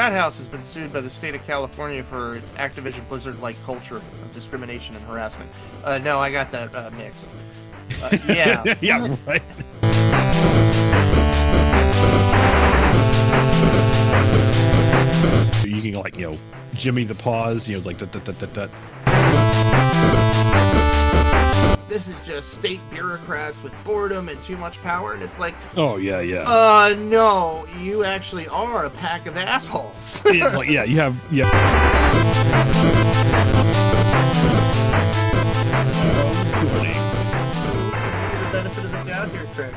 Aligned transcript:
frat 0.00 0.12
house 0.12 0.38
has 0.38 0.48
been 0.48 0.64
sued 0.64 0.90
by 0.94 1.00
the 1.02 1.10
state 1.10 1.34
of 1.34 1.46
California 1.46 2.02
for 2.02 2.34
its 2.34 2.50
Activision 2.52 3.06
Blizzard-like 3.10 3.62
culture 3.66 3.96
of 3.96 4.32
discrimination 4.32 4.96
and 4.96 5.04
harassment. 5.04 5.50
Uh, 5.84 5.98
no, 5.98 6.18
I 6.18 6.32
got 6.32 6.50
that 6.52 6.74
uh, 6.74 6.90
mixed. 6.96 7.28
Uh, 8.02 8.16
yeah. 8.26 8.64
yeah, 8.80 9.14
right. 9.26 9.42
You 15.66 15.82
can 15.82 16.00
like 16.00 16.16
you 16.16 16.30
know 16.30 16.38
Jimmy 16.72 17.04
the 17.04 17.14
pause, 17.14 17.68
you 17.68 17.76
know 17.76 17.84
like 17.84 17.98
da, 17.98 18.06
da, 18.06 18.20
da, 18.20 18.46
da. 18.46 19.59
This 21.90 22.06
is 22.06 22.24
just 22.24 22.52
state 22.52 22.78
bureaucrats 22.92 23.64
with 23.64 23.74
boredom 23.84 24.28
and 24.28 24.40
too 24.40 24.56
much 24.56 24.80
power, 24.80 25.12
and 25.14 25.24
it's 25.24 25.40
like, 25.40 25.56
Oh 25.76 25.96
yeah, 25.96 26.20
yeah. 26.20 26.44
uh, 26.46 26.94
no, 27.00 27.66
you 27.80 28.04
actually 28.04 28.46
are 28.46 28.84
a 28.84 28.90
pack 28.90 29.26
of 29.26 29.36
assholes. 29.36 30.20
yeah, 30.32 30.56
like, 30.56 30.68
yeah, 30.70 30.84
you 30.84 30.98
have 31.00 31.20
yeah. 31.32 31.50
the 37.60 38.48
benefit 38.52 38.84
of 38.84 38.92
the 38.92 39.04
doubt 39.04 39.28
here, 39.30 39.46
Craig. 39.54 39.74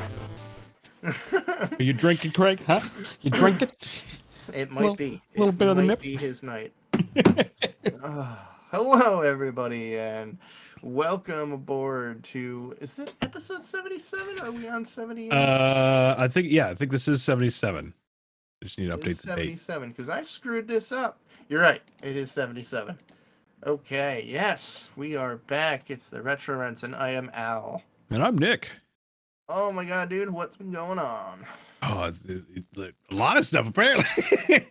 Are 1.78 1.82
you 1.82 1.92
drinking, 1.92 2.32
Craig? 2.32 2.60
Huh? 2.66 2.80
You 3.20 3.30
drinking? 3.30 3.70
It 4.52 4.70
might 4.70 4.80
Little- 4.80 4.96
be. 4.96 5.22
A 5.36 5.38
little 5.38 5.48
It 5.50 5.58
bit 5.58 5.68
of 5.68 5.76
the 5.76 5.82
might 5.82 5.88
nip. 5.88 6.00
Be 6.00 6.16
his 6.16 6.42
night. 6.42 6.72
Ah, 8.06 8.58
hello, 8.70 9.20
everybody, 9.22 9.98
and 9.98 10.36
welcome 10.84 11.52
aboard 11.52 12.22
to. 12.24 12.76
Is 12.80 12.98
it 12.98 13.12
episode 13.22 13.64
seventy-seven? 13.64 14.38
Are 14.40 14.52
we 14.52 14.68
on 14.68 14.84
seventy-eight? 14.84 15.32
Uh, 15.32 16.14
I 16.18 16.28
think 16.28 16.48
yeah, 16.50 16.68
I 16.68 16.74
think 16.74 16.90
this 16.92 17.08
is 17.08 17.22
seventy-seven. 17.22 17.94
Just 18.62 18.78
need 18.78 18.88
to 18.88 18.96
update 18.96 19.02
the 19.22 19.28
date. 19.28 19.36
Seventy-seven, 19.60 19.88
because 19.90 20.08
I 20.08 20.22
screwed 20.22 20.68
this 20.68 20.92
up. 20.92 21.18
You're 21.48 21.60
right. 21.62 21.82
It 22.02 22.16
is 22.16 22.30
seventy-seven. 22.30 22.96
Okay. 23.66 24.24
Yes, 24.28 24.90
we 24.96 25.16
are 25.16 25.36
back. 25.36 25.90
It's 25.90 26.10
the 26.10 26.22
Retro 26.22 26.58
Rents, 26.58 26.82
and 26.82 26.94
I 26.94 27.10
am 27.10 27.30
Al. 27.34 27.82
And 28.10 28.22
I'm 28.22 28.36
Nick. 28.38 28.70
Oh 29.48 29.72
my 29.72 29.84
god, 29.84 30.08
dude, 30.08 30.30
what's 30.30 30.56
been 30.56 30.72
going 30.72 30.98
on? 30.98 31.44
Oh, 31.82 32.12
it, 32.26 32.42
it- 32.76 32.94
a 33.10 33.14
lot 33.14 33.36
of 33.36 33.46
stuff 33.46 33.68
apparently. 33.68 34.06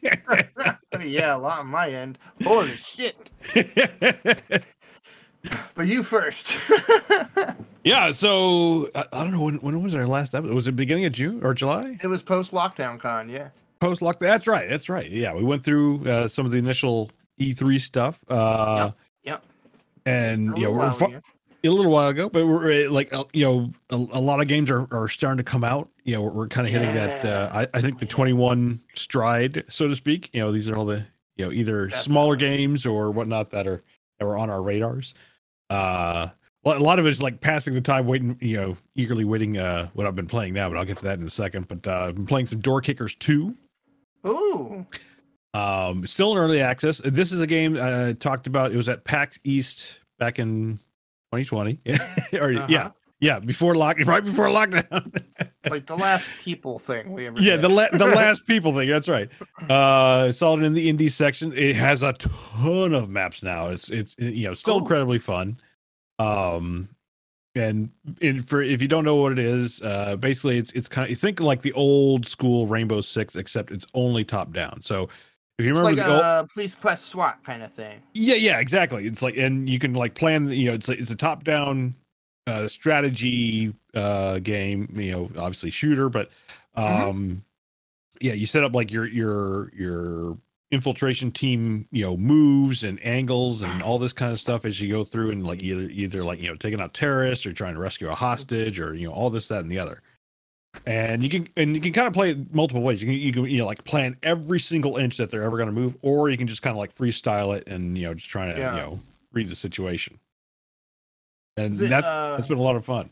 yeah, 1.01 1.35
a 1.35 1.37
lot 1.37 1.59
on 1.59 1.67
my 1.67 1.89
end. 1.89 2.17
Holy 2.43 2.75
shit! 2.75 3.29
But 5.75 5.87
you 5.87 6.03
first. 6.03 6.57
yeah, 7.83 8.11
so 8.11 8.89
I, 8.95 9.05
I 9.11 9.23
don't 9.23 9.31
know 9.31 9.41
when 9.41 9.55
when 9.57 9.81
was 9.83 9.93
our 9.93 10.07
last 10.07 10.35
episode? 10.35 10.53
Was 10.53 10.67
it 10.67 10.75
beginning 10.75 11.05
of 11.05 11.13
June 11.13 11.43
or 11.43 11.53
July? 11.53 11.97
it 12.01 12.07
was 12.07 12.21
post 12.21 12.51
lockdown 12.53 12.99
con, 12.99 13.29
yeah. 13.29 13.49
Post 13.79 14.01
lock. 14.01 14.19
That's 14.19 14.47
right. 14.47 14.69
That's 14.69 14.87
right. 14.87 15.09
Yeah, 15.09 15.33
we 15.33 15.43
went 15.43 15.63
through 15.63 16.07
uh, 16.07 16.27
some 16.27 16.45
of 16.45 16.51
the 16.53 16.57
initial 16.57 17.11
E3 17.39 17.79
stuff. 17.81 18.23
Uh, 18.29 18.91
Yep. 19.23 19.43
And 20.05 20.57
A 20.57 20.59
yeah, 20.59 20.67
we're 20.67 20.91
fu- 20.91 21.21
a 21.65 21.69
little 21.69 21.91
while 21.91 22.09
ago, 22.09 22.29
but 22.29 22.45
we're 22.45 22.89
like 22.89 23.13
uh, 23.13 23.23
you 23.33 23.45
know 23.45 23.71
a, 23.89 23.95
a 23.95 24.21
lot 24.21 24.41
of 24.41 24.47
games 24.47 24.69
are, 24.69 24.87
are 24.91 25.07
starting 25.07 25.37
to 25.37 25.49
come 25.49 25.63
out. 25.63 25.89
You 26.03 26.15
know, 26.15 26.21
we're, 26.23 26.31
we're 26.31 26.47
kind 26.49 26.67
of 26.67 26.73
hitting 26.73 26.93
that. 26.93 27.23
Uh, 27.25 27.49
I, 27.53 27.77
I 27.77 27.81
think 27.81 27.99
the 27.99 28.05
21 28.05 28.81
stride, 28.95 29.63
so 29.69 29.87
to 29.87 29.95
speak. 29.95 30.29
You 30.33 30.41
know, 30.41 30.51
these 30.51 30.69
are 30.69 30.75
all 30.75 30.85
the 30.85 31.05
you 31.37 31.45
know 31.45 31.51
either 31.51 31.89
smaller 31.89 32.35
games 32.35 32.85
or 32.85 33.11
whatnot 33.11 33.49
that 33.51 33.65
are 33.65 33.81
that 34.19 34.25
were 34.25 34.37
on 34.37 34.49
our 34.49 34.61
radars. 34.61 35.13
Uh, 35.69 36.27
well, 36.63 36.77
a 36.77 36.79
lot 36.79 36.97
of 36.99 37.05
it 37.05 37.09
is 37.09 37.21
like 37.21 37.41
passing 37.41 37.73
the 37.73 37.81
time, 37.81 38.07
waiting. 38.07 38.37
You 38.41 38.57
know, 38.57 38.77
eagerly 38.95 39.25
waiting. 39.25 39.57
Uh, 39.57 39.89
what 39.93 40.07
I've 40.07 40.15
been 40.15 40.27
playing 40.27 40.53
now, 40.53 40.69
but 40.69 40.77
I'll 40.77 40.85
get 40.85 40.97
to 40.97 41.03
that 41.03 41.19
in 41.19 41.27
a 41.27 41.29
second. 41.29 41.67
But 41.67 41.85
uh, 41.87 42.05
I've 42.07 42.15
been 42.15 42.25
playing 42.25 42.47
some 42.47 42.59
Door 42.59 42.81
Kickers 42.81 43.15
2. 43.15 43.55
Ooh. 44.25 44.85
Um, 45.53 46.07
still 46.07 46.31
in 46.31 46.37
early 46.39 46.61
access. 46.61 46.99
This 47.03 47.31
is 47.31 47.39
a 47.41 47.47
game 47.47 47.77
I 47.79 48.13
talked 48.13 48.47
about. 48.47 48.71
It 48.71 48.77
was 48.77 48.89
at 48.89 49.03
PAX 49.03 49.39
East 49.43 49.99
back 50.17 50.39
in 50.39 50.79
2020. 51.35 51.79
or 52.39 52.53
Uh-huh. 52.53 52.65
yeah, 52.69 52.91
before 53.39 53.75
lock, 53.75 53.97
right 54.05 54.23
before 54.23 54.47
lockdown. 54.47 55.23
Like 55.69 55.85
the 55.85 55.95
last 55.95 56.27
people 56.43 56.77
thing 56.77 57.13
we 57.13 57.25
ever 57.25 57.39
yeah, 57.39 57.51
did. 57.51 57.61
the 57.61 57.69
la- 57.69 57.87
the 57.93 58.05
last 58.21 58.45
people 58.45 58.73
thing. 58.75 58.89
That's 58.89 59.07
right. 59.07 59.29
Uh, 59.69 60.29
saw 60.29 60.57
it 60.57 60.63
in 60.63 60.73
the 60.73 60.91
indie 60.91 61.09
section. 61.09 61.53
It 61.57 61.77
has 61.77 62.03
a 62.03 62.11
ton 62.13 62.93
of 62.93 63.07
maps 63.09 63.41
now. 63.41 63.69
It's 63.69 63.87
it's 63.89 64.13
you 64.19 64.45
know 64.45 64.53
still 64.53 64.73
Cool. 64.73 64.81
incredibly 64.81 65.19
fun. 65.19 65.57
Um, 66.19 66.89
and 67.55 67.89
in, 68.19 68.41
for 68.41 68.61
if 68.61 68.81
you 68.81 68.89
don't 68.89 69.05
know 69.05 69.15
what 69.15 69.31
it 69.31 69.39
is, 69.39 69.81
uh, 69.83 70.17
basically 70.17 70.57
it's 70.57 70.73
it's 70.73 70.89
kind 70.89 71.05
of 71.05 71.09
you 71.11 71.15
think 71.15 71.39
like 71.39 71.61
the 71.61 71.71
old 71.73 72.27
school 72.27 72.67
Rainbow 72.67 72.99
Six, 72.99 73.37
except 73.37 73.71
it's 73.71 73.85
only 73.93 74.25
top 74.25 74.51
down. 74.51 74.81
So 74.81 75.07
if 75.59 75.65
you 75.65 75.71
It's 75.71 75.79
remember 75.79 75.95
like 76.01 76.05
the 76.05 76.11
old, 76.11 76.21
a 76.21 76.47
police 76.53 76.75
quest 76.75 77.05
SWAT 77.05 77.39
kind 77.45 77.63
of 77.63 77.71
thing. 77.71 78.01
yeah, 78.15 78.35
yeah, 78.35 78.59
exactly. 78.59 79.05
It's 79.07 79.21
like, 79.21 79.37
and 79.37 79.69
you 79.69 79.79
can 79.79 79.93
like 79.93 80.15
plan. 80.15 80.49
You 80.49 80.69
know, 80.69 80.73
it's 80.73 80.89
it's 80.89 81.11
a 81.11 81.15
top 81.15 81.45
down 81.45 81.95
uh, 82.47 82.67
strategy 82.67 83.73
uh, 83.93 84.39
game. 84.39 84.89
You 84.95 85.11
know, 85.11 85.23
obviously 85.37 85.69
shooter, 85.71 86.09
but 86.09 86.29
Mhm. 86.77 87.09
um, 87.09 87.43
yeah, 88.21 88.33
you 88.33 88.45
set 88.45 88.63
up 88.63 88.73
like 88.73 88.91
your 88.91 89.05
your 89.07 89.71
your 89.75 90.37
infiltration 90.71 91.31
team. 91.31 91.87
You 91.91 92.05
know, 92.05 92.17
moves 92.17 92.83
and 92.83 93.03
angles 93.05 93.61
and 93.61 93.81
all 93.83 93.99
this 93.99 94.13
kind 94.13 94.31
of 94.31 94.39
stuff 94.39 94.65
as 94.65 94.79
you 94.81 94.89
go 94.93 95.03
through, 95.03 95.31
and 95.31 95.45
like 95.45 95.61
either 95.63 95.83
either 95.89 96.23
like 96.23 96.41
you 96.41 96.47
know 96.49 96.55
taking 96.55 96.81
out 96.81 96.93
terrorists 96.93 97.45
or 97.45 97.53
trying 97.53 97.75
to 97.75 97.79
rescue 97.79 98.09
a 98.09 98.15
hostage 98.15 98.79
or 98.79 98.93
you 98.95 99.07
know 99.07 99.13
all 99.13 99.29
this 99.29 99.47
that 99.47 99.59
and 99.61 99.71
the 99.71 99.79
other. 99.79 100.01
And 100.87 101.21
you 101.21 101.29
can 101.29 101.47
and 101.55 101.75
you 101.75 101.81
can 101.81 101.93
kind 101.93 102.07
of 102.07 102.13
play 102.13 102.31
it 102.31 102.53
multiple 102.53 102.81
ways. 102.81 103.01
You 103.01 103.07
can 103.07 103.15
you 103.19 103.31
can 103.31 103.45
you 103.45 103.59
know 103.59 103.65
like 103.67 103.83
plan 103.83 104.17
every 104.23 104.59
single 104.59 104.97
inch 104.97 105.17
that 105.17 105.29
they're 105.29 105.43
ever 105.43 105.57
going 105.57 105.67
to 105.69 105.73
move, 105.73 105.95
or 106.01 106.29
you 106.29 106.37
can 106.37 106.47
just 106.47 106.63
kind 106.63 106.75
of 106.75 106.79
like 106.79 106.93
freestyle 106.95 107.55
it 107.55 107.67
and 107.67 107.95
you 107.97 108.05
know 108.07 108.13
just 108.15 108.29
trying 108.29 108.53
to 108.55 108.59
Yeah. 108.59 108.73
you 108.73 108.79
know 108.81 108.99
read 109.33 109.49
the 109.49 109.55
situation. 109.55 110.17
And 111.57 111.73
it, 111.73 111.89
that 111.89 112.03
uh, 112.03 112.35
that's 112.35 112.47
been 112.47 112.57
a 112.57 112.61
lot 112.61 112.75
of 112.75 112.85
fun. 112.85 113.09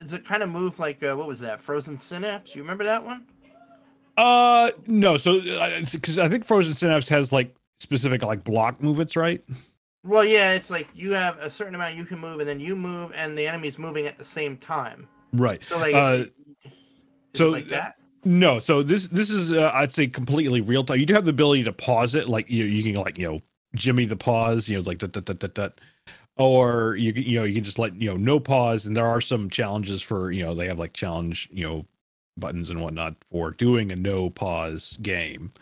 Does 0.00 0.12
it 0.12 0.24
kind 0.24 0.42
of 0.42 0.48
move 0.48 0.78
like 0.78 1.02
uh, 1.02 1.14
what 1.14 1.26
was 1.26 1.40
that? 1.40 1.60
Frozen 1.60 1.98
Synapse? 1.98 2.54
You 2.54 2.62
remember 2.62 2.84
that 2.84 3.04
one? 3.04 3.26
Uh 4.16 4.70
no, 4.86 5.16
so 5.16 5.40
because 5.40 6.18
I 6.18 6.28
think 6.28 6.44
Frozen 6.44 6.74
Synapse 6.74 7.08
has 7.08 7.32
like 7.32 7.54
specific 7.80 8.22
like 8.22 8.44
block 8.44 8.80
movements, 8.80 9.16
right? 9.16 9.42
Well, 10.04 10.24
yeah, 10.24 10.52
it's 10.52 10.70
like 10.70 10.86
you 10.94 11.12
have 11.12 11.38
a 11.38 11.50
certain 11.50 11.74
amount 11.74 11.96
you 11.96 12.04
can 12.04 12.18
move, 12.18 12.38
and 12.40 12.48
then 12.48 12.60
you 12.60 12.76
move, 12.76 13.12
and 13.16 13.36
the 13.36 13.46
enemy's 13.46 13.78
moving 13.78 14.06
at 14.06 14.18
the 14.18 14.24
same 14.24 14.56
time. 14.58 15.08
Right. 15.32 15.64
So 15.64 15.78
like, 15.78 15.94
Uh, 15.94 16.12
is 16.12 16.22
it 16.64 16.72
so 17.34 17.50
like 17.50 17.68
that. 17.68 17.96
No, 18.24 18.58
so 18.58 18.82
this 18.82 19.08
this 19.08 19.30
is 19.30 19.52
uh, 19.52 19.70
I'd 19.74 19.92
say 19.92 20.06
completely 20.06 20.60
real 20.60 20.84
time. 20.84 20.98
You 21.00 21.06
do 21.06 21.14
have 21.14 21.24
the 21.24 21.30
ability 21.30 21.64
to 21.64 21.72
pause 21.72 22.14
it, 22.14 22.28
like 22.28 22.48
you 22.48 22.64
you 22.64 22.82
can 22.82 23.02
like 23.02 23.18
you 23.18 23.26
know 23.26 23.42
Jimmy 23.74 24.04
the 24.04 24.16
pause, 24.16 24.68
you 24.68 24.76
know 24.76 24.82
like 24.82 25.00
that 25.00 25.12
that 25.14 25.26
that 25.26 25.40
that 25.40 25.54
that, 25.56 25.80
or 26.36 26.96
you 26.96 27.12
you 27.12 27.38
know 27.38 27.44
you 27.44 27.54
can 27.54 27.64
just 27.64 27.78
let 27.78 27.94
you 28.00 28.10
know 28.10 28.16
no 28.16 28.40
pause, 28.40 28.86
and 28.86 28.96
there 28.96 29.06
are 29.06 29.20
some 29.20 29.50
challenges 29.50 30.02
for 30.02 30.30
you 30.32 30.44
know 30.44 30.54
they 30.54 30.66
have 30.66 30.78
like 30.78 30.92
challenge 30.92 31.48
you 31.52 31.66
know 31.66 31.86
buttons 32.36 32.70
and 32.70 32.80
whatnot 32.80 33.14
for 33.30 33.52
doing 33.52 33.92
a 33.92 33.96
no 33.96 34.30
pause 34.30 34.98
game. 35.02 35.52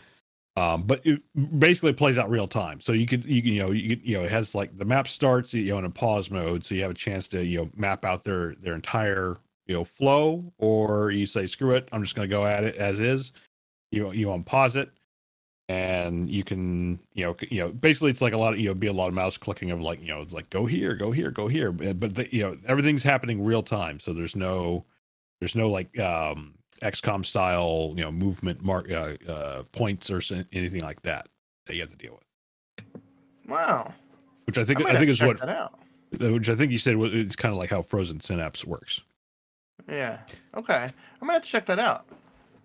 Um, 0.55 0.83
but 0.83 1.01
it 1.03 1.21
basically 1.59 1.93
plays 1.93 2.19
out 2.19 2.29
real 2.29 2.47
time. 2.47 2.79
So 2.79 2.93
you 2.93 3.07
could 3.07 3.25
you 3.25 3.41
can, 3.41 3.53
you 3.53 3.63
know 3.63 3.71
you 3.71 3.89
could, 3.95 4.07
you 4.07 4.17
know 4.17 4.23
it 4.23 4.31
has 4.31 4.53
like 4.53 4.77
the 4.77 4.85
map 4.85 5.07
starts 5.07 5.53
you 5.53 5.71
know 5.71 5.79
in 5.79 5.85
a 5.85 5.89
pause 5.89 6.29
mode, 6.29 6.65
so 6.65 6.75
you 6.75 6.81
have 6.83 6.91
a 6.91 6.95
chance 6.95 7.27
to 7.29 7.43
you 7.43 7.59
know 7.59 7.69
map 7.75 8.05
out 8.05 8.23
their 8.23 8.55
their 8.55 8.75
entire 8.75 9.37
you 9.67 9.75
know 9.75 9.83
flow, 9.83 10.43
or 10.59 11.11
you 11.11 11.25
say 11.25 11.47
screw 11.47 11.71
it, 11.75 11.89
I'm 11.91 12.03
just 12.03 12.15
going 12.15 12.27
to 12.27 12.33
go 12.33 12.45
at 12.45 12.63
it 12.63 12.75
as 12.75 12.99
is. 12.99 13.31
You 13.91 14.11
you 14.11 14.27
unpause 14.27 14.75
it, 14.75 14.91
and 15.69 16.29
you 16.29 16.43
can 16.43 16.99
you 17.13 17.25
know 17.25 17.35
you 17.49 17.59
know 17.59 17.69
basically 17.69 18.11
it's 18.11 18.21
like 18.21 18.33
a 18.33 18.37
lot 18.37 18.53
of 18.53 18.59
you 18.59 18.67
know 18.67 18.73
be 18.73 18.87
a 18.87 18.93
lot 18.93 19.07
of 19.07 19.13
mouse 19.13 19.37
clicking 19.37 19.71
of 19.71 19.81
like 19.81 20.01
you 20.01 20.09
know 20.09 20.25
like 20.31 20.49
go 20.49 20.65
here, 20.65 20.93
go 20.93 21.11
here, 21.11 21.31
go 21.31 21.47
here, 21.47 21.71
but 21.71 22.15
the, 22.15 22.33
you 22.35 22.43
know 22.43 22.55
everything's 22.67 23.03
happening 23.03 23.43
real 23.43 23.63
time, 23.63 23.99
so 23.99 24.13
there's 24.13 24.35
no 24.35 24.85
there's 25.39 25.55
no 25.55 25.69
like 25.69 25.97
um 25.99 26.53
XCOM 26.81 27.25
style 27.25 27.93
you 27.95 28.03
know 28.03 28.11
movement 28.11 28.61
mark 28.61 28.91
uh, 28.91 29.13
uh, 29.29 29.63
points 29.71 30.09
or 30.09 30.21
anything 30.51 30.81
like 30.81 31.01
that 31.03 31.27
that 31.65 31.75
you 31.75 31.81
have 31.81 31.89
to 31.89 31.95
deal 31.95 32.13
with. 32.13 33.01
Wow. 33.47 33.93
Which 34.45 34.57
I 34.57 34.65
think 34.65 34.79
might 34.79 34.95
I 34.95 34.99
think 34.99 35.09
is 35.09 35.21
what 35.21 35.39
which 36.19 36.49
I 36.49 36.55
think 36.55 36.71
you 36.71 36.77
said 36.77 36.97
was 36.97 37.13
it's 37.13 37.35
kind 37.35 37.53
of 37.53 37.57
like 37.57 37.69
how 37.69 37.81
Frozen 37.81 38.19
Synapse 38.19 38.65
works. 38.65 39.01
Yeah. 39.89 40.19
Okay. 40.55 40.83
I'm 40.83 40.91
gonna 41.21 41.33
have 41.33 41.43
to 41.43 41.49
check 41.49 41.65
that 41.67 41.79
out. 41.79 42.05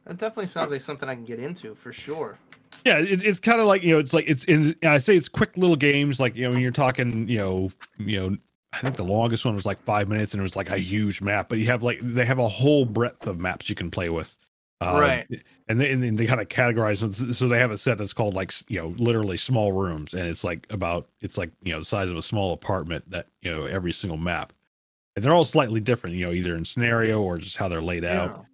That 0.04 0.18
definitely 0.18 0.48
sounds 0.48 0.72
like 0.72 0.80
something 0.80 1.08
I 1.08 1.14
can 1.14 1.24
get 1.24 1.38
into 1.38 1.74
for 1.74 1.92
sure. 1.92 2.38
Yeah, 2.84 2.98
it's 2.98 3.22
it's 3.22 3.40
kind 3.40 3.60
of 3.60 3.66
like 3.66 3.82
you 3.82 3.92
know, 3.92 3.98
it's 3.98 4.12
like 4.12 4.28
it's 4.28 4.44
in. 4.44 4.74
I 4.82 4.98
say 4.98 5.16
it's 5.16 5.28
quick 5.28 5.56
little 5.56 5.76
games, 5.76 6.20
like 6.20 6.36
you 6.36 6.44
know, 6.44 6.50
when 6.50 6.60
you're 6.60 6.70
talking, 6.70 7.28
you 7.28 7.38
know, 7.38 7.72
you 7.98 8.20
know, 8.20 8.36
I 8.72 8.78
think 8.78 8.96
the 8.96 9.04
longest 9.04 9.44
one 9.44 9.54
was 9.54 9.66
like 9.66 9.80
five 9.80 10.08
minutes, 10.08 10.32
and 10.32 10.40
it 10.40 10.42
was 10.42 10.56
like 10.56 10.70
a 10.70 10.78
huge 10.78 11.20
map. 11.20 11.48
But 11.48 11.58
you 11.58 11.66
have 11.66 11.82
like 11.82 12.00
they 12.02 12.24
have 12.24 12.38
a 12.38 12.48
whole 12.48 12.84
breadth 12.84 13.26
of 13.26 13.38
maps 13.38 13.68
you 13.68 13.74
can 13.74 13.90
play 13.90 14.08
with, 14.08 14.36
uh, 14.80 14.98
Right. 15.00 15.26
And 15.68 15.80
they 15.80 15.90
and 15.90 16.02
then 16.02 16.16
they 16.16 16.26
kind 16.26 16.40
of 16.40 16.48
categorize 16.48 17.00
them. 17.00 17.32
So 17.32 17.48
they 17.48 17.58
have 17.58 17.70
a 17.70 17.78
set 17.78 17.98
that's 17.98 18.14
called 18.14 18.34
like 18.34 18.52
you 18.68 18.80
know, 18.80 18.94
literally 18.96 19.36
small 19.36 19.72
rooms, 19.72 20.14
and 20.14 20.26
it's 20.26 20.44
like 20.44 20.66
about 20.70 21.08
it's 21.20 21.36
like 21.36 21.50
you 21.62 21.72
know, 21.72 21.80
the 21.80 21.84
size 21.84 22.10
of 22.10 22.16
a 22.16 22.22
small 22.22 22.52
apartment 22.52 23.10
that 23.10 23.26
you 23.42 23.50
know 23.50 23.64
every 23.64 23.92
single 23.92 24.16
map, 24.16 24.52
and 25.16 25.24
they're 25.24 25.32
all 25.32 25.44
slightly 25.44 25.80
different, 25.80 26.16
you 26.16 26.24
know, 26.24 26.32
either 26.32 26.56
in 26.56 26.64
scenario 26.64 27.20
or 27.20 27.38
just 27.38 27.56
how 27.56 27.68
they're 27.68 27.82
laid 27.82 28.04
out. 28.04 28.46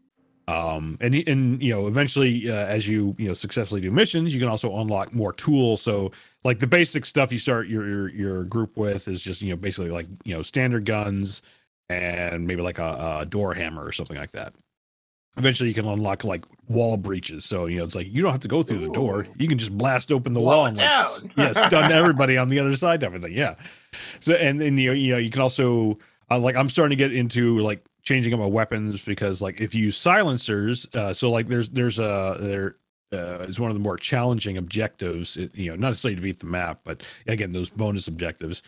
Um, 0.46 0.98
and 1.00 1.14
and 1.14 1.62
you 1.62 1.72
know, 1.72 1.86
eventually, 1.86 2.50
uh, 2.50 2.54
as 2.66 2.86
you 2.86 3.14
you 3.18 3.28
know 3.28 3.34
successfully 3.34 3.80
do 3.80 3.90
missions, 3.90 4.34
you 4.34 4.40
can 4.40 4.48
also 4.48 4.76
unlock 4.78 5.14
more 5.14 5.32
tools. 5.32 5.80
So, 5.80 6.12
like 6.44 6.58
the 6.58 6.66
basic 6.66 7.06
stuff 7.06 7.32
you 7.32 7.38
start 7.38 7.66
your 7.66 7.86
your, 7.88 8.08
your 8.10 8.44
group 8.44 8.76
with 8.76 9.08
is 9.08 9.22
just 9.22 9.40
you 9.40 9.50
know 9.50 9.56
basically 9.56 9.90
like 9.90 10.06
you 10.24 10.34
know 10.34 10.42
standard 10.42 10.84
guns 10.84 11.40
and 11.88 12.46
maybe 12.46 12.62
like 12.62 12.78
a, 12.78 13.18
a 13.20 13.26
door 13.26 13.54
hammer 13.54 13.84
or 13.84 13.92
something 13.92 14.16
like 14.16 14.32
that. 14.32 14.54
Eventually, 15.36 15.68
you 15.68 15.74
can 15.74 15.86
unlock 15.86 16.22
like 16.24 16.44
wall 16.68 16.96
breaches. 16.96 17.44
So 17.44 17.66
you 17.66 17.78
know, 17.78 17.84
it's 17.84 17.94
like 17.94 18.06
you 18.12 18.22
don't 18.22 18.30
have 18.30 18.40
to 18.42 18.48
go 18.48 18.62
through 18.62 18.78
the 18.86 18.92
door; 18.92 19.26
you 19.38 19.48
can 19.48 19.58
just 19.58 19.76
blast 19.76 20.12
open 20.12 20.32
the 20.34 20.40
Blow 20.40 20.56
wall 20.58 20.66
and 20.66 20.76
like, 20.76 20.86
s- 20.88 21.26
yeah, 21.36 21.52
stun 21.54 21.90
everybody 21.92 22.36
on 22.36 22.48
the 22.48 22.58
other 22.60 22.76
side. 22.76 23.02
Everything, 23.02 23.32
yeah. 23.32 23.54
So 24.20 24.34
and 24.34 24.60
then 24.60 24.78
you 24.78 24.90
know, 24.90 24.94
you 24.94 25.12
know, 25.12 25.18
you 25.18 25.30
can 25.30 25.40
also 25.40 25.98
uh, 26.30 26.38
like 26.38 26.54
I'm 26.54 26.68
starting 26.68 26.96
to 26.96 27.02
get 27.02 27.12
into 27.12 27.58
like 27.60 27.84
changing 28.04 28.32
up 28.34 28.40
my 28.40 28.46
weapons 28.46 29.02
because 29.02 29.42
like 29.42 29.60
if 29.60 29.74
you 29.74 29.86
use 29.86 29.96
silencers, 29.96 30.86
uh, 30.94 31.12
so 31.12 31.30
like 31.30 31.46
there's 31.48 31.68
there's 31.70 31.98
a 31.98 32.36
there 32.40 32.76
uh, 33.12 33.44
is 33.48 33.60
one 33.60 33.70
of 33.70 33.76
the 33.76 33.82
more 33.82 33.96
challenging 33.96 34.56
objectives. 34.56 35.36
It, 35.36 35.54
you 35.54 35.70
know, 35.70 35.76
not 35.76 35.90
necessarily 35.90 36.16
to 36.16 36.22
beat 36.22 36.40
the 36.40 36.46
map, 36.46 36.80
but 36.84 37.02
again, 37.26 37.52
those 37.52 37.68
bonus 37.70 38.08
objectives 38.08 38.62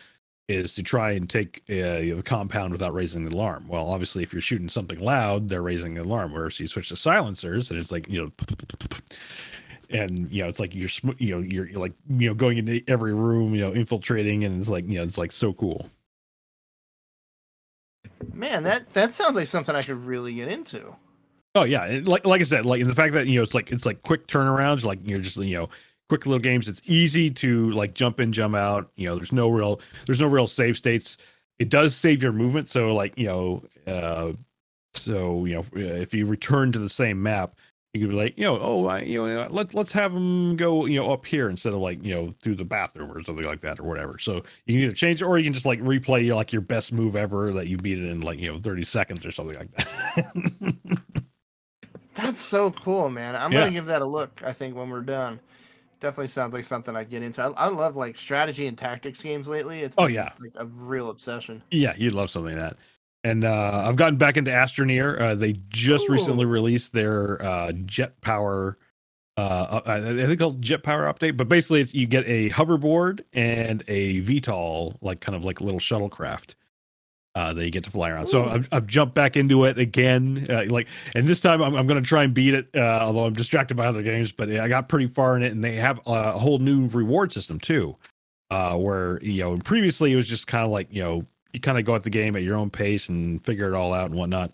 is 0.47 0.73
to 0.75 0.83
try 0.83 1.11
and 1.11 1.29
take 1.29 1.61
uh, 1.69 1.73
you 1.73 2.11
know, 2.11 2.17
the 2.17 2.23
compound 2.23 2.71
without 2.71 2.93
raising 2.93 3.25
the 3.25 3.35
alarm. 3.35 3.67
Well, 3.67 3.89
obviously, 3.89 4.23
if 4.23 4.31
you're 4.31 4.41
shooting 4.41 4.69
something 4.69 4.99
loud, 4.99 5.49
they're 5.49 5.61
raising 5.61 5.93
the 5.93 6.03
alarm. 6.03 6.33
Whereas 6.33 6.59
you 6.59 6.67
switch 6.67 6.89
to 6.89 6.95
silencers, 6.95 7.69
and 7.69 7.79
it's 7.79 7.91
like 7.91 8.07
you 8.07 8.23
know, 8.23 8.31
and 9.89 10.31
you 10.31 10.41
know, 10.43 10.49
it's 10.49 10.59
like 10.59 10.73
you're 10.73 10.89
you 11.17 11.35
know 11.35 11.41
you're, 11.41 11.67
you're 11.67 11.79
like 11.79 11.93
you 12.09 12.29
know 12.29 12.33
going 12.33 12.57
into 12.57 12.81
every 12.87 13.13
room, 13.13 13.53
you 13.53 13.61
know, 13.61 13.73
infiltrating, 13.73 14.43
and 14.43 14.59
it's 14.59 14.69
like 14.69 14.87
you 14.87 14.97
know, 14.97 15.03
it's 15.03 15.17
like 15.17 15.31
so 15.31 15.53
cool. 15.53 15.89
Man, 18.33 18.63
that 18.63 18.93
that 18.93 19.13
sounds 19.13 19.35
like 19.35 19.47
something 19.47 19.75
I 19.75 19.83
could 19.83 20.05
really 20.05 20.33
get 20.33 20.49
into. 20.49 20.95
Oh 21.55 21.63
yeah, 21.63 22.01
like 22.03 22.25
like 22.25 22.41
I 22.41 22.43
said, 22.43 22.65
like 22.65 22.85
the 22.85 22.93
fact 22.93 23.13
that 23.13 23.27
you 23.27 23.35
know 23.35 23.43
it's 23.43 23.53
like 23.53 23.71
it's 23.71 23.85
like 23.85 24.03
quick 24.03 24.27
turnarounds, 24.27 24.83
like 24.83 24.99
you're 25.03 25.17
just 25.17 25.37
you 25.37 25.55
know 25.55 25.69
quick 26.09 26.25
little 26.25 26.39
games. 26.39 26.67
It's 26.67 26.81
easy 26.85 27.31
to 27.31 27.71
like 27.71 27.93
jump 27.93 28.19
in, 28.19 28.31
jump 28.31 28.55
out. 28.55 28.91
You 28.95 29.09
know, 29.09 29.15
there's 29.15 29.31
no 29.31 29.49
real 29.49 29.81
there's 30.05 30.21
no 30.21 30.27
real 30.27 30.47
save 30.47 30.77
states. 30.77 31.17
It 31.59 31.69
does 31.69 31.95
save 31.95 32.21
your 32.21 32.31
movement, 32.31 32.69
so 32.69 32.93
like 32.93 33.17
you 33.17 33.27
know, 33.27 33.63
uh, 33.87 34.33
so 34.93 35.45
you 35.45 35.55
know 35.55 35.65
if 35.73 36.13
you 36.13 36.25
return 36.25 36.71
to 36.73 36.79
the 36.79 36.89
same 36.89 37.21
map, 37.21 37.55
you 37.97 38.07
could 38.07 38.11
be 38.11 38.15
like 38.15 38.37
you 38.37 38.43
know 38.45 38.59
oh 38.61 38.87
I, 38.87 38.99
you 39.01 39.25
know 39.25 39.47
let 39.49 39.73
let's 39.73 39.91
have 39.93 40.13
them 40.13 40.55
go 40.55 40.85
you 40.85 40.99
know 40.99 41.11
up 41.11 41.25
here 41.25 41.49
instead 41.49 41.73
of 41.73 41.79
like 41.79 42.03
you 42.03 42.13
know 42.13 42.33
through 42.41 42.55
the 42.55 42.65
bathroom 42.65 43.11
or 43.11 43.23
something 43.23 43.45
like 43.45 43.61
that 43.61 43.79
or 43.79 43.83
whatever. 43.83 44.19
So 44.19 44.35
you 44.65 44.75
can 44.75 44.79
either 44.83 44.93
change 44.93 45.21
it 45.21 45.25
or 45.25 45.37
you 45.37 45.43
can 45.43 45.53
just 45.53 45.65
like 45.65 45.79
replay 45.81 46.25
your 46.25 46.35
like 46.35 46.51
your 46.53 46.61
best 46.61 46.93
move 46.93 47.15
ever 47.15 47.51
that 47.53 47.67
you 47.67 47.77
beat 47.77 47.99
it 47.99 48.05
in 48.09 48.21
like 48.21 48.39
you 48.39 48.51
know 48.51 48.59
30 48.59 48.83
seconds 48.83 49.25
or 49.25 49.31
something 49.31 49.57
like 49.57 49.71
that. 49.75 50.75
That's 52.15 52.39
so 52.39 52.71
cool, 52.71 53.09
man. 53.09 53.35
I'm 53.35 53.51
Yeah. 53.51 53.59
gonna 53.59 53.71
give 53.71 53.85
that 53.87 54.01
a 54.01 54.05
look. 54.05 54.41
I 54.43 54.51
think 54.53 54.75
when 54.75 54.89
we're 54.89 55.01
done, 55.03 55.39
definitely 56.01 56.29
sounds 56.29 56.53
like 56.53 56.65
something 56.65 56.95
I'd 56.95 57.09
get 57.09 57.23
into. 57.23 57.41
I, 57.43 57.49
I 57.51 57.67
love 57.69 57.95
like 57.97 58.15
strategy 58.17 58.67
and 58.67 58.77
tactics 58.77 59.23
games 59.23 59.47
lately. 59.47 59.81
It's 59.81 59.97
Oh, 59.97 60.07
yeah. 60.07 60.33
like 60.39 60.53
a 60.55 60.65
real 60.67 61.09
obsession. 61.11 61.63
Yeah, 61.71 61.93
you'd 61.97 62.13
love 62.13 62.29
something 62.29 62.53
like 62.57 62.61
that. 62.61 62.77
And 63.23 63.43
uh, 63.43 63.83
I've 63.85 63.95
gotten 63.95 64.17
back 64.17 64.37
into 64.37 64.51
Astroneer. 64.51 65.19
Uh, 65.19 65.35
they 65.35 65.53
just 65.69 66.09
Ooh. 66.09 66.13
recently 66.13 66.45
released 66.45 66.93
their 66.93 67.41
uh, 67.43 67.71
jet 67.85 68.19
power. 68.21 68.77
Uh, 69.35 69.81
I 69.85 69.95
I 69.97 70.01
think 70.01 70.19
it's 70.19 70.39
called 70.39 70.61
jet 70.61 70.83
power 70.83 71.11
update, 71.11 71.37
but 71.37 71.49
basically 71.49 71.81
it's 71.81 71.93
you 71.93 72.07
get 72.07 72.23
a 72.25 72.49
hoverboard 72.49 73.23
and 73.33 73.83
a 73.87 74.21
VTOL, 74.21 74.97
like 75.01 75.19
kind 75.19 75.35
of 75.35 75.43
like 75.45 75.61
little 75.61 75.79
shuttlecraft 75.79 76.55
uh, 77.37 77.53
that 77.53 77.63
you 77.63 77.69
get 77.69 77.83
to 77.83 77.91
fly 77.91 78.09
around. 78.09 78.27
So 78.27 78.45
I've, 78.45 78.67
I've 78.71 78.87
jumped 78.87 79.13
back 79.13 79.37
into 79.37 79.65
it 79.65 79.77
again, 79.77 80.47
uh, 80.49 80.63
like, 80.69 80.87
and 81.13 81.27
this 81.27 81.39
time 81.39 81.61
I'm, 81.61 81.75
I'm 81.75 81.85
going 81.85 82.01
to 82.01 82.07
try 82.07 82.23
and 82.23 82.33
beat 82.33 82.55
it. 82.55 82.67
Uh, 82.73 82.99
although 83.03 83.25
I'm 83.25 83.33
distracted 83.33 83.77
by 83.77 83.85
other 83.85 84.01
games, 84.01 84.31
but 84.31 84.49
I 84.49 84.67
got 84.67 84.89
pretty 84.89 85.05
far 85.05 85.37
in 85.37 85.43
it, 85.43 85.51
and 85.51 85.63
they 85.63 85.75
have 85.75 85.99
a 86.07 86.31
whole 86.31 86.57
new 86.57 86.87
reward 86.87 87.31
system 87.31 87.59
too, 87.59 87.95
uh, 88.49 88.75
where 88.75 89.21
you 89.21 89.43
know 89.43 89.57
previously 89.57 90.13
it 90.13 90.15
was 90.15 90.27
just 90.27 90.47
kind 90.47 90.65
of 90.65 90.71
like 90.71 90.87
you 90.89 91.03
know 91.03 91.25
you 91.53 91.59
kind 91.59 91.77
of 91.77 91.85
go 91.85 91.95
at 91.95 92.03
the 92.03 92.09
game 92.09 92.35
at 92.35 92.43
your 92.43 92.55
own 92.57 92.69
pace 92.69 93.09
and 93.09 93.43
figure 93.45 93.67
it 93.67 93.73
all 93.75 93.93
out 93.93 94.05
and 94.09 94.15
whatnot. 94.15 94.51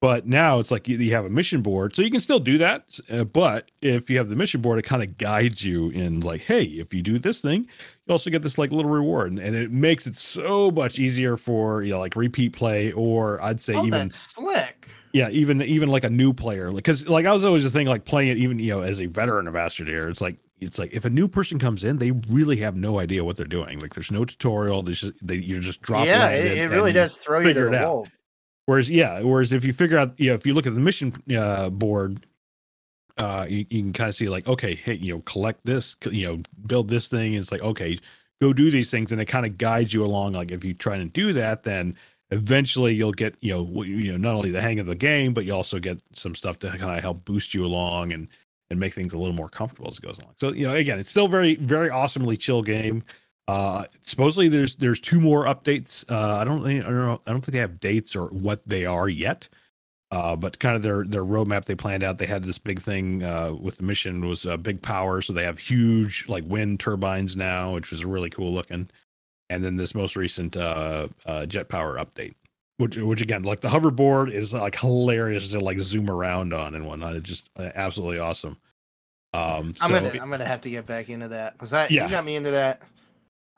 But 0.00 0.28
now 0.28 0.60
it's 0.60 0.70
like 0.70 0.86
you, 0.86 0.96
you 0.98 1.12
have 1.14 1.24
a 1.24 1.28
mission 1.30 1.60
board, 1.60 1.96
so 1.96 2.02
you 2.02 2.10
can 2.12 2.20
still 2.20 2.38
do 2.38 2.56
that. 2.58 3.00
Uh, 3.10 3.24
but 3.24 3.72
if 3.82 4.08
you 4.08 4.16
have 4.18 4.28
the 4.28 4.36
mission 4.36 4.60
board, 4.60 4.78
it 4.78 4.82
kind 4.82 5.02
of 5.02 5.18
guides 5.18 5.64
you 5.64 5.90
in 5.90 6.20
like, 6.20 6.40
hey, 6.42 6.62
if 6.62 6.94
you 6.94 7.02
do 7.02 7.18
this 7.18 7.40
thing, 7.40 7.62
you 8.06 8.12
also 8.12 8.30
get 8.30 8.42
this 8.42 8.58
like 8.58 8.70
little 8.70 8.92
reward, 8.92 9.32
and, 9.32 9.40
and 9.40 9.56
it 9.56 9.72
makes 9.72 10.06
it 10.06 10.16
so 10.16 10.70
much 10.70 11.00
easier 11.00 11.36
for 11.36 11.82
you 11.82 11.90
know 11.94 11.98
like 11.98 12.14
repeat 12.14 12.52
play, 12.52 12.92
or 12.92 13.42
I'd 13.42 13.60
say 13.60 13.74
Oh, 13.74 13.84
even 13.86 14.08
slick. 14.08 14.86
yeah, 15.12 15.30
even 15.30 15.62
even 15.62 15.88
like 15.88 16.04
a 16.04 16.10
new 16.10 16.32
player, 16.32 16.70
because 16.70 17.08
like 17.08 17.26
I 17.26 17.32
was 17.32 17.44
always 17.44 17.64
the 17.64 17.70
thing 17.70 17.88
like 17.88 18.04
playing 18.04 18.28
it 18.30 18.38
even 18.38 18.60
you 18.60 18.70
know 18.74 18.82
as 18.82 19.00
a 19.00 19.06
veteran 19.06 19.48
of 19.48 19.54
Astroneer, 19.54 20.08
it's 20.10 20.20
like 20.20 20.36
it's 20.60 20.78
like 20.78 20.92
if 20.92 21.04
a 21.04 21.10
new 21.10 21.28
person 21.28 21.58
comes 21.58 21.84
in, 21.84 21.98
they 21.98 22.10
really 22.28 22.56
have 22.56 22.76
no 22.76 22.98
idea 22.98 23.24
what 23.24 23.36
they're 23.36 23.46
doing. 23.46 23.78
Like 23.78 23.94
there's 23.94 24.10
no 24.10 24.24
tutorial. 24.24 24.82
There's 24.82 25.00
just 25.00 25.14
they 25.26 25.36
you're 25.36 25.60
just 25.60 25.82
dropping. 25.82 26.08
yeah, 26.08 26.28
it, 26.30 26.58
it 26.58 26.70
really 26.70 26.92
does 26.92 27.16
throw 27.16 27.40
you 27.40 27.54
to 27.54 27.64
the 27.64 28.04
Whereas, 28.68 28.90
yeah, 28.90 29.22
whereas 29.22 29.54
if 29.54 29.64
you 29.64 29.72
figure 29.72 29.96
out, 29.96 30.12
you 30.20 30.28
know, 30.28 30.34
if 30.34 30.46
you 30.46 30.52
look 30.52 30.66
at 30.66 30.74
the 30.74 30.80
mission 30.80 31.14
uh, 31.34 31.70
board, 31.70 32.26
uh, 33.16 33.46
you, 33.48 33.64
you 33.70 33.82
can 33.82 33.94
kind 33.94 34.10
of 34.10 34.14
see 34.14 34.28
like, 34.28 34.46
okay, 34.46 34.74
hey, 34.74 34.92
you 34.92 35.14
know, 35.14 35.20
collect 35.20 35.64
this, 35.64 35.96
you 36.10 36.26
know, 36.26 36.42
build 36.66 36.90
this 36.90 37.08
thing. 37.08 37.32
It's 37.32 37.50
like, 37.50 37.62
okay, 37.62 37.98
go 38.42 38.52
do 38.52 38.70
these 38.70 38.90
things, 38.90 39.10
and 39.10 39.22
it 39.22 39.24
kind 39.24 39.46
of 39.46 39.56
guides 39.56 39.94
you 39.94 40.04
along. 40.04 40.34
Like 40.34 40.50
if 40.50 40.64
you 40.64 40.74
try 40.74 40.98
to 40.98 41.06
do 41.06 41.32
that, 41.32 41.62
then 41.62 41.96
eventually 42.30 42.92
you'll 42.94 43.12
get, 43.12 43.36
you 43.40 43.54
know, 43.54 43.82
you 43.84 44.12
know, 44.12 44.18
not 44.18 44.36
only 44.36 44.50
the 44.50 44.60
hang 44.60 44.78
of 44.80 44.84
the 44.86 44.94
game, 44.94 45.32
but 45.32 45.46
you 45.46 45.54
also 45.54 45.78
get 45.78 46.02
some 46.12 46.34
stuff 46.34 46.58
to 46.58 46.68
kind 46.68 46.94
of 46.94 47.00
help 47.00 47.24
boost 47.24 47.54
you 47.54 47.64
along 47.64 48.12
and 48.12 48.28
and 48.70 48.78
make 48.78 48.94
things 48.94 49.12
a 49.12 49.18
little 49.18 49.34
more 49.34 49.48
comfortable 49.48 49.88
as 49.90 49.98
it 49.98 50.02
goes 50.02 50.18
along. 50.18 50.34
So, 50.38 50.52
you 50.52 50.66
know, 50.66 50.74
again, 50.74 50.98
it's 50.98 51.10
still 51.10 51.28
very, 51.28 51.56
very 51.56 51.90
awesomely 51.90 52.36
chill 52.36 52.62
game. 52.62 53.02
Uh, 53.48 53.84
supposedly 54.02 54.48
there's 54.48 54.76
there's 54.76 55.00
two 55.00 55.20
more 55.20 55.46
updates. 55.46 56.04
Uh, 56.10 56.36
I 56.36 56.44
don't 56.44 56.62
think 56.62 56.84
I 56.84 56.88
don't 56.88 57.06
know 57.06 57.20
I 57.26 57.30
don't 57.30 57.40
think 57.40 57.54
they 57.54 57.60
have 57.60 57.80
dates 57.80 58.14
or 58.14 58.26
what 58.26 58.60
they 58.66 58.84
are 58.84 59.08
yet. 59.08 59.48
Uh, 60.10 60.34
but 60.34 60.58
kind 60.58 60.74
of 60.74 60.82
their 60.82 61.04
their 61.04 61.24
roadmap 61.24 61.64
they 61.66 61.74
planned 61.74 62.02
out. 62.02 62.16
They 62.16 62.26
had 62.26 62.42
this 62.42 62.58
big 62.58 62.80
thing 62.80 63.22
uh, 63.22 63.52
with 63.52 63.76
the 63.76 63.82
mission 63.82 64.26
was 64.26 64.46
uh, 64.46 64.56
big 64.56 64.80
power, 64.80 65.20
so 65.20 65.34
they 65.34 65.44
have 65.44 65.58
huge 65.58 66.26
like 66.28 66.44
wind 66.46 66.80
turbines 66.80 67.36
now, 67.36 67.74
which 67.74 67.90
was 67.90 68.04
really 68.04 68.30
cool 68.30 68.52
looking. 68.52 68.88
And 69.50 69.62
then 69.62 69.76
this 69.76 69.94
most 69.94 70.16
recent 70.16 70.56
uh, 70.56 71.08
uh, 71.26 71.44
jet 71.46 71.68
power 71.68 71.96
update, 71.96 72.34
which 72.78 72.96
which 72.96 73.20
again 73.20 73.42
like 73.42 73.60
the 73.60 73.68
hoverboard 73.68 74.32
is 74.32 74.52
like 74.52 74.76
hilarious 74.78 75.48
to 75.48 75.60
like 75.60 75.78
zoom 75.80 76.08
around 76.10 76.52
on 76.54 76.74
and 76.74 76.86
whatnot. 76.86 77.14
It's 77.16 77.28
just 77.28 77.50
uh, 77.58 77.70
absolutely 77.74 78.18
awesome. 78.18 78.56
Um, 79.34 79.74
I'm 79.80 79.90
so 79.90 80.00
gonna 80.00 80.06
it- 80.08 80.22
I'm 80.22 80.30
gonna 80.30 80.46
have 80.46 80.62
to 80.62 80.70
get 80.70 80.86
back 80.86 81.10
into 81.10 81.28
that 81.28 81.52
because 81.52 81.70
that 81.70 81.90
Yeah. 81.90 82.04
you 82.06 82.10
got 82.10 82.24
me 82.24 82.36
into 82.36 82.50
that. 82.52 82.80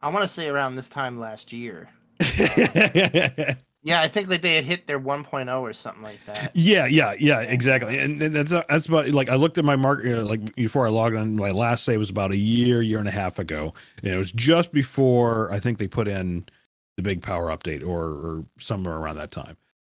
I 0.03 0.09
want 0.09 0.23
to 0.25 0.29
say 0.29 0.49
around 0.49 0.75
this 0.75 0.89
time 0.89 1.19
last 1.19 1.53
year. 1.53 1.89
Yeah, 3.83 4.03
I 4.03 4.09
think 4.09 4.29
that 4.29 4.43
they 4.43 4.57
had 4.57 4.65
hit 4.65 4.87
their 4.87 5.01
1.0 5.01 5.59
or 5.63 5.73
something 5.73 6.03
like 6.03 6.23
that. 6.27 6.51
Yeah, 6.55 6.85
yeah, 6.85 7.15
yeah, 7.19 7.41
exactly. 7.41 7.99
And, 7.99 8.21
and 8.23 8.35
that's 8.37 8.51
that's 8.51 8.85
about 8.85 9.09
like 9.09 9.31
I 9.31 9.37
looked 9.37 9.57
at 9.57 9.65
my 9.65 9.75
mark 9.75 10.05
uh, 10.05 10.23
like 10.23 10.55
before 10.55 10.87
I 10.87 10.91
logged 10.91 11.17
on. 11.17 11.35
My 11.37 11.51
last 11.51 11.87
save 11.87 11.99
was 11.99 12.11
about 12.11 12.31
a 12.31 12.37
year, 12.37 12.83
year 12.83 12.99
and 12.99 13.09
a 13.09 13.11
half 13.11 13.39
ago, 13.39 13.73
and 14.03 14.13
it 14.13 14.19
was 14.19 14.33
just 14.33 14.71
before 14.73 15.51
I 15.51 15.61
think 15.61 15.79
they 15.79 15.87
put 15.87 16.09
in 16.09 16.45
the 17.03 17.09
big 17.09 17.23
power 17.23 17.49
update 17.49 17.83
or 17.87 18.05
or 18.05 18.45
somewhere 18.59 18.97
around 18.97 19.17
that 19.17 19.31
time. 19.31 19.57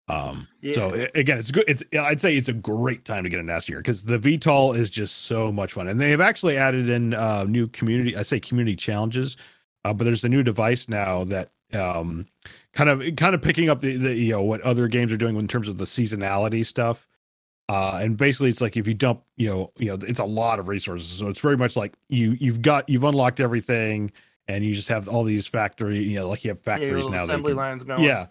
Um, 0.09 0.47
so 0.73 0.93
Yeah. 0.93 1.07
a- 1.15 1.19
again, 1.19 1.37
it's 1.37 1.51
good. 1.51 1.63
It's 1.67 1.83
I'd 1.97 2.21
say 2.21 2.35
it's 2.35 2.49
a 2.49 2.53
great 2.53 3.05
time 3.05 3.23
to 3.23 3.29
get 3.29 3.39
in 3.39 3.47
last 3.47 3.69
year 3.69 3.79
because 3.79 4.03
the 4.03 4.17
VTOL 4.19 4.77
is 4.77 4.89
just 4.89 5.23
so 5.23 5.51
much 5.51 5.73
fun, 5.73 5.87
and 5.87 5.99
they 5.99 6.11
have 6.11 6.21
actually 6.21 6.57
added 6.57 6.89
in 6.89 7.13
uh, 7.13 7.43
new 7.45 7.67
community. 7.67 8.15
I 8.17 8.23
say 8.23 8.39
community 8.39 8.75
challenges, 8.75 9.37
uh, 9.85 9.93
but 9.93 10.03
there's 10.05 10.23
a 10.23 10.29
new 10.29 10.43
device 10.43 10.89
now 10.89 11.23
that 11.25 11.51
um, 11.73 12.25
kind 12.73 12.89
of 12.89 13.15
kind 13.15 13.33
of 13.33 13.41
picking 13.41 13.69
up 13.69 13.79
the, 13.79 13.95
the 13.97 14.13
you 14.13 14.31
know 14.33 14.41
what 14.41 14.61
other 14.61 14.87
games 14.87 15.11
are 15.11 15.17
doing 15.17 15.37
in 15.37 15.47
terms 15.47 15.67
of 15.67 15.77
the 15.77 15.85
seasonality 15.85 16.65
stuff. 16.65 17.07
Uh, 17.69 17.99
and 18.01 18.17
basically, 18.17 18.49
it's 18.49 18.59
like 18.59 18.75
if 18.75 18.85
you 18.85 18.93
dump, 18.93 19.23
you 19.37 19.49
know, 19.49 19.71
you 19.77 19.87
know, 19.87 19.97
it's 20.05 20.19
a 20.19 20.25
lot 20.25 20.59
of 20.59 20.67
resources. 20.67 21.07
So 21.07 21.29
it's 21.29 21.39
very 21.39 21.55
much 21.55 21.77
like 21.77 21.93
you 22.09 22.31
you've 22.39 22.61
got 22.61 22.89
you've 22.89 23.05
unlocked 23.05 23.39
everything, 23.39 24.11
and 24.47 24.63
you 24.63 24.73
just 24.73 24.89
have 24.89 25.07
all 25.07 25.23
these 25.23 25.47
factory, 25.47 25.99
you 25.99 26.19
know, 26.19 26.27
like 26.27 26.43
you 26.43 26.49
have 26.49 26.59
factories 26.59 26.93
little 26.93 27.11
now. 27.11 27.23
assembly 27.23 27.51
can- 27.51 27.57
lines 27.57 27.83
going. 27.83 28.03
yeah. 28.03 28.27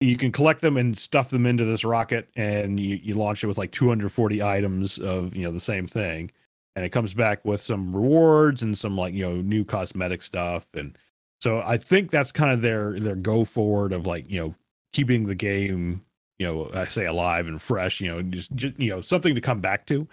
You 0.00 0.16
can 0.16 0.32
collect 0.32 0.60
them 0.60 0.76
and 0.76 0.98
stuff 0.98 1.30
them 1.30 1.46
into 1.46 1.64
this 1.64 1.84
rocket 1.84 2.28
and 2.36 2.78
you, 2.78 2.96
you 2.96 3.14
launch 3.14 3.42
it 3.42 3.46
with 3.46 3.56
like 3.56 3.70
240 3.70 4.42
items 4.42 4.98
of, 4.98 5.34
you 5.34 5.44
know, 5.44 5.52
the 5.52 5.60
same 5.60 5.86
thing. 5.86 6.30
And 6.76 6.84
it 6.84 6.90
comes 6.90 7.14
back 7.14 7.44
with 7.44 7.62
some 7.62 7.94
rewards 7.94 8.62
and 8.62 8.76
some 8.76 8.96
like, 8.96 9.14
you 9.14 9.22
know, 9.22 9.36
new 9.36 9.64
cosmetic 9.64 10.20
stuff. 10.20 10.66
And 10.74 10.98
so 11.40 11.62
I 11.64 11.78
think 11.78 12.10
that's 12.10 12.32
kind 12.32 12.50
of 12.50 12.60
their 12.60 12.98
their 12.98 13.14
go 13.14 13.44
forward 13.44 13.92
of 13.92 14.06
like, 14.06 14.28
you 14.28 14.40
know, 14.40 14.54
keeping 14.92 15.24
the 15.24 15.34
game, 15.36 16.04
you 16.38 16.46
know, 16.46 16.70
I 16.74 16.84
say 16.86 17.06
alive 17.06 17.46
and 17.46 17.62
fresh, 17.62 18.00
you 18.00 18.08
know, 18.08 18.20
just, 18.22 18.54
just 18.56 18.78
you 18.78 18.90
know, 18.90 19.00
something 19.00 19.34
to 19.34 19.40
come 19.40 19.60
back 19.60 19.86
to. 19.86 20.06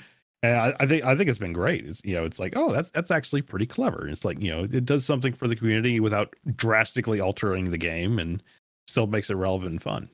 And 0.44 0.58
I, 0.58 0.74
I 0.80 0.86
think 0.88 1.04
I 1.06 1.16
think 1.16 1.30
it's 1.30 1.38
been 1.38 1.54
great. 1.54 1.86
It's 1.86 2.02
you 2.04 2.16
know, 2.16 2.26
it's 2.26 2.40
like, 2.40 2.54
oh, 2.56 2.72
that's 2.74 2.90
that's 2.90 3.12
actually 3.12 3.44
pretty 3.44 3.68
clever. 3.68 4.08
It's 4.08 4.26
like, 4.26 4.42
you 4.42 4.52
know, 4.52 4.64
it 4.64 4.86
does 4.86 5.06
something 5.06 5.34
for 5.34 5.48
the 5.48 5.56
community 5.56 6.00
without 6.00 6.36
drastically 6.56 7.20
altering 7.20 7.70
the 7.70 7.78
game 7.78 8.18
and 8.18 8.42
still 8.88 9.06
makes 9.08 9.30
it 9.30 9.36
relevant 9.36 9.72
and 9.72 9.82
fun. 9.82 10.10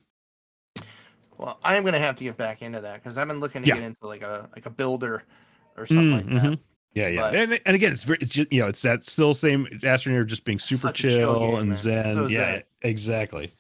Well, 1.38 1.60
I 1.63 1.75
am 1.75 1.86
gonna 1.86 2.00
have 2.00 2.15
to 2.15 2.24
get 2.24 2.36
back 2.36 2.62
into 2.62 2.81
that 2.81 3.01
because 3.03 3.17
I've 3.17 3.27
been 3.27 3.39
looking 3.39 3.62
to 3.63 3.67
Yeah. 3.69 3.75
get 3.75 3.84
into 3.84 4.05
like 4.07 4.22
a 4.24 4.50
like 4.55 4.65
a 4.65 4.69
builder 4.69 5.24
or 5.77 5.86
something 5.86 6.12
like 6.12 6.25
that. 6.25 6.43
Mhm. 6.51 6.60
Yeah, 6.93 7.07
yeah, 7.10 7.22
But- 7.22 7.36
and, 7.36 7.62
and 7.67 7.75
again, 7.75 7.93
it's 7.93 8.03
very, 8.03 8.17
it's 8.22 8.31
just, 8.31 8.51
you 8.51 8.60
know, 8.62 8.67
it's 8.67 8.81
that 8.81 9.05
still 9.07 9.36
same 9.36 9.67
Astroneer 9.84 10.25
just 10.25 10.46
being 10.46 10.57
super 10.57 10.91
chill 10.91 11.12
chill, 11.12 11.39
game, 11.39 11.55
and 11.60 11.67
man. 11.69 11.77
zen. 11.77 12.13
So 12.13 12.25
yeah, 12.27 12.53
zen. 12.53 12.63
exactly. 12.81 13.53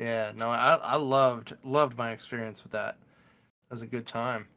Yeah, 0.00 0.32
no, 0.36 0.48
I 0.48 0.74
I 0.74 0.96
loved 0.96 1.54
loved 1.64 1.96
my 1.96 2.10
experience 2.10 2.62
with 2.64 2.72
that. 2.72 2.96
It 3.70 3.70
was 3.74 3.82
a 3.82 3.86
good 3.86 4.04
time. 4.06 4.48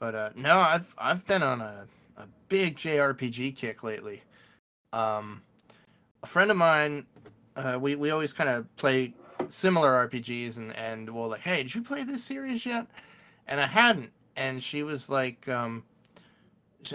But 0.00 0.14
uh 0.16 0.30
no, 0.34 0.58
I've 0.58 0.92
I've 0.98 1.26
been 1.28 1.44
on 1.44 1.60
a, 1.60 1.86
a 2.16 2.24
big 2.48 2.76
JRPG 2.76 3.54
kick 3.56 3.84
lately. 3.84 4.22
Um 4.92 5.42
a 6.24 6.26
friend 6.26 6.50
of 6.50 6.56
mine, 6.56 7.06
uh 7.56 7.78
we, 7.80 7.94
we 7.94 8.10
always 8.10 8.32
kind 8.32 8.50
of 8.50 8.74
play 8.76 9.14
similar 9.48 10.08
RPGs 10.08 10.58
and 10.58 10.74
and 10.76 11.08
we'll 11.08 11.28
like, 11.28 11.42
hey, 11.42 11.62
did 11.62 11.74
you 11.74 11.82
play 11.82 12.02
this 12.02 12.24
series 12.24 12.66
yet? 12.66 12.86
And 13.46 13.60
I 13.60 13.66
hadn't. 13.66 14.10
And 14.36 14.62
she 14.62 14.82
was 14.82 15.08
like, 15.08 15.48
um 15.48 15.84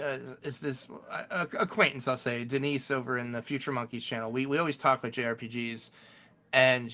uh, 0.02 0.18
is 0.42 0.58
this 0.58 0.88
acquaintance? 1.30 2.08
I'll 2.08 2.16
say 2.16 2.44
Denise 2.44 2.90
over 2.90 3.18
in 3.18 3.32
the 3.32 3.40
Future 3.40 3.72
Monkeys 3.72 4.04
channel. 4.04 4.32
We 4.32 4.46
we 4.46 4.58
always 4.58 4.76
talk 4.76 5.04
like 5.04 5.12
JRPGs, 5.12 5.90
and 6.52 6.92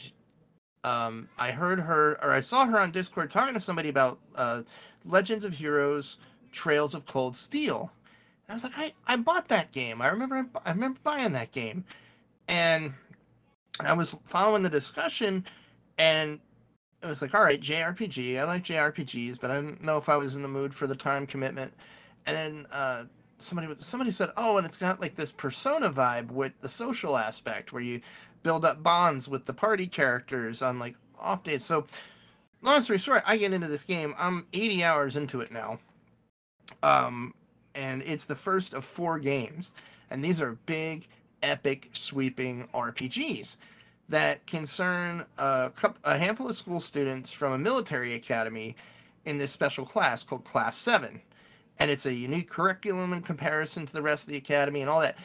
um, 0.84 1.28
I 1.38 1.52
heard 1.52 1.80
her 1.80 2.18
or 2.22 2.32
I 2.32 2.40
saw 2.40 2.66
her 2.66 2.78
on 2.78 2.90
Discord 2.90 3.30
talking 3.30 3.54
to 3.54 3.60
somebody 3.60 3.88
about 3.88 4.18
uh, 4.36 4.62
Legends 5.04 5.44
of 5.44 5.54
Heroes: 5.54 6.18
Trails 6.52 6.94
of 6.94 7.06
Cold 7.06 7.36
Steel. 7.36 7.90
And 8.46 8.52
I 8.52 8.54
was 8.54 8.64
like, 8.64 8.72
I, 8.76 8.92
I 9.06 9.16
bought 9.16 9.48
that 9.48 9.72
game. 9.72 10.02
I 10.02 10.08
remember 10.08 10.46
I 10.64 10.70
remember 10.70 10.98
buying 11.02 11.32
that 11.32 11.52
game, 11.52 11.84
and 12.48 12.92
I 13.80 13.92
was 13.92 14.16
following 14.24 14.62
the 14.62 14.70
discussion, 14.70 15.44
and 15.98 16.40
it 17.02 17.06
was 17.06 17.20
like, 17.20 17.34
all 17.34 17.42
right, 17.42 17.60
JRPG. 17.60 18.38
I 18.38 18.44
like 18.44 18.64
JRPGs, 18.64 19.40
but 19.40 19.50
I 19.50 19.56
didn't 19.56 19.82
know 19.82 19.96
if 19.96 20.08
I 20.08 20.16
was 20.16 20.36
in 20.36 20.42
the 20.42 20.48
mood 20.48 20.72
for 20.72 20.86
the 20.86 20.94
time 20.94 21.26
commitment. 21.26 21.72
And 22.26 22.36
then 22.36 22.66
uh, 22.70 23.04
somebody 23.38 23.74
somebody 23.80 24.12
said, 24.12 24.30
oh, 24.36 24.56
and 24.56 24.66
it's 24.66 24.76
got 24.76 25.00
like 25.00 25.16
this 25.16 25.32
persona 25.32 25.90
vibe 25.90 26.30
with 26.30 26.52
the 26.60 26.68
social 26.68 27.16
aspect 27.16 27.72
where 27.72 27.82
you 27.82 28.00
build 28.42 28.64
up 28.64 28.82
bonds 28.82 29.28
with 29.28 29.46
the 29.46 29.52
party 29.52 29.86
characters 29.86 30.62
on 30.62 30.78
like 30.78 30.94
off 31.18 31.42
days. 31.42 31.64
So, 31.64 31.86
long 32.62 32.80
story 32.82 32.98
short, 32.98 33.22
I 33.26 33.36
get 33.36 33.52
into 33.52 33.68
this 33.68 33.84
game. 33.84 34.14
I'm 34.18 34.46
80 34.52 34.84
hours 34.84 35.16
into 35.16 35.40
it 35.40 35.50
now, 35.52 35.78
um, 36.82 37.34
and 37.74 38.02
it's 38.02 38.24
the 38.24 38.34
first 38.36 38.74
of 38.74 38.84
four 38.84 39.18
games, 39.18 39.72
and 40.10 40.22
these 40.22 40.40
are 40.40 40.52
big, 40.66 41.06
epic, 41.42 41.90
sweeping 41.92 42.68
RPGs 42.74 43.56
that 44.08 44.44
concern 44.46 45.24
a, 45.38 45.70
coup 45.74 45.94
a 46.04 46.18
handful 46.18 46.48
of 46.48 46.56
school 46.56 46.80
students 46.80 47.30
from 47.32 47.52
a 47.52 47.58
military 47.58 48.14
academy 48.14 48.76
in 49.24 49.38
this 49.38 49.50
special 49.50 49.86
class 49.86 50.22
called 50.22 50.44
Class 50.44 50.76
Seven, 50.76 51.20
and 51.78 51.90
it's 51.90 52.06
a 52.06 52.12
unique 52.12 52.50
curriculum 52.50 53.12
in 53.12 53.22
comparison 53.22 53.86
to 53.86 53.92
the 53.92 54.02
rest 54.02 54.24
of 54.24 54.30
the 54.30 54.36
academy 54.36 54.80
and 54.82 54.90
all 54.90 55.00
that, 55.00 55.16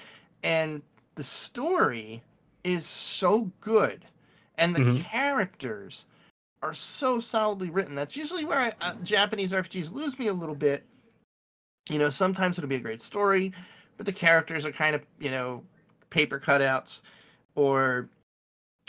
and 0.43 0.81
the 1.15 1.23
story 1.23 2.21
is 2.63 2.85
so 2.85 3.51
good 3.61 4.05
and 4.57 4.75
the 4.75 4.79
Mhm. 4.79 5.03
characters 5.03 6.05
are 6.61 6.73
so 6.73 7.19
solidly 7.19 7.69
written. 7.69 7.95
That's 7.95 8.17
usually 8.17 8.45
where 8.45 8.59
I, 8.59 8.73
uh, 8.81 8.93
japanese 9.03 9.51
rpgs 9.51 9.91
lose 9.91 10.17
me 10.17 10.27
a 10.27 10.33
little 10.33 10.55
bit. 10.55 10.85
You 11.89 11.99
know 11.99 12.09
sometimes 12.09 12.57
it'll 12.57 12.69
be 12.69 12.75
a 12.75 12.79
great 12.79 13.01
story 13.01 13.53
but 13.97 14.05
the 14.05 14.13
characters 14.13 14.65
are 14.65 14.71
kind 14.71 14.95
of 14.95 15.01
you 15.19 15.31
know 15.31 15.63
paper 16.09 16.39
cutouts 16.39 17.01
or 17.55 18.09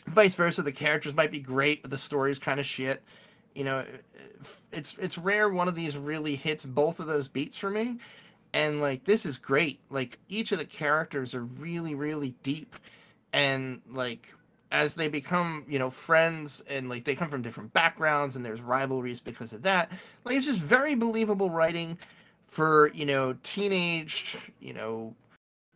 vice 0.07 0.35
versa. 0.35 0.63
The 0.63 0.73
characters 0.73 1.15
might 1.15 1.33
be 1.33 1.41
great 1.41 1.83
but 1.83 1.91
the 1.91 1.99
story's 1.99 2.39
kind 2.39 2.61
of 2.61 2.67
shit. 2.67 3.03
You 3.55 3.65
know 3.65 3.85
it's 4.73 4.97
it's 4.99 5.19
rare 5.19 5.49
one 5.49 5.69
of 5.69 5.75
these 5.75 5.97
really 5.97 6.37
hits 6.37 6.65
both 6.65 7.01
of 7.01 7.07
those 7.07 7.29
beats 7.29 7.57
for 7.57 7.71
me. 7.71 7.99
And 8.55 8.81
like 8.81 9.05
this 9.05 9.27
is 9.27 9.39
great. 9.39 9.81
Like 9.91 10.19
each 10.29 10.53
of 10.53 10.59
the 10.59 10.65
characters 10.65 11.35
are 11.35 11.45
really 11.45 11.95
really 11.95 12.35
deep 12.43 12.77
and 13.33 13.81
like 13.91 14.29
as 14.71 14.95
they 14.95 15.09
become 15.09 15.65
you 15.69 15.79
know 15.79 15.91
friends 15.91 16.63
and 16.69 16.89
like 16.89 17.05
they 17.05 17.15
come 17.15 17.29
from 17.29 17.43
different 17.43 17.73
backgrounds 17.73 18.37
and 18.37 18.45
there's 18.45 18.61
rivalries 18.61 19.21
because 19.21 19.53
of 19.53 19.63
that 19.63 19.91
like 20.25 20.37
it's 20.37 20.47
just 20.47 20.61
very 20.61 20.95
believable 20.95 21.51
writing 21.51 21.97
for 22.47 22.91
you 22.95 23.07
know 23.07 23.35
teenage 23.43 24.53
you 24.61 24.73
know 24.73 25.15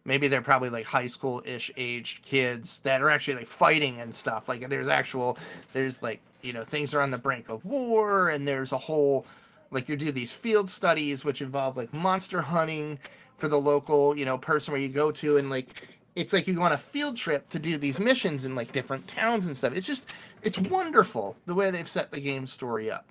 maybe 0.04 0.28
they're 0.28 0.42
probably 0.42 0.70
like 0.70 0.84
high 0.84 1.06
school-ish 1.06 1.70
aged 1.76 2.22
kids 2.22 2.80
that 2.80 3.02
are 3.02 3.10
actually 3.10 3.34
like 3.34 3.46
fighting 3.46 4.00
and 4.00 4.14
stuff. 4.14 4.48
Like 4.48 4.68
there's 4.68 4.88
actual 4.88 5.38
there's 5.72 6.02
like 6.02 6.20
you 6.42 6.52
know 6.52 6.64
things 6.64 6.94
are 6.94 7.00
on 7.00 7.10
the 7.10 7.18
brink 7.18 7.48
of 7.48 7.64
war 7.64 8.30
and 8.30 8.46
there's 8.46 8.72
a 8.72 8.78
whole 8.78 9.26
like 9.70 9.88
you 9.88 9.96
do 9.96 10.12
these 10.12 10.32
field 10.32 10.68
studies 10.68 11.24
which 11.24 11.40
involve 11.40 11.76
like 11.76 11.92
monster 11.94 12.42
hunting 12.42 12.98
for 13.36 13.48
the 13.48 13.58
local 13.58 14.16
you 14.16 14.24
know 14.24 14.36
person 14.36 14.72
where 14.72 14.80
you 14.80 14.88
go 14.88 15.10
to 15.10 15.36
and 15.36 15.50
like 15.50 15.88
it's 16.14 16.32
like 16.32 16.46
you 16.46 16.54
go 16.54 16.62
on 16.62 16.72
a 16.72 16.78
field 16.78 17.16
trip 17.16 17.48
to 17.50 17.58
do 17.58 17.78
these 17.78 17.98
missions 17.98 18.44
in 18.44 18.54
like 18.54 18.72
different 18.72 19.06
towns 19.08 19.46
and 19.46 19.56
stuff. 19.56 19.74
It's 19.74 19.86
just 19.86 20.12
it's 20.42 20.58
wonderful 20.58 21.36
the 21.46 21.54
way 21.54 21.70
they've 21.70 21.88
set 21.88 22.10
the 22.10 22.20
game 22.20 22.46
story 22.46 22.90
up. 22.90 23.08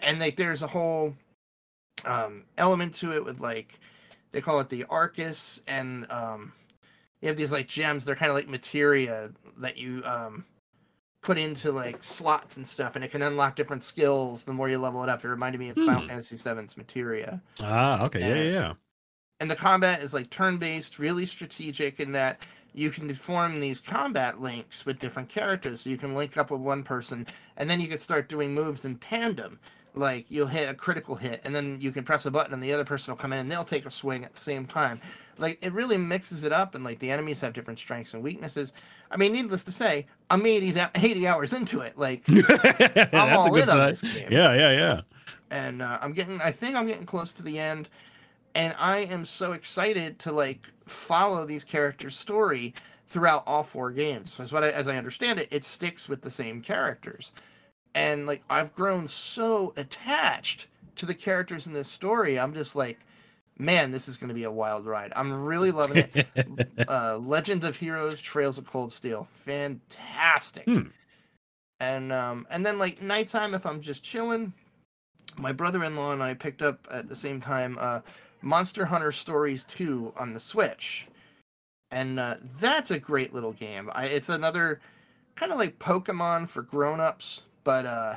And 0.00 0.18
like 0.18 0.36
there's 0.36 0.62
a 0.62 0.66
whole 0.66 1.14
um 2.04 2.44
element 2.56 2.94
to 2.94 3.12
it 3.12 3.24
with 3.24 3.40
like 3.40 3.78
they 4.32 4.40
call 4.40 4.60
it 4.60 4.68
the 4.68 4.84
arcus 4.88 5.60
and 5.66 6.10
um 6.10 6.52
you 7.20 7.28
have 7.28 7.36
these 7.36 7.52
like 7.52 7.66
gems. 7.68 8.04
They're 8.04 8.14
kind 8.14 8.30
of 8.30 8.36
like 8.36 8.48
materia 8.48 9.30
that 9.58 9.76
you 9.76 10.02
um 10.04 10.44
put 11.20 11.36
into 11.36 11.72
like 11.72 12.02
slots 12.02 12.56
and 12.56 12.66
stuff 12.66 12.94
and 12.94 13.04
it 13.04 13.10
can 13.10 13.22
unlock 13.22 13.56
different 13.56 13.82
skills 13.82 14.44
the 14.44 14.52
more 14.52 14.68
you 14.68 14.78
level 14.78 15.02
it 15.02 15.08
up. 15.10 15.24
It 15.24 15.28
reminded 15.28 15.58
me 15.58 15.68
of 15.70 15.76
Hmm. 15.76 15.86
final 15.86 16.02
fantasy 16.02 16.36
VII's 16.36 16.76
materia. 16.76 17.42
Ah, 17.60 18.04
okay, 18.04 18.20
yeah, 18.20 18.34
yeah, 18.34 18.50
yeah. 18.60 18.72
And 19.40 19.50
the 19.50 19.56
combat 19.56 20.02
is 20.02 20.12
like 20.12 20.30
turn-based 20.30 20.98
really 20.98 21.26
strategic 21.26 22.00
in 22.00 22.12
that 22.12 22.40
you 22.74 22.90
can 22.90 23.12
form 23.14 23.60
these 23.60 23.80
combat 23.80 24.40
links 24.40 24.84
with 24.86 24.98
different 24.98 25.28
characters. 25.28 25.82
So 25.82 25.90
you 25.90 25.96
can 25.96 26.14
link 26.14 26.36
up 26.36 26.50
with 26.50 26.60
one 26.60 26.82
person 26.82 27.26
and 27.56 27.68
then 27.68 27.80
you 27.80 27.88
can 27.88 27.98
start 27.98 28.28
doing 28.28 28.54
moves 28.54 28.84
in 28.84 28.96
tandem. 28.96 29.58
Like 29.94 30.26
you'll 30.28 30.46
hit 30.46 30.68
a 30.68 30.74
critical 30.74 31.14
hit 31.14 31.40
and 31.44 31.54
then 31.54 31.78
you 31.80 31.90
can 31.90 32.04
press 32.04 32.26
a 32.26 32.30
button 32.30 32.54
and 32.54 32.62
the 32.62 32.72
other 32.72 32.84
person 32.84 33.10
will 33.10 33.18
come 33.18 33.32
in 33.32 33.40
and 33.40 33.50
they'll 33.50 33.64
take 33.64 33.86
a 33.86 33.90
swing 33.90 34.24
at 34.24 34.32
the 34.32 34.40
same 34.40 34.66
time. 34.66 35.00
Like 35.38 35.58
it 35.62 35.72
really 35.72 35.96
mixes 35.96 36.44
it 36.44 36.52
up 36.52 36.74
and 36.74 36.84
like 36.84 36.98
the 36.98 37.10
enemies 37.10 37.40
have 37.40 37.52
different 37.52 37.78
strengths 37.78 38.14
and 38.14 38.22
weaknesses. 38.22 38.72
I 39.10 39.16
mean 39.16 39.32
needless 39.32 39.64
to 39.64 39.72
say 39.72 40.06
i'm 40.30 40.44
80, 40.44 40.80
80 40.94 41.26
hours 41.26 41.52
into 41.52 41.80
it. 41.80 41.96
Like 41.96 42.24
That's 42.26 43.14
all 43.14 43.46
a 43.46 43.50
good 43.50 43.64
in 43.64 43.70
on 43.70 43.88
this 43.88 44.02
game. 44.02 44.28
Yeah, 44.30 44.52
yeah, 44.54 44.70
yeah. 44.72 45.00
and 45.50 45.80
uh, 45.82 45.98
I'm 46.00 46.12
getting 46.12 46.40
I 46.40 46.52
think 46.52 46.76
I'm 46.76 46.86
getting 46.86 47.06
close 47.06 47.32
to 47.32 47.42
the 47.42 47.58
end 47.58 47.88
and 48.54 48.74
I 48.78 49.00
am 49.00 49.24
so 49.24 49.52
excited 49.52 50.18
to 50.20 50.32
like 50.32 50.60
follow 50.86 51.44
these 51.44 51.64
characters 51.64 52.16
story 52.16 52.74
throughout 53.08 53.44
all 53.46 53.62
four 53.62 53.90
games. 53.90 54.32
Because 54.32 54.52
what 54.52 54.64
I, 54.64 54.70
as 54.70 54.88
I 54.88 54.96
understand 54.96 55.38
it 55.40 55.48
it 55.50 55.64
sticks 55.64 56.08
with 56.08 56.22
the 56.22 56.30
same 56.30 56.60
characters. 56.60 57.32
And 57.94 58.26
like 58.26 58.42
I've 58.50 58.74
grown 58.74 59.06
so 59.06 59.72
attached 59.76 60.68
to 60.96 61.06
the 61.06 61.14
characters 61.14 61.66
in 61.66 61.72
this 61.72 61.88
story 61.88 62.38
I'm 62.38 62.52
just 62.52 62.74
like 62.74 62.98
man 63.58 63.92
this 63.92 64.08
is 64.08 64.16
going 64.16 64.28
to 64.28 64.34
be 64.34 64.44
a 64.44 64.50
wild 64.50 64.86
ride. 64.86 65.12
I'm 65.16 65.32
really 65.44 65.70
loving 65.70 65.98
it. 65.98 66.26
Uh, 66.88 67.18
Legend 67.18 67.64
of 67.64 67.76
Heroes 67.76 68.20
Trails 68.20 68.56
of 68.56 68.66
Cold 68.66 68.90
Steel. 68.90 69.28
Fantastic. 69.32 70.64
Hmm. 70.64 70.88
and 71.80 72.12
um 72.12 72.46
and 72.50 72.64
then 72.64 72.78
like 72.78 73.02
nighttime 73.02 73.54
if 73.54 73.66
I'm 73.66 73.80
just 73.80 74.02
chilling 74.02 74.52
my 75.38 75.52
brother-in-law 75.52 76.12
and 76.12 76.22
I 76.22 76.34
picked 76.34 76.62
up 76.62 76.86
at 76.90 77.08
the 77.08 77.16
same 77.16 77.40
time 77.40 77.78
uh, 77.80 78.00
Monster 78.42 78.84
Hunter 78.84 79.12
Stories 79.12 79.64
2 79.64 80.14
on 80.16 80.32
the 80.32 80.40
Switch, 80.40 81.08
and 81.90 82.18
uh, 82.18 82.36
that's 82.60 82.90
a 82.90 82.98
great 82.98 83.32
little 83.34 83.52
game. 83.52 83.90
I, 83.94 84.06
it's 84.06 84.28
another 84.28 84.80
kind 85.36 85.52
of 85.52 85.58
like 85.58 85.78
Pokemon 85.78 86.48
for 86.48 86.62
grown-ups, 86.62 87.42
but 87.64 87.86
uh, 87.86 88.16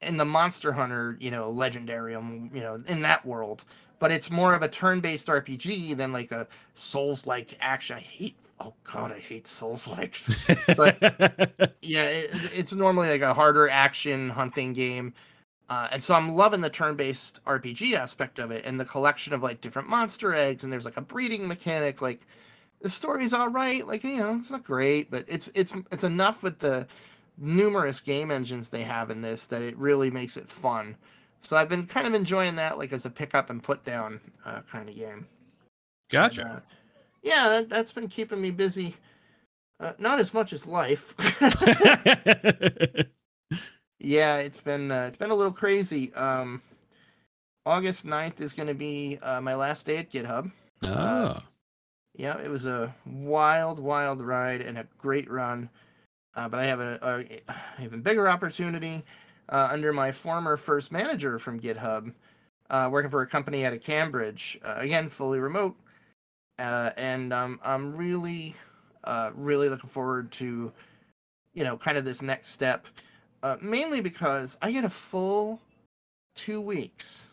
in 0.00 0.16
the 0.16 0.24
Monster 0.24 0.72
Hunter, 0.72 1.16
you 1.20 1.30
know, 1.30 1.52
legendarium, 1.52 2.54
you 2.54 2.60
know, 2.60 2.82
in 2.86 3.00
that 3.00 3.24
world. 3.24 3.64
But 3.98 4.12
it's 4.12 4.30
more 4.30 4.54
of 4.54 4.62
a 4.62 4.68
turn-based 4.68 5.26
RPG 5.26 5.96
than 5.96 6.12
like 6.12 6.30
a 6.30 6.46
Souls-like 6.74 7.56
action. 7.60 7.96
I 7.96 8.00
hate. 8.00 8.36
Oh 8.60 8.74
God, 8.84 9.12
I 9.12 9.18
hate 9.18 9.46
Souls-likes. 9.46 10.28
yeah, 10.68 12.04
it, 12.04 12.30
it's 12.54 12.72
normally 12.72 13.08
like 13.08 13.22
a 13.22 13.34
harder 13.34 13.68
action 13.68 14.30
hunting 14.30 14.72
game. 14.72 15.14
Uh, 15.68 15.88
and 15.92 16.02
so 16.02 16.14
I'm 16.14 16.34
loving 16.34 16.62
the 16.62 16.70
turn-based 16.70 17.44
RPG 17.44 17.94
aspect 17.94 18.38
of 18.38 18.50
it, 18.50 18.64
and 18.64 18.80
the 18.80 18.84
collection 18.84 19.34
of 19.34 19.42
like 19.42 19.60
different 19.60 19.88
monster 19.88 20.34
eggs, 20.34 20.64
and 20.64 20.72
there's 20.72 20.86
like 20.86 20.96
a 20.96 21.02
breeding 21.02 21.46
mechanic. 21.46 22.00
Like 22.00 22.26
the 22.80 22.88
story's 22.88 23.34
all 23.34 23.48
right, 23.48 23.86
like 23.86 24.02
you 24.02 24.18
know, 24.18 24.36
it's 24.36 24.50
not 24.50 24.64
great, 24.64 25.10
but 25.10 25.24
it's 25.28 25.50
it's 25.54 25.74
it's 25.92 26.04
enough 26.04 26.42
with 26.42 26.58
the 26.58 26.86
numerous 27.36 28.00
game 28.00 28.30
engines 28.30 28.68
they 28.68 28.82
have 28.82 29.10
in 29.10 29.20
this 29.20 29.46
that 29.46 29.62
it 29.62 29.76
really 29.76 30.10
makes 30.10 30.36
it 30.36 30.48
fun. 30.48 30.96
So 31.40 31.56
I've 31.56 31.68
been 31.68 31.86
kind 31.86 32.06
of 32.06 32.14
enjoying 32.14 32.56
that, 32.56 32.78
like 32.78 32.92
as 32.92 33.04
a 33.04 33.10
pick 33.10 33.34
up 33.34 33.50
and 33.50 33.62
put 33.62 33.84
down 33.84 34.20
uh, 34.46 34.60
kind 34.70 34.88
of 34.88 34.96
game. 34.96 35.26
gotcha. 36.10 36.42
And, 36.42 36.50
uh, 36.50 36.60
yeah, 37.22 37.48
that, 37.48 37.68
that's 37.68 37.92
been 37.92 38.08
keeping 38.08 38.40
me 38.40 38.50
busy. 38.50 38.96
Uh, 39.80 39.92
not 39.98 40.18
as 40.18 40.32
much 40.34 40.52
as 40.52 40.66
life. 40.66 41.14
Yeah, 44.00 44.36
it's 44.36 44.60
been 44.60 44.90
uh, 44.90 45.06
it's 45.08 45.16
been 45.16 45.30
a 45.30 45.34
little 45.34 45.52
crazy. 45.52 46.12
Um, 46.14 46.62
August 47.66 48.06
9th 48.06 48.40
is 48.40 48.52
going 48.52 48.68
to 48.68 48.74
be 48.74 49.18
uh, 49.22 49.40
my 49.40 49.54
last 49.54 49.84
day 49.84 49.98
at 49.98 50.10
GitHub. 50.10 50.50
Ah. 50.82 51.44
Yeah, 52.16 52.38
it 52.38 52.50
was 52.50 52.66
a 52.66 52.94
wild, 53.06 53.78
wild 53.78 54.20
ride 54.20 54.62
and 54.62 54.78
a 54.78 54.86
great 54.96 55.30
run. 55.30 55.68
Uh, 56.34 56.48
but 56.48 56.60
I 56.60 56.64
have 56.66 56.80
a, 56.80 56.98
a 57.02 57.82
even 57.82 58.00
bigger 58.00 58.28
opportunity 58.28 59.04
uh, 59.48 59.68
under 59.70 59.92
my 59.92 60.12
former 60.12 60.56
first 60.56 60.92
manager 60.92 61.38
from 61.38 61.58
GitHub, 61.58 62.12
uh, 62.70 62.88
working 62.90 63.10
for 63.10 63.22
a 63.22 63.26
company 63.26 63.64
out 63.64 63.72
of 63.72 63.82
Cambridge, 63.82 64.58
uh, 64.64 64.76
again 64.78 65.08
fully 65.08 65.40
remote, 65.40 65.76
uh, 66.58 66.90
and 66.96 67.32
um, 67.32 67.60
I'm 67.64 67.96
really, 67.96 68.54
uh, 69.04 69.30
really 69.34 69.68
looking 69.68 69.88
forward 69.88 70.30
to, 70.32 70.72
you 71.54 71.64
know, 71.64 71.76
kind 71.76 71.96
of 71.96 72.04
this 72.04 72.22
next 72.22 72.48
step, 72.48 72.86
mainly 73.60 74.00
because 74.00 74.56
I 74.62 74.72
get 74.72 74.84
a 74.84 74.90
full 74.90 75.60
two 76.34 76.60
weeks 76.60 77.26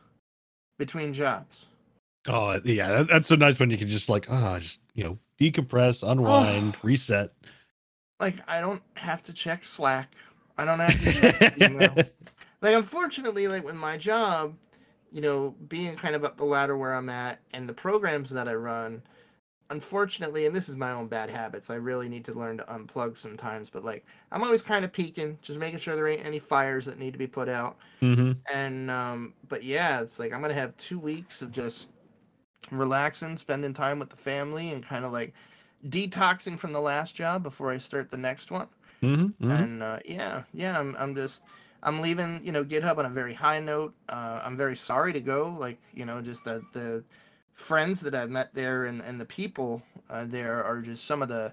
between 0.77 1.13
jobs. 1.13 1.65
Oh 2.27 2.59
yeah, 2.63 2.89
that, 2.89 3.07
that's 3.07 3.27
so 3.27 3.35
nice 3.35 3.59
when 3.59 3.69
you 3.69 3.77
can 3.77 3.88
just 3.88 4.09
like 4.09 4.25
ah, 4.29 4.55
oh, 4.55 4.59
just 4.59 4.79
you 4.93 5.03
know 5.03 5.17
decompress, 5.39 6.09
unwind, 6.09 6.75
oh. 6.77 6.79
reset. 6.83 7.31
Like 8.19 8.38
I 8.47 8.62
don't 8.62 8.81
have 8.95 9.21
to 9.24 9.33
check 9.33 9.63
Slack. 9.63 10.15
I 10.57 10.65
don't 10.65 10.79
have 10.79 11.00
to 11.01 11.12
check 11.12 11.57
email. 11.62 11.93
like 12.62 12.75
unfortunately, 12.75 13.47
like 13.47 13.63
with 13.63 13.75
my 13.75 13.97
job, 13.97 14.55
you 15.12 15.21
know, 15.21 15.55
being 15.67 15.95
kind 15.95 16.15
of 16.15 16.24
up 16.24 16.38
the 16.38 16.45
ladder 16.45 16.77
where 16.77 16.93
I'm 16.93 17.09
at 17.09 17.39
and 17.53 17.69
the 17.69 17.74
programs 17.74 18.29
that 18.31 18.47
I 18.47 18.55
run, 18.55 19.01
unfortunately, 19.69 20.45
and 20.45 20.55
this 20.55 20.69
is 20.69 20.75
my 20.75 20.91
own 20.91 21.07
bad 21.07 21.29
habits, 21.29 21.69
I 21.69 21.75
really 21.75 22.07
need 22.07 22.25
to 22.25 22.34
learn 22.34 22.57
to 22.57 22.63
unplug 22.63 23.17
sometimes. 23.17 23.69
But 23.69 23.84
like, 23.84 24.05
I'm 24.31 24.43
always 24.43 24.62
kind 24.62 24.86
of 24.86 24.91
peeking, 24.91 25.38
just 25.41 25.60
making 25.60 25.79
sure 25.79 25.95
there 25.95 26.07
ain't 26.07 26.25
any 26.25 26.39
fires 26.39 26.86
that 26.86 27.00
need 27.00 27.13
to 27.13 27.19
be 27.19 27.27
put 27.27 27.50
out. 27.50 27.77
Mm-hmm. 28.01 28.34
And 28.53 28.91
um, 28.91 29.34
but 29.48 29.63
yeah, 29.63 30.01
it's 30.01 30.19
like 30.19 30.34
I'm 30.34 30.41
gonna 30.41 30.53
have 30.53 30.75
two 30.77 31.00
weeks 31.00 31.41
of 31.41 31.51
just 31.51 31.89
relaxing, 32.72 33.38
spending 33.38 33.74
time 33.74 34.00
with 34.00 34.10
the 34.10 34.15
family, 34.15 34.72
and 34.72 34.84
kind 34.84 35.05
of 35.05 35.12
like 35.12 35.34
detoxing 35.89 36.57
from 36.57 36.74
the 36.74 36.81
last 36.81 37.15
job 37.15 37.43
before 37.43 37.72
I 37.72 37.77
start 37.77 38.12
the 38.12 38.17
next 38.17 38.51
one. 38.51 38.67
Mm-hmm, 39.01 39.25
mm-hmm. 39.25 39.51
And 39.51 39.84
uh, 39.84 40.00
yeah, 40.05 40.43
yeah, 40.53 40.79
I'm 40.79 40.95
I'm 40.98 41.15
just 41.15 41.43
I'm 41.84 42.01
leaving, 42.01 42.41
you 42.43 42.51
know, 42.51 42.63
GitHub 42.63 42.98
on 42.98 43.05
a 43.05 43.10
very 43.10 43.34
high 43.34 43.60
note. 43.60 43.93
Uh, 44.10 44.41
I'm 44.43 44.57
very 44.57 44.75
sorry 44.75 45.13
to 45.13 45.19
go. 45.19 45.55
Like, 45.60 45.79
you 45.93 46.05
know, 46.05 46.22
just 46.22 46.43
the 46.43 46.62
the 46.74 47.03
friends 47.55 48.01
that 48.01 48.13
I've 48.13 48.29
met 48.29 48.53
there 48.53 48.85
and, 48.85 49.01
and 49.01 49.19
the 49.19 49.25
people 49.25 49.81
uh, 50.09 50.25
there 50.25 50.63
are 50.63 50.81
just 50.81 51.05
some 51.05 51.21
of 51.21 51.29
the 51.29 51.51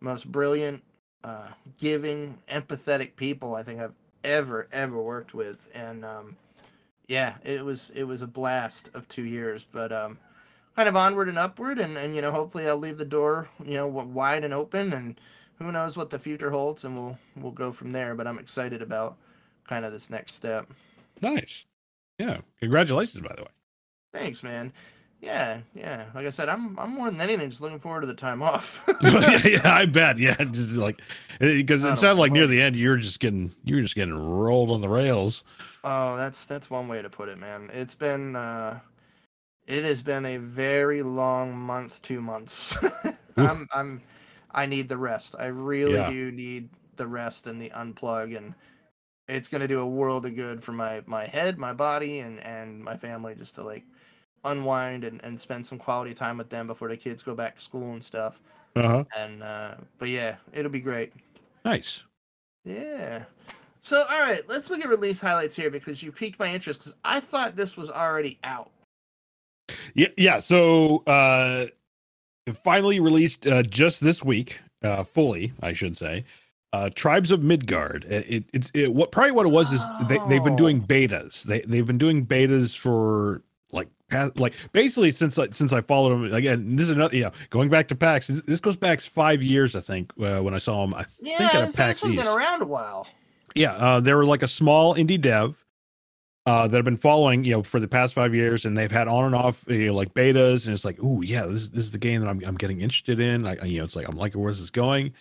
most 0.00 0.30
brilliant, 0.30 0.82
uh, 1.24 1.48
giving, 1.78 2.38
empathetic 2.48 3.16
people 3.16 3.54
I 3.54 3.62
think 3.62 3.80
I've 3.80 3.94
ever 4.24 4.68
ever 4.72 5.00
worked 5.00 5.34
with. 5.34 5.58
And 5.74 6.04
um, 6.04 6.36
yeah, 7.06 7.34
it 7.44 7.64
was 7.64 7.90
it 7.94 8.04
was 8.04 8.22
a 8.22 8.26
blast 8.26 8.90
of 8.94 9.08
two 9.08 9.24
years. 9.24 9.66
But 9.70 9.92
um, 9.92 10.18
kind 10.76 10.88
of 10.88 10.96
onward 10.96 11.28
and 11.28 11.38
upward, 11.38 11.78
and 11.78 11.96
and 11.96 12.14
you 12.14 12.22
know, 12.22 12.30
hopefully 12.30 12.68
I'll 12.68 12.76
leave 12.76 12.98
the 12.98 13.04
door 13.04 13.48
you 13.64 13.74
know 13.74 13.86
wide 13.86 14.44
and 14.44 14.52
open, 14.52 14.92
and 14.92 15.20
who 15.58 15.72
knows 15.72 15.96
what 15.96 16.10
the 16.10 16.18
future 16.18 16.50
holds, 16.50 16.84
and 16.84 16.96
we'll 16.96 17.18
we'll 17.36 17.52
go 17.52 17.72
from 17.72 17.92
there. 17.92 18.14
But 18.14 18.26
I'm 18.26 18.38
excited 18.38 18.82
about 18.82 19.16
kind 19.66 19.84
of 19.84 19.92
this 19.92 20.10
next 20.10 20.34
step. 20.34 20.68
Nice. 21.20 21.64
Yeah. 22.18 22.38
Congratulations, 22.60 23.22
by 23.26 23.34
the 23.36 23.42
way. 23.42 23.48
Thanks, 24.12 24.42
man. 24.42 24.72
Yeah, 25.20 25.60
yeah. 25.74 26.06
Like 26.14 26.26
I 26.26 26.30
said, 26.30 26.48
I'm 26.48 26.78
I'm 26.78 26.94
more 26.94 27.10
than 27.10 27.20
anything 27.20 27.50
just 27.50 27.60
looking 27.60 27.80
forward 27.80 28.02
to 28.02 28.06
the 28.06 28.14
time 28.14 28.40
off. 28.40 28.84
yeah, 29.02 29.40
yeah, 29.44 29.74
I 29.74 29.86
bet. 29.86 30.18
Yeah, 30.18 30.36
just 30.44 30.72
like 30.72 31.00
because 31.40 31.82
it 31.82 31.98
sounded 31.98 32.20
like 32.20 32.32
near 32.32 32.46
the 32.46 32.60
end 32.60 32.76
you 32.76 32.88
were 32.88 32.96
just 32.98 33.18
getting 33.18 33.52
you 33.64 33.76
were 33.76 33.82
just 33.82 33.96
getting 33.96 34.14
rolled 34.14 34.70
on 34.70 34.80
the 34.80 34.88
rails. 34.88 35.42
Oh, 35.82 36.16
that's 36.16 36.46
that's 36.46 36.70
one 36.70 36.86
way 36.86 37.02
to 37.02 37.10
put 37.10 37.28
it, 37.28 37.38
man. 37.38 37.70
It's 37.72 37.96
been 37.96 38.36
uh 38.36 38.78
it 39.66 39.84
has 39.84 40.02
been 40.02 40.24
a 40.24 40.36
very 40.36 41.02
long 41.02 41.56
month, 41.56 42.00
two 42.02 42.20
months. 42.20 42.78
I'm 43.36 43.68
I'm 43.72 44.02
I 44.52 44.66
need 44.66 44.88
the 44.88 44.98
rest. 44.98 45.34
I 45.38 45.46
really 45.46 45.94
yeah. 45.94 46.08
do 46.08 46.30
need 46.30 46.68
the 46.96 47.06
rest 47.06 47.46
and 47.48 47.60
the 47.60 47.70
unplug 47.70 48.36
and 48.36 48.54
it's 49.28 49.46
going 49.46 49.60
to 49.60 49.68
do 49.68 49.80
a 49.80 49.86
world 49.86 50.24
of 50.26 50.34
good 50.34 50.62
for 50.62 50.72
my 50.72 51.02
my 51.06 51.26
head, 51.26 51.58
my 51.58 51.72
body, 51.72 52.20
and 52.20 52.40
and 52.40 52.82
my 52.82 52.96
family 52.96 53.34
just 53.34 53.56
to 53.56 53.62
like 53.62 53.84
unwind 54.50 55.04
and, 55.04 55.22
and 55.24 55.38
spend 55.38 55.64
some 55.64 55.78
quality 55.78 56.14
time 56.14 56.38
with 56.38 56.48
them 56.48 56.66
before 56.66 56.88
the 56.88 56.96
kids 56.96 57.22
go 57.22 57.34
back 57.34 57.56
to 57.56 57.62
school 57.62 57.92
and 57.92 58.02
stuff. 58.02 58.40
Uh-huh. 58.76 59.04
And 59.16 59.42
uh, 59.42 59.74
but 59.98 60.08
yeah, 60.08 60.36
it'll 60.52 60.70
be 60.70 60.80
great. 60.80 61.12
Nice. 61.64 62.04
Yeah. 62.64 63.24
So 63.80 64.04
all 64.10 64.22
right, 64.22 64.42
let's 64.48 64.70
look 64.70 64.80
at 64.80 64.88
release 64.88 65.20
highlights 65.20 65.56
here 65.56 65.70
because 65.70 66.02
you 66.02 66.12
piqued 66.12 66.38
my 66.38 66.52
interest 66.52 66.80
because 66.80 66.94
I 67.04 67.20
thought 67.20 67.56
this 67.56 67.76
was 67.76 67.90
already 67.90 68.38
out. 68.44 68.70
Yeah, 69.94 70.08
yeah. 70.16 70.38
So 70.40 71.02
uh 71.06 71.66
finally 72.62 73.00
released 73.00 73.46
uh, 73.46 73.62
just 73.62 74.02
this 74.02 74.22
week, 74.22 74.60
uh 74.82 75.02
fully, 75.02 75.52
I 75.62 75.72
should 75.72 75.96
say 75.96 76.24
uh, 76.72 76.90
Tribes 76.94 77.30
of 77.30 77.42
Midgard. 77.42 78.04
It, 78.04 78.44
it, 78.52 78.70
it, 78.74 78.94
what 78.94 79.10
probably 79.10 79.32
what 79.32 79.46
it 79.46 79.50
was 79.50 79.72
is 79.72 79.82
they, 80.08 80.18
they've 80.28 80.44
been 80.44 80.56
doing 80.56 80.82
betas. 80.82 81.44
They 81.44 81.60
they've 81.62 81.86
been 81.86 81.98
doing 81.98 82.26
betas 82.26 82.76
for 82.76 83.42
like 84.36 84.54
basically 84.72 85.10
since 85.10 85.36
like 85.36 85.54
since 85.54 85.72
I 85.72 85.80
followed 85.80 86.12
him 86.12 86.32
again. 86.32 86.76
This 86.76 86.84
is 86.84 86.90
another 86.90 87.16
yeah. 87.16 87.30
Going 87.50 87.68
back 87.68 87.88
to 87.88 87.94
PAX, 87.94 88.26
this 88.28 88.60
goes 88.60 88.76
back 88.76 89.00
five 89.00 89.42
years 89.42 89.76
I 89.76 89.80
think 89.80 90.12
uh, 90.20 90.40
when 90.40 90.54
I 90.54 90.58
saw 90.58 90.84
him. 90.84 90.94
I 90.94 91.06
yeah, 91.20 91.38
think 91.38 91.54
at 91.54 91.74
a 91.74 91.76
PAX 91.76 92.04
East. 92.04 92.24
been 92.24 92.34
around 92.34 92.62
a 92.62 92.66
while. 92.66 93.06
Yeah, 93.54 93.72
uh, 93.72 94.00
they 94.00 94.14
were 94.14 94.24
like 94.24 94.42
a 94.42 94.48
small 94.48 94.94
indie 94.94 95.20
dev. 95.20 95.64
Uh, 96.46 96.66
that 96.66 96.76
have 96.76 96.84
been 96.84 96.96
following, 96.96 97.44
you 97.44 97.52
know, 97.52 97.62
for 97.62 97.78
the 97.78 97.86
past 97.86 98.14
five 98.14 98.34
years, 98.34 98.64
and 98.64 98.74
they've 98.74 98.90
had 98.90 99.06
on 99.06 99.26
and 99.26 99.34
off, 99.34 99.66
you 99.68 99.88
know, 99.88 99.94
like 99.94 100.14
betas, 100.14 100.64
and 100.64 100.72
it's 100.72 100.82
like, 100.82 100.96
oh 101.02 101.20
yeah, 101.20 101.44
this, 101.44 101.68
this 101.68 101.84
is 101.84 101.90
the 101.90 101.98
game 101.98 102.22
that 102.22 102.28
I'm, 102.30 102.42
I'm 102.46 102.54
getting 102.54 102.80
interested 102.80 103.20
in. 103.20 103.46
I, 103.46 103.62
you 103.66 103.80
know, 103.80 103.84
it's 103.84 103.94
like 103.94 104.08
I'm 104.08 104.16
liking 104.16 104.40
where 104.40 104.50
this 104.50 104.62
is 104.62 104.70
going 104.70 105.12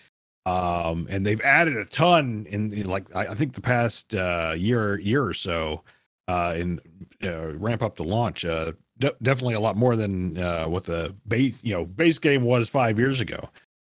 um, 0.47 1.08
and 1.10 1.26
they've 1.26 1.41
added 1.41 1.76
a 1.76 1.84
ton 1.84 2.47
in, 2.50 2.71
in 2.71 2.86
like 2.86 3.13
I, 3.13 3.28
I, 3.28 3.36
think 3.36 3.54
the 3.54 3.60
past 3.60 4.15
uh, 4.15 4.54
year 4.56 4.97
year 4.97 5.26
or 5.26 5.34
so 5.34 5.84
uh, 6.30 6.54
in 6.56 6.80
uh, 7.24 7.54
ramp 7.54 7.82
up 7.82 7.96
the 7.96 8.04
launch. 8.04 8.46
Uh, 8.46 8.74
de- 9.00 9.16
definitely 9.22 9.56
a 9.56 9.60
lot 9.60 9.76
more 9.76 9.96
than 9.96 10.38
uh, 10.38 10.66
what 10.66 10.84
the 10.84 11.16
base 11.28 11.64
you 11.64 11.74
know 11.74 11.86
base 11.86 12.20
game 12.20 12.44
was 12.44 12.70
five 12.70 13.00
years 13.00 13.22
ago. 13.22 13.50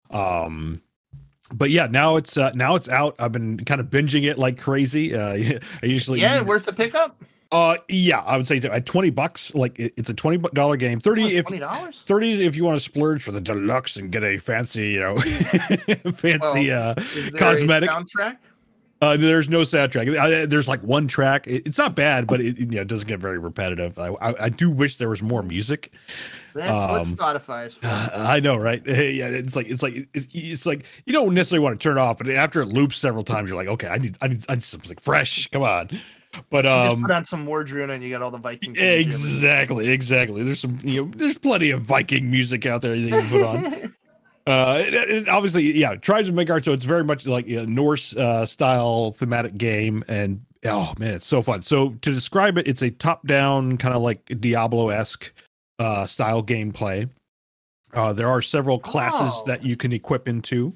Um, 0.09 0.81
but 1.53 1.69
yeah, 1.69 1.87
now 1.87 2.15
it's 2.15 2.37
uh, 2.37 2.51
now 2.53 2.75
it's 2.75 2.89
out. 2.89 3.15
I've 3.19 3.31
been 3.31 3.63
kind 3.65 3.81
of 3.81 3.87
binging 3.87 4.29
it 4.29 4.37
like 4.37 4.59
crazy. 4.59 5.15
Uh, 5.15 5.59
I 5.83 5.85
usually 5.85 6.21
yeah, 6.21 6.41
worth 6.41 6.65
the 6.65 6.73
pickup. 6.73 7.21
Uh, 7.51 7.77
yeah, 7.87 8.19
I 8.19 8.37
would 8.37 8.47
say 8.47 8.57
at 8.57 8.85
twenty 8.85 9.09
bucks, 9.09 9.55
like 9.55 9.79
it, 9.79 9.93
it's 9.97 10.09
a 10.09 10.13
twenty 10.13 10.37
dollar 10.53 10.77
game. 10.77 10.99
Thirty 10.99 11.35
if 11.35 11.45
$20? 11.45 12.03
thirty 12.03 12.45
if 12.45 12.55
you 12.55 12.63
want 12.63 12.77
to 12.77 12.83
splurge 12.83 13.23
for 13.23 13.31
the 13.31 13.41
deluxe 13.41 13.97
and 13.97 14.11
get 14.11 14.23
a 14.23 14.37
fancy, 14.37 14.89
you 14.89 14.99
know, 14.99 15.17
fancy 16.13 16.69
well, 16.69 16.91
uh 16.91 16.95
cosmetic 17.37 17.89
soundtrack. 17.89 18.37
Uh, 19.01 19.15
there's 19.15 19.47
no 19.47 19.61
soundtrack. 19.61 20.49
there's 20.49 20.67
like 20.67 20.81
one 20.81 21.07
track. 21.07 21.47
It, 21.47 21.65
it's 21.65 21.77
not 21.77 21.95
bad, 21.95 22.27
but 22.27 22.41
it, 22.41 22.57
you 22.57 22.65
know, 22.65 22.81
it 22.81 22.87
doesn't 22.87 23.07
get 23.07 23.19
very 23.19 23.37
repetitive. 23.37 23.97
I, 23.97 24.07
I, 24.07 24.43
I 24.45 24.49
do 24.49 24.69
wish 24.69 24.97
there 24.97 25.07
was 25.07 25.21
more 25.21 25.41
music. 25.41 25.93
That's 26.53 26.69
um, 26.69 26.89
what 26.89 27.03
Spotify 27.03 27.67
is 27.67 27.75
for. 27.75 27.87
I 27.87 28.39
know, 28.39 28.57
right? 28.57 28.85
Yeah, 29.09 29.27
it's 29.27 29.55
like 29.55 29.67
it's 29.69 29.81
like 29.81 30.07
it's, 30.13 30.27
it's, 30.33 30.65
like 30.65 30.85
you 31.05 31.13
don't 31.13 31.33
necessarily 31.33 31.63
want 31.63 31.79
to 31.79 31.83
turn 31.83 31.97
it 31.97 32.01
off, 32.01 32.17
but 32.17 32.29
after 32.29 32.61
it 32.61 32.67
loops 32.67 32.97
several 32.97 33.23
times, 33.23 33.49
you're 33.49 33.57
like, 33.57 33.69
okay, 33.69 33.87
I 33.87 33.97
need 33.97 34.17
I 34.21 34.27
need 34.27 34.45
I 34.49 34.55
need 34.55 34.63
something 34.63 34.97
fresh. 34.97 35.47
Come 35.47 35.63
on. 35.63 35.89
But 36.49 36.65
um, 36.65 36.89
just 36.89 37.01
put 37.01 37.11
on 37.11 37.25
some 37.25 37.47
Wardruna 37.47 37.93
and 37.93 38.03
you 38.03 38.09
got 38.09 38.21
all 38.21 38.31
the 38.31 38.37
Viking. 38.37 38.75
Exactly, 38.77 39.89
exactly. 39.89 40.43
There's 40.43 40.59
some, 40.59 40.77
you 40.83 41.05
know, 41.05 41.11
there's 41.15 41.37
plenty 41.37 41.71
of 41.71 41.81
Viking 41.81 42.29
music 42.29 42.65
out 42.65 42.81
there 42.81 42.91
that 42.91 42.97
you 42.99 43.09
can 43.09 43.29
put 43.29 43.43
on. 43.43 43.95
uh, 44.49 44.83
it, 44.85 44.93
it 44.93 45.29
obviously, 45.29 45.77
yeah, 45.77 45.95
Tribes 45.95 46.27
of 46.27 46.35
Midgard. 46.35 46.65
So 46.65 46.73
it's 46.73 46.85
very 46.85 47.03
much 47.03 47.25
like 47.25 47.47
a 47.47 47.65
Norse 47.65 48.15
uh, 48.15 48.45
style 48.45 49.11
thematic 49.11 49.57
game, 49.57 50.03
and 50.07 50.43
oh 50.65 50.93
man, 50.97 51.13
it's 51.13 51.27
so 51.27 51.41
fun. 51.41 51.61
So 51.63 51.91
to 52.01 52.13
describe 52.13 52.57
it, 52.57 52.67
it's 52.67 52.81
a 52.81 52.89
top-down 52.89 53.77
kind 53.77 53.95
of 53.95 54.01
like 54.01 54.25
Diablo 54.39 54.89
esque 54.89 55.31
uh, 55.77 56.05
style 56.05 56.43
gameplay. 56.43 57.09
Uh, 57.93 58.13
there 58.13 58.27
are 58.27 58.41
several 58.41 58.79
classes 58.79 59.33
oh. 59.33 59.43
that 59.47 59.63
you 59.63 59.77
can 59.77 59.93
equip 59.93 60.27
into. 60.27 60.73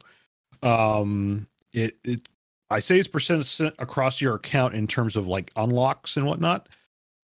Um, 0.61 1.47
it 1.73 1.97
it 2.03 2.29
I 2.69 2.79
say 2.79 2.97
it's 2.97 3.07
percent 3.07 3.45
across 3.79 4.21
your 4.21 4.35
account 4.35 4.73
in 4.73 4.87
terms 4.87 5.15
of 5.15 5.27
like 5.27 5.51
unlocks 5.55 6.17
and 6.17 6.25
whatnot. 6.25 6.69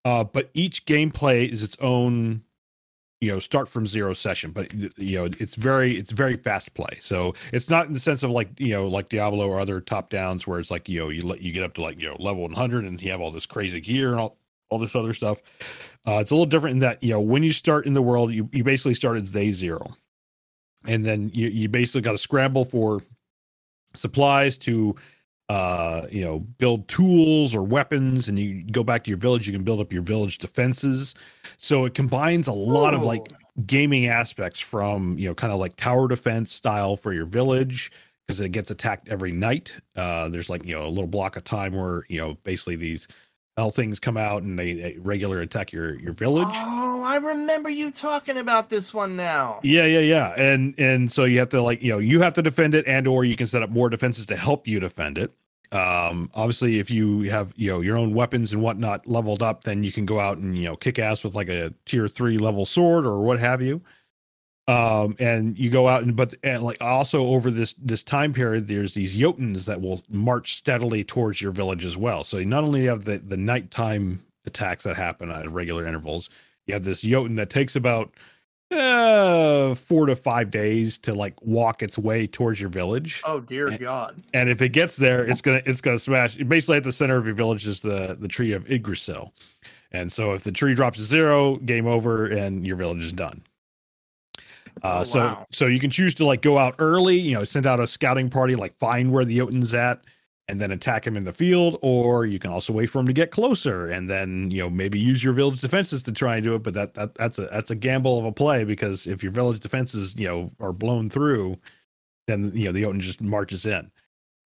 Uh, 0.06 0.24
but 0.24 0.50
each 0.54 0.86
gameplay 0.86 1.50
is 1.50 1.62
its 1.62 1.76
own, 1.82 2.42
you 3.22 3.32
know, 3.32 3.40
start 3.40 3.68
from 3.68 3.86
zero 3.86 4.14
session. 4.14 4.52
But 4.52 4.74
you 4.98 5.18
know, 5.18 5.30
it's 5.40 5.56
very 5.56 5.98
it's 5.98 6.12
very 6.12 6.38
fast 6.38 6.74
play. 6.74 6.98
So 7.02 7.34
it's 7.52 7.70
not 7.70 7.88
in 7.88 7.94
the 7.94 8.00
sense 8.00 8.24
of 8.24 8.32
like 8.32 8.50
you 8.58 8.70
know 8.70 8.88
like 8.88 9.10
Diablo 9.10 9.48
or 9.48 9.60
other 9.60 9.82
top 9.82 10.10
downs 10.10 10.48
where 10.48 10.60
it's 10.60 10.72
like 10.72 10.88
you 10.88 11.00
know 11.00 11.10
you 11.10 11.22
let 11.22 11.42
you 11.42 11.52
get 11.52 11.64
up 11.64 11.74
to 11.76 11.82
like 11.82 12.00
you 12.00 12.10
know 12.10 12.16
level 12.20 12.44
100 12.44 12.86
and 12.86 13.02
you 13.02 13.12
have 13.12 13.22
all 13.22 13.32
this 13.32 13.46
crazy 13.46 13.82
gear 13.82 14.12
and 14.12 14.20
all 14.20 14.38
all 14.70 14.80
this 14.80 14.96
other 14.96 15.14
stuff. 15.14 15.40
Uh, 16.08 16.20
it's 16.20 16.32
a 16.32 16.34
little 16.34 16.46
different 16.46 16.76
in 16.76 16.80
that 16.80 17.02
you 17.04 17.12
know 17.12 17.20
when 17.20 17.44
you 17.44 17.52
start 17.52 17.86
in 17.86 17.94
the 17.94 18.02
world, 18.02 18.32
you 18.32 18.50
you 18.54 18.64
basically 18.64 18.94
start 18.94 19.18
at 19.18 19.32
day 19.32 19.52
zero, 19.52 19.96
and 20.86 21.06
then 21.06 21.30
you 21.34 21.50
you 21.50 21.68
basically 21.68 22.02
got 22.02 22.14
to 22.14 22.18
scramble 22.18 22.64
for 22.64 23.02
supplies 23.96 24.58
to 24.58 24.96
uh, 25.50 26.06
you 26.12 26.24
know, 26.24 26.40
build 26.40 26.88
tools 26.88 27.56
or 27.56 27.64
weapons, 27.64 28.30
and 28.30 28.38
you 28.38 28.64
go 28.72 28.84
back 28.84 29.04
to 29.04 29.10
your 29.10 29.18
village. 29.18 29.48
You 29.48 29.54
can 29.54 29.64
build 29.64 29.80
up 29.80 29.92
your 29.92 30.04
village 30.04 30.38
defenses. 30.38 31.16
So 31.58 31.86
it 31.86 31.96
combines 31.96 32.48
a 32.48 32.54
lot 32.54 32.94
of 32.94 33.02
like 33.02 33.34
gaming 33.66 34.08
aspects 34.08 34.60
from 34.60 35.18
you 35.18 35.28
know, 35.28 35.34
kind 35.34 35.52
of 35.52 35.60
like 35.60 35.76
tower 35.76 36.08
defense 36.08 36.54
style 36.54 36.96
for 36.96 37.14
your 37.14 37.26
village 37.26 37.92
because 38.28 38.40
it 38.40 38.50
gets 38.50 38.70
attacked 38.70 39.10
every 39.10 39.32
night. 39.32 39.74
Uh, 39.96 40.30
there's 40.30 40.52
like 40.52 40.64
you 40.64 40.76
know 40.76 40.86
a 40.86 40.88
little 40.88 41.08
block 41.08 41.36
of 41.36 41.44
time 41.44 41.74
where 41.74 42.06
you 42.10 42.20
know 42.20 42.38
basically 42.44 42.76
these 42.76 43.08
hell 43.60 43.72
things 43.72 44.00
come 44.00 44.17
out 44.17 44.41
and 44.41 44.58
they, 44.58 44.74
they 44.74 44.98
regular 45.00 45.41
attack 45.41 45.72
your 45.72 46.00
your 46.00 46.13
village. 46.13 46.48
Oh, 46.52 47.04
I 47.04 47.17
remember 47.17 47.69
you 47.69 47.91
talking 47.91 48.38
about 48.38 48.69
this 48.69 48.93
one 48.93 49.15
now. 49.15 49.60
Yeah, 49.63 49.86
yeah, 49.86 50.00
yeah. 50.00 50.34
And 50.38 50.74
and 50.78 51.12
so 51.12 51.26
you 51.26 51.39
have 51.39 51.50
to 51.50 51.62
like, 51.62 51.82
you 51.82 51.91
know, 51.91 52.00
you 52.00 52.22
have 52.22 52.34
to 52.36 52.41
defend 52.41 52.74
it 52.74 52.88
and 52.88 53.08
or 53.08 53.26
you 53.26 53.36
can 53.36 53.48
set 53.48 53.62
up 53.62 53.69
more 53.69 53.89
defenses 53.89 54.26
to 54.28 54.38
help 54.38 54.67
you 54.67 54.80
defend 54.80 55.17
it. 55.17 55.34
Um 55.72 56.32
obviously 56.34 56.80
if 56.80 56.89
you 56.89 57.24
have, 57.24 57.54
you 57.56 57.69
know, 57.69 57.82
your 57.82 57.98
own 57.98 58.13
weapons 58.13 58.54
and 58.54 58.62
whatnot 58.62 59.06
leveled 59.06 59.43
up, 59.43 59.65
then 59.65 59.84
you 59.84 59.91
can 59.91 60.06
go 60.06 60.19
out 60.19 60.38
and, 60.38 60.58
you 60.58 60.63
know, 60.63 60.76
kick 60.76 60.98
ass 60.98 61.24
with 61.24 61.36
like 61.36 61.50
a 61.50 61.74
tier 61.86 62.08
three 62.08 62.38
level 62.38 62.65
sword 62.65 63.06
or 63.06 63.22
what 63.22 63.39
have 63.39 63.62
you 63.62 63.82
um 64.70 65.16
and 65.20 65.58
you 65.58 65.70
go 65.70 65.88
out 65.88 66.04
and 66.04 66.16
but 66.16 66.34
and 66.44 66.62
like 66.62 66.78
also 66.82 67.26
over 67.28 67.50
this 67.50 67.74
this 67.80 68.04
time 68.04 68.34
period 68.34 68.68
there's 68.68 68.94
these 68.94 69.18
jotuns 69.18 69.66
that 69.66 69.82
will 69.82 70.02
march 70.10 70.56
steadily 70.56 71.04
towards 71.04 71.42
your 71.42 71.52
village 71.52 71.86
as 71.86 71.98
well. 71.98 72.24
So 72.24 72.38
you 72.38 72.46
not 72.46 72.64
only 72.64 72.86
have 72.86 73.04
the 73.06 73.18
the 73.18 73.38
nighttime 73.38 74.24
attacks 74.46 74.84
that 74.84 74.96
happen 74.96 75.32
at 75.32 75.50
regular 75.52 75.86
intervals 75.86 76.30
you 76.68 76.74
have 76.74 76.84
this 76.84 77.02
jotun 77.02 77.36
that 77.36 77.50
takes 77.50 77.76
about 77.76 78.14
uh 78.72 79.74
four 79.74 80.06
to 80.06 80.16
five 80.16 80.52
days 80.52 81.00
to 81.00 81.16
like 81.16 81.34
walk 81.42 81.82
its 81.82 81.98
way 81.98 82.28
towards 82.28 82.62
your 82.62 82.70
village. 82.70 83.24
Oh 83.26 83.40
dear 83.40 83.70
and, 83.70 83.80
god. 83.80 84.22
and 84.36 84.50
if 84.50 84.62
it 84.62 84.70
gets 84.70 84.96
there 84.96 85.26
it's 85.26 85.42
gonna 85.42 85.64
it's 85.66 85.82
gonna 85.82 85.98
smash 85.98 86.36
basically 86.38 86.78
at 86.78 86.84
the 86.84 86.92
center 86.92 87.18
of 87.18 87.26
your 87.26 87.34
village 87.34 87.66
is 87.66 87.80
the 87.80 88.16
the 88.20 88.28
tree 88.28 88.52
of 88.54 88.70
yggdrasil. 88.70 89.34
And 89.92 90.12
so 90.12 90.34
if 90.34 90.44
the 90.44 90.52
tree 90.52 90.76
drops 90.76 91.00
to 91.00 91.04
zero 91.04 91.56
game 91.58 91.88
over 91.88 92.28
and 92.28 92.68
your 92.68 92.76
village 92.76 93.02
is 93.02 93.12
done 93.12 93.42
uh, 94.84 95.00
oh, 95.00 95.04
so 95.04 95.20
wow. 95.20 95.46
so 95.52 95.68
you 95.68 95.80
can 95.80 95.89
choose 95.89 96.13
to 96.15 96.26
like 96.26 96.42
go 96.42 96.58
out 96.58 96.76
early, 96.80 97.18
you 97.18 97.34
know, 97.34 97.44
send 97.44 97.65
out 97.65 97.80
a 97.80 97.88
scouting 97.88 98.30
party, 98.30 98.56
like 98.56 98.74
find 98.74 99.12
where 99.12 99.26
the 99.26 99.38
Jotun's 99.38 99.74
at, 99.74 100.02
and 100.48 100.60
then 100.60 100.72
attack 100.72 101.06
him 101.06 101.15
in 101.15 101.26
the 101.26 101.32
field, 101.32 101.78
or 101.82 102.26
you 102.26 102.39
can 102.39 102.52
also 102.52 102.74
wait 102.74 102.88
for 102.88 103.00
him 103.00 103.06
to 103.06 103.13
get 103.13 103.32
closer 103.32 103.88
and 103.88 104.10
then 104.10 104.50
you 104.50 104.60
know 104.60 104.70
maybe 104.70 105.00
use 105.00 105.24
your 105.24 105.34
village 105.34 105.62
defenses 105.62 106.02
to 106.04 106.12
try 106.12 106.36
and 106.36 106.44
do 106.44 106.56
it. 106.56 106.63
But 106.63 106.74
that, 106.74 106.94
that 106.96 107.15
that's 107.15 107.38
a 107.38 107.46
that's 107.52 107.72
a 107.72 107.76
gamble 107.76 108.18
of 108.18 108.26
a 108.26 108.32
play 108.32 108.63
because 108.63 109.06
if 109.06 109.22
your 109.22 109.32
village 109.32 109.60
defenses 109.60 110.15
you 110.18 110.28
know 110.28 110.52
are 110.60 110.74
blown 110.74 111.10
through, 111.10 111.58
then 112.28 112.52
you 112.56 112.65
know 112.65 112.72
the 112.72 112.82
Jotun 112.82 113.00
just 113.00 113.22
marches 113.22 113.65
in. 113.65 113.92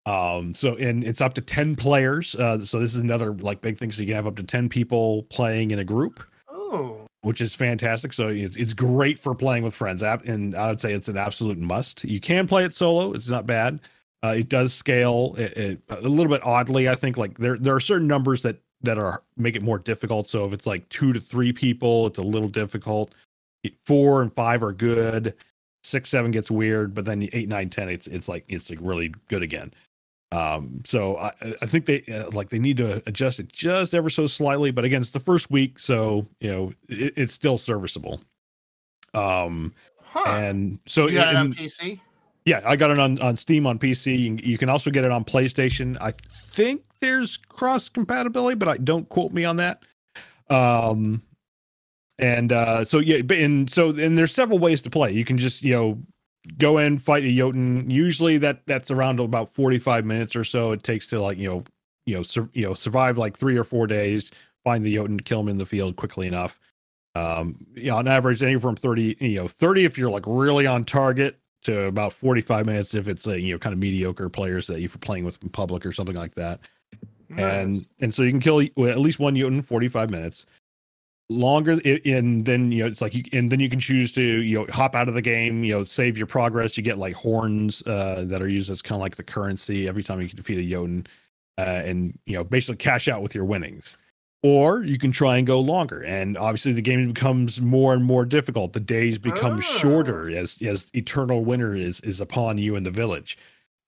Um, 0.05 0.53
so 0.53 0.75
and 0.75 1.03
it's 1.03 1.21
up 1.21 1.33
to 1.35 1.41
ten 1.41 1.75
players. 1.75 2.35
Uh, 2.35 2.59
so 2.59 2.79
this 2.79 2.93
is 2.93 2.99
another 2.99 3.33
like 3.35 3.61
big 3.61 3.77
thing. 3.77 3.91
So 3.91 4.01
you 4.01 4.07
can 4.07 4.15
have 4.15 4.27
up 4.27 4.35
to 4.37 4.43
ten 4.43 4.67
people 4.69 5.23
playing 5.23 5.71
in 5.71 5.79
a 5.79 5.85
group. 5.85 6.23
Oh 6.73 7.07
which 7.23 7.39
is 7.39 7.55
fantastic. 7.55 8.13
So 8.13 8.27
it's, 8.27 8.55
it's 8.55 8.73
great 8.73 9.17
for 9.17 9.33
playing 9.33 9.63
with 9.63 9.73
friends. 9.73 10.03
And 10.03 10.55
I 10.55 10.67
would 10.67 10.79
say 10.79 10.93
it's 10.93 11.07
an 11.07 11.17
absolute 11.17 11.57
must. 11.57 12.03
You 12.03 12.19
can 12.19 12.47
play 12.47 12.65
it 12.65 12.75
solo; 12.75 13.13
it's 13.13 13.29
not 13.29 13.47
bad. 13.47 13.79
Uh, 14.23 14.35
it 14.37 14.49
does 14.49 14.73
scale 14.73 15.35
it, 15.37 15.57
it, 15.57 15.81
a 15.89 16.01
little 16.01 16.31
bit 16.31 16.45
oddly. 16.45 16.87
I 16.87 16.95
think 16.95 17.17
like 17.17 17.37
there 17.37 17.57
there 17.57 17.75
are 17.75 17.79
certain 17.79 18.07
numbers 18.07 18.41
that 18.43 18.57
that 18.81 18.97
are 18.97 19.23
make 19.37 19.55
it 19.55 19.63
more 19.63 19.79
difficult. 19.79 20.29
So 20.29 20.45
if 20.45 20.53
it's 20.53 20.67
like 20.67 20.87
two 20.89 21.13
to 21.13 21.19
three 21.19 21.51
people, 21.51 22.07
it's 22.07 22.19
a 22.19 22.23
little 22.23 22.49
difficult. 22.49 23.13
Four 23.81 24.21
and 24.21 24.31
five 24.31 24.61
are 24.61 24.73
good. 24.73 25.33
Six, 25.85 26.09
seven 26.09 26.31
gets 26.31 26.51
weird, 26.51 26.93
but 26.93 27.05
then 27.05 27.27
eight, 27.33 27.49
nine, 27.49 27.69
ten, 27.69 27.89
it's 27.89 28.07
it's 28.07 28.27
like 28.27 28.45
it's 28.47 28.69
like 28.69 28.79
really 28.81 29.13
good 29.29 29.43
again. 29.43 29.73
Um, 30.33 30.81
so 30.83 31.17
I, 31.17 31.31
I 31.61 31.65
think 31.67 31.85
they 31.85 32.03
uh, 32.05 32.31
like 32.31 32.49
they 32.49 32.57
need 32.57 32.77
to 32.77 33.03
adjust 33.05 33.39
it 33.39 33.49
just 33.53 33.93
ever 33.93 34.09
so 34.09 34.25
slightly, 34.25 34.71
but 34.71 34.83
again, 34.83 35.01
it's 35.01 35.11
the 35.11 35.19
first 35.19 35.51
week, 35.51 35.77
so 35.77 36.25
you 36.39 36.51
know 36.51 36.73
it, 36.89 37.13
it's 37.15 37.33
still 37.33 37.59
serviceable. 37.59 38.19
Um, 39.13 39.73
huh. 40.01 40.23
and 40.27 40.79
so 40.87 41.07
you 41.07 41.17
got 41.17 41.35
and, 41.35 41.37
it 41.37 41.39
on 41.39 41.53
PC. 41.53 41.99
Yeah, 42.45 42.61
I 42.65 42.75
got 42.75 42.89
it 42.89 42.97
on 42.97 43.19
on 43.19 43.37
Steam 43.37 43.67
on 43.67 43.77
PC. 43.77 44.17
You, 44.17 44.37
you 44.41 44.57
can 44.57 44.69
also 44.69 44.89
get 44.89 45.05
it 45.05 45.11
on 45.11 45.23
PlayStation. 45.23 45.97
I 46.01 46.13
think 46.31 46.81
there's 46.99 47.37
cross 47.37 47.87
compatibility, 47.87 48.55
but 48.55 48.67
I 48.67 48.77
don't 48.77 49.07
quote 49.09 49.33
me 49.33 49.45
on 49.45 49.57
that. 49.57 49.83
Um, 50.49 51.21
and 52.17 52.51
uh, 52.51 52.85
so 52.85 52.97
yeah, 52.97 53.21
and 53.29 53.69
so 53.69 53.89
and 53.89 54.17
there's 54.17 54.33
several 54.33 54.57
ways 54.57 54.81
to 54.81 54.89
play. 54.89 55.11
You 55.11 55.25
can 55.25 55.37
just 55.37 55.61
you 55.61 55.73
know 55.75 55.99
go 56.57 56.77
in 56.77 56.97
fight 56.97 57.23
a 57.23 57.31
jotun. 57.31 57.89
Usually 57.89 58.37
that 58.39 58.65
that's 58.65 58.91
around 58.91 59.19
about 59.19 59.53
45 59.53 60.05
minutes 60.05 60.35
or 60.35 60.43
so 60.43 60.71
it 60.71 60.83
takes 60.83 61.07
to 61.07 61.21
like 61.21 61.37
you 61.37 61.47
know 61.47 61.63
you 62.05 62.15
know 62.15 62.23
sur- 62.23 62.49
you 62.53 62.65
know 62.65 62.73
survive 62.73 63.17
like 63.17 63.37
three 63.37 63.57
or 63.57 63.63
four 63.63 63.87
days 63.87 64.31
find 64.63 64.85
the 64.85 64.95
jotun 64.95 65.19
kill 65.19 65.41
him 65.41 65.49
in 65.49 65.57
the 65.57 65.65
field 65.65 65.95
quickly 65.95 66.27
enough. 66.27 66.59
Um 67.15 67.65
you 67.75 67.87
know 67.87 67.97
on 67.97 68.07
average 68.07 68.41
anywhere 68.41 68.61
from 68.61 68.75
30 68.75 69.17
you 69.19 69.35
know 69.35 69.47
30 69.47 69.85
if 69.85 69.97
you're 69.97 70.11
like 70.11 70.25
really 70.27 70.67
on 70.67 70.83
target 70.83 71.37
to 71.63 71.83
about 71.85 72.11
45 72.11 72.65
minutes 72.65 72.93
if 72.93 73.07
it's 73.07 73.25
a 73.25 73.39
you 73.39 73.53
know 73.53 73.59
kind 73.59 73.73
of 73.73 73.79
mediocre 73.79 74.29
players 74.29 74.67
that 74.67 74.81
you're 74.81 74.89
playing 74.89 75.23
with 75.23 75.41
in 75.43 75.49
public 75.49 75.85
or 75.85 75.91
something 75.91 76.15
like 76.15 76.35
that. 76.35 76.59
Nice. 77.29 77.39
and 77.39 77.87
and 77.99 78.13
so 78.13 78.23
you 78.23 78.31
can 78.31 78.41
kill 78.41 78.59
at 78.61 78.99
least 78.99 79.19
one 79.19 79.35
jotun 79.35 79.61
45 79.61 80.09
minutes 80.09 80.45
longer 81.29 81.79
and 82.05 82.45
then 82.45 82.71
you 82.71 82.83
know 82.83 82.87
it's 82.87 83.01
like 83.01 83.15
you 83.15 83.23
and 83.31 83.51
then 83.51 83.59
you 83.59 83.69
can 83.69 83.79
choose 83.79 84.11
to 84.11 84.21
you 84.21 84.59
know 84.59 84.65
hop 84.69 84.95
out 84.95 85.07
of 85.07 85.13
the 85.13 85.21
game 85.21 85.63
you 85.63 85.73
know 85.73 85.83
save 85.83 86.17
your 86.17 86.27
progress. 86.27 86.77
You 86.77 86.83
get 86.83 86.97
like 86.97 87.15
horns 87.15 87.81
uh 87.87 88.25
that 88.27 88.41
are 88.41 88.47
used 88.49 88.69
as 88.69 88.81
kind 88.81 88.97
of 88.97 89.01
like 89.01 89.15
the 89.15 89.23
currency 89.23 89.87
every 89.87 90.03
time 90.03 90.21
you 90.21 90.27
can 90.27 90.37
defeat 90.37 90.59
a 90.59 90.69
jotun 90.69 91.07
uh, 91.57 91.61
and 91.61 92.17
you 92.25 92.33
know 92.33 92.43
basically 92.43 92.77
cash 92.77 93.07
out 93.07 93.21
with 93.21 93.35
your 93.35 93.45
winnings. 93.45 93.97
Or 94.45 94.83
you 94.83 94.97
can 94.97 95.13
try 95.13 95.37
and 95.37 95.47
go 95.47 95.61
longer 95.61 96.01
and 96.03 96.37
obviously 96.37 96.73
the 96.73 96.81
game 96.81 97.13
becomes 97.13 97.61
more 97.61 97.93
and 97.93 98.03
more 98.03 98.25
difficult. 98.25 98.73
The 98.73 98.81
days 98.81 99.17
become 99.17 99.57
oh. 99.57 99.61
shorter 99.61 100.29
as 100.29 100.57
as 100.61 100.87
eternal 100.93 101.45
winter 101.45 101.73
is 101.75 102.01
is 102.01 102.19
upon 102.19 102.57
you 102.57 102.75
in 102.75 102.83
the 102.83 102.91
village. 102.91 103.37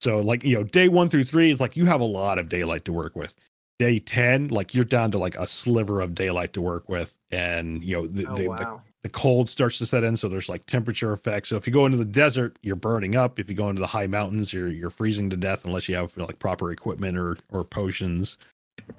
So 0.00 0.20
like 0.20 0.42
you 0.44 0.56
know 0.56 0.64
day 0.64 0.88
one 0.88 1.10
through 1.10 1.24
three 1.24 1.50
it's 1.50 1.60
like 1.60 1.76
you 1.76 1.84
have 1.84 2.00
a 2.00 2.04
lot 2.04 2.38
of 2.38 2.48
daylight 2.48 2.86
to 2.86 2.92
work 2.92 3.14
with 3.14 3.36
day 3.78 3.98
10 3.98 4.48
like 4.48 4.74
you're 4.74 4.84
down 4.84 5.10
to 5.10 5.18
like 5.18 5.34
a 5.36 5.46
sliver 5.46 6.00
of 6.00 6.14
daylight 6.14 6.52
to 6.54 6.60
work 6.60 6.88
with. 6.88 7.16
And 7.30 7.82
you 7.82 7.96
know 7.96 8.06
the, 8.06 8.26
oh, 8.26 8.34
the, 8.34 8.48
wow. 8.48 8.56
the, 8.56 8.80
the, 9.02 9.08
cold 9.08 9.50
starts 9.50 9.78
to 9.78 9.86
set 9.86 10.04
in 10.04 10.16
so 10.16 10.28
there's 10.28 10.48
like 10.48 10.66
temperature 10.66 11.12
effects. 11.12 11.48
So 11.48 11.56
if 11.56 11.66
you 11.66 11.72
go 11.72 11.86
into 11.86 11.98
the 11.98 12.04
desert 12.04 12.58
you're 12.62 12.76
burning 12.76 13.16
up. 13.16 13.38
If 13.38 13.48
you 13.48 13.54
go 13.56 13.68
into 13.68 13.80
the 13.80 13.86
high 13.86 14.06
mountains 14.06 14.52
you're 14.52 14.68
you're 14.68 14.90
freezing 14.90 15.30
to 15.30 15.36
death 15.36 15.64
unless 15.64 15.88
you 15.88 15.96
have 15.96 16.16
like 16.16 16.38
proper 16.38 16.72
equipment 16.72 17.18
or 17.18 17.36
or 17.50 17.64
potions. 17.64 18.38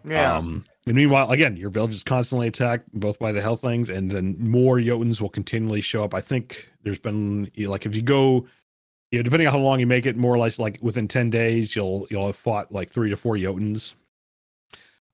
Yeah. 0.06 0.36
Um 0.36 0.66
and 0.86 0.96
meanwhile 0.96 1.32
again 1.32 1.58
your 1.58 1.70
village 1.70 1.96
is 1.96 2.04
constantly 2.04 2.48
attacked 2.48 2.88
both 2.94 3.18
by 3.20 3.32
the 3.32 3.42
health 3.42 3.62
things 3.62 3.90
and 3.90 4.12
then 4.12 4.36
more 4.40 4.78
jotuns 4.78 5.22
will 5.22 5.30
continually 5.30 5.82
show 5.82 6.04
up. 6.04 6.14
I 6.14 6.22
think 6.22 6.70
there's 6.84 7.00
been 7.00 7.50
like 7.58 7.86
if 7.86 7.96
you 7.96 8.02
go 8.02 8.48
you 9.12 9.20
know, 9.20 9.24
depending 9.24 9.48
on 9.48 9.54
how 9.54 9.60
long 9.60 9.80
you 9.80 9.88
make 9.88 10.06
it, 10.06 10.18
more 10.18 10.36
or 10.36 10.38
less 10.38 10.60
like 10.60 10.80
within 10.82 11.08
10 11.08 11.30
days, 11.30 11.78
you'll 11.78 12.06
you'll 12.12 12.26
have 12.26 12.36
fought 12.36 12.74
like 12.74 12.90
three 12.90 13.10
to 13.10 13.16
four 13.16 13.36
Jotuns 13.36 13.94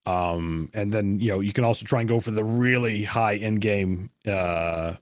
um, 0.05 0.69
and 0.73 0.91
then 0.91 1.19
you 1.19 1.29
know 1.29 1.39
you 1.39 1.53
can 1.53 1.63
also 1.63 1.85
try 1.85 2.01
and 2.01 2.09
go 2.09 2.19
for 2.19 2.31
the 2.31 2.43
really 2.43 3.03
high 3.03 3.35
end 3.35 3.61
game, 3.61 4.09
uh, 4.27 4.93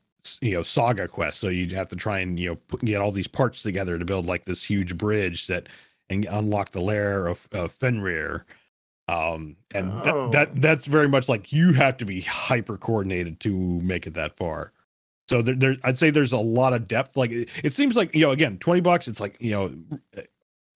you 0.41 0.51
know, 0.51 0.63
saga 0.63 1.07
quest. 1.07 1.39
So 1.39 1.49
you'd 1.49 1.71
have 1.71 1.89
to 1.89 1.95
try 1.95 2.19
and 2.19 2.39
you 2.39 2.49
know 2.49 2.55
put, 2.67 2.81
get 2.81 3.01
all 3.01 3.11
these 3.11 3.27
parts 3.27 3.61
together 3.61 3.97
to 3.97 4.05
build 4.05 4.25
like 4.25 4.45
this 4.45 4.63
huge 4.63 4.97
bridge 4.97 5.47
that 5.47 5.67
and 6.09 6.25
unlock 6.25 6.71
the 6.71 6.81
lair 6.81 7.27
of, 7.27 7.47
of 7.53 7.71
Fenrir. 7.71 8.45
Um, 9.07 9.55
and 9.71 9.91
oh. 9.91 10.29
that, 10.29 10.53
that 10.53 10.61
that's 10.61 10.85
very 10.85 11.07
much 11.07 11.27
like 11.27 11.51
you 11.51 11.73
have 11.73 11.97
to 11.97 12.05
be 12.05 12.21
hyper 12.21 12.77
coordinated 12.77 13.39
to 13.41 13.51
make 13.81 14.05
it 14.05 14.13
that 14.13 14.35
far. 14.35 14.71
So 15.29 15.41
there, 15.41 15.55
there, 15.55 15.75
I'd 15.83 15.97
say 15.97 16.09
there's 16.09 16.33
a 16.33 16.37
lot 16.37 16.73
of 16.73 16.87
depth. 16.87 17.17
Like 17.17 17.31
it, 17.31 17.49
it 17.63 17.73
seems 17.73 17.95
like 17.95 18.13
you 18.13 18.21
know, 18.21 18.31
again, 18.31 18.57
twenty 18.59 18.81
bucks. 18.81 19.07
It's 19.07 19.19
like 19.19 19.37
you 19.39 19.51
know, 19.51 20.23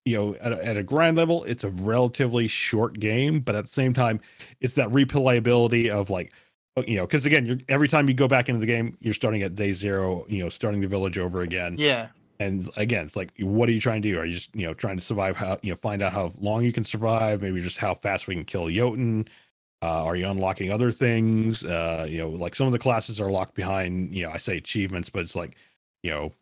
you 0.05 0.15
know, 0.15 0.35
at 0.35 0.51
a, 0.51 0.65
at 0.65 0.77
a 0.77 0.83
grind 0.83 1.17
level, 1.17 1.43
it's 1.45 1.63
a 1.63 1.69
relatively 1.69 2.47
short 2.47 2.99
game, 2.99 3.39
but 3.39 3.55
at 3.55 3.65
the 3.65 3.71
same 3.71 3.93
time, 3.93 4.21
it's 4.61 4.75
that 4.75 4.89
replayability 4.89 5.89
of 5.89 6.09
like, 6.09 6.31
you 6.85 6.95
know, 6.95 7.05
because 7.05 7.25
again, 7.25 7.45
you're 7.45 7.57
every 7.69 7.87
time 7.87 8.07
you 8.07 8.13
go 8.13 8.27
back 8.27 8.47
into 8.47 8.59
the 8.59 8.67
game, 8.67 8.97
you're 8.99 9.13
starting 9.13 9.41
at 9.41 9.55
day 9.55 9.73
zero, 9.73 10.25
you 10.29 10.43
know, 10.43 10.49
starting 10.49 10.81
the 10.81 10.87
village 10.87 11.17
over 11.17 11.41
again. 11.41 11.75
Yeah. 11.79 12.09
And 12.39 12.69
again, 12.75 13.05
it's 13.05 13.15
like, 13.15 13.31
what 13.39 13.69
are 13.69 13.71
you 13.71 13.79
trying 13.79 14.01
to 14.01 14.11
do? 14.11 14.19
Are 14.19 14.25
you 14.25 14.33
just, 14.33 14.53
you 14.53 14.67
know, 14.67 14.73
trying 14.73 14.97
to 14.97 15.01
survive? 15.01 15.37
How 15.37 15.57
you 15.61 15.71
know, 15.71 15.77
find 15.77 16.01
out 16.01 16.11
how 16.11 16.33
long 16.39 16.63
you 16.63 16.73
can 16.73 16.83
survive? 16.83 17.41
Maybe 17.41 17.61
just 17.61 17.77
how 17.77 17.93
fast 17.93 18.27
we 18.27 18.35
can 18.35 18.45
kill 18.45 18.69
Jotun. 18.69 19.27
Uh, 19.81 20.03
are 20.03 20.15
you 20.15 20.27
unlocking 20.27 20.71
other 20.71 20.91
things? 20.91 21.63
Uh, 21.63 22.05
you 22.09 22.17
know, 22.17 22.29
like 22.29 22.55
some 22.55 22.67
of 22.67 22.73
the 22.73 22.79
classes 22.79 23.21
are 23.21 23.31
locked 23.31 23.55
behind, 23.55 24.13
you 24.13 24.23
know, 24.23 24.31
I 24.31 24.37
say 24.37 24.57
achievements, 24.57 25.09
but 25.09 25.21
it's 25.23 25.35
like, 25.35 25.55
you 26.03 26.11
know, 26.11 26.33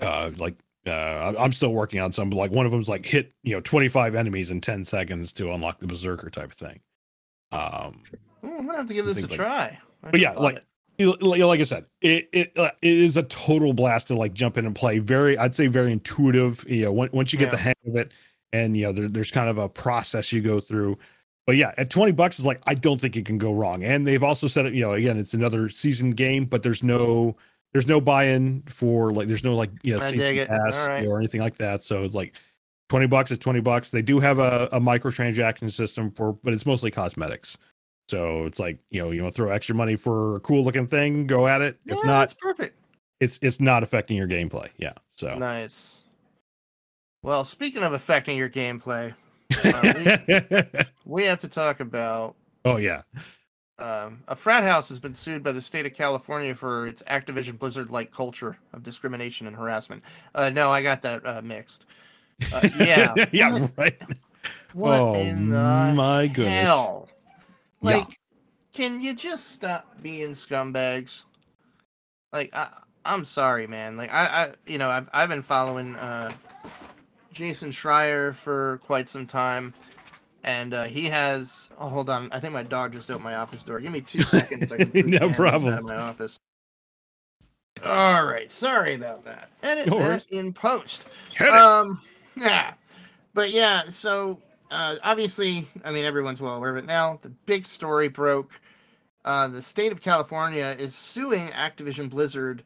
uh, 0.00 0.30
like 0.38 0.56
uh, 0.86 1.34
I'm 1.38 1.52
still 1.52 1.72
working 1.72 2.00
on 2.00 2.12
some. 2.12 2.30
Like 2.30 2.50
one 2.50 2.66
of 2.66 2.72
them's 2.72 2.88
like 2.88 3.04
hit 3.06 3.32
you 3.42 3.54
know 3.54 3.60
25 3.60 4.14
enemies 4.14 4.50
in 4.50 4.60
10 4.60 4.84
seconds 4.84 5.32
to 5.34 5.52
unlock 5.52 5.80
the 5.80 5.86
berserker 5.86 6.30
type 6.30 6.52
of 6.52 6.58
thing. 6.58 6.80
Um, 7.52 8.02
Ooh, 8.44 8.58
I'm 8.58 8.66
gonna 8.66 8.78
have 8.78 8.88
to 8.88 8.94
give 8.94 9.06
this 9.06 9.18
a 9.18 9.22
like, 9.22 9.30
try. 9.30 9.78
I 10.02 10.10
but 10.10 10.20
yeah, 10.20 10.32
like 10.32 10.64
it. 10.98 11.22
like 11.22 11.60
I 11.60 11.64
said, 11.64 11.86
it, 12.00 12.28
it 12.32 12.52
uh, 12.56 12.70
it 12.82 12.98
is 12.98 13.16
a 13.16 13.22
total 13.24 13.72
blast 13.72 14.08
to 14.08 14.14
like 14.14 14.34
jump 14.34 14.56
in 14.56 14.66
and 14.66 14.74
play. 14.74 14.98
Very, 14.98 15.36
I'd 15.36 15.54
say, 15.54 15.66
very 15.66 15.92
intuitive. 15.92 16.64
You 16.68 16.86
know, 16.86 16.92
once 16.92 17.32
you 17.32 17.38
get 17.38 17.46
yeah. 17.46 17.50
the 17.50 17.56
hang 17.56 17.74
of 17.86 17.96
it, 17.96 18.12
and 18.52 18.76
you 18.76 18.84
know 18.84 18.92
there, 18.92 19.08
there's 19.08 19.30
kind 19.30 19.48
of 19.48 19.58
a 19.58 19.68
process 19.68 20.32
you 20.32 20.42
go 20.42 20.60
through. 20.60 20.98
But 21.46 21.56
yeah, 21.56 21.72
at 21.78 21.90
20 21.90 22.12
bucks 22.12 22.40
is 22.40 22.44
like 22.44 22.60
I 22.66 22.74
don't 22.74 23.00
think 23.00 23.16
it 23.16 23.24
can 23.24 23.38
go 23.38 23.52
wrong. 23.52 23.84
And 23.84 24.06
they've 24.06 24.22
also 24.22 24.48
said 24.48 24.66
it, 24.66 24.74
you 24.74 24.80
know, 24.80 24.92
again, 24.92 25.16
it's 25.16 25.32
another 25.32 25.68
season 25.68 26.10
game, 26.10 26.44
but 26.44 26.62
there's 26.62 26.82
no 26.82 27.36
there's 27.76 27.86
no 27.86 28.00
buy-in 28.00 28.62
for 28.68 29.12
like 29.12 29.28
there's 29.28 29.44
no 29.44 29.54
like 29.54 29.70
you 29.82 29.92
know 29.92 30.00
pass 30.00 30.86
right. 30.86 31.04
or 31.04 31.18
anything 31.18 31.42
like 31.42 31.58
that. 31.58 31.84
So 31.84 32.08
like 32.14 32.40
20 32.88 33.06
bucks 33.06 33.30
is 33.30 33.36
20 33.36 33.60
bucks. 33.60 33.90
They 33.90 34.00
do 34.00 34.18
have 34.18 34.38
a, 34.38 34.66
a 34.72 34.80
microtransaction 34.80 35.70
system 35.70 36.10
for 36.10 36.32
but 36.42 36.54
it's 36.54 36.64
mostly 36.64 36.90
cosmetics. 36.90 37.58
So 38.08 38.46
it's 38.46 38.58
like, 38.58 38.78
you 38.88 39.02
know, 39.02 39.10
you 39.10 39.22
want 39.22 39.34
to 39.34 39.36
throw 39.36 39.50
extra 39.50 39.74
money 39.74 39.94
for 39.94 40.36
a 40.36 40.40
cool 40.40 40.64
looking 40.64 40.86
thing, 40.86 41.26
go 41.26 41.46
at 41.46 41.60
it. 41.60 41.78
If 41.84 42.02
not, 42.02 42.22
it's 42.22 42.34
perfect. 42.34 42.78
it's 43.20 43.38
it's 43.42 43.60
not 43.60 43.82
affecting 43.82 44.16
your 44.16 44.28
gameplay. 44.28 44.68
Yeah. 44.78 44.94
So 45.12 45.34
Nice. 45.36 46.04
Well, 47.22 47.44
speaking 47.44 47.82
of 47.82 47.92
affecting 47.92 48.38
your 48.38 48.48
gameplay, 48.48 49.12
uh, 49.66 50.84
we 51.04 51.24
have 51.26 51.40
to 51.40 51.48
talk 51.48 51.80
about 51.80 52.36
oh 52.64 52.78
yeah. 52.78 53.02
Um, 53.78 54.22
a 54.28 54.34
frat 54.34 54.62
house 54.62 54.88
has 54.88 54.98
been 54.98 55.14
sued 55.14 55.42
by 55.42 55.52
the 55.52 55.60
state 55.60 55.86
of 55.86 55.94
California 55.94 56.54
for 56.54 56.86
its 56.86 57.02
Activision 57.04 57.58
Blizzard 57.58 57.90
like 57.90 58.10
culture 58.10 58.56
of 58.72 58.82
discrimination 58.82 59.46
and 59.46 59.54
harassment. 59.54 60.02
Uh, 60.34 60.50
no, 60.50 60.70
I 60.70 60.82
got 60.82 61.02
that 61.02 61.26
uh, 61.26 61.42
mixed. 61.42 61.84
Uh, 62.52 62.68
yeah. 62.78 63.14
yeah, 63.32 63.68
right. 63.76 64.00
What 64.72 65.00
oh 65.00 65.14
in 65.14 65.50
the 65.50 65.92
my 65.94 66.26
goodness. 66.26 66.66
hell? 66.66 67.08
Yeah. 67.82 67.96
Like, 67.96 68.18
can 68.72 69.00
you 69.00 69.14
just 69.14 69.52
stop 69.52 70.02
being 70.02 70.30
scumbags? 70.30 71.24
Like, 72.32 72.54
I, 72.54 72.68
I'm 73.04 73.24
sorry, 73.24 73.66
man. 73.66 73.96
Like, 73.96 74.12
I, 74.12 74.24
I, 74.24 74.52
you 74.66 74.78
know, 74.78 74.90
I've 74.90 75.08
I've 75.12 75.28
been 75.28 75.42
following 75.42 75.96
uh, 75.96 76.32
Jason 77.32 77.70
Schreier 77.70 78.34
for 78.34 78.78
quite 78.82 79.08
some 79.08 79.26
time, 79.26 79.72
and 80.46 80.72
uh, 80.72 80.84
he 80.84 81.06
has. 81.06 81.68
Oh, 81.78 81.88
hold 81.88 82.08
on. 82.08 82.30
I 82.32 82.40
think 82.40 82.54
my 82.54 82.62
dog 82.62 82.92
just 82.92 83.10
opened 83.10 83.24
my 83.24 83.34
office 83.34 83.62
door. 83.64 83.80
Give 83.80 83.92
me 83.92 84.00
two 84.00 84.20
seconds. 84.22 84.72
I 84.72 84.78
can 84.78 84.90
put 84.90 85.06
No 85.06 85.32
problem. 85.32 85.74
Out 85.74 85.80
of 85.80 85.84
my 85.84 85.96
office. 85.96 86.38
All 87.84 88.24
right. 88.24 88.50
Sorry 88.50 88.94
about 88.94 89.24
that. 89.24 89.50
Edit 89.62 89.88
No 89.88 89.98
that 89.98 90.24
in 90.30 90.52
post. 90.54 91.06
Um, 91.40 92.00
yeah, 92.36 92.72
but 93.34 93.50
yeah. 93.50 93.82
So 93.86 94.40
uh, 94.70 94.96
obviously, 95.04 95.68
I 95.84 95.90
mean, 95.90 96.04
everyone's 96.04 96.40
well 96.40 96.54
aware 96.54 96.70
of 96.70 96.76
it 96.76 96.86
now. 96.86 97.18
The 97.20 97.28
big 97.28 97.66
story 97.66 98.08
broke. 98.08 98.58
Uh, 99.24 99.48
the 99.48 99.60
state 99.60 99.90
of 99.92 100.00
California 100.00 100.76
is 100.78 100.94
suing 100.94 101.48
Activision 101.48 102.08
Blizzard 102.08 102.62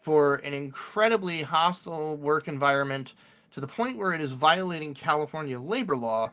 for 0.00 0.36
an 0.36 0.54
incredibly 0.54 1.42
hostile 1.42 2.16
work 2.16 2.48
environment 2.48 3.12
to 3.52 3.60
the 3.60 3.66
point 3.66 3.98
where 3.98 4.14
it 4.14 4.20
is 4.20 4.32
violating 4.32 4.94
California 4.94 5.60
labor 5.60 5.96
law, 5.96 6.30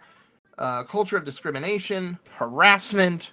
uh, 0.58 0.84
culture 0.84 1.18
of 1.18 1.24
discrimination, 1.24 2.18
harassment, 2.32 3.32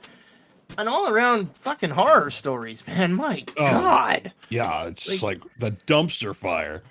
and 0.78 0.88
all 0.88 1.08
around 1.08 1.56
fucking 1.56 1.90
horror 1.90 2.30
stories, 2.30 2.86
man. 2.86 3.14
My 3.14 3.44
Oh. 3.56 3.64
God. 3.70 4.32
yeah, 4.48 4.86
it's 4.86 5.08
like- 5.08 5.22
like 5.22 5.40
the 5.58 5.70
dumpster 5.86 6.34
fire. 6.34 6.82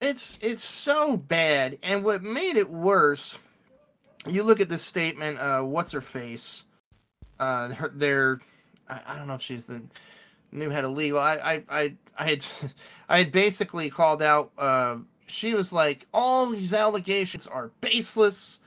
It's 0.00 0.38
it's 0.42 0.62
so 0.62 1.16
bad, 1.16 1.78
and 1.82 2.04
what 2.04 2.22
made 2.22 2.56
it 2.56 2.68
worse, 2.68 3.38
you 4.28 4.42
look 4.42 4.60
at 4.60 4.68
this 4.68 4.82
statement. 4.82 5.38
Uh, 5.38 5.62
what's 5.62 5.92
her 5.92 6.02
face? 6.02 6.64
Uh, 7.40 7.68
her, 7.70 7.88
their, 7.88 8.40
I, 8.88 9.00
I 9.06 9.16
don't 9.16 9.26
know 9.26 9.34
if 9.34 9.40
she's 9.42 9.64
the 9.64 9.82
new 10.52 10.68
head 10.68 10.84
of 10.84 10.90
legal. 10.90 11.18
I 11.20 11.36
I 11.36 11.62
I, 11.70 11.94
I 12.18 12.24
had 12.28 12.44
I 13.08 13.18
had 13.18 13.32
basically 13.32 13.88
called 13.88 14.20
out. 14.20 14.50
Uh, 14.58 14.98
she 15.26 15.54
was 15.54 15.72
like, 15.72 16.06
all 16.12 16.46
these 16.50 16.74
allegations 16.74 17.46
are 17.46 17.70
baseless, 17.80 18.60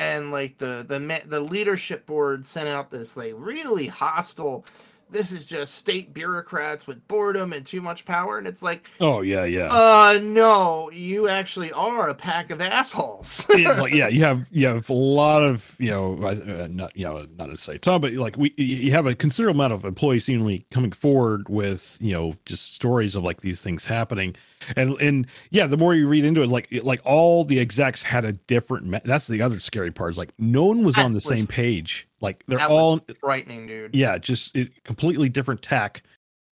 and 0.00 0.30
like 0.30 0.56
the 0.56 0.84
the 0.88 1.22
the 1.26 1.40
leadership 1.40 2.06
board 2.06 2.46
sent 2.46 2.66
out 2.66 2.90
this 2.90 3.16
like 3.18 3.34
really 3.36 3.86
hostile. 3.86 4.64
This 5.10 5.32
is 5.32 5.44
just 5.44 5.74
state 5.74 6.14
bureaucrats 6.14 6.86
with 6.86 7.06
boredom 7.08 7.52
and 7.52 7.66
too 7.66 7.82
much 7.82 8.04
power, 8.04 8.38
and 8.38 8.46
it's 8.46 8.62
like. 8.62 8.90
Oh 9.00 9.20
yeah, 9.20 9.44
yeah. 9.44 9.66
Uh, 9.66 10.20
no, 10.22 10.88
you 10.90 11.28
actually 11.28 11.70
are 11.72 12.08
a 12.08 12.14
pack 12.14 12.50
of 12.50 12.60
assholes. 12.62 13.44
yeah, 13.56 13.72
like, 13.72 13.92
yeah, 13.92 14.08
you 14.08 14.22
have 14.22 14.46
you 14.50 14.68
have 14.68 14.88
a 14.88 14.94
lot 14.94 15.42
of 15.42 15.76
you 15.78 15.90
know 15.90 16.16
uh, 16.22 16.66
not 16.70 16.96
you 16.96 17.04
know 17.04 17.26
not 17.36 17.50
to 17.50 17.58
say 17.58 17.76
Tom, 17.76 18.00
but 18.00 18.14
like 18.14 18.38
we 18.38 18.54
you 18.56 18.92
have 18.92 19.04
a 19.04 19.14
considerable 19.14 19.60
amount 19.60 19.74
of 19.74 19.84
employees 19.84 20.24
seemingly 20.24 20.64
coming 20.70 20.92
forward 20.92 21.46
with 21.50 21.98
you 22.00 22.14
know 22.14 22.34
just 22.46 22.74
stories 22.74 23.14
of 23.14 23.22
like 23.22 23.42
these 23.42 23.60
things 23.60 23.84
happening, 23.84 24.34
and 24.76 25.00
and 25.00 25.26
yeah, 25.50 25.66
the 25.66 25.76
more 25.76 25.94
you 25.94 26.06
read 26.06 26.24
into 26.24 26.42
it, 26.42 26.48
like 26.48 26.68
like 26.82 27.00
all 27.04 27.44
the 27.44 27.58
execs 27.60 28.02
had 28.02 28.24
a 28.24 28.32
different. 28.32 28.86
Me- 28.86 29.00
that's 29.04 29.26
the 29.26 29.42
other 29.42 29.60
scary 29.60 29.90
part 29.90 30.12
is 30.12 30.18
like 30.18 30.32
no 30.38 30.64
one 30.66 30.84
was 30.84 30.94
That 30.96 31.04
on 31.04 31.12
the 31.12 31.16
was- 31.16 31.24
same 31.24 31.46
page. 31.46 32.06
Like 32.20 32.44
they're 32.48 32.60
all 32.60 33.00
frightening, 33.20 33.66
dude. 33.66 33.94
yeah, 33.94 34.18
just 34.18 34.54
it, 34.54 34.84
completely 34.84 35.28
different 35.30 35.62
tack 35.62 36.02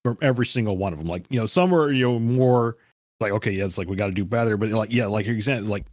from 0.02 0.16
every 0.22 0.46
single 0.46 0.76
one 0.78 0.92
of 0.94 0.98
them. 0.98 1.08
Like 1.08 1.26
you 1.28 1.38
know, 1.38 1.46
some 1.46 1.74
are 1.74 1.90
you 1.90 2.04
know 2.06 2.18
more 2.18 2.76
like 3.20 3.32
okay, 3.32 3.50
yeah, 3.50 3.64
it's 3.66 3.76
like 3.76 3.88
we 3.88 3.96
got 3.96 4.06
to 4.06 4.12
do 4.12 4.24
better, 4.24 4.56
but 4.56 4.70
like 4.70 4.90
yeah, 4.92 5.06
like 5.06 5.26
your 5.26 5.34
example, 5.34 5.68
like 5.70 5.84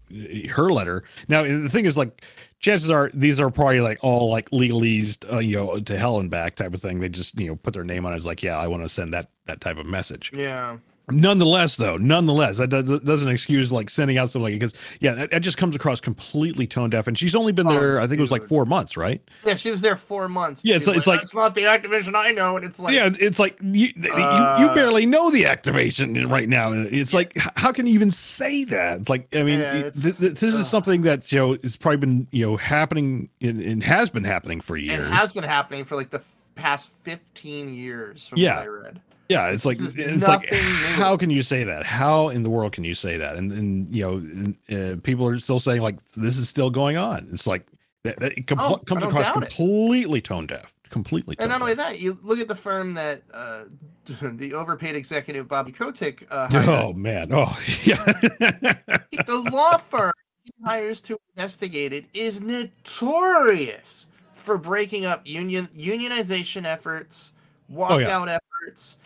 her 0.50 0.70
letter. 0.70 1.04
Now 1.28 1.44
the 1.44 1.68
thing 1.70 1.86
is, 1.86 1.98
like 1.98 2.22
chances 2.60 2.90
are 2.90 3.12
these 3.14 3.40
are 3.42 3.50
probably 3.50 3.82
like 3.82 3.98
all 4.02 4.30
like 4.30 4.50
legalese, 4.52 5.18
uh, 5.34 5.40
you 5.40 5.58
know, 5.58 5.80
to 5.80 6.00
hell 6.00 6.20
and 6.20 6.30
back 6.30 6.56
type 6.56 6.74
of 6.74 6.82
thing. 6.82 7.00
They 7.00 7.10
just 7.10 7.38
you 7.38 7.48
know 7.48 7.56
put 7.58 7.74
their 7.74 7.84
name 7.84 8.06
on 8.06 8.14
it 8.14 8.18
as 8.18 8.26
like 8.26 8.42
yeah, 8.44 8.58
I 8.58 8.68
want 8.68 8.84
to 8.84 8.90
send 8.90 9.12
that 9.14 9.30
that 9.48 9.60
type 9.60 9.78
of 9.78 9.88
message. 9.88 10.32
Yeah. 10.34 10.78
Nonetheless, 11.12 11.76
though, 11.76 11.98
nonetheless, 11.98 12.58
that 12.58 12.70
does, 12.70 13.00
doesn't 13.02 13.30
excuse 13.30 13.72
like 13.72 13.90
sending 13.92 14.18
out 14.18 14.32
something 14.32 14.52
like 14.52 14.60
because 14.60 14.74
yeah, 15.02 15.14
that, 15.14 15.30
that 15.32 15.42
just 15.42 15.56
comes 15.58 15.76
across 15.76 16.02
completely 16.02 16.66
tone 16.66 16.90
deaf, 16.90 17.06
and 17.06 17.16
she's 17.18 17.36
only 17.36 17.52
been 17.52 17.68
Oh, 17.68 17.74
there. 17.80 18.02
I 18.02 18.08
think 18.08 18.18
it 18.18 18.22
was 18.22 18.32
like 18.32 18.48
four 18.48 18.66
months, 18.66 18.98
right? 18.98 19.22
Yeah, 19.46 19.54
she 19.56 19.70
was 19.70 19.82
there 19.82 19.96
four 19.96 20.28
months. 20.28 20.66
Yeah, 20.66 20.78
it's 20.78 20.88
like- 20.88 20.98
it's 20.98 21.06
like- 21.08 21.22
it's 21.22 21.34
not 21.36 21.54
the 21.54 21.62
Activision 21.62 22.16
I 22.16 22.32
know, 22.32 22.58
and 22.58 22.66
it's 22.66 22.80
like, 22.80 22.96
yeah, 22.96 23.10
it's 23.20 23.38
like 23.38 23.58
you, 23.62 23.88
you 23.96 24.04
you 24.04 24.12
Uh, 24.14 24.74
barely 24.74 25.06
know 25.06 25.30
the 25.30 25.44
Activision 25.44 26.30
right 26.32 26.50
now. 26.50 26.72
It's 26.72 27.14
like 27.14 27.34
how 27.56 27.72
can 27.72 27.86
you 27.86 27.94
even 27.94 28.10
say 28.10 28.64
that? 28.66 29.02
It's 29.02 29.10
like 29.10 29.28
I 29.36 29.44
mean, 29.44 29.60
Yeah, 29.60 29.74
it- 29.74 29.86
it's- 29.86 30.02
th- 30.04 30.18
th- 30.18 30.40
this 30.40 30.54
ugh. 30.56 30.62
is 30.62 30.68
something 30.68 31.02
that 31.04 31.32
you 31.32 31.38
know 31.40 31.58
has 31.62 31.76
probably 31.76 31.98
been 31.98 32.28
you 32.32 32.46
know 32.46 32.58
happening 32.58 33.30
and, 33.42 33.84
has 33.84 34.10
been 34.10 34.24
happening 34.24 34.60
for 34.60 34.76
years. 34.76 35.08
it 35.08 35.12
has 35.12 35.34
been 35.34 35.44
happening 35.44 35.86
for 35.86 35.96
like 35.96 36.10
the 36.10 36.22
past 36.56 36.90
fifteen 37.04 37.74
years. 37.76 38.28
From 38.28 38.40
Yeah. 38.40 38.56
what 38.56 38.64
I 38.64 38.68
read. 38.68 39.02
Yeah, 39.30 39.48
it's 39.50 39.66
like 39.66 39.78
it's 39.80 40.28
like 40.28 40.50
how 40.52 41.18
can 41.18 41.30
you 41.30 41.42
say 41.44 41.64
that? 41.64 41.86
How 41.86 42.30
in 42.30 42.44
the 42.44 42.50
world 42.50 42.72
can 42.74 42.84
you 42.84 42.94
say 42.94 43.18
that? 43.18 43.36
And 43.38 43.52
and 43.52 43.96
you 43.96 44.04
know, 44.04 44.14
and, 44.18 44.56
uh, 44.72 45.02
people 45.02 45.26
are 45.28 45.40
still 45.40 45.60
saying 45.60 45.82
like 45.82 45.98
this 46.16 46.38
is 46.38 46.48
still 46.50 46.70
going 46.70 46.98
on. 46.98 47.30
It's 47.34 47.48
like 47.48 47.66
that, 48.04 48.20
that 48.20 48.38
it 48.38 48.48
com- 48.48 48.60
Oh, 48.60 48.78
comes 48.78 49.04
across 49.04 49.24
doubt 49.26 49.38
it. 49.38 49.50
completely 49.50 50.22
tone 50.22 50.46
deaf, 50.46 50.74
completely. 50.90 51.36
And 51.40 51.50
not 51.50 51.62
only 51.62 51.74
that, 51.74 52.00
you 52.00 52.20
look 52.22 52.40
at 52.40 52.48
the 52.48 52.56
firm 52.56 52.94
that 52.94 53.22
uh, 53.34 53.64
the 54.22 54.54
overpaid 54.54 54.96
executive 54.96 55.48
Bobby 55.48 55.72
Kotick 55.72 56.28
uh, 56.30 56.48
hired. 56.52 56.70
Oh 56.70 56.94
man! 56.94 57.32
Oh 57.34 57.58
yeah. 57.84 57.96
the 58.06 59.50
law 59.52 59.78
firm 59.78 60.12
he 60.44 60.54
hires 60.64 61.02
to 61.02 61.18
investigate 61.36 61.92
it 61.94 62.06
is 62.14 62.42
notorious 62.42 64.06
for 64.36 64.58
breaking 64.60 65.06
up 65.06 65.22
union 65.26 65.68
unionization 65.76 66.66
efforts, 66.66 67.32
walkout 67.72 67.90
Oh, 67.90 67.98
yeah. 67.98 68.38
efforts. 68.64 68.98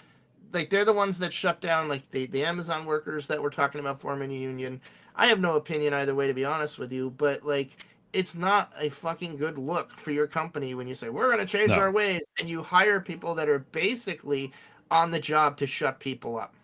Like 0.51 0.69
they're 0.69 0.85
the 0.85 0.93
ones 0.93 1.19
that 1.19 1.33
shut 1.33 1.61
down 1.61 1.87
like 1.87 2.09
the, 2.11 2.25
the 2.27 2.43
Amazon 2.43 2.85
workers 2.85 3.27
that 3.27 3.41
we're 3.41 3.49
talking 3.49 3.79
about 3.79 3.99
forming 3.99 4.31
a 4.31 4.35
union. 4.35 4.81
I 5.15 5.27
have 5.27 5.39
no 5.39 5.55
opinion 5.55 5.93
either 5.93 6.15
way 6.15 6.27
to 6.27 6.33
be 6.33 6.45
honest 6.45 6.79
with 6.79 6.91
you, 6.91 7.11
but 7.11 7.45
like 7.45 7.85
it's 8.13 8.33
not 8.35 8.71
a 8.79 8.89
fucking 8.89 9.35
good 9.35 9.57
look 9.57 9.91
for 9.91 10.11
your 10.11 10.25
company 10.27 10.73
when 10.73 10.87
you 10.87 10.95
say 10.95 11.09
we're 11.09 11.31
going 11.31 11.45
to 11.45 11.45
change 11.45 11.69
No. 11.69 11.77
our 11.79 11.91
ways 11.91 12.21
and 12.39 12.49
you 12.49 12.63
hire 12.63 12.99
people 12.99 13.35
that 13.35 13.47
are 13.47 13.59
basically 13.59 14.51
on 14.89 15.11
the 15.11 15.19
job 15.19 15.57
to 15.57 15.67
shut 15.67 15.99
people 15.99 16.39
up. 16.39 16.55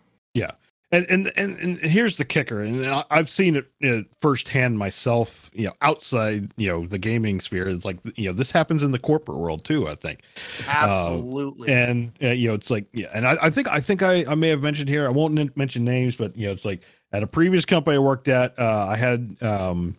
And, 0.92 1.04
and 1.10 1.32
and 1.36 1.58
and 1.58 1.78
here's 1.80 2.16
the 2.16 2.24
kicker, 2.24 2.60
and 2.62 2.86
I've 3.10 3.28
seen 3.28 3.56
it 3.56 3.66
uh, 3.84 4.02
firsthand 4.20 4.78
myself. 4.78 5.50
You 5.52 5.66
know, 5.66 5.72
outside 5.82 6.52
you 6.56 6.68
know 6.68 6.86
the 6.86 6.98
gaming 6.98 7.40
sphere, 7.40 7.68
it's 7.68 7.84
like 7.84 7.98
you 8.14 8.28
know 8.28 8.32
this 8.32 8.52
happens 8.52 8.84
in 8.84 8.92
the 8.92 8.98
corporate 9.00 9.38
world 9.38 9.64
too. 9.64 9.88
I 9.88 9.96
think, 9.96 10.20
Absolutely. 10.68 11.72
and 11.72 12.12
uh, 12.22 12.28
you 12.28 12.46
know 12.46 12.54
it's 12.54 12.70
like 12.70 12.86
yeah, 12.92 13.08
and 13.12 13.26
I, 13.26 13.36
I 13.42 13.50
think 13.50 13.66
I 13.66 13.80
think 13.80 14.04
I, 14.04 14.24
I 14.28 14.36
may 14.36 14.48
have 14.48 14.62
mentioned 14.62 14.88
here. 14.88 15.08
I 15.08 15.10
won't 15.10 15.36
n- 15.36 15.50
mention 15.56 15.84
names, 15.84 16.14
but 16.14 16.36
you 16.36 16.46
know 16.46 16.52
it's 16.52 16.64
like 16.64 16.82
at 17.10 17.24
a 17.24 17.26
previous 17.26 17.64
company 17.64 17.96
I 17.96 17.98
worked 17.98 18.28
at, 18.28 18.56
uh, 18.56 18.86
I 18.88 18.94
had 18.94 19.36
um 19.42 19.96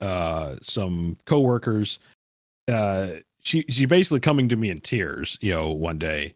uh 0.00 0.56
some 0.62 1.18
coworkers. 1.26 1.98
Uh, 2.68 3.16
she 3.42 3.66
she 3.68 3.84
basically 3.84 4.20
coming 4.20 4.48
to 4.48 4.56
me 4.56 4.70
in 4.70 4.80
tears, 4.80 5.36
you 5.42 5.52
know, 5.52 5.72
one 5.72 5.98
day, 5.98 6.32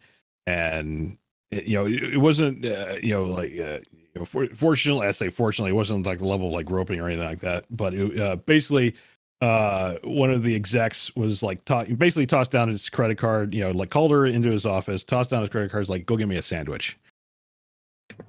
and 0.47 1.17
you 1.65 1.77
know 1.77 1.87
it, 1.87 2.19
wasn't 2.19 2.65
uh, 2.65 2.97
you 3.03 3.13
know 3.15 3.25
like 3.25 3.53
uh, 3.59 3.79
you 3.93 4.21
know, 4.21 4.25
for, 4.25 4.47
fortunately 4.49 5.07
I 5.07 5.13
say 5.13 5.31
fortunately 5.31 5.71
it 5.71 5.75
wasn't 5.75 6.07
like 6.07 6.19
the 6.19 6.27
level 6.27 6.49
of 6.49 6.53
like 6.55 6.67
groping 6.67 7.01
or 7.01 7.09
anything 7.09 7.27
like 7.27 7.41
that, 7.41 7.65
but 7.71 7.95
it, 7.95 8.21
uh, 8.21 8.37
basically 8.37 8.95
uh 9.41 9.97
one 10.05 10.31
of 10.31 10.45
the 10.45 10.55
execs 10.55 11.15
was 11.17 11.43
like 11.43 11.65
to- 11.65 11.85
basically 11.97 12.25
tossed 12.25 12.53
down 12.53 12.69
his 12.69 12.89
credit 12.89 13.19
card 13.19 13.53
you 13.53 13.61
know 13.65 13.73
like 13.73 13.91
called 13.91 14.13
her 14.13 14.25
into 14.25 14.49
his 14.49 14.65
office 14.65 15.03
tossed 15.03 15.31
down 15.31 15.41
his 15.41 15.51
credit 15.51 15.73
cards 15.73 15.91
like 15.91 16.07
go 16.07 16.17
get 16.17 16.29
me 16.29 16.37
a 16.37 16.43
sandwich 16.43 16.97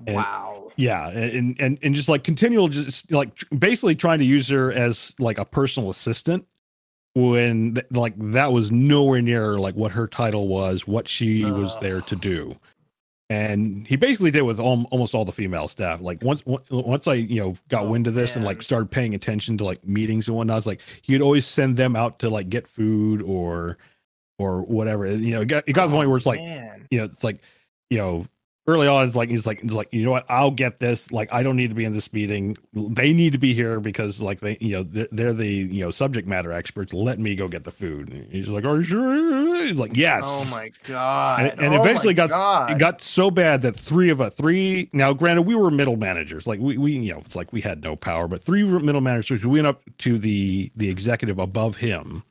And- 0.08 0.16
Wow. 0.16 0.72
Yeah, 0.78 1.10
and 1.10 1.56
and 1.60 1.80
and 1.82 1.96
just 1.96 2.10
like 2.10 2.26
continual, 2.26 2.68
just 2.68 3.10
like 3.10 3.34
tr- 3.36 3.46
basically 3.56 3.96
trying 3.96 4.20
to 4.20 4.26
use 4.26 4.50
her 4.50 4.74
as 4.74 5.14
like 5.20 5.38
a 5.38 5.46
personal 5.46 5.90
assistant 5.90 6.46
when 7.14 7.76
th- 7.76 7.86
like 7.92 8.14
that 8.34 8.52
was 8.52 8.72
nowhere 8.74 9.22
near 9.22 9.58
like 9.58 9.76
what 9.76 9.94
her 9.94 10.06
title 10.06 10.50
was, 10.50 10.86
what 10.86 11.08
she 11.08 11.46
was 11.46 11.80
there 11.80 12.02
to 12.02 12.16
do. 12.18 12.54
And 13.30 13.88
he 13.88 13.96
basically 13.96 14.30
did 14.30 14.44
with 14.44 14.60
al- 14.60 14.86
almost 14.92 15.16
all 15.16 15.26
the 15.26 15.32
female 15.32 15.68
staff. 15.68 16.00
Like 16.00 16.22
once 16.24 16.44
once 16.70 17.08
I 17.08 17.16
you 17.16 17.42
know 17.42 17.56
got 17.70 17.86
Oh, 17.86 17.90
wind 17.90 18.06
of 18.08 18.14
this 18.14 18.36
and 18.36 18.46
like 18.46 18.62
started 18.62 18.92
paying 18.92 19.16
attention 19.16 19.58
to 19.58 19.66
like 19.66 19.86
meetings 19.86 20.28
and 20.28 20.38
whatnot, 20.38 20.58
it's 20.58 20.68
like 20.68 20.82
he'd 21.02 21.22
always 21.22 21.46
send 21.46 21.76
them 21.78 21.96
out 21.96 22.20
to 22.20 22.30
like 22.30 22.50
get 22.50 22.68
food 22.68 23.24
or 23.24 23.78
or 24.38 24.62
whatever. 24.64 25.08
You 25.08 25.36
know, 25.36 25.42
it 25.42 25.48
got, 25.48 25.64
it 25.68 25.74
got 25.74 25.84
to 25.84 25.88
the 25.90 25.96
oh, 25.96 25.98
point 25.98 26.10
where 26.10 26.18
it's 26.18 26.26
like 26.26 26.40
man. 26.40 26.88
you 26.92 27.00
know, 27.00 27.06
it's 27.06 27.24
like, 27.24 27.42
you 27.90 27.98
know, 27.98 28.28
early 28.68 28.88
on, 28.88 29.08
it's 29.08 29.16
like 29.16 29.30
he's 29.30 29.46
like, 29.46 29.62
he's 29.62 29.74
like, 29.74 29.88
you 29.92 30.04
know 30.04 30.12
what, 30.12 30.26
I'll 30.30 30.52
get 30.52 30.80
this. 30.80 31.12
Like, 31.12 31.32
I 31.32 31.44
don't 31.44 31.56
need 31.56 31.70
to 31.70 31.76
be 31.76 31.86
in 31.86 31.94
this 31.94 32.12
meeting. 32.12 32.58
They 32.74 33.14
need 33.14 33.32
to 33.34 33.38
be 33.38 33.54
here 33.54 33.80
because, 33.80 34.20
like, 34.22 34.40
they, 34.40 34.58
you 34.60 34.72
know, 34.76 34.84
they're, 34.84 35.08
they're 35.12 35.34
the, 35.34 35.48
you 35.48 35.82
know, 35.84 35.92
subject 35.92 36.28
matter 36.28 36.52
experts. 36.52 36.94
Let 36.94 37.20
me 37.20 37.36
go 37.36 37.48
get 37.48 37.64
the 37.64 37.72
food. 37.72 38.10
And 38.10 38.32
he's 38.32 38.48
like, 38.48 38.66
are 38.66 38.78
you 38.78 38.84
sure? 38.84 39.64
He's 39.66 39.76
like, 39.78 39.96
yes. 39.96 40.24
Oh 40.26 40.46
my 40.46 40.72
god. 40.84 41.42
And- 41.52 41.62
and 41.62 41.76
Oh 41.76 41.82
eventually 41.82 42.14
got- 42.14 42.30
God. 42.30 42.72
It 42.72 42.80
got 42.80 43.02
so 43.02 43.30
bad 43.32 43.62
that 43.64 43.76
three 43.80 44.10
of 44.10 44.20
us, 44.22 44.34
three. 44.36 44.90
Now, 44.94 45.14
granted, 45.14 45.44
we 45.44 45.56
were 45.56 45.70
middle 45.70 45.98
managers. 45.98 46.48
Like 46.48 46.60
we, 46.60 46.78
we, 46.78 46.94
you 46.94 47.14
know, 47.14 47.20
it's 47.20 47.36
like 47.36 47.54
we 47.54 47.62
had 47.62 47.84
no 47.84 47.96
power, 47.96 48.28
but 48.28 48.44
three 48.44 48.64
middle 48.64 49.02
managers. 49.02 49.44
We 49.46 49.52
went 49.62 49.68
up 49.68 49.82
to 50.00 50.18
the 50.18 50.72
the 50.76 50.90
executive 50.90 51.40
above 51.40 51.76
him, 51.78 52.24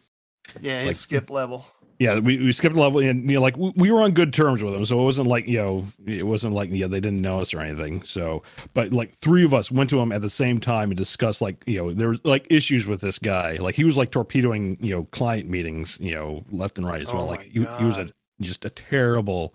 yeah, 0.61 0.81
his 0.81 0.87
like- 0.89 0.97
skip 0.97 1.31
level. 1.31 1.65
Yeah, 1.99 2.19
we, 2.19 2.39
we 2.39 2.53
skipped 2.53 2.75
a 2.75 2.81
level 2.81 3.01
and 3.01 3.29
you 3.31 3.37
know, 3.37 3.41
like 3.41 3.57
we, 3.57 3.73
we 3.77 3.91
were 3.91 4.03
on 4.03 4.13
good 4.13 4.33
terms 4.33 4.63
with 4.63 4.75
them. 4.75 4.85
So 4.85 5.01
it 5.01 5.05
wasn't 5.05 5.29
like, 5.29 5.47
you 5.47 5.59
know, 5.59 5.87
it 6.07 6.27
wasn't 6.27 6.55
like, 6.55 6.71
you 6.71 6.81
know, 6.81 6.89
they 6.89 7.01
didn't 7.01 7.23
know 7.23 7.41
us 7.41 7.55
or 7.55 7.61
anything. 7.61 8.03
So, 8.05 8.43
but 8.73 8.93
like 8.93 9.15
three 9.15 9.45
of 9.45 9.55
us 9.55 9.71
went 9.71 9.91
to 9.91 10.01
him 10.01 10.13
at 10.13 10.23
the 10.23 10.31
same 10.31 10.61
time 10.61 10.91
and 10.91 10.97
discussed 10.97 11.41
like, 11.41 11.63
you 11.67 11.79
know, 11.79 11.93
there 11.93 12.09
was 12.09 12.25
like 12.25 12.47
issues 12.51 12.87
with 12.87 13.01
this 13.01 13.19
guy. 13.19 13.57
Like 13.57 13.75
he 13.75 13.85
was 13.85 13.97
like 13.97 14.11
torpedoing, 14.11 14.77
you 14.81 14.95
know, 14.95 15.05
client 15.13 15.49
meetings, 15.49 15.99
you 16.01 16.15
know, 16.15 16.45
left 16.51 16.79
and 16.79 16.87
right 16.87 17.03
as 17.03 17.13
well. 17.13 17.25
Oh 17.25 17.27
like 17.27 17.43
he, 17.43 17.61
he 17.79 17.85
was 17.85 17.99
a, 17.99 18.09
just 18.41 18.65
a 18.65 18.71
terrible, 18.71 19.55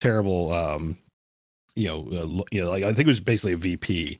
terrible, 0.00 0.52
um, 0.52 0.96
you 1.76 1.88
know, 1.88 2.00
uh, 2.12 2.44
you 2.50 2.62
know, 2.62 2.70
like 2.70 2.84
I 2.84 2.88
think 2.88 3.00
it 3.00 3.06
was 3.06 3.20
basically 3.20 3.52
a 3.52 3.56
VP 3.56 4.18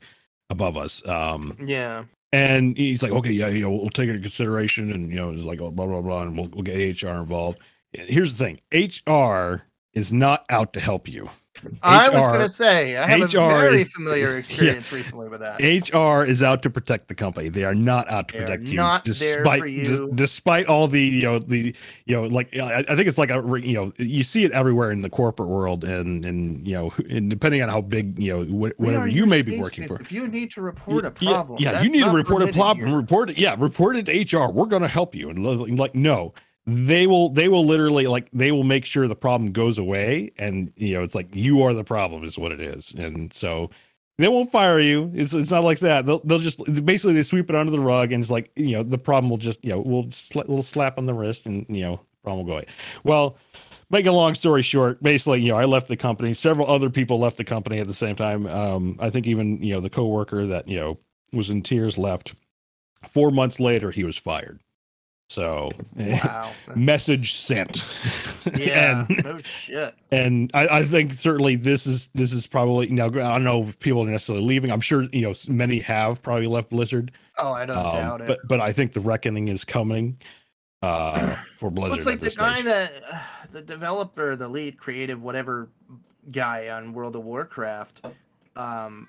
above 0.49 0.77
us. 0.77 1.05
Um, 1.07 1.57
Yeah. 1.63 2.03
And 2.35 2.77
he's 2.77 3.01
like, 3.01 3.13
okay, 3.13 3.31
yeah, 3.31 3.47
know, 3.61 3.71
we'll 3.71 3.89
take 3.89 4.09
it 4.09 4.15
into 4.15 4.21
consideration, 4.21 4.91
and 4.91 5.09
you 5.09 5.15
know, 5.15 5.31
it's 5.31 5.43
like 5.43 5.61
oh, 5.61 5.71
blah 5.71 5.85
blah 5.85 6.01
blah, 6.01 6.23
and 6.23 6.37
we'll, 6.37 6.49
we'll 6.49 6.63
get 6.63 7.01
HR 7.01 7.09
involved. 7.09 7.59
Here's 7.93 8.37
the 8.37 8.43
thing: 8.43 8.59
HR 8.73 9.63
is 9.93 10.11
not 10.11 10.45
out 10.49 10.73
to 10.73 10.81
help 10.81 11.07
you. 11.07 11.29
I 11.81 12.09
was 12.09 12.21
gonna 12.27 12.49
say 12.49 12.97
I 12.97 13.07
have 13.07 13.33
HR 13.33 13.37
a 13.39 13.49
very 13.49 13.81
is- 13.81 13.89
familiar 13.89 14.31
yeah. 14.33 14.37
experience 14.37 14.91
recently 14.91 15.27
with 15.29 15.39
that. 15.41 15.59
HR 15.61 16.23
is 16.23 16.43
out 16.43 16.61
to 16.63 16.69
protect 16.69 17.07
the 17.07 17.15
company. 17.15 17.49
They 17.49 17.63
are 17.63 17.73
not 17.75 18.09
out 18.11 18.27
to 18.29 18.33
They 18.37 18.39
protect 18.43 18.67
you. 18.67 18.75
not 18.75 19.05
there 19.05 19.13
despite 19.43 19.59
for 19.61 19.65
des- 19.67 19.71
you. 19.71 20.11
despite 20.15 20.67
all 20.67 20.87
the 20.87 21.01
you 21.01 21.23
know 21.23 21.39
the 21.39 21.75
you 22.05 22.15
know 22.15 22.23
like 22.25 22.55
I, 22.57 22.79
I 22.79 22.95
think 22.95 23.07
it's 23.07 23.17
like 23.17 23.29
a 23.31 23.41
you 23.61 23.73
know 23.73 23.93
you 23.97 24.23
see 24.23 24.43
it 24.43 24.51
everywhere 24.51 24.91
in 24.91 25.01
the 25.01 25.09
corporate 25.09 25.49
world, 25.49 25.83
and 25.83 26.25
and 26.25 26.67
you 26.67 26.73
know 26.73 26.93
and 27.09 27.29
depending 27.29 27.61
on 27.61 27.69
how 27.69 27.81
big 27.81 28.19
you 28.19 28.33
know 28.33 28.43
wh- 28.69 28.79
whatever 28.79 29.07
you 29.07 29.25
may 29.25 29.41
be 29.41 29.59
working 29.59 29.83
space. 29.85 29.95
for. 29.97 30.01
If 30.01 30.11
you 30.11 30.27
need 30.27 30.51
to 30.51 30.61
report 30.61 31.05
a 31.05 31.11
problem, 31.11 31.57
Yeah, 31.61 31.69
you 31.69 31.89
that's 31.89 31.93
need 31.93 32.03
to 32.03 32.09
report 32.11 32.43
a 32.43 32.51
problem. 32.53 32.87
here. 32.87 32.95
Report 32.97 33.29
it. 33.29 33.37
Yeah, 33.37 33.55
report 33.57 33.95
it 33.95 34.05
to 34.07 34.37
HR. 34.37 34.51
We're 34.51 34.65
going 34.65 34.81
to 34.81 34.87
help 34.87 35.15
you. 35.15 35.29
And 35.29 35.77
like, 35.77 35.95
no, 35.95 36.33
they 36.67 37.05
will. 37.05 37.29
They 37.29 37.47
will 37.47 37.65
literally 37.65 38.07
like 38.07 38.27
they 38.33 38.51
will 38.51 38.63
make 38.63 38.85
sure 38.85 39.07
the 39.07 39.15
problem 39.15 39.51
goes 39.51 39.77
away. 39.77 40.31
And 40.37 40.71
you 40.75 40.95
know, 40.95 41.03
it's 41.03 41.15
like 41.15 41.35
you 41.35 41.61
are 41.63 41.73
the 41.73 41.83
problem 41.83 42.23
is 42.23 42.37
what 42.37 42.51
it 42.51 42.59
is. 42.59 42.91
And 42.93 43.31
so 43.33 43.69
they 44.17 44.27
won't 44.27 44.51
fire 44.51 44.79
you. 44.79 45.11
It's 45.13 45.33
it's 45.33 45.51
not 45.51 45.63
like 45.63 45.79
that. 45.79 46.05
They'll 46.05 46.21
they'll 46.23 46.39
just 46.39 46.63
basically 46.85 47.13
they 47.13 47.23
sweep 47.23 47.49
it 47.49 47.55
under 47.55 47.71
the 47.71 47.79
rug 47.79 48.11
and 48.11 48.23
it's 48.23 48.31
like 48.31 48.51
you 48.55 48.71
know 48.71 48.83
the 48.83 48.97
problem 48.97 49.29
will 49.29 49.37
just 49.37 49.63
you 49.63 49.71
know 49.71 49.79
we'll 49.79 50.05
sla- 50.05 50.47
little 50.47 50.63
slap 50.63 50.97
on 50.97 51.05
the 51.05 51.13
wrist 51.13 51.45
and 51.45 51.65
you 51.69 51.81
know 51.83 51.99
problem 52.23 52.45
will 52.45 52.53
go 52.53 52.57
away. 52.57 52.67
Well. 53.03 53.37
Make 53.91 54.07
a 54.07 54.11
long 54.11 54.33
story 54.33 54.63
short, 54.63 55.01
basically, 55.03 55.41
you 55.41 55.49
know, 55.49 55.57
I 55.57 55.65
left 55.65 55.87
the 55.89 55.95
company. 55.95 56.33
Several 56.33 56.67
other 56.67 56.89
people 56.89 57.19
left 57.19 57.37
the 57.37 57.43
company 57.43 57.77
at 57.77 57.85
the 57.85 57.93
same 57.93 58.15
time. 58.15 58.47
Um, 58.47 58.97
I 58.99 59.11
think 59.11 59.27
even 59.27 59.61
you 59.61 59.75
know 59.75 59.79
the 59.79 59.91
coworker 59.91 60.47
that 60.47 60.67
you 60.67 60.79
know 60.79 60.97
was 61.31 61.51
in 61.51 61.61
tears 61.61 61.95
left. 61.95 62.33
Four 63.07 63.29
months 63.29 63.59
later, 63.59 63.91
he 63.91 64.03
was 64.03 64.17
fired. 64.17 64.59
So, 65.29 65.71
Wow. 65.95 66.51
message 66.75 67.33
sent. 67.33 67.83
Yeah. 68.55 69.05
and 69.09 69.23
no 69.23 69.39
shit. 69.41 69.95
and 70.11 70.51
I, 70.53 70.67
I 70.79 70.83
think 70.85 71.13
certainly 71.13 71.55
this 71.55 71.87
is 71.87 72.09
this 72.13 72.31
is 72.31 72.45
probably 72.45 72.87
now. 72.89 73.07
I 73.07 73.09
don't 73.09 73.43
know 73.43 73.63
if 73.63 73.79
people 73.79 74.03
are 74.03 74.07
necessarily 74.09 74.45
leaving. 74.45 74.71
I'm 74.71 74.81
sure 74.81 75.03
you 75.11 75.21
know 75.21 75.33
many 75.47 75.79
have 75.79 76.21
probably 76.21 76.47
left 76.47 76.69
Blizzard. 76.69 77.11
Oh, 77.39 77.51
I 77.51 77.65
don't 77.65 77.75
Um, 77.77 77.93
doubt 77.95 78.21
it. 78.21 78.27
but 78.27 78.39
but 78.47 78.59
I 78.61 78.71
think 78.71 78.93
the 78.93 78.99
reckoning 78.99 79.47
is 79.47 79.65
coming 79.65 80.17
uh, 80.83 81.35
for 81.57 81.71
Blizzard. 81.71 81.93
Looks 81.93 82.05
like 82.05 82.19
the 82.19 82.25
this 82.25 82.37
guy 82.37 82.61
that 82.61 82.93
uh, 83.11 83.19
the 83.51 83.61
developer, 83.63 84.35
the 84.35 84.47
lead 84.47 84.77
creative, 84.77 85.21
whatever 85.23 85.69
guy 86.31 86.69
on 86.69 86.93
World 86.93 87.15
of 87.15 87.23
Warcraft, 87.23 88.05
um, 88.55 89.07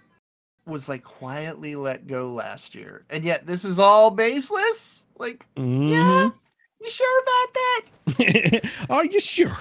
was 0.66 0.88
like 0.88 1.04
quietly 1.04 1.76
let 1.76 2.06
go 2.06 2.30
last 2.32 2.74
year, 2.74 3.04
and 3.10 3.22
yet 3.22 3.46
this 3.46 3.66
is 3.66 3.78
all 3.78 4.10
baseless. 4.10 5.02
Like, 5.18 5.46
Mhm. 5.56 6.32
you 6.80 6.90
sure 6.90 7.22
about 7.22 7.54
that? 7.54 8.70
are 8.90 9.04
you 9.04 9.20
sure? 9.20 9.56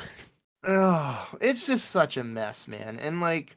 Oh, 0.68 1.28
it's 1.42 1.68
just 1.68 1.90
such 1.92 2.18
a 2.18 2.24
mess, 2.24 2.68
man. 2.68 3.00
And 3.00 3.22
like, 3.22 3.56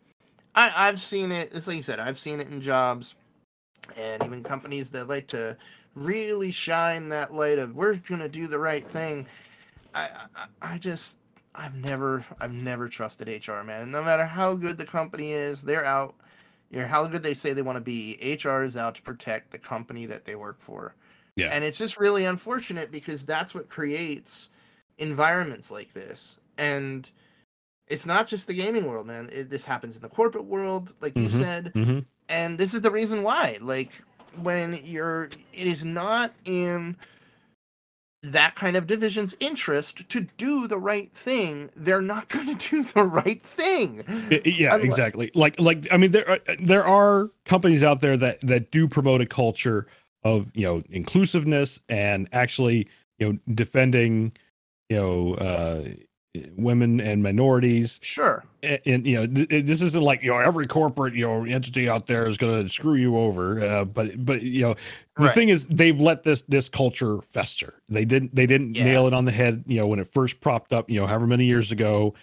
I 0.54 0.72
I've 0.74 1.00
seen 1.00 1.32
it. 1.32 1.50
It's 1.52 1.66
like 1.66 1.76
you 1.76 1.82
said, 1.82 2.00
I've 2.00 2.18
seen 2.18 2.40
it 2.40 2.48
in 2.48 2.60
jobs, 2.60 3.14
and 3.96 4.22
even 4.22 4.44
companies 4.44 4.90
that 4.90 5.08
like 5.08 5.26
to 5.28 5.56
really 5.94 6.50
shine 6.50 7.08
that 7.08 7.32
light 7.32 7.58
of 7.58 7.74
we're 7.74 7.96
gonna 7.96 8.28
do 8.28 8.46
the 8.46 8.58
right 8.58 8.84
thing. 8.84 9.26
I 9.94 10.08
I, 10.36 10.74
I 10.74 10.78
just 10.78 11.18
I've 11.54 11.74
never 11.74 12.24
I've 12.40 12.52
never 12.52 12.88
trusted 12.88 13.28
HR, 13.28 13.62
man. 13.62 13.82
And 13.82 13.92
no 13.92 14.02
matter 14.02 14.24
how 14.26 14.54
good 14.54 14.78
the 14.78 14.86
company 14.86 15.32
is, 15.32 15.62
they're 15.62 15.84
out. 15.84 16.14
You 16.70 16.80
know, 16.80 16.86
how 16.86 17.06
good 17.06 17.22
they 17.22 17.32
say 17.32 17.54
they 17.54 17.62
want 17.62 17.76
to 17.76 17.80
be, 17.80 18.18
HR 18.20 18.62
is 18.62 18.76
out 18.76 18.94
to 18.96 19.02
protect 19.02 19.50
the 19.52 19.58
company 19.58 20.04
that 20.04 20.26
they 20.26 20.34
work 20.34 20.60
for. 20.60 20.94
Yeah. 21.38 21.48
And 21.52 21.62
it's 21.64 21.78
just 21.78 21.98
really 21.98 22.24
unfortunate 22.24 22.90
because 22.90 23.24
that's 23.24 23.54
what 23.54 23.68
creates 23.68 24.50
environments 24.98 25.70
like 25.70 25.92
this. 25.92 26.38
And 26.58 27.08
it's 27.86 28.04
not 28.06 28.26
just 28.26 28.46
the 28.48 28.54
gaming 28.54 28.86
world, 28.86 29.06
man. 29.06 29.30
It, 29.32 29.48
this 29.48 29.64
happens 29.64 29.96
in 29.96 30.02
the 30.02 30.08
corporate 30.08 30.44
world, 30.44 30.94
like 31.00 31.16
you 31.16 31.28
Mhm. 31.28 31.40
said. 31.40 31.72
hmm 31.74 31.98
And 32.28 32.58
this 32.58 32.74
is 32.74 32.80
the 32.82 32.90
reason 32.90 33.22
why. 33.22 33.56
Like 33.60 33.92
when 34.42 34.80
you're 34.84 35.30
it 35.54 35.66
is 35.66 35.84
not 35.84 36.32
in 36.44 36.96
that 38.24 38.56
kind 38.56 38.76
of 38.76 38.86
division's 38.88 39.36
interest 39.38 40.08
to 40.08 40.20
do 40.36 40.66
the 40.66 40.76
right 40.78 41.10
thing, 41.12 41.70
they're 41.76 42.02
not 42.02 42.28
going 42.34 42.56
to 42.58 42.70
do 42.70 42.82
the 42.82 43.04
right 43.04 43.42
thing. 43.44 44.02
Yeah 44.44 44.74
Unlike- 44.74 44.84
exactly 44.84 45.30
like 45.34 45.60
like 45.60 45.86
i 45.92 45.96
mean 45.96 46.10
there 46.10 46.28
are 46.28 46.40
there 46.58 46.84
are 46.84 47.30
companies 47.44 47.84
out 47.84 48.00
there 48.00 48.16
that 48.16 48.40
that 48.42 48.70
do 48.72 48.88
promote 48.88 49.20
a 49.20 49.26
culture 49.26 49.86
of 50.36 50.50
you 50.54 50.64
know 50.66 50.82
inclusiveness 50.90 51.80
and 51.88 52.28
actually 52.32 52.86
you 53.18 53.32
know 53.32 53.38
defending 53.54 54.32
you 54.88 54.96
know 54.96 55.34
uh 55.34 55.84
women 56.56 57.00
and 57.00 57.22
minorities 57.22 57.98
Sure. 58.02 58.44
and, 58.62 58.78
and 58.86 59.06
you 59.06 59.16
know 59.16 59.26
th- 59.26 59.48
th- 59.48 59.64
this 59.66 59.82
isn't 59.82 60.02
like 60.04 60.22
you 60.22 60.30
know 60.30 60.38
every 60.38 60.66
corporate 60.66 61.14
you 61.14 61.26
know 61.26 61.44
entity 61.44 61.88
out 61.88 62.06
there 62.06 62.28
is 62.28 62.36
going 62.36 62.62
to 62.62 62.68
screw 62.68 62.94
you 62.94 63.16
over 63.18 63.64
uh, 63.64 63.84
but 63.84 64.24
but 64.24 64.42
you 64.42 64.62
know 64.62 64.74
the 65.16 65.24
Right. 65.24 65.34
thing 65.34 65.48
is 65.48 65.66
they've 65.66 66.00
let 66.00 66.22
this 66.22 66.42
this 66.42 66.68
culture 66.68 67.20
fester 67.22 67.74
they 67.88 68.04
didn't 68.04 68.34
they 68.34 68.46
didn't 68.46 68.74
Yeah. 68.76 68.84
nail 68.84 69.06
it 69.08 69.14
on 69.14 69.24
the 69.24 69.32
head 69.32 69.64
you 69.66 69.78
know 69.80 69.86
when 69.88 69.98
it 69.98 70.12
first 70.12 70.40
propped 70.40 70.72
up 70.72 70.88
you 70.88 71.00
know 71.00 71.06
however 71.06 71.26
many 71.26 71.44
years 71.46 71.72
ago 71.72 72.14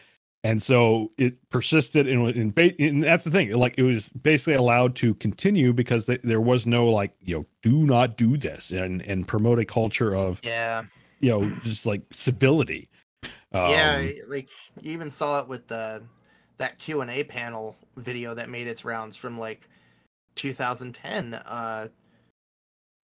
and 0.46 0.62
so 0.62 1.12
it 1.18 1.50
persisted 1.50 2.08
and, 2.08 2.28
and, 2.36 2.54
ba- 2.54 2.80
and 2.80 3.04
that's 3.04 3.24
the 3.24 3.32
thing 3.32 3.52
like 3.52 3.74
it 3.80 3.84
was 3.84 4.10
basically 4.10 4.54
allowed 4.54 4.96
to 4.96 5.16
continue 5.16 5.74
because 5.74 6.06
th- 6.06 6.22
there 6.24 6.40
was 6.42 6.68
no 6.68 6.88
like 6.88 7.14
you 7.24 7.36
know 7.36 7.46
do 7.64 7.86
not 7.86 8.16
do 8.16 8.38
this 8.38 8.72
and 8.72 9.02
and 9.02 9.28
promote 9.28 9.58
a 9.60 9.66
culture 9.66 10.16
of 10.16 10.40
Yeah. 10.44 10.84
you 11.20 11.32
know 11.32 11.50
just 11.64 11.86
like 11.86 12.02
civility 12.14 12.90
yeah, 13.54 13.98
Um, 13.98 14.30
like 14.30 14.50
you 14.82 14.92
even 14.92 15.10
saw 15.10 15.40
it 15.40 15.48
with 15.48 15.68
the 15.68 16.04
that 16.58 16.78
Q 16.78 17.02
and 17.02 17.10
A 17.10 17.24
panel 17.24 17.76
video 17.98 18.34
that 18.34 18.50
made 18.50 18.68
its 18.68 18.86
rounds 18.86 19.16
from 19.16 19.40
like 19.40 19.68
2010. 20.36 21.34
Uh, 21.34 21.88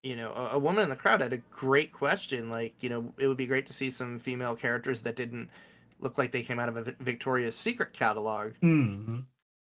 you 0.04 0.16
know, 0.16 0.32
a, 0.32 0.56
a 0.56 0.60
woman 0.60 0.84
in 0.84 0.90
the 0.90 0.96
crowd 0.96 1.22
had 1.22 1.34
a 1.34 1.38
great 1.38 1.94
question. 1.94 2.50
Like, 2.50 2.74
you 2.82 2.90
know, 2.90 3.14
it 3.18 3.28
would 3.28 3.38
be 3.38 3.46
great 3.46 3.66
to 3.68 3.74
see 3.74 3.90
some 3.90 4.20
female 4.20 4.56
characters 4.56 5.02
that 5.04 5.16
didn't 5.16 5.50
look 6.02 6.18
like 6.18 6.32
they 6.32 6.42
came 6.42 6.60
out 6.60 6.70
of 6.70 6.76
a 6.78 6.96
Victoria's 7.00 7.56
Secret 7.56 7.94
catalog. 7.94 8.54
mhm. 8.62 9.24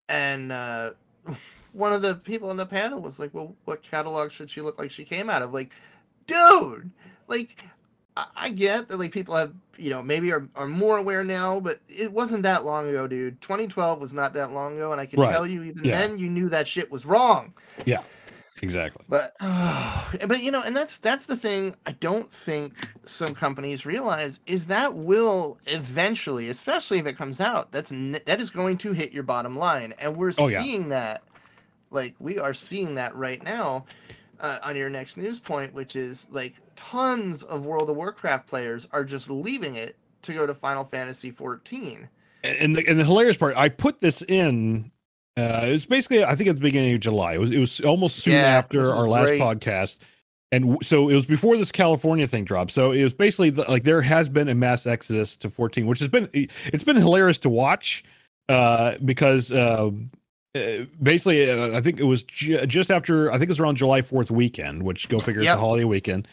And 0.09 0.53
uh, 0.53 0.91
one 1.72 1.93
of 1.93 2.03
the 2.03 2.14
people 2.16 2.51
on 2.51 2.57
the 2.57 2.66
panel 2.66 3.01
was 3.01 3.18
like, 3.18 3.34
"Well, 3.34 3.57
what 3.64 3.82
catalog 3.82 4.30
should 4.30 4.49
she 4.51 4.61
look 4.61 4.78
like 4.78 4.91
she 4.91 5.05
came 5.05 5.28
out 5.28 5.43
of?" 5.43 5.53
Like, 5.53 5.72
dude, 6.26 6.91
like 7.26 7.64
I, 8.16 8.26
I 8.37 8.51
get 8.51 8.89
that 8.89 8.99
like 8.99 9.12
people 9.12 9.34
have 9.34 9.53
you 9.76 9.91
know 9.91 10.03
maybe 10.03 10.32
are, 10.32 10.49
are 10.55 10.68
more 10.68 10.99
aware 10.99 11.24
now, 11.24 11.59
but 11.61 11.80
it 11.89 12.12
wasn't 12.12 12.45
that 12.45 12.64
long 12.64 12.89
ago, 12.89 13.07
dude. 13.07 13.41
2012 13.41 14.01
was 14.01 14.14
not 14.14 14.32
that 14.34 14.53
long 14.53 14.76
ago, 14.76 14.93
and 14.93 15.01
I 15.01 15.07
can 15.07 15.20
Right. 15.20 15.32
tell 15.32 15.47
you 15.47 15.64
even 15.64 15.84
Yeah. 15.84 15.99
then 15.99 16.18
you 16.18 16.30
knew 16.30 16.49
that 16.51 16.68
shit 16.68 16.91
was 16.91 17.05
wrong. 17.05 17.53
Exactly. 18.63 19.05
But 19.09 19.35
but 19.41 20.43
you 20.43 20.51
know, 20.51 20.63
and 20.63 20.75
that's 20.77 20.99
that's 20.99 21.27
the 21.27 21.37
thing 21.37 21.75
I 21.87 21.93
don't 21.93 22.33
think 22.33 22.89
some 23.05 23.35
companies 23.35 23.85
realize 23.87 24.41
is 24.47 24.67
that 24.67 24.95
will 24.95 25.59
eventually, 25.67 26.49
especially 26.49 26.99
if 26.99 27.07
it 27.07 27.17
comes 27.17 27.41
out, 27.41 27.71
that's 27.73 27.91
that 27.91 28.41
is 28.41 28.51
going 28.51 28.79
to 28.79 28.93
hit 28.93 29.13
your 29.13 29.23
bottom 29.25 29.57
line, 29.59 29.95
and 29.99 30.17
we're 30.17 30.33
Oh, 30.39 30.49
yeah. 30.49 30.63
seeing 30.63 30.89
that. 30.91 31.23
Like 31.91 32.15
we 32.19 32.39
are 32.39 32.53
seeing 32.55 32.97
that 32.97 33.15
right 33.15 33.43
now 33.45 33.85
uh, 34.41 34.59
on 34.63 34.75
your 34.77 34.91
next 34.91 35.17
news 35.17 35.39
point, 35.39 35.73
which 35.73 35.95
is 35.95 36.27
like 36.31 36.55
tons 36.75 37.43
of 37.45 37.65
World 37.65 37.89
of 37.91 37.97
Warcraft 37.97 38.49
players 38.49 38.89
are 38.93 39.05
just 39.05 39.31
leaving 39.31 39.77
it 39.77 39.97
to 40.23 40.33
go 40.33 40.47
to 40.47 40.55
Final 40.55 40.85
Fantasy 40.85 41.31
14. 41.31 42.09
and 42.43 42.75
the, 42.77 42.87
and 42.89 42.99
the 42.99 43.05
hilarious 43.05 43.37
part, 43.37 43.57
I 43.57 43.69
put 43.69 44.01
this 44.01 44.21
in. 44.23 44.91
Uh, 45.37 45.64
it 45.66 45.70
was 45.72 45.84
basically, 45.84 46.24
I 46.24 46.34
think, 46.34 46.49
at 46.49 46.57
the 46.57 46.62
beginning 46.62 46.95
of 46.95 47.01
July. 47.01 47.34
It 47.34 47.41
was, 47.41 47.51
it 47.51 47.59
was 47.59 47.80
almost 47.82 48.20
soon 48.20 48.34
Yeah, 48.34 48.41
after 48.41 48.93
our 48.93 49.07
last 49.07 49.28
great. 49.28 49.41
podcast, 49.41 49.99
and 50.51 50.64
w- 50.64 50.78
so 50.82 51.09
it 51.11 51.14
was 51.14 51.26
before 51.26 51.57
this 51.59 51.70
California 51.70 52.26
thing 52.26 52.45
dropped. 52.45 52.72
So 52.72 52.93
it 52.93 53.03
was 53.03 53.12
basically 53.12 53.51
the, 53.51 53.62
like 53.68 53.84
there 53.84 54.01
has 54.01 54.28
been 54.30 54.49
a 54.49 54.55
mass 54.55 54.87
exodus 54.87 55.37
to 55.37 55.51
14, 55.51 55.87
which 55.87 55.99
has 55.99 56.09
been 56.09 56.28
it's 56.32 56.84
been 56.84 56.97
hilarious 56.97 57.37
to 57.39 57.51
watch 57.51 58.03
uh, 58.49 58.95
because 59.05 59.53
uh, 59.53 59.91
uh, 60.55 60.61
basically 61.03 61.51
uh, 61.51 61.76
I 61.76 61.80
think 61.82 62.01
it 62.01 62.05
was 62.05 62.22
ju- 62.24 62.64
just 62.66 62.91
after 62.91 63.30
I 63.30 63.34
think 63.34 63.45
it 63.45 63.49
was 63.51 63.61
around 63.61 63.76
July 63.76 64.01
4th 64.01 64.30
weekend, 64.30 64.84
which 64.84 65.09
go 65.11 65.18
figure 65.18 65.43
it's 65.43 65.51
a 65.51 65.57
holiday 65.59 65.84
weekend. 65.84 66.28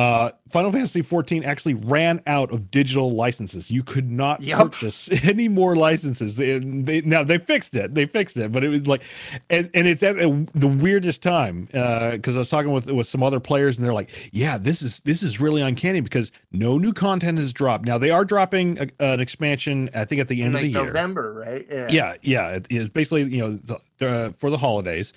Uh, 0.00 0.30
Final 0.48 0.72
Fantasy 0.72 1.02
14 1.02 1.44
actually 1.44 1.74
ran 1.74 2.22
out 2.26 2.50
of 2.54 2.70
digital 2.70 3.10
licenses. 3.10 3.70
You 3.70 3.82
could 3.82 4.10
not 4.10 4.40
Yep. 4.40 4.58
purchase 4.58 5.10
any 5.24 5.46
more 5.46 5.76
licenses. 5.76 6.36
They, 6.36 6.58
they 6.58 7.02
now 7.02 7.22
they 7.22 7.36
fixed 7.36 7.76
it. 7.76 7.94
They 7.94 8.06
fixed 8.06 8.38
it, 8.38 8.50
but 8.50 8.64
it 8.64 8.70
was 8.70 8.86
like, 8.86 9.02
and 9.50 9.68
and 9.74 9.86
it's 9.86 10.02
at 10.02 10.16
the 10.16 10.68
weirdest 10.68 11.22
time 11.22 11.66
because 11.66 12.34
I 12.34 12.38
was 12.38 12.48
talking 12.48 12.72
with 12.72 12.90
with 12.90 13.08
some 13.08 13.22
other 13.22 13.40
players, 13.40 13.76
and 13.76 13.84
they're 13.84 13.92
like, 13.92 14.08
"Yeah, 14.32 14.56
this 14.56 14.80
is 14.80 15.00
this 15.00 15.22
is 15.22 15.38
really 15.38 15.60
uncanny 15.60 16.00
because 16.00 16.32
no 16.50 16.78
new 16.78 16.94
content 16.94 17.36
has 17.36 17.52
dropped. 17.52 17.84
Now 17.84 17.98
they 17.98 18.10
are 18.10 18.24
dropping 18.24 18.78
a, 18.78 18.88
an 19.00 19.20
expansion. 19.20 19.90
I 19.94 20.06
think 20.06 20.22
at 20.22 20.28
the 20.28 20.40
end 20.42 20.54
like 20.54 20.62
of 20.64 20.72
the 20.72 20.78
year. 20.78 20.86
November, 20.86 21.34
right? 21.34 21.66
Yeah, 21.92 22.14
yeah. 22.22 22.48
It, 22.52 22.66
it's 22.70 22.88
basically 22.88 23.24
you 23.24 23.38
know 23.38 23.78
the, 23.98 24.08
uh, 24.08 24.30
for 24.32 24.48
the 24.48 24.56
holidays. 24.58 25.12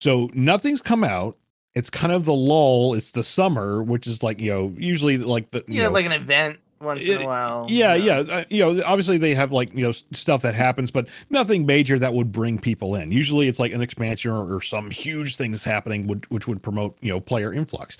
So 0.00 0.30
nothing's 0.32 0.80
come 0.80 1.04
out. 1.04 1.36
It's 1.74 1.90
kind 1.90 2.12
of 2.12 2.24
the 2.26 2.34
lull. 2.34 2.94
It's 2.94 3.10
the 3.10 3.24
summer, 3.24 3.82
which 3.82 4.06
is 4.06 4.22
like 4.22 4.40
you 4.40 4.50
know 4.50 4.74
usually 4.76 5.18
like 5.18 5.50
the 5.50 5.64
you 5.68 5.80
Yeah, 5.80 5.84
know, 5.84 5.90
like 5.90 6.06
an 6.06 6.12
event 6.12 6.58
once 6.80 7.02
in 7.06 7.22
a 7.22 7.26
while. 7.26 7.66
yeah, 7.70 7.94
you 7.94 8.10
know. 8.10 8.20
yeah. 8.22 8.34
Uh, 8.34 8.44
you 8.50 8.58
know, 8.58 8.82
obviously 8.84 9.16
they 9.18 9.34
have 9.34 9.52
like 9.52 9.72
you 9.74 9.82
know 9.84 9.92
stuff 9.92 10.42
that 10.42 10.54
happens, 10.54 10.90
but 10.90 11.08
nothing 11.30 11.64
major 11.64 11.98
that 11.98 12.12
would 12.14 12.30
bring 12.32 12.58
people 12.58 12.94
in. 12.94 13.10
Usually 13.12 13.48
it's 13.48 13.58
like 13.58 13.72
an 13.72 13.80
expansion 13.80 14.30
or, 14.32 14.56
or 14.56 14.60
some 14.60 14.90
huge 14.90 15.36
things 15.36 15.64
happening, 15.64 16.06
would, 16.08 16.30
which 16.30 16.46
would 16.48 16.62
promote 16.62 16.96
you 17.00 17.10
know 17.10 17.20
player 17.20 17.52
influx. 17.52 17.96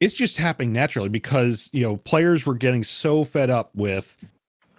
It's 0.00 0.14
just 0.14 0.36
happening 0.36 0.72
naturally 0.72 1.08
because 1.08 1.70
you 1.72 1.82
know 1.82 1.96
players 1.98 2.44
were 2.44 2.54
getting 2.54 2.82
so 2.84 3.24
fed 3.24 3.50
up 3.50 3.70
with. 3.74 4.16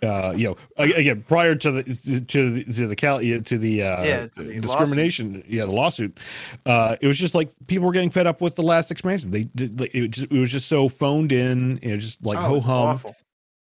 Uh, 0.03 0.33
you 0.35 0.49
know, 0.49 0.57
again, 0.77 1.23
prior 1.27 1.55
to 1.55 1.71
the 1.71 1.83
to 2.27 2.51
the 2.51 2.63
to 2.65 2.87
the 2.87 2.95
cal 2.95 3.19
to 3.19 3.39
the 3.57 3.81
uh, 3.83 4.03
Yeah, 4.03 4.27
to 4.27 4.43
the 4.43 4.59
discrimination, 4.59 5.43
yeah, 5.47 5.65
the 5.65 5.71
lawsuit. 5.71 6.19
Uh, 6.65 6.95
it 7.01 7.07
was 7.07 7.17
just 7.17 7.33
like 7.33 7.49
people 7.67 7.85
were 7.87 7.93
getting 7.93 8.09
fed 8.09 8.27
up 8.27 8.41
with 8.41 8.55
the 8.55 8.63
last 8.63 8.91
expansion. 8.91 9.31
They 9.31 9.45
did, 9.45 9.79
like, 9.79 9.95
it, 9.95 10.07
just, 10.09 10.27
it 10.31 10.37
was 10.39 10.51
just 10.51 10.67
so 10.67 10.89
phoned 10.89 11.31
in, 11.31 11.79
you 11.81 11.89
know, 11.91 11.97
just 11.97 12.23
like 12.25 12.37
Oh, 12.37 12.59
ho 12.59 12.59
hum 12.59 13.13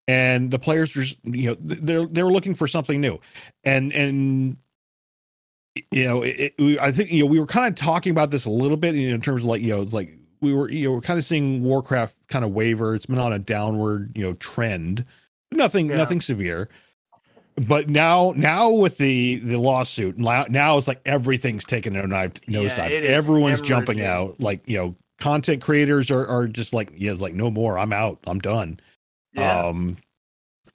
and 0.07 0.49
the 0.51 0.59
players 0.59 0.95
were 0.95 1.03
just, 1.03 1.17
you 1.23 1.49
know 1.51 1.57
they're 1.59 2.05
they 2.07 2.23
were 2.23 2.31
looking 2.31 2.55
for 2.55 2.67
something 2.67 2.99
new. 2.99 3.19
And 3.63 3.93
and 3.93 4.57
you 5.91 6.03
know 6.05 6.21
it, 6.21 6.35
it, 6.39 6.53
we- 6.59 6.79
i 6.79 6.91
think 6.91 7.11
you 7.11 7.21
know 7.21 7.25
we 7.25 7.39
were 7.39 7.45
kind 7.45 7.65
of 7.67 7.75
talking 7.75 8.11
about 8.11 8.29
this 8.29 8.45
a 8.45 8.49
little 8.49 8.75
bit 8.75 8.93
you 8.95 9.07
know, 9.09 9.15
in 9.15 9.21
terms 9.21 9.41
of 9.41 9.47
like 9.47 9.61
you 9.61 9.69
know 9.69 9.81
it's 9.81 9.93
like 9.93 10.17
we 10.41 10.53
were 10.53 10.69
you 10.69 10.85
know 10.87 10.93
we're 10.95 11.01
kind 11.01 11.17
of 11.19 11.23
seeing 11.25 11.63
warcraft 11.63 12.15
kind 12.27 12.43
of 12.43 12.51
waver. 12.51 12.95
It's 12.95 13.05
been 13.05 13.19
on 13.19 13.31
a 13.31 13.39
downward 13.39 14.11
you 14.15 14.23
know 14.23 14.33
trend 14.33 15.05
nothing 15.51 15.89
Yeah. 15.89 15.97
nothing 15.97 16.21
severe 16.21 16.69
but 17.67 17.89
now 17.89 18.33
now 18.35 18.69
with 18.69 18.97
the 18.97 19.37
the 19.37 19.57
lawsuit 19.59 20.17
now, 20.17 20.45
now 20.49 20.77
it's 20.77 20.87
like 20.87 21.01
everything's 21.05 21.65
taking 21.65 21.95
a 21.95 22.07
knife 22.07 22.33
Yeah, 22.47 22.61
nosedive 22.61 22.89
is 23.01 23.09
everyone's 23.15 23.61
jumping 23.61 23.97
hemorrhaging. 23.97 24.05
out 24.05 24.39
like 24.39 24.61
you 24.67 24.77
know 24.77 24.95
content 25.19 25.61
creators 25.61 26.09
are, 26.09 26.25
are 26.25 26.47
just 26.47 26.73
like 26.73 26.91
yeah 26.95 27.11
it's 27.11 27.21
like 27.21 27.33
no 27.33 27.51
more 27.51 27.77
i'm 27.77 27.93
out 27.93 28.19
i'm 28.25 28.39
done 28.39 28.79
Yeah. 29.33 29.65
um, 29.67 29.97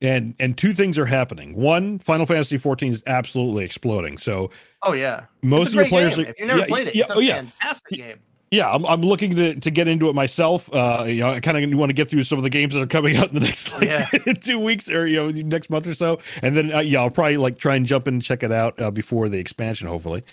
and 0.03 0.35
and 0.39 0.59
two 0.59 0.75
things 0.75 0.99
are 0.99 1.07
happening. 1.07 1.55
One, 1.57 1.99
Final 2.01 2.27
Fantasy 2.27 2.59
14 2.59 2.93
is 2.93 3.03
absolutely 3.07 3.65
exploding. 3.65 4.19
So 4.19 4.51
oh 4.83 4.93
yeah. 4.93 5.25
most 5.43 5.69
of 5.69 5.75
your 5.75 5.89
players 5.89 6.17
game. 6.17 6.27
are 6.27 6.29
if 6.29 6.39
you 6.39 6.45
never 6.45 6.59
yeah, 6.61 6.67
played 6.67 6.89
it, 6.89 6.95
Yeah, 6.95 7.03
it's 7.05 7.11
a 7.13 7.15
oh 7.15 7.21
yeah, 7.21 7.37
fantastic 7.37 7.97
game. 7.99 8.19
Yeah. 8.51 8.71
I'm 8.71 8.85
I'm 8.87 9.03
looking 9.03 9.35
to 9.37 9.55
to 9.55 9.71
get 9.71 9.89
into 9.89 10.09
it 10.09 10.15
myself. 10.15 10.73
Uh, 10.73 11.05
you 11.07 11.21
know, 11.21 11.31
I 11.31 11.41
kind 11.41 11.73
of 11.73 11.79
want 11.79 11.91
to 11.91 11.95
get 11.95 12.09
through 12.09 12.25
some 12.25 12.39
of 12.39 12.45
the 12.45 12.51
games 12.51 12.75
that 12.75 12.81
are 12.81 12.87
coming 12.87 13.17
out 13.17 13.29
in 13.29 13.35
the 13.35 13.41
next 13.41 13.73
like 13.73 13.85
Yeah. 13.85 14.07
two 14.41 14.61
weeks 14.61 14.89
or 14.91 15.07
you 15.07 15.17
know 15.17 15.31
next 15.31 15.71
month 15.71 15.87
or 15.87 15.95
so, 15.95 16.19
and 16.43 16.57
then 16.57 16.73
uh, 16.75 16.81
yeah, 16.81 17.01
I'll 17.01 17.11
probably 17.11 17.37
like 17.37 17.59
try 17.59 17.77
and 17.77 17.87
jump 17.87 18.09
in 18.09 18.15
and 18.15 18.23
check 18.23 18.43
it 18.43 18.53
out 18.53 18.81
uh, 18.81 18.91
before 18.91 19.29
the 19.29 19.39
expansion, 19.39 19.89
hopefully. 19.89 20.25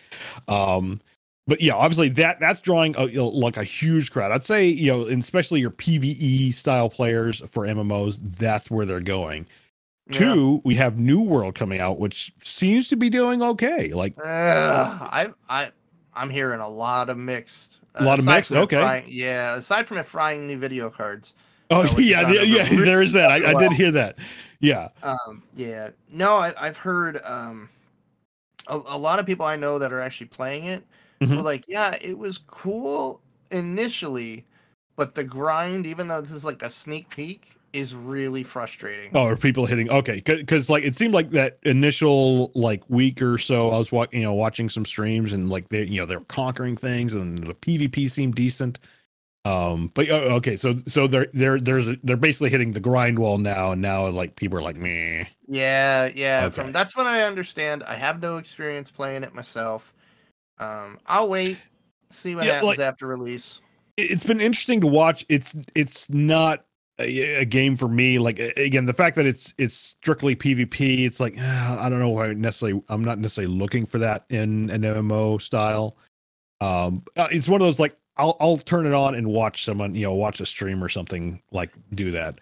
Um, 0.47 1.01
but 1.45 1.59
yeah, 1.61 1.73
obviously 1.73 2.09
that 2.09 2.39
that's 2.39 2.61
drawing 2.61 2.95
a, 2.97 3.07
you 3.07 3.17
know, 3.17 3.27
like 3.27 3.57
a 3.57 3.63
huge 3.63 4.11
crowd. 4.11 4.31
I'd 4.31 4.45
say 4.45 4.67
you 4.67 4.91
know, 4.91 5.05
and 5.05 5.21
especially 5.21 5.59
your 5.59 5.71
PVE 5.71 6.53
style 6.53 6.89
players 6.89 7.41
for 7.47 7.65
MMOs, 7.65 8.19
that's 8.37 8.71
where 8.71 8.85
they're 8.85 9.01
going. 9.01 9.45
Yeah. 10.07 10.19
Two, 10.19 10.61
we 10.65 10.75
have 10.75 10.99
New 10.99 11.21
World 11.21 11.55
coming 11.55 11.79
out, 11.79 11.97
which 11.97 12.33
seems 12.43 12.89
to 12.89 12.97
be 12.97 13.09
doing 13.09 13.41
okay. 13.41 13.93
Like, 13.93 14.15
I 14.23 15.29
I 15.49 15.71
I'm 16.13 16.29
hearing 16.29 16.59
a 16.59 16.67
lot 16.67 17.09
of 17.09 17.17
mixed. 17.17 17.79
A 17.95 18.03
lot 18.03 18.19
of 18.19 18.25
aside 18.25 18.35
mixed? 18.35 18.47
from 18.49 18.57
it 18.57 18.61
Okay. 18.61 18.75
frying- 18.81 19.05
yeah, 19.07 19.55
aside 19.55 19.85
from 19.87 19.97
it 19.97 20.05
frying 20.05 20.47
new 20.47 20.57
video 20.57 20.89
cards. 20.89 21.33
oh 21.69 21.83
yeah, 21.99 22.29
yeah, 22.43 22.63
there 22.69 23.01
is 23.01 23.13
that. 23.13 23.31
I, 23.31 23.51
I 23.51 23.53
did 23.53 23.71
hear 23.73 23.91
that. 23.91 24.17
Yeah, 24.59 24.87
Um, 25.03 25.43
yeah. 25.55 25.89
No, 26.09 26.37
I, 26.37 26.53
I've 26.57 26.77
heard 26.77 27.21
um, 27.25 27.69
a, 28.67 28.79
a 28.87 28.97
lot 28.97 29.19
of 29.19 29.25
people 29.25 29.45
I 29.45 29.55
know 29.57 29.77
that 29.77 29.91
are 29.91 29.99
actually 30.01 30.27
playing 30.27 30.65
it 30.65 30.83
Mhm. 31.21 31.35
were 31.37 31.41
like, 31.43 31.65
yeah, 31.67 31.97
it 32.01 32.17
was 32.17 32.37
cool 32.47 33.21
initially, 33.51 34.45
but 34.95 35.15
the 35.15 35.23
grind, 35.23 35.85
even 35.85 36.07
though 36.07 36.21
this 36.21 36.31
is 36.31 36.45
like 36.45 36.61
a 36.63 36.69
sneak 36.69 37.09
peek, 37.09 37.55
is 37.73 37.95
really 37.95 38.43
frustrating. 38.43 39.09
Oh, 39.13 39.25
are 39.25 39.35
people 39.35 39.65
hitting? 39.65 39.89
Okay, 39.91 40.21
because 40.25 40.69
like 40.69 40.83
it 40.83 40.95
seemed 40.95 41.13
like 41.13 41.31
that 41.31 41.57
initial 41.63 42.51
like 42.55 42.83
week 42.89 43.21
or 43.21 43.37
so, 43.37 43.71
I 43.71 43.77
was 43.77 43.91
wa- 43.91 44.07
you 44.11 44.21
know 44.21 44.33
watching 44.33 44.69
some 44.69 44.85
streams 44.85 45.33
and 45.33 45.49
like 45.49 45.69
they 45.69 45.83
you 45.83 45.99
know 45.99 46.05
they're 46.05 46.19
conquering 46.21 46.77
things 46.77 47.13
and 47.13 47.39
the 47.45 47.53
PvP 47.55 48.09
seemed 48.09 48.35
decent. 48.35 48.79
Um, 49.45 49.91
but 49.93 50.09
oh, 50.09 50.35
okay, 50.35 50.55
so 50.55 50.75
so 50.87 51.05
they're 51.07 51.27
they're 51.33 51.59
there's 51.59 51.89
a, 51.89 51.97
they're 52.03 52.15
basically 52.15 52.49
hitting 52.49 52.71
the 52.71 52.79
grind 52.79 53.19
wall 53.19 53.37
now, 53.37 53.73
and 53.73 53.81
now 53.81 54.07
like 54.07 54.35
people 54.37 54.57
are 54.57 54.61
like 54.61 54.77
me. 54.77 55.27
Yeah, 55.47 56.09
yeah. 56.15 56.43
Okay. 56.45 56.55
From 56.63 56.71
that's 56.71 56.95
what 56.95 57.07
I 57.07 57.23
understand. 57.23 57.83
I 57.83 57.95
have 57.95 58.21
no 58.21 58.37
experience 58.37 58.89
playing 58.89 59.23
it 59.23 59.33
myself. 59.33 59.93
Um, 60.59 60.97
I'll 61.07 61.27
wait, 61.27 61.57
see 62.09 62.35
what 62.35 62.45
Yeah, 62.45 62.53
happens 62.53 62.77
like- 62.77 62.79
after 62.87 63.05
release. 63.07 63.59
it's 63.97 64.23
been 64.23 64.39
interesting 64.39 64.79
to 64.81 64.87
watch. 64.87 65.25
It's 65.27 65.55
it's 65.75 66.09
not 66.09 66.63
a, 66.99 67.41
a 67.41 67.45
game 67.45 67.75
for 67.77 67.87
me. 67.87 68.19
Like 68.19 68.39
again, 68.39 68.85
the 68.85 68.93
fact 68.93 69.15
that 69.15 69.25
it's 69.25 69.53
it's 69.57 69.75
strictly 69.75 70.35
PvP. 70.35 71.05
It's 71.05 71.19
like 71.19 71.35
ah, 71.39 71.83
I 71.83 71.89
don't 71.89 71.99
know. 71.99 72.19
I 72.19 72.33
necessarily, 72.33 72.81
I'm 72.89 73.03
not 73.03 73.19
necessarily 73.19 73.53
looking 73.53 73.85
for 73.85 73.99
that 73.99 74.25
in 74.29 74.69
an 74.69 74.81
MMO 74.81 75.41
style. 75.41 75.97
Um, 76.61 77.03
uh, 77.17 77.27
it's 77.31 77.47
one 77.47 77.61
of 77.61 77.67
those 77.67 77.79
like 77.79 77.95
I'll 78.17 78.37
I'll 78.39 78.57
turn 78.57 78.85
it 78.85 78.93
on 78.93 79.15
and 79.15 79.27
watch 79.27 79.65
someone 79.65 79.95
you 79.95 80.03
know 80.03 80.13
watch 80.13 80.39
a 80.39 80.45
stream 80.45 80.83
or 80.83 80.89
something 80.89 81.41
like 81.51 81.71
do 81.93 82.11
that 82.11 82.39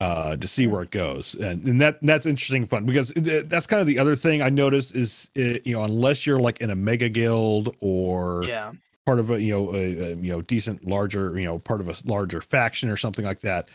uh 0.00 0.34
to 0.34 0.48
see 0.48 0.66
where 0.66 0.80
it 0.80 0.90
goes 0.90 1.34
and, 1.34 1.62
and 1.68 1.78
that 1.78 1.98
that's 2.00 2.24
interesting 2.24 2.64
fun 2.64 2.86
because 2.86 3.10
it- 3.10 3.50
that's 3.50 3.66
kind 3.66 3.82
of 3.82 3.86
the 3.86 3.98
other 3.98 4.16
thing 4.16 4.40
i 4.40 4.48
noticed 4.48 4.96
is 4.96 5.28
uh, 5.36 5.60
you 5.62 5.74
know 5.74 5.84
unless 5.84 6.24
you're 6.26 6.40
like 6.40 6.62
in 6.62 6.70
a 6.70 6.74
mega 6.74 7.06
guild 7.10 7.76
or 7.80 8.44
Yeah, 8.44 8.72
part 9.04 9.18
of 9.18 9.30
a 9.30 9.42
you 9.42 9.52
know 9.52 9.74
a, 9.74 10.12
a 10.12 10.16
you 10.16 10.32
know 10.32 10.40
decent 10.40 10.86
larger 10.86 11.38
you 11.38 11.44
know 11.44 11.58
part 11.58 11.82
of 11.82 11.88
a 11.90 11.94
larger 12.06 12.40
faction 12.40 12.88
or 12.88 12.96
something 12.96 13.26
like 13.26 13.40
that 13.40 13.68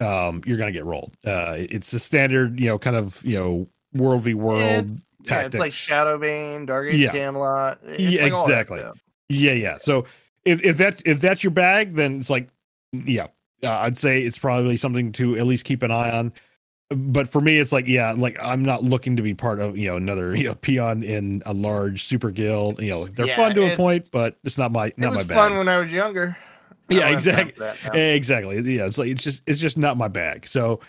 um 0.00 0.42
you're 0.46 0.56
gonna 0.58 0.72
get 0.72 0.84
rolled 0.84 1.16
uh 1.26 1.54
it's 1.58 1.92
a 1.92 1.98
standard 1.98 2.58
you 2.60 2.66
know 2.66 2.78
kind 2.78 2.96
of 2.96 3.22
you 3.24 3.36
know 3.38 3.66
world 3.94 4.22
v 4.22 4.34
world 4.34 4.60
It's- 4.62 4.92
yeah. 5.24 5.40
It's 5.42 5.58
like. 5.58 5.72
Shadowbane, 5.72 6.64
Dark 6.66 6.86
Age 6.88 7.00
Yeah. 7.00 7.12
Camelot. 7.12 7.80
It's 7.82 7.98
Yeah, 8.00 8.22
like 8.22 8.32
exactly. 8.32 8.82
yeah 9.28 9.52
yeah 9.52 9.76
so 9.78 10.04
if 10.44 10.62
if 10.64 10.76
that's 10.78 11.02
if 11.04 11.20
that's 11.20 11.42
your 11.44 11.50
bag 11.50 11.94
then 11.96 12.18
it's 12.20 12.30
like 12.30 12.48
yeah 12.92 13.26
uh, 13.62 13.70
i'd 13.80 13.98
say 13.98 14.22
it's 14.22 14.38
probably 14.38 14.76
something 14.78 15.12
to 15.12 15.36
at 15.36 15.46
least 15.46 15.64
keep 15.66 15.82
an 15.82 15.90
eye 15.90 16.10
on 16.10 16.32
but 16.90 17.28
for 17.28 17.42
me 17.42 17.58
it's 17.58 17.72
like 17.72 17.86
yeah 17.86 18.12
like 18.16 18.38
i'm 18.42 18.62
not 18.64 18.82
looking 18.84 19.16
to 19.16 19.22
be 19.22 19.34
part 19.34 19.60
of 19.60 19.76
you 19.76 19.88
know 19.88 19.96
another 19.96 20.34
you 20.34 20.44
know 20.44 20.54
peon 20.54 21.02
in 21.02 21.42
a 21.44 21.52
large 21.52 22.04
super 22.04 22.30
guild 22.30 22.80
you 22.80 22.88
know 22.88 23.06
they're 23.08 23.26
Yeah, 23.26 23.36
fun 23.36 23.54
to 23.56 23.70
a 23.74 23.76
point 23.76 24.08
but 24.12 24.38
it's 24.44 24.56
not 24.56 24.72
my 24.72 24.86
It 24.86 24.98
not 24.98 25.10
was 25.10 25.18
my 25.18 25.24
bag 25.24 25.36
fun 25.36 25.58
when 25.58 25.68
I 25.68 25.78
was 25.80 25.90
younger. 25.92 26.36
Yeah, 26.90 27.10
don't 27.10 27.14
have 27.14 27.24
time 27.24 27.48
exact- 27.48 27.52
for 27.54 27.60
that 27.60 27.76
now. 27.94 27.98
exactly. 28.00 28.76
Yeah, 28.76 28.86
it's 28.86 28.98
like 28.98 29.08
it's 29.08 29.22
just 29.22 29.42
it's 29.46 29.60
just 29.60 29.76
not 29.76 29.96
my 29.96 30.08
bag. 30.08 30.46
So 30.48 30.80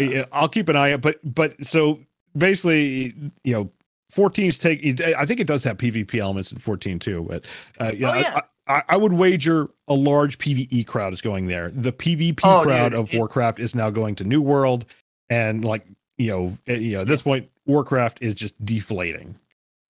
yeah, 0.00 0.24
I'll 0.32 0.48
keep 0.48 0.68
an 0.68 0.76
eye 0.76 0.92
out. 0.92 1.00
But 1.00 1.18
but 1.34 1.54
so 1.64 2.00
basically, 2.36 3.14
you 3.44 3.52
know, 3.54 3.70
14's 4.14 4.58
take. 4.58 5.00
I 5.00 5.26
think 5.26 5.40
it 5.40 5.46
does 5.46 5.64
have 5.64 5.78
PvP 5.78 6.18
elements 6.20 6.52
in 6.52 6.58
14 6.58 6.98
too. 6.98 7.26
But 7.28 7.44
uh, 7.80 7.92
yeah, 7.96 8.10
Oh, 8.10 8.14
yeah. 8.18 8.40
I, 8.68 8.74
I, 8.78 8.82
I 8.90 8.96
would 8.96 9.12
wager 9.12 9.68
a 9.88 9.94
large 9.94 10.38
PVE 10.38 10.86
crowd 10.86 11.12
is 11.12 11.20
going 11.20 11.46
there. 11.46 11.70
The 11.70 11.92
PvP 11.92 12.40
Oh, 12.44 12.62
crowd 12.62 12.90
dude, 12.90 12.98
of 12.98 13.12
it- 13.12 13.18
Warcraft 13.18 13.60
is 13.60 13.74
now 13.74 13.90
going 13.90 14.14
to 14.16 14.24
New 14.24 14.42
World, 14.42 14.86
and 15.30 15.64
like 15.64 15.86
you 16.18 16.30
know, 16.30 16.58
eh, 16.66 16.74
you 16.76 16.96
know, 16.96 17.00
at 17.02 17.06
this 17.08 17.22
point, 17.22 17.48
Warcraft 17.66 18.18
is 18.22 18.34
just 18.34 18.54
deflating. 18.64 19.36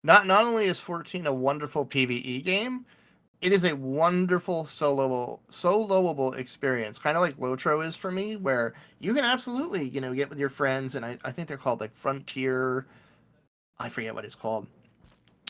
Not 0.03 0.25
not 0.27 0.45
only 0.45 0.65
is 0.65 0.79
14 0.79 1.25
a 1.27 1.33
wonderful 1.33 1.85
PvE 1.85 2.43
game, 2.43 2.85
it 3.41 3.51
is 3.51 3.65
a 3.65 3.75
wonderful 3.75 4.63
soloable 4.63 5.39
soloable 5.49 6.35
experience, 6.37 6.97
kind 6.97 7.15
of 7.15 7.21
like 7.21 7.37
Lotro 7.37 7.85
is 7.85 7.95
for 7.95 8.11
me, 8.11 8.35
where 8.35 8.73
you 8.99 9.13
can 9.13 9.23
absolutely, 9.23 9.87
you 9.89 10.01
know, 10.01 10.13
get 10.13 10.29
with 10.29 10.39
your 10.39 10.49
friends, 10.49 10.95
and 10.95 11.05
I, 11.05 11.17
I 11.23 11.31
think 11.31 11.47
they're 11.47 11.57
called 11.57 11.79
like 11.79 11.93
Frontier. 11.93 12.87
I 13.79 13.89
forget 13.89 14.15
what 14.15 14.25
it's 14.25 14.35
called. 14.35 14.65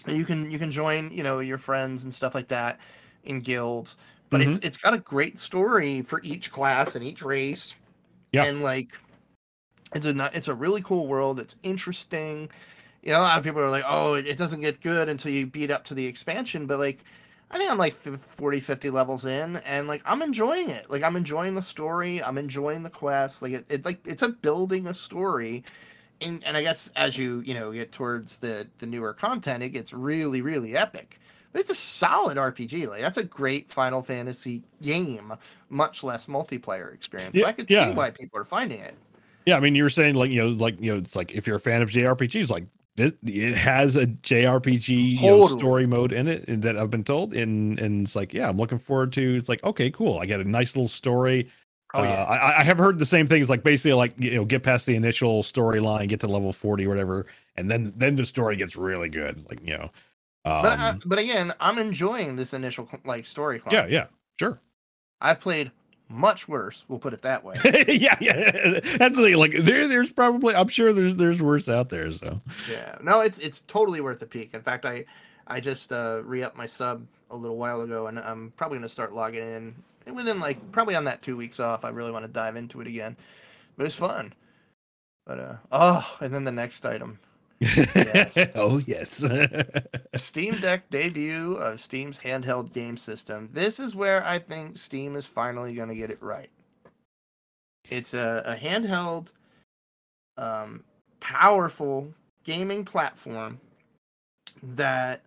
You 0.07 0.25
can 0.25 0.51
you 0.51 0.59
can 0.59 0.71
join, 0.71 1.11
you 1.11 1.23
know, 1.23 1.39
your 1.39 1.57
friends 1.57 2.03
and 2.03 2.13
stuff 2.13 2.35
like 2.35 2.49
that 2.49 2.79
in 3.23 3.39
guilds, 3.39 3.97
but 4.29 4.41
it's 4.41 4.57
mm-hmm. 4.57 4.67
it's 4.67 4.77
got 4.77 4.93
a 4.93 4.99
great 4.99 5.39
story 5.39 6.01
for 6.01 6.21
each 6.23 6.51
class 6.51 6.95
and 6.95 7.03
each 7.03 7.21
race. 7.21 7.75
Yeah. 8.33 8.43
and 8.43 8.61
like 8.61 8.91
it's 9.95 10.05
a 10.05 10.31
it's 10.33 10.49
a 10.49 10.53
really 10.53 10.81
cool 10.81 11.07
world. 11.07 11.39
It's 11.39 11.55
interesting 11.63 12.49
you 13.07 13.13
know, 13.13 13.19
a 13.19 13.21
lot 13.21 13.37
of 13.37 13.43
people 13.45 13.61
are 13.61 13.69
like, 13.69 13.85
oh, 13.87 14.15
it 14.15 14.37
doesn't 14.37 14.59
get 14.59 14.81
good 14.81 15.07
until 15.07 15.31
you 15.31 15.47
beat 15.47 15.71
up 15.71 15.85
to 15.85 15.93
the 15.93 16.05
expansion. 16.05 16.65
But 16.65 16.79
like, 16.79 17.05
I 17.49 17.57
think 17.57 17.71
I'm 17.71 17.77
like 17.77 17.93
fif- 17.93 18.19
40, 18.21 18.59
50 18.59 18.89
levels 18.89 19.25
in, 19.25 19.57
and 19.57 19.87
like, 19.87 20.01
I'm 20.05 20.21
enjoying 20.21 20.69
it. 20.69 20.89
Like, 20.89 21.03
I'm 21.03 21.15
enjoying 21.15 21.55
the 21.55 21.61
story. 21.61 22.21
I'm 22.21 22.37
enjoying 22.37 22.83
the 22.83 22.89
quest. 22.89 23.41
Like, 23.41 23.53
it, 23.53 23.65
it's 23.69 23.85
like 23.85 23.99
it's 24.05 24.21
a 24.21 24.29
building 24.29 24.87
a 24.87 24.93
story. 24.93 25.63
And, 26.21 26.43
and 26.43 26.57
I 26.57 26.63
guess 26.63 26.89
as 26.95 27.17
you 27.17 27.41
you 27.41 27.53
know 27.53 27.71
get 27.73 27.91
towards 27.91 28.37
the 28.39 28.69
the 28.79 28.85
newer 28.87 29.13
content, 29.13 29.63
it 29.63 29.69
gets 29.69 29.93
really 29.93 30.41
really 30.41 30.75
epic. 30.77 31.19
But 31.53 31.61
it's 31.61 31.69
a 31.71 31.75
solid 31.75 32.37
RPG. 32.37 32.87
Like 32.87 33.01
that's 33.01 33.17
a 33.17 33.23
great 33.23 33.71
Final 33.71 34.01
Fantasy 34.03 34.63
game, 34.81 35.33
much 35.69 36.03
less 36.03 36.27
multiplayer 36.27 36.93
experience. 36.93 37.37
So 37.39 37.45
Yeah, 37.45 37.47
I 37.47 37.53
could 37.53 37.69
yeah. 37.69 37.69
see 37.69 37.93
why 37.93 38.11
people 38.11 38.39
are 38.39 38.45
finding 38.45 38.79
it. 38.81 38.95
Yeah, 39.45 39.55
I 39.55 39.59
mean, 39.61 39.75
you 39.75 39.83
were 39.83 39.89
saying 39.89 40.15
like 40.15 40.31
you 40.31 40.39
know, 40.41 40.49
like 40.49 40.79
you 40.81 40.91
know, 40.91 40.97
it's 40.97 41.15
like 41.15 41.31
if 41.31 41.47
you're 41.47 41.55
a 41.55 41.59
fan 41.59 41.81
of 41.81 41.89
JRPGs, 41.89 42.49
like 42.49 42.65
it, 42.97 43.17
it 43.23 43.55
has 43.55 43.95
a 43.95 44.07
JRPG 44.07 45.19
you 45.19 45.21
know, 45.21 45.47
story 45.47 45.85
mode 45.85 46.11
in 46.11 46.27
it 46.27 46.61
that 46.61 46.77
I've 46.77 46.89
been 46.89 47.03
told, 47.03 47.33
and 47.33 47.79
and 47.79 48.05
it's 48.05 48.15
like 48.15 48.33
yeah, 48.33 48.49
I'm 48.49 48.57
looking 48.57 48.79
forward 48.79 49.13
to. 49.13 49.35
It's 49.35 49.49
like 49.49 49.63
okay, 49.63 49.91
cool. 49.91 50.19
I 50.19 50.25
got 50.25 50.39
a 50.39 50.43
nice 50.43 50.75
little 50.75 50.87
story. 50.87 51.49
Oh 51.93 52.03
yeah. 52.03 52.23
Uh, 52.23 52.25
I, 52.25 52.59
I 52.59 52.63
have 52.63 52.79
heard 52.79 52.99
the 52.99 53.05
same 53.05 53.27
things, 53.27 53.49
like 53.49 53.63
basically 53.63 53.93
like 53.93 54.13
you 54.17 54.35
know, 54.35 54.45
get 54.45 54.63
past 54.63 54.87
the 54.87 54.95
initial 54.95 55.43
storyline, 55.43 56.07
get 56.09 56.19
to 56.21 56.27
level 56.27 56.51
forty 56.51 56.85
or 56.85 56.89
whatever, 56.89 57.27
and 57.55 57.69
then 57.69 57.93
then 57.95 58.15
the 58.15 58.25
story 58.25 58.55
gets 58.55 58.75
really 58.75 59.09
good. 59.09 59.45
Like 59.47 59.61
you 59.63 59.77
know, 59.77 59.91
um, 60.43 60.61
but 60.63 60.79
I, 60.79 60.99
but 61.05 61.19
again, 61.19 61.53
I'm 61.59 61.77
enjoying 61.77 62.35
this 62.35 62.53
initial 62.53 62.89
like 63.05 63.25
story 63.25 63.59
climb. 63.59 63.75
yeah, 63.75 63.85
yeah, 63.85 64.05
sure. 64.39 64.59
I've 65.21 65.39
played 65.39 65.71
much 66.09 66.47
worse. 66.47 66.85
We'll 66.87 66.99
put 66.99 67.13
it 67.13 67.21
that 67.23 67.43
way. 67.43 67.55
yeah, 67.87 68.15
yeah. 68.19 68.51
That's 68.51 69.15
the 69.15 69.23
thing. 69.23 69.35
Like 69.35 69.51
there, 69.51 69.87
there's 69.87 70.11
probably 70.11 70.55
I'm 70.55 70.67
sure 70.67 70.93
there's 70.93 71.15
there's 71.15 71.41
worse 71.41 71.67
out 71.67 71.89
there. 71.89 72.11
So 72.11 72.41
yeah, 72.71 72.97
no, 73.01 73.21
it's 73.21 73.39
it's 73.39 73.61
totally 73.61 74.01
worth 74.01 74.19
the 74.19 74.25
peek. 74.25 74.53
In 74.53 74.61
fact, 74.61 74.85
I 74.85 75.05
I 75.47 75.59
just 75.59 75.91
uh, 75.91 76.21
re-upped 76.23 76.57
my 76.57 76.65
sub 76.65 77.05
a 77.31 77.35
little 77.35 77.57
while 77.57 77.81
ago, 77.81 78.07
and 78.07 78.19
I'm 78.19 78.53
probably 78.55 78.77
gonna 78.77 78.89
start 78.89 79.13
logging 79.13 79.43
in. 79.43 79.75
And 80.05 80.15
within 80.15 80.39
like 80.39 80.71
probably 80.71 80.95
on 80.95 81.03
that 81.05 81.21
two 81.21 81.35
weeks 81.35 81.59
off, 81.59 81.83
I 81.83 81.89
really 81.89 82.11
want 82.11 82.25
to 82.25 82.31
dive 82.31 82.55
into 82.55 82.81
it 82.81 82.87
again. 82.87 83.17
But 83.75 83.85
it's 83.85 83.95
fun. 83.95 84.33
But 85.25 85.39
uh 85.39 85.55
oh, 85.71 86.17
and 86.21 86.31
then 86.31 86.45
the 86.45 86.51
next 86.51 86.85
item, 86.85 87.19
Yes. 87.59 88.37
oh 88.55 88.79
yes. 88.85 89.23
Steam 90.15 90.59
Deck 90.59 90.89
debut 90.89 91.53
of 91.53 91.81
Steam's 91.81 92.19
handheld 92.19 92.73
game 92.73 92.97
system. 92.97 93.49
This 93.51 93.79
is 93.79 93.95
where 93.95 94.25
I 94.25 94.39
think 94.39 94.77
Steam 94.77 95.15
is 95.15 95.25
finally 95.25 95.73
going 95.73 95.89
to 95.89 95.95
get 95.95 96.11
it 96.11 96.21
right. 96.21 96.49
It's 97.89 98.13
a, 98.13 98.43
a 98.45 98.55
handheld, 98.55 99.31
um, 100.37 100.83
powerful 101.19 102.13
gaming 102.43 102.85
platform 102.85 103.59
that 104.61 105.23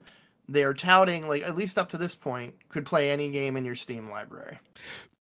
they're 0.49 0.75
touting, 0.75 1.29
like 1.29 1.43
at 1.43 1.57
least 1.57 1.79
up 1.79 1.89
to 1.91 1.99
this 1.99 2.15
point, 2.15 2.55
could 2.69 2.85
play 2.85 3.11
any 3.11 3.31
game 3.31 3.57
in 3.57 3.65
your 3.65 3.77
Steam 3.77 4.11
library. 4.11 4.59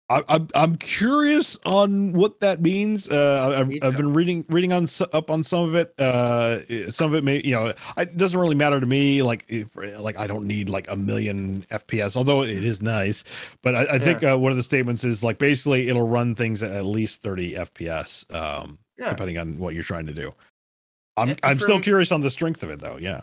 I, 0.10 0.22
I'm 0.28 0.50
I'm 0.54 0.76
curious 0.76 1.58
on 1.66 2.12
what 2.12 2.40
that 2.42 2.62
means. 2.62 3.10
Uh, 3.10 3.56
I've 3.58 3.72
I've 3.82 3.96
been 3.98 4.14
reading 4.14 4.44
reading 4.50 4.74
on 4.74 4.88
up 5.14 5.32
on 5.32 5.44
some 5.44 5.62
of 5.64 5.76
it. 5.76 5.98
Uh, 6.00 6.92
some 6.92 7.08
of 7.12 7.16
it 7.16 7.24
may 7.24 7.42
you 7.44 7.52
know 7.56 7.74
it 7.98 8.18
doesn't 8.18 8.38
really 8.40 8.56
matter 8.56 8.80
to 8.80 8.86
me. 8.86 9.22
Like 9.24 9.46
if 9.48 9.76
like 9.76 10.18
I 10.18 10.28
don't 10.28 10.46
need 10.46 10.70
like 10.70 10.90
a 10.90 10.96
million 10.96 11.66
FPS, 11.72 12.18
although 12.18 12.44
it 12.44 12.64
is 12.64 12.82
nice. 12.82 13.24
But 13.62 13.76
I, 13.76 13.82
I 13.94 14.00
think 14.00 14.24
uh, 14.24 14.38
one 14.38 14.52
of 14.52 14.58
the 14.58 14.64
statements 14.64 15.04
is 15.06 15.24
like 15.24 15.38
basically 15.38 15.88
it'll 15.88 16.08
run 16.08 16.36
things 16.36 16.62
at 16.62 16.72
at 16.72 16.86
least 16.86 17.22
30 17.22 17.54
FPS, 17.56 18.32
um, 18.36 18.78
Yeah. 18.98 19.10
depending 19.10 19.38
on 19.38 19.58
what 19.58 19.74
you're 19.74 19.84
trying 19.84 20.06
to 20.08 20.14
do. 20.14 20.34
I'm 21.16 21.30
And 21.30 21.40
I'm 21.44 21.58
still 21.58 21.76
from- 21.76 21.82
curious 21.84 22.12
on 22.12 22.20
the 22.22 22.30
strength 22.30 22.62
of 22.62 22.70
it 22.70 22.80
though. 22.82 22.98
Yeah. 22.98 23.22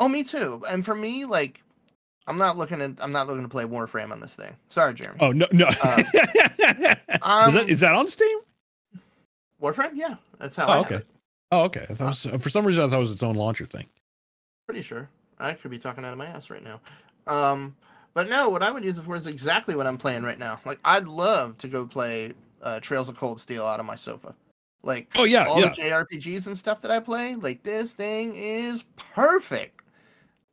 Oh, 0.00 0.08
me 0.08 0.24
too. 0.24 0.62
And 0.68 0.84
for 0.84 0.94
me, 0.94 1.24
like, 1.24 1.62
I'm 2.26 2.38
not 2.38 2.56
looking 2.56 2.78
to. 2.78 2.94
I'm 3.02 3.12
not 3.12 3.26
looking 3.26 3.42
to 3.42 3.48
play 3.48 3.64
Warframe 3.64 4.10
on 4.10 4.20
this 4.20 4.34
thing. 4.34 4.56
Sorry, 4.68 4.94
Jeremy. 4.94 5.18
Oh 5.20 5.32
no 5.32 5.46
no. 5.52 5.66
Uh, 5.82 5.96
is 6.14 6.14
that 6.14 7.18
Um, 7.22 7.68
is 7.68 7.80
that 7.80 7.94
on 7.94 8.08
Steam? 8.08 8.38
Warframe, 9.60 9.92
yeah, 9.94 10.16
that's 10.38 10.56
how. 10.56 10.66
Oh 10.66 10.70
I 10.70 10.76
have 10.76 10.86
okay. 10.86 10.94
it. 10.96 11.06
Oh 11.52 11.62
okay. 11.64 11.86
I 12.00 12.04
was, 12.04 12.26
for 12.40 12.50
some 12.50 12.66
reason 12.66 12.84
I 12.84 12.88
thought 12.88 12.96
it 12.96 13.00
was 13.00 13.12
its 13.12 13.22
own 13.22 13.34
launcher 13.34 13.66
thing. 13.66 13.86
Pretty 14.66 14.82
sure. 14.82 15.08
I 15.38 15.52
could 15.52 15.70
be 15.70 15.78
talking 15.78 16.04
out 16.04 16.12
of 16.12 16.18
my 16.18 16.26
ass 16.26 16.48
right 16.50 16.62
now. 16.62 16.80
Um, 17.26 17.74
but 18.14 18.28
no, 18.28 18.48
what 18.48 18.62
I 18.62 18.70
would 18.70 18.84
use 18.84 18.98
it 18.98 19.02
for 19.02 19.16
is 19.16 19.26
exactly 19.26 19.74
what 19.74 19.86
I'm 19.86 19.98
playing 19.98 20.22
right 20.22 20.38
now. 20.38 20.60
Like, 20.64 20.78
I'd 20.84 21.06
love 21.06 21.58
to 21.58 21.68
go 21.68 21.86
play 21.86 22.32
uh, 22.62 22.80
Trails 22.80 23.08
of 23.08 23.16
Cold 23.16 23.40
Steel 23.40 23.66
out 23.66 23.80
of 23.80 23.86
my 23.86 23.96
sofa. 23.96 24.34
Like, 24.82 25.08
Oh 25.16 25.24
yeah 25.24 25.46
all 25.46 25.60
yeah. 25.60 25.70
the 25.70 25.82
JRPGs 25.82 26.46
and 26.46 26.56
stuff 26.56 26.80
that 26.82 26.90
I 26.90 27.00
play, 27.00 27.34
like 27.36 27.62
this 27.62 27.92
thing 27.92 28.34
is 28.36 28.84
perfect. 28.96 29.80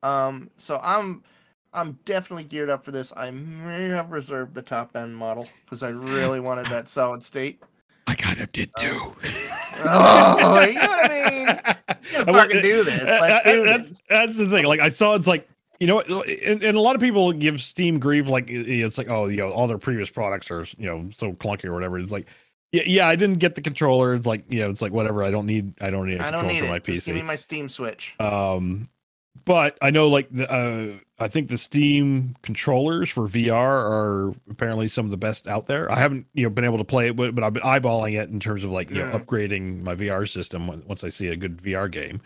Um, 0.03 0.49
so 0.57 0.80
I'm 0.82 1.22
I'm 1.74 1.97
definitely 2.05 2.43
geared 2.43 2.69
up 2.69 2.84
for 2.84 2.91
this. 2.91 3.13
I 3.15 3.32
may 3.32 3.88
have 3.89 4.11
reserved 4.11 4.53
the 4.53 4.61
top 4.61 4.95
end 4.95 5.15
model 5.15 5.47
because 5.65 5.84
I 5.84 5.89
really 5.89 6.39
wanted 6.39 6.67
that 6.67 6.88
solid 6.89 7.24
state. 7.24 7.61
I 8.07 8.15
kind 8.15 8.39
of 8.39 8.51
did 8.51 8.72
too. 8.78 9.13
Oh, 9.84 10.59
you 10.61 10.74
know 10.76 10.82
what 10.82 11.11
I 11.11 11.30
mean? 11.32 11.47
You 11.47 12.26
gotta 12.26 12.34
fucking 12.34 12.61
do 12.61 12.84
this. 12.84 13.09
Let's 13.09 13.49
do 13.49 13.65
that's, 13.65 13.89
this. 13.89 14.01
that's 14.07 14.38
the 14.38 14.47
thing. 14.47 14.65
Like 14.65 14.80
I 14.80 14.89
saw, 14.89 15.15
it's 15.15 15.26
like 15.26 15.49
you 15.80 15.88
know, 15.88 16.01
and, 16.01 16.61
and 16.61 16.78
a 16.78 16.80
lot 16.80 16.93
of 16.93 17.01
people 17.01 17.34
give 17.34 17.59
Steam 17.59 17.97
grief. 17.97 18.28
Like 18.28 18.47
it's 18.47 18.99
like, 18.99 19.09
oh, 19.09 19.26
you 19.26 19.38
know, 19.38 19.49
all 19.49 19.65
their 19.65 19.80
previous 19.80 20.11
products 20.11 20.51
are 20.51 20.65
you 20.78 20.86
know 20.86 21.09
so 21.11 21.34
clunky 21.34 21.65
or 21.65 21.74
whatever. 21.74 21.97
It's 21.97 22.11
like, 22.11 22.28
yeah, 22.72 22.84
yeah, 22.86 23.07
I 23.07 23.15
didn't 23.15 23.39
get 23.39 23.55
the 23.55 23.61
controller. 23.61 24.13
It's 24.13 24.28
like, 24.28 24.43
you 24.49 24.59
know, 24.59 24.69
it's 24.69 24.84
like 24.84 24.91
whatever. 24.91 25.24
I 25.24 25.32
don't 25.32 25.47
need, 25.47 25.74
I 25.82 25.89
don't 25.89 26.07
need 26.07 26.22
a 26.22 26.28
I 26.28 26.30
don't 26.30 26.41
controller 26.41 26.53
need 26.53 26.59
for 26.59 26.76
it. 26.76 26.88
my 26.88 26.93
Just 26.93 27.07
give 27.07 27.15
me 27.15 27.24
my 27.24 27.36
Steam 27.36 27.67
Switch. 27.67 28.15
Um, 28.19 28.88
but 29.45 29.77
I 29.82 29.89
know 29.91 30.07
like 30.07 30.27
the, 30.32 30.51
uh, 30.51 30.97
I 31.19 31.27
think 31.27 31.49
the 31.49 31.57
Steam 31.57 32.36
controllers 32.41 33.09
for 33.09 33.27
VR 33.27 33.55
are 33.55 34.34
apparently 34.49 34.88
some 34.88 35.05
of 35.05 35.11
the 35.11 35.17
best 35.17 35.47
out 35.47 35.67
there. 35.67 35.91
I 35.91 35.95
haven't 35.99 36.25
you 36.34 36.43
know 36.43 36.49
been 36.49 36.65
able 36.65 36.77
to 36.77 36.84
play 36.84 37.07
it, 37.07 37.15
but, 37.15 37.34
but 37.36 37.43
I've 37.43 37.53
been 37.53 37.63
eyeballing 37.63 38.21
it 38.21 38.29
in 38.29 38.39
terms 38.39 38.63
of 38.63 38.71
like 38.71 38.89
you 38.89 38.97
know 38.97 39.11
upgrading 39.11 39.84
my 39.84 39.95
VR 39.95 40.29
system 40.29 40.67
when- 40.67 40.84
once 40.86 41.03
I 41.03 41.09
see 41.09 41.27
a 41.27 41.36
good 41.36 41.57
VR 41.57 41.89
game. 41.89 42.21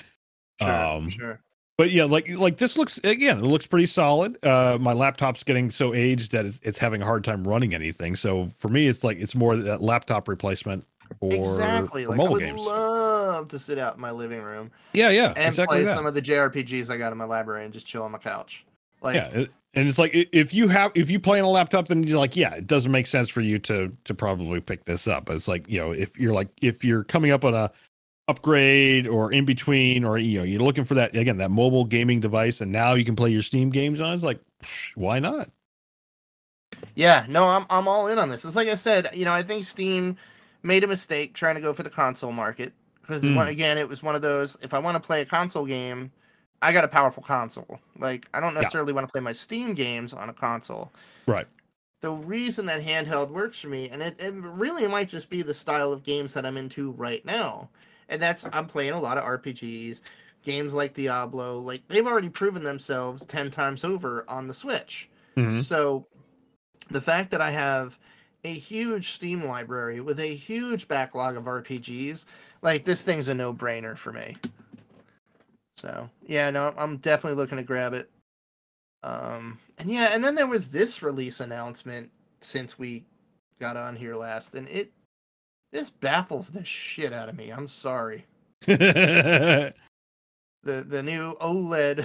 Sure, 0.62 0.72
um, 0.72 1.10
sure. 1.10 1.40
But 1.78 1.92
yeah, 1.92 2.06
like 2.06 2.30
like 2.30 2.58
this 2.58 2.78
looks 2.78 2.98
again, 3.04 3.40
it 3.40 3.44
looks 3.44 3.68
pretty 3.68 3.86
solid. 3.86 4.42
Uh, 4.44 4.78
my 4.80 4.94
laptop's 4.94 5.44
getting 5.44 5.70
so 5.70 5.94
aged 5.94 6.32
that 6.32 6.46
it's, 6.46 6.60
it's 6.64 6.78
having 6.78 7.02
a 7.02 7.06
hard 7.06 7.26
time 7.26 7.44
running 7.46 7.76
anything. 7.76 8.16
So 8.16 8.50
for 8.58 8.70
me, 8.70 8.88
it's 8.88 9.04
like 9.04 9.18
it's 9.20 9.36
more 9.36 9.58
that 9.58 9.82
laptop 9.82 10.30
replacement 10.30 10.86
exactly. 11.22 12.06
Like 12.06 12.20
I 12.20 12.30
would 12.30 12.44
games. 12.44 12.58
love 12.58 13.48
to 13.50 13.60
sit 13.60 13.78
out 13.78 13.96
in 13.96 14.02
my 14.02 14.12
living 14.12 14.42
room 14.42 14.72
yeah, 14.94 15.10
yeah, 15.10 15.34
and 15.36 15.48
exactly 15.50 15.78
play 15.78 15.84
that. 15.84 15.96
some 15.96 16.06
of 16.06 16.14
the 16.16 16.22
JRPGs 16.22 16.90
I 16.90 16.98
got 16.98 17.12
in 17.12 17.18
my 17.18 17.26
library 17.26 17.66
and 17.66 17.74
just 17.74 17.86
chill 17.86 18.04
on 18.04 18.12
my 18.12 18.18
couch. 18.18 18.66
Like, 19.02 19.16
yeah, 19.16 19.28
it- 19.28 19.52
and 19.74 19.88
it's 19.90 20.00
like 20.00 20.12
if 20.14 20.54
you 20.54 20.70
have 20.70 20.92
if 20.96 21.10
you 21.12 21.20
play 21.20 21.38
on 21.40 21.46
a 21.46 21.50
laptop, 21.50 21.90
then 21.90 22.04
you're 22.04 22.18
like, 22.18 22.36
yeah, 22.36 22.54
it 22.56 22.66
doesn't 22.66 22.92
make 22.94 23.06
sense 23.08 23.28
for 23.30 23.42
you 23.42 23.60
to 23.60 23.96
to 24.06 24.14
probably 24.14 24.62
pick 24.62 24.86
this 24.86 25.06
up. 25.08 25.26
But 25.26 25.36
it's 25.36 25.50
like 25.50 25.68
you 25.70 25.80
know, 25.80 25.92
if 25.92 26.18
you're 26.18 26.34
like 26.34 26.48
if 26.62 26.86
you're 26.86 27.04
coming 27.04 27.32
up 27.32 27.44
on 27.44 27.54
a 27.54 27.72
upgrade 28.28 29.08
or 29.08 29.32
in 29.34 29.46
between, 29.46 30.06
or 30.06 30.18
you 30.18 30.40
know, 30.40 30.46
you're 30.46 30.62
looking 30.62 30.86
for 30.86 30.94
that 30.96 31.16
again 31.16 31.38
that 31.40 31.52
mobile 31.52 31.84
gaming 31.86 32.22
device, 32.22 32.62
and 32.62 32.72
now 32.72 32.94
you 32.94 33.06
can 33.06 33.16
play 33.18 33.30
your 33.32 33.44
Steam 33.44 33.70
games 33.70 34.00
on. 34.02 34.14
It's 34.14 34.24
like, 34.24 34.40
psh, 34.64 34.92
why 34.96 35.20
not? 35.20 35.50
yeah, 36.96 37.26
no, 37.30 37.46
I'm 37.48 37.66
I'm 37.70 37.88
all 37.88 38.08
in 38.08 38.18
on 38.20 38.30
this. 38.30 38.46
It's 38.46 38.56
like 38.56 38.68
I 38.68 38.76
said, 38.76 39.10
you 39.14 39.26
know, 39.26 39.32
I 39.34 39.44
think 39.44 39.66
Steam 39.66 40.18
made 40.66 40.84
a 40.84 40.88
mistake 40.88 41.34
trying 41.34 41.56
to 41.56 41.62
go 41.62 41.72
for 41.74 41.84
the 41.84 41.90
console 41.90 42.32
market 42.32 42.74
because 43.02 43.22
Mm. 43.24 43.48
again, 43.48 43.78
it 43.78 43.88
was 43.88 44.02
one 44.02 44.16
of 44.16 44.22
those. 44.24 44.58
If 44.62 44.74
I 44.74 44.80
want 44.80 44.96
to 44.96 45.00
play 45.06 45.22
a 45.22 45.26
console 45.26 45.66
game, 45.66 46.12
I 46.64 46.74
got 46.74 46.84
a 46.84 46.88
powerful 46.88 47.22
console. 47.22 47.80
Like, 48.00 48.28
I 48.34 48.40
don't 48.40 48.56
Yeah. 48.56 48.62
necessarily 48.62 48.92
want 48.92 49.08
to 49.08 49.12
play 49.12 49.22
my 49.22 49.32
Steam 49.32 49.76
games 49.76 50.12
on 50.14 50.28
a 50.30 50.34
console. 50.34 50.92
Right. 51.28 51.48
the 52.02 52.12
reason 52.12 52.68
that 52.68 52.84
handheld 52.84 53.32
works 53.32 53.60
for 53.60 53.68
me, 53.68 53.90
and 53.90 54.04
it, 54.04 54.20
it 54.22 54.32
really 54.36 54.86
might 54.86 55.10
just 55.10 55.28
be 55.28 55.42
the 55.42 55.56
style 55.56 55.92
of 55.92 56.04
games 56.04 56.36
that 56.36 56.46
I'm 56.46 56.56
into 56.56 56.92
right 56.92 57.26
now. 57.26 57.68
And 58.10 58.22
that's 58.22 58.46
I'm 58.54 58.68
playing 58.68 58.94
a 58.94 59.00
lot 59.00 59.18
of 59.18 59.24
RPGs, 59.24 60.02
games 60.44 60.76
like 60.76 60.94
Diablo, 60.94 61.58
like 61.58 61.82
they've 61.88 62.06
already 62.06 62.30
proven 62.30 62.64
themselves 62.64 63.26
10 63.26 63.50
times 63.50 63.84
over 63.84 64.24
on 64.30 64.48
the 64.48 64.54
Switch. 64.54 65.10
Mhm. 65.36 65.60
So 65.64 66.06
the 66.92 67.02
fact 67.02 67.32
that 67.32 67.42
I 67.42 67.50
have 67.50 67.98
a 68.46 68.54
huge 68.54 69.12
Steam 69.12 69.44
library 69.44 70.00
with 70.00 70.20
a 70.20 70.36
huge 70.36 70.88
backlog 70.88 71.36
of 71.36 71.46
RPGs, 71.46 72.26
like 72.62 72.86
this 72.86 73.02
thing's 73.02 73.28
a 73.28 73.34
no-brainer 73.34 73.98
for 73.98 74.14
me. 74.14 74.36
So 75.78 76.10
yeah, 76.26 76.50
no, 76.52 76.74
I'm 76.78 76.98
definitely 76.98 77.38
looking 77.38 77.58
to 77.58 77.64
grab 77.64 77.94
it. 77.94 78.10
Um, 79.04 79.60
and 79.78 79.92
yeah, 79.92 80.12
and 80.14 80.24
then 80.24 80.36
there 80.36 80.48
was 80.48 80.70
this 80.70 81.02
release 81.02 81.40
announcement 81.40 82.10
since 82.42 82.80
we 82.80 83.04
got 83.60 83.78
on 83.78 83.96
here 83.96 84.16
last, 84.16 84.56
and 84.56 84.70
it 84.70 84.92
this 85.72 85.90
baffles 85.90 86.50
the 86.50 86.64
shit 86.64 87.14
out 87.14 87.30
of 87.30 87.36
me. 87.36 87.50
I'm 87.50 87.68
sorry. 87.68 88.26
The 90.66 90.82
the 90.82 91.04
new 91.04 91.38
OLED 91.40 92.04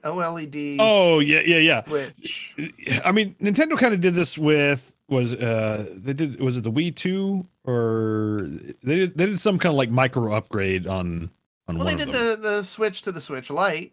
OLED 0.04 0.76
oh 0.80 1.20
yeah, 1.20 1.40
yeah, 1.46 1.58
yeah. 1.58 1.84
Switch. 1.84 2.52
I 3.04 3.12
mean, 3.12 3.36
Nintendo 3.40 3.78
kind 3.78 3.94
of 3.94 4.00
did 4.00 4.14
this 4.14 4.36
with 4.36 4.96
was 5.12 5.34
uh 5.34 5.86
they 5.94 6.12
did 6.12 6.40
was 6.40 6.56
it 6.56 6.64
the 6.64 6.72
Wii 6.72 6.94
two 6.96 7.46
or 7.64 8.48
they 8.82 8.96
did 8.96 9.16
they 9.16 9.26
did 9.26 9.38
some 9.40 9.58
kind 9.58 9.72
of 9.72 9.76
like 9.76 9.90
micro 9.90 10.32
upgrade 10.34 10.86
on 10.88 11.30
on 11.68 11.78
Well, 11.78 11.86
they 11.86 11.94
did 11.96 12.08
the 12.12 12.36
the 12.40 12.62
switch 12.64 13.02
to 13.02 13.12
the 13.12 13.20
Switch 13.20 13.48
Lite. 13.50 13.92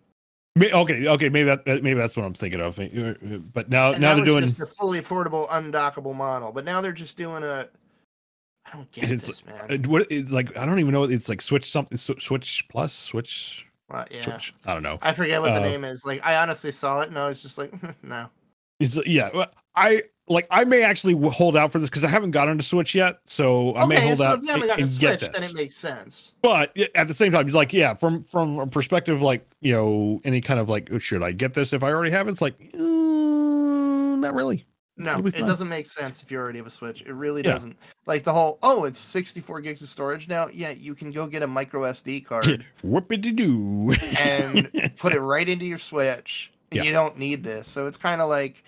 Okay, 0.59 1.07
okay, 1.07 1.29
maybe 1.29 1.45
that 1.45 1.65
maybe 1.67 1.93
that's 1.93 2.17
what 2.17 2.25
I'm 2.25 2.33
thinking 2.33 2.59
of. 2.59 2.75
But 3.53 3.69
now 3.69 3.91
And 3.91 4.01
now 4.01 4.15
they're 4.15 4.25
doing 4.25 4.41
just 4.41 4.59
a 4.59 4.65
fully 4.65 4.99
portable, 5.01 5.47
undockable 5.51 6.15
model. 6.15 6.51
But 6.51 6.65
now 6.65 6.81
they're 6.81 6.91
just 6.91 7.15
doing 7.15 7.43
a. 7.43 7.69
I 8.65 8.71
don't 8.75 8.91
get 8.91 9.05
It's- 9.05 9.25
this, 9.27 9.45
man. 9.45 9.85
uh, 9.85 9.89
what 9.89 10.05
it's 10.11 10.31
like 10.31 10.57
I 10.57 10.65
don't 10.65 10.79
even 10.79 10.91
know 10.93 11.03
it's 11.03 11.29
like 11.29 11.41
Switch 11.41 11.69
something 11.71 11.97
Switch 11.97 12.65
Plus 12.69 12.93
Switch 12.93 13.65
Well, 13.89 14.05
yeah, 14.11 14.21
Switch 14.21 14.53
I 14.65 14.73
don't 14.73 14.83
know. 14.83 14.97
I 15.01 15.13
forget 15.13 15.39
what 15.41 15.53
the 15.53 15.61
Uh, 15.61 15.63
name 15.63 15.83
is. 15.85 16.03
Like, 16.05 16.25
I 16.25 16.35
honestly 16.37 16.71
saw 16.71 17.01
it 17.01 17.09
and 17.09 17.17
I 17.17 17.27
was 17.27 17.41
just 17.41 17.57
like, 17.57 17.71
no. 18.03 18.29
It's 18.79 18.97
yeah. 19.05 19.45
I 19.75 20.03
like 20.27 20.47
I 20.51 20.63
may 20.63 20.83
actually 20.83 21.13
hold 21.29 21.57
out 21.57 21.71
for 21.71 21.79
this 21.79 21.89
because 21.89 22.03
I 22.03 22.07
haven't 22.07 22.31
gotten 22.31 22.57
to 22.57 22.63
Switch 22.63 22.93
yet, 22.95 23.19
so 23.25 23.75
I 23.75 23.85
may 23.85 23.97
okay, 23.97 24.05
hold 24.07 24.17
so 24.19 24.23
out 24.25 24.37
if 24.37 24.43
you 24.43 24.51
haven't 24.51 24.67
gotten 24.67 24.83
a 24.83 24.87
and 24.87 24.91
Switch, 24.91 25.31
then 25.31 25.43
it 25.43 25.53
makes 25.53 25.75
sense. 25.75 26.33
but 26.41 26.75
at 26.95 27.07
the 27.07 27.13
same 27.13 27.31
time, 27.31 27.45
it's 27.47 27.55
like 27.55 27.73
yeah, 27.73 27.93
from 27.93 28.23
from 28.25 28.59
a 28.59 28.67
perspective 28.67 29.21
like 29.21 29.45
you 29.61 29.73
know 29.73 30.21
any 30.23 30.39
kind 30.41 30.59
of 30.59 30.69
like 30.69 30.89
oh, 30.91 30.99
should 30.99 31.23
I 31.23 31.31
get 31.31 31.53
this 31.53 31.73
if 31.73 31.83
I 31.83 31.91
already 31.91 32.11
have 32.11 32.27
it? 32.27 32.31
It's 32.31 32.41
like 32.41 32.55
uh, 32.73 32.77
not 32.77 34.33
really. 34.33 34.65
No, 35.01 35.17
it 35.27 35.45
does't 35.45 35.69
make 35.69 35.85
sense 35.85 36.21
if 36.21 36.29
you 36.29 36.37
already 36.37 36.57
have 36.57 36.67
a 36.67 36.71
Switch. 36.71 37.01
It 37.03 37.13
really 37.13 37.41
Yeah. 37.41 37.53
doesn't. 37.53 37.77
Like 38.05 38.25
the 38.25 38.33
whole, 38.33 38.59
oh, 38.61 38.83
it's 38.83 38.99
64 38.99 39.61
gigs 39.61 39.81
of 39.81 39.87
storage 39.87 40.27
now. 40.27 40.49
Yeah, 40.53 40.71
you 40.71 40.93
can 40.93 41.11
go 41.11 41.25
get 41.25 41.41
a 41.41 41.47
micro 41.47 41.83
SD 41.83 42.25
card 42.25 42.65
Whoopity 42.85 43.33
doo. 43.33 43.93
and 44.19 44.69
put 44.97 45.13
it 45.15 45.21
right 45.21 45.47
into 45.47 45.63
your 45.65 45.77
Switch. 45.77 46.51
Yeah. 46.71 46.83
You 46.83 46.91
don't 46.91 47.17
need 47.17 47.43
this. 47.43 47.67
So 47.67 47.87
it's 47.87 47.97
kind 47.97 48.21
of 48.21 48.29
like, 48.29 48.63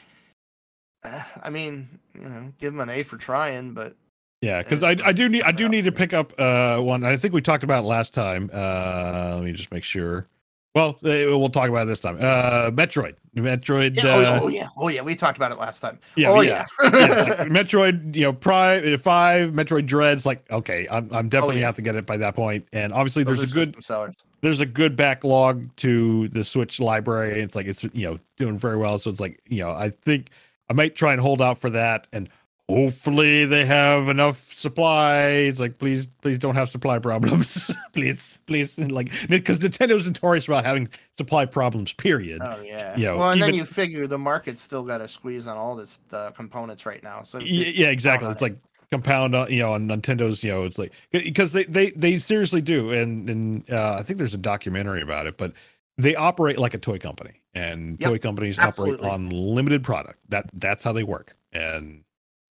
uh, 1.04 1.22
I 1.44 1.50
mean, 1.50 1.88
you 2.16 2.22
know, 2.22 2.52
give 2.60 2.74
them 2.74 2.82
an 2.82 2.90
A 2.90 3.04
for 3.04 3.18
trying, 3.18 3.74
but 3.74 3.96
Yeah, 4.42 4.62
because 4.64 4.84
I, 4.84 4.96
I 5.06 5.12
do 5.12 5.30
need 5.30 5.44
I 5.44 5.52
do 5.52 5.68
need 5.70 5.84
to 5.86 5.92
pick 5.92 6.14
up 6.14 6.34
uh 6.40 6.80
one. 6.80 7.04
I 7.04 7.16
think 7.18 7.34
we 7.34 7.42
talked 7.42 7.64
about 7.64 7.84
it 7.84 7.88
last 7.88 8.14
time. 8.14 8.50
Uh 8.54 9.34
Let 9.36 9.44
me 9.44 9.52
just 9.54 9.72
make 9.72 9.84
sure. 9.84 10.28
Well, 10.74 10.92
uh, 11.04 11.28
we'll 11.38 11.50
talk 11.50 11.68
about 11.70 11.84
it 11.84 11.86
this 11.88 12.00
time. 12.00 12.18
Uh 12.22 12.72
Metroid, 12.72 13.16
Metroid. 13.36 14.02
yeah, 14.02 14.10
uh, 14.16 14.40
oh, 14.42 14.46
oh, 14.46 14.48
yeah, 14.48 14.70
oh 14.78 14.88
yeah, 14.88 15.02
we 15.02 15.16
talked 15.16 15.38
about 15.38 15.52
it 15.52 15.60
last 15.60 15.80
time. 15.82 16.00
yeah, 16.16 16.30
oh 16.32 16.42
yeah. 16.42 16.66
yeah, 16.84 16.90
yeah, 16.98 17.08
like 17.24 17.38
Metroid, 17.50 18.16
you 18.16 18.22
know, 18.24 18.34
Prime 18.34 18.98
Five, 18.98 19.52
Metroid 19.52 19.86
Dread. 19.86 20.18
It's 20.18 20.26
like 20.26 20.50
okay, 20.50 20.88
I'm 20.90 21.10
I'm 21.14 21.30
definitely 21.30 21.58
Oh, 21.58 21.60
yeah. 21.60 21.66
have 21.66 21.76
to 21.76 21.82
get 21.82 21.96
it 21.96 22.06
by 22.06 22.18
that 22.18 22.36
point. 22.36 22.66
And 22.74 22.94
obviously, 22.94 23.24
Those 23.24 23.38
there's 23.40 23.52
a 23.52 23.56
good 23.56 23.84
sellers. 23.84 24.16
There's 24.42 24.60
a 24.60 24.66
good 24.66 24.96
backlog 24.96 25.76
to 25.78 26.28
the 26.30 26.44
Switch 26.44 26.80
library. 26.80 27.42
It's 27.42 27.56
like 27.56 27.68
it's 27.68 27.84
you 27.84 28.08
know 28.10 28.20
doing 28.38 28.58
very 28.58 28.78
well. 28.78 28.98
So 29.00 29.10
it's 29.10 29.20
like 29.20 29.40
you 29.48 29.64
know 29.64 29.72
I 29.72 29.90
think 30.04 30.30
I 30.70 30.74
might 30.74 30.96
try 30.96 31.12
and 31.14 31.22
hold 31.22 31.42
out 31.42 31.58
for 31.60 31.70
that, 31.70 32.08
and 32.12 32.30
hopefully 32.70 33.46
they 33.46 33.66
have 33.66 34.08
enough 34.08 34.54
supply. 34.54 35.22
It's 35.24 35.60
like 35.60 35.78
please 35.78 36.08
please 36.22 36.38
don't 36.38 36.56
have 36.56 36.70
supply 36.70 37.00
problems, 37.00 37.72
please 37.94 38.40
please 38.48 38.78
And, 38.78 38.92
like 38.92 39.12
because 39.30 39.60
Nintendo's 39.60 40.06
notorious 40.08 40.48
about 40.48 40.66
having 40.66 40.88
supply 41.18 41.46
problems. 41.46 41.94
Period. 41.94 42.42
Oh 42.44 42.62
yeah. 42.62 42.96
you 42.96 43.06
know, 43.06 43.18
well, 43.18 43.32
and 43.32 43.42
then 43.42 43.54
you 43.54 43.66
figure 43.66 44.08
the 44.08 44.18
market's 44.18 44.62
still 44.62 44.84
got 44.84 45.02
a 45.02 45.08
squeeze 45.08 45.48
on 45.48 45.58
all 45.58 45.76
this 45.76 46.00
uh, 46.12 46.32
components 46.32 46.86
right 46.86 47.04
now. 47.04 47.22
So 47.24 47.40
Y- 47.40 47.46
just 47.46 47.76
yeah, 47.76 47.88
exactly. 47.88 48.30
It's 48.30 48.42
it. 48.42 48.46
like 48.46 48.58
compound 48.92 49.34
on 49.36 49.50
you 49.52 49.60
know 49.60 49.74
on 49.74 49.88
Nintendo's 49.88 50.44
you 50.44 50.52
know 50.52 50.66
it's 50.66 50.78
like 50.78 50.92
because 51.12 51.54
they 51.54 51.64
they 51.64 51.92
they 51.92 52.20
seriously 52.20 52.62
do 52.62 52.92
and 52.92 53.30
and 53.30 53.70
uh, 53.72 53.96
I 53.98 54.04
think 54.04 54.18
there's 54.20 54.34
a 54.34 54.38
documentary 54.38 55.02
about 55.02 55.28
it 55.28 55.38
but 55.38 55.54
they 55.98 56.16
operate 56.16 56.58
like 56.60 56.74
a 56.74 56.78
toy 56.78 56.98
company 57.00 57.42
and 57.54 58.00
Yep, 58.02 58.10
toy 58.10 58.18
companies 58.20 58.60
absolutely. 58.60 59.08
operate 59.08 59.14
on 59.14 59.30
limited 59.30 59.84
product 59.84 60.20
that 60.30 60.50
that's 60.54 60.84
how 60.84 60.92
they 60.92 61.04
work 61.04 61.36
and 61.54 62.04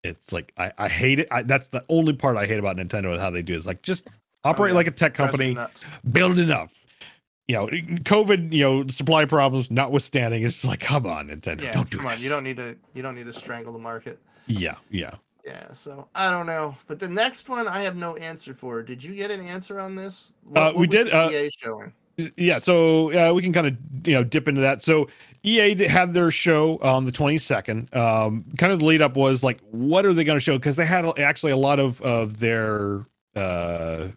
it's 0.03 0.31
like 0.33 0.51
I 0.57 0.71
I 0.79 0.87
hate 0.89 1.19
it 1.19 1.27
I, 1.29 1.43
that's 1.43 1.67
the 1.67 1.85
only 1.89 2.13
part 2.13 2.37
I 2.37 2.47
hate 2.47 2.57
about 2.59 2.75
Nintendo 2.75 3.13
is 3.13 3.21
how 3.21 3.29
they 3.29 3.43
do 3.43 3.53
it. 3.53 3.57
It's 3.57 3.67
like 3.67 3.83
just 3.83 4.07
operate 4.43 4.71
Oh, 4.71 4.73
yeah. 4.73 4.77
like 4.77 4.87
a 4.87 4.91
tech 4.91 5.13
company 5.13 5.55
build 6.11 6.39
enough 6.39 6.73
you 7.47 7.55
know 7.55 7.67
COVID 7.67 8.51
you 8.51 8.63
know 8.63 8.87
supply 8.87 9.25
problems 9.25 9.69
notwithstanding 9.69 10.41
it's 10.41 10.65
like 10.65 10.79
come 10.79 11.05
on 11.05 11.27
Nintendo 11.27 11.61
Yeah, 11.63 11.73
don't 11.73 11.89
do 11.91 11.97
come 11.97 12.07
on. 12.07 12.19
You 12.19 12.29
don't 12.29 12.43
need 12.43 12.57
to. 12.57 12.75
You 12.95 13.03
don't 13.03 13.13
need 13.13 13.27
to 13.27 13.33
strangle 13.33 13.73
the 13.73 13.79
market. 13.79 14.19
yeah 14.47 14.75
yeah 14.89 15.11
Yeah. 15.45 15.71
So 15.73 16.07
I 16.15 16.29
don't 16.29 16.45
know, 16.45 16.75
but 16.87 16.99
the 16.99 17.09
next 17.09 17.49
one 17.49 17.67
I 17.67 17.81
have 17.81 17.95
no 17.95 18.15
answer 18.17 18.53
for. 18.53 18.83
Did 18.83 19.03
you 19.03 19.15
get 19.15 19.31
an 19.31 19.41
answer 19.41 19.79
on 19.79 19.95
this? 19.95 20.33
Uh, 20.55 20.73
we 20.75 20.87
did, 20.87 21.11
uh, 21.11 21.29
EA 21.31 21.49
showing. 21.59 21.93
yeah 22.37 22.59
so 22.59 23.11
uh, 23.13 23.33
we 23.33 23.41
can 23.41 23.53
kind 23.53 23.67
of 23.67 23.75
you 24.05 24.13
know 24.13 24.23
dip 24.23 24.47
into 24.47 24.61
that 24.61 24.83
so 24.83 25.07
ea 25.43 25.75
had 25.87 26.13
their 26.13 26.29
show 26.29 26.77
on 26.79 27.05
the 27.05 27.11
22nd 27.11 27.95
um 27.95 28.45
kind 28.57 28.71
of 28.71 28.79
the 28.79 28.85
lead 28.85 29.01
up 29.01 29.15
was 29.15 29.41
like 29.41 29.59
what 29.71 30.05
are 30.05 30.13
they 30.13 30.23
going 30.23 30.35
to 30.35 30.43
show 30.43 30.57
because 30.57 30.75
they 30.75 30.85
had 30.85 31.05
actually 31.17 31.51
a 31.51 31.57
lot 31.57 31.79
of 31.79 31.99
of 32.01 32.37
their 32.37 33.05
uh 33.35 34.07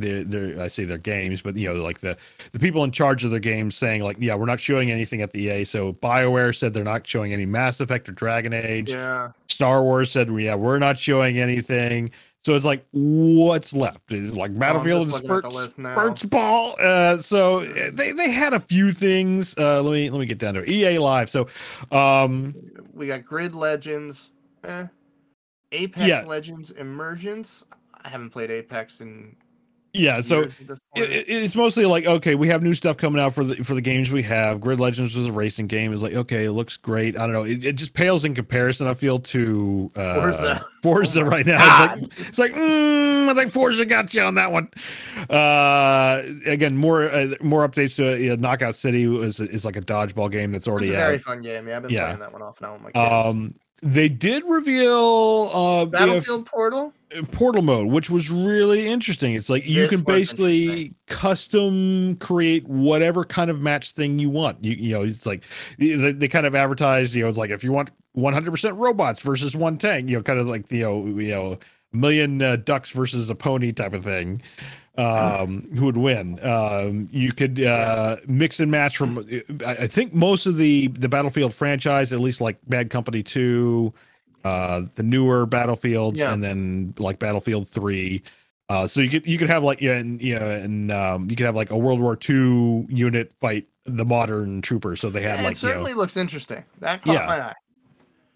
their, 0.00 0.24
their 0.24 0.62
I 0.62 0.68
say 0.68 0.84
their 0.84 0.98
games, 0.98 1.42
but 1.42 1.56
you 1.56 1.68
know, 1.72 1.82
like 1.82 2.00
the 2.00 2.16
the 2.52 2.58
people 2.58 2.84
in 2.84 2.90
charge 2.90 3.24
of 3.24 3.30
their 3.30 3.40
games 3.40 3.76
saying 3.76 4.02
like, 4.02 4.16
yeah, 4.20 4.34
we're 4.34 4.46
not 4.46 4.60
showing 4.60 4.90
anything 4.90 5.22
at 5.22 5.32
the 5.32 5.42
EA. 5.42 5.64
So 5.64 5.92
Bioware 5.94 6.56
said 6.56 6.72
they're 6.72 6.84
not 6.84 7.06
showing 7.06 7.32
any 7.32 7.46
Mass 7.46 7.80
Effect 7.80 8.08
or 8.08 8.12
Dragon 8.12 8.52
Age. 8.52 8.90
Yeah. 8.90 9.32
Star 9.58 9.82
Wars 9.82 10.08
said, 10.12 10.30
yeah, 10.30 10.54
we're 10.54 10.78
not 10.78 10.96
showing 10.96 11.40
anything. 11.40 12.12
So 12.44 12.54
it's 12.54 12.64
like, 12.64 12.86
what's 12.92 13.72
left? 13.72 14.12
Is 14.12 14.36
like 14.36 14.56
Battlefield 14.56 15.02
and 15.02 15.10
just 15.10 15.24
looking 15.24 15.36
at 15.36 15.42
the 15.42 15.68
Spurts. 15.68 15.72
Spurts 15.72 16.22
Ball. 16.22 16.76
Uh, 16.80 17.20
so 17.20 17.62
uh, 17.62 17.90
they 17.92 18.12
they 18.12 18.30
had 18.30 18.54
a 18.54 18.60
few 18.60 18.92
things. 18.92 19.58
Uh, 19.58 19.82
let 19.82 19.92
me 19.94 20.10
let 20.10 20.20
me 20.20 20.26
get 20.26 20.38
down 20.38 20.54
to 20.54 20.60
it. 20.62 20.68
EA 20.68 21.00
Live. 21.00 21.28
So, 21.28 21.48
um, 21.90 22.54
We 22.94 23.08
got 23.08 23.24
Grid 23.24 23.56
Legends. 23.56 24.30
Eh. 24.62 24.86
Apex 25.72 26.06
Yeah. 26.06 26.22
Legends 26.24 26.70
Emergence. 26.70 27.64
I 28.04 28.08
haven't 28.10 28.30
played 28.30 28.52
Apex 28.52 29.00
in 29.00 29.34
yeah. 29.92 30.20
So 30.20 30.42
years 30.42 30.54
at 30.60 30.68
this 30.68 30.77
it, 30.96 31.10
it- 31.10 31.28
it's 31.28 31.54
mostly 31.54 31.84
like 31.86 32.06
okay, 32.06 32.34
we 32.34 32.48
have 32.48 32.62
new 32.62 32.74
stuff 32.74 32.96
coming 32.96 33.20
out 33.20 33.34
for 33.34 33.44
the 33.44 33.56
for 33.62 33.74
the 33.74 33.80
games 33.80 34.10
we 34.10 34.22
have. 34.24 34.60
Grid 34.60 34.80
Legends 34.80 35.14
was 35.14 35.26
a 35.26 35.32
racing 35.32 35.66
game. 35.66 35.92
It's 35.92 36.02
like 36.02 36.14
okay, 36.14 36.44
it 36.46 36.52
looks 36.52 36.76
great. 36.76 37.16
I 37.18 37.20
don't 37.20 37.32
know. 37.32 37.44
It, 37.44 37.64
it 37.64 37.72
just 37.76 37.94
pales 37.94 38.24
in 38.24 38.34
comparison. 38.34 38.86
I 38.86 38.94
feel 38.94 39.18
to 39.20 39.90
uh, 39.96 40.14
Forza. 40.14 40.66
Forza 40.82 41.24
right 41.24 41.44
now. 41.46 41.94
It's 41.94 42.02
like, 42.02 42.12
it's 42.28 42.38
like 42.38 42.52
mm, 42.54 43.28
I 43.28 43.34
think 43.34 43.52
Forza 43.52 43.84
got 43.84 44.14
you 44.14 44.22
on 44.22 44.34
that 44.36 44.50
one. 44.52 44.68
Uh, 45.28 46.22
again, 46.46 46.76
more 46.76 47.02
uh, 47.10 47.34
more 47.40 47.68
updates 47.68 47.96
to 47.96 48.32
uh, 48.32 48.36
Knockout 48.36 48.76
City 48.76 49.04
is 49.04 49.40
is 49.40 49.64
like 49.64 49.76
a 49.76 49.80
dodgeball 49.80 50.30
game 50.30 50.52
that's 50.52 50.62
it's 50.62 50.68
already 50.68 50.88
a 50.88 50.96
very 50.96 51.14
out. 51.16 51.20
fun 51.22 51.42
game. 51.42 51.68
Yeah, 51.68 51.76
I've 51.76 51.82
been 51.82 51.90
Yeah. 51.90 52.04
playing 52.06 52.20
that 52.20 52.32
one 52.32 52.42
off 52.42 52.60
now 52.60 52.72
with 52.74 52.82
my 52.82 52.90
kids. 52.92 53.26
Um, 53.26 53.54
they 53.82 54.08
did 54.08 54.44
reveal 54.46 55.50
uh 55.54 55.84
Battlefield 55.84 56.46
Portal. 56.46 56.92
portal 57.30 57.62
mode 57.62 57.90
which 57.92 58.10
was 58.10 58.30
really 58.30 58.86
interesting. 58.88 59.34
It's 59.34 59.48
like 59.48 59.66
you 59.66 59.82
This 59.82 59.90
can 59.90 60.00
basically 60.02 60.94
custom 61.06 62.16
create 62.16 62.66
whatever 62.66 63.24
kind 63.24 63.50
of 63.50 63.60
match 63.60 63.92
thing 63.92 64.18
you 64.18 64.30
want. 64.30 64.62
You, 64.64 64.72
you 64.72 64.94
know 64.94 65.04
it's 65.04 65.26
like 65.26 65.44
they, 65.78 66.12
they 66.12 66.28
kind 66.28 66.46
of 66.46 66.54
advertise 66.54 67.14
you 67.14 67.24
know 67.24 67.30
like 67.30 67.50
if 67.50 67.62
you 67.62 67.72
want 67.72 67.90
100% 68.16 68.72
robots 68.76 69.22
versus 69.22 69.54
one 69.54 69.78
tank 69.78 70.08
you 70.08 70.16
know 70.16 70.22
kind 70.22 70.38
of 70.38 70.48
like 70.48 70.70
you 70.72 70.82
know 70.82 71.06
you 71.06 71.30
know 71.30 71.58
million 71.92 72.42
uh, 72.42 72.56
ducks 72.56 72.90
versus 72.90 73.30
a 73.30 73.34
pony 73.34 73.72
type 73.72 73.92
of 73.94 74.04
thing 74.04 74.42
um 74.98 75.62
who 75.76 75.84
would 75.84 75.96
win 75.96 76.44
um 76.44 77.08
you 77.12 77.32
could 77.32 77.64
uh 77.64 78.16
mix 78.26 78.58
and 78.60 78.70
match 78.70 78.96
from 78.96 79.24
I, 79.64 79.70
I 79.70 79.86
think 79.86 80.12
most 80.12 80.44
of 80.46 80.56
the 80.56 80.88
the 80.88 81.08
battlefield 81.08 81.54
franchise 81.54 82.12
at 82.12 82.20
least 82.20 82.40
like 82.40 82.58
bad 82.68 82.90
company 82.90 83.22
2 83.22 83.92
uh 84.44 84.82
the 84.96 85.02
newer 85.04 85.46
battlefields 85.46 86.18
Yeah. 86.18 86.32
and 86.32 86.42
then 86.42 86.94
like 86.98 87.18
battlefield 87.20 87.68
3 87.68 88.22
uh 88.68 88.86
so 88.88 89.00
you 89.00 89.08
could 89.08 89.26
you 89.26 89.38
could 89.38 89.48
have 89.48 89.62
like 89.62 89.80
yeah 89.80 89.94
and 89.94 90.20
yeah 90.20 90.42
and 90.44 90.90
um 90.90 91.30
you 91.30 91.36
could 91.36 91.46
have 91.46 91.56
like 91.56 91.70
a 91.70 91.78
world 91.78 92.00
war 92.00 92.18
ii 92.28 92.86
unit 92.88 93.32
fight 93.40 93.68
the 93.86 94.04
modern 94.04 94.60
troopers 94.62 95.00
so 95.00 95.10
they 95.10 95.22
had 95.22 95.38
Yeah, 95.40 95.44
like 95.46 95.52
it 95.52 95.62
you 95.62 95.68
know 95.68 95.72
certainly 95.74 95.94
looks 95.94 96.16
interesting. 96.16 96.64
That 96.80 97.02
caught 97.02 97.14
Yeah. 97.14 97.26
my 97.26 97.40
eye. 97.40 97.54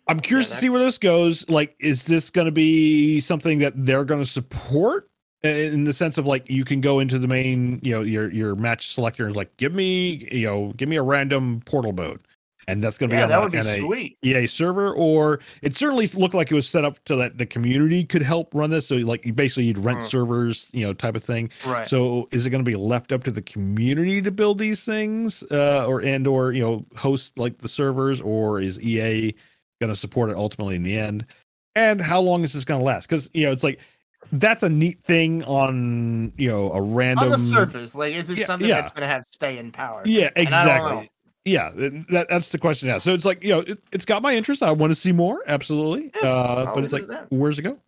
I'm 0.09 0.19
curious 0.21 0.49
Yeah, 0.49 0.55
to 0.57 0.61
see 0.61 0.69
where 0.69 0.81
this 0.81 0.99
goes. 0.99 1.49
Like, 1.49 1.77
is 1.79 2.05
this 2.05 2.29
going 2.31 2.47
to 2.47 2.53
be 2.53 3.21
something 3.21 3.61
that 3.61 3.73
they're 3.77 4.05
going 4.05 4.21
to 4.23 4.29
support 4.29 5.09
in 5.43 5.85
the 5.85 5.93
sense 5.93 6.19
of 6.19 6.27
like 6.27 6.49
you 6.51 6.65
can 6.65 6.81
go 6.81 7.01
into 7.01 7.19
the 7.19 7.29
main, 7.29 7.81
you 7.83 7.93
know, 7.93 8.03
your 8.03 8.31
your 8.33 8.55
match 8.57 8.95
selector 8.95 9.27
and 9.27 9.37
like 9.37 9.57
give 9.57 9.75
me, 9.75 10.29
you 10.33 10.47
know, 10.47 10.73
give 10.77 10.89
me 10.89 10.97
a 10.97 11.03
random 11.03 11.63
portal 11.67 11.93
mode, 11.93 12.21
and 12.69 12.83
that's 12.83 12.99
going 12.99 13.11
to 13.11 13.17
Yeah, 13.17 13.27
be 13.27 13.29
that 13.29 13.41
would 13.43 13.53
a, 13.53 13.59
be 13.59 13.59
a 13.59 13.63
sweet. 13.63 14.19
EA 14.25 14.47
server, 14.47 14.93
or 14.95 15.41
it 15.63 15.77
certainly 15.77 16.07
looked 16.09 16.35
like 16.35 16.51
it 16.51 16.55
was 16.55 16.69
set 16.69 16.85
up 16.85 16.97
so 17.09 17.17
that 17.17 17.39
the 17.39 17.47
community 17.47 18.05
could 18.05 18.23
help 18.23 18.55
run 18.55 18.71
this. 18.71 18.87
So 18.87 18.97
like, 18.97 19.27
you 19.27 19.33
basically 19.33 19.65
you'd 19.65 19.79
rent 19.79 20.05
Mm. 20.05 20.07
servers, 20.07 20.69
you 20.73 20.87
know, 20.87 20.95
type 20.95 21.17
of 21.17 21.25
thing. 21.25 21.51
Right. 21.63 21.89
So 21.89 22.29
is 22.33 22.47
it 22.47 22.51
going 22.51 22.65
to 22.65 22.71
be 22.71 22.77
left 22.77 23.13
up 23.13 23.25
to 23.25 23.31
the 23.33 23.43
community 23.43 24.23
to 24.23 24.31
build 24.31 24.59
these 24.59 24.85
things, 24.85 25.43
uh, 25.51 25.87
or 25.89 26.03
and 26.03 26.27
or 26.27 26.53
you 26.53 26.63
know 26.63 26.87
host 26.97 27.39
like 27.39 27.59
the 27.59 27.69
servers, 27.69 28.21
or 28.21 28.61
is 28.61 28.81
EA 28.81 29.35
going 29.81 29.93
to 29.93 29.97
support 29.97 30.31
it 30.31 30.37
ultimately 30.37 30.77
in 30.77 30.83
the 30.85 30.97
end? 30.99 31.27
And 31.75 32.01
how 32.01 32.21
long 32.21 32.45
is 32.45 32.53
this 32.53 32.65
going 32.65 32.81
to 32.81 32.85
last? 32.85 33.09
Because 33.09 33.31
you 33.35 33.45
know 33.47 33.53
it's 33.53 33.65
like 33.65 33.81
that's 34.33 34.63
a 34.63 34.69
neat 34.69 35.01
thing 35.01 35.45
on 35.45 36.33
you 36.37 36.49
know 36.49 36.73
a 36.73 36.81
random 36.81 37.25
on 37.25 37.31
the 37.33 37.39
surface, 37.39 37.95
like, 37.95 38.13
is 38.15 38.31
it 38.31 38.39
Yeah, 38.39 38.47
something 38.47 38.69
yeah. 38.69 38.81
that's 38.81 38.91
going 38.91 39.03
to 39.03 39.09
have 39.09 39.25
stay 39.31 39.59
in 39.59 39.71
power? 39.71 40.03
Yeah, 40.05 40.31
And 40.37 40.49
I 40.49 40.63
exactly. 40.63 41.11
Yeah, 41.45 41.71
that, 42.11 42.27
that's 42.31 42.51
the 42.51 42.59
question 42.59 42.89
now. 42.89 42.99
So 42.99 43.15
it's 43.15 43.25
like 43.25 43.43
you 43.43 43.51
know 43.51 43.61
it, 43.61 43.79
it's 43.93 44.05
got 44.05 44.23
my 44.23 44.35
interest. 44.35 44.63
I 44.63 44.71
want 44.71 44.91
to 44.93 44.95
see 44.95 45.13
more, 45.13 45.43
absolutely. 45.47 46.11
Yeah, 46.23 46.29
uh, 46.29 46.75
but 46.75 46.85
it's 46.85 46.93
like 46.93 47.09
that. 47.09 47.27
where's 47.31 47.59
it 47.59 47.63
go? 47.63 47.79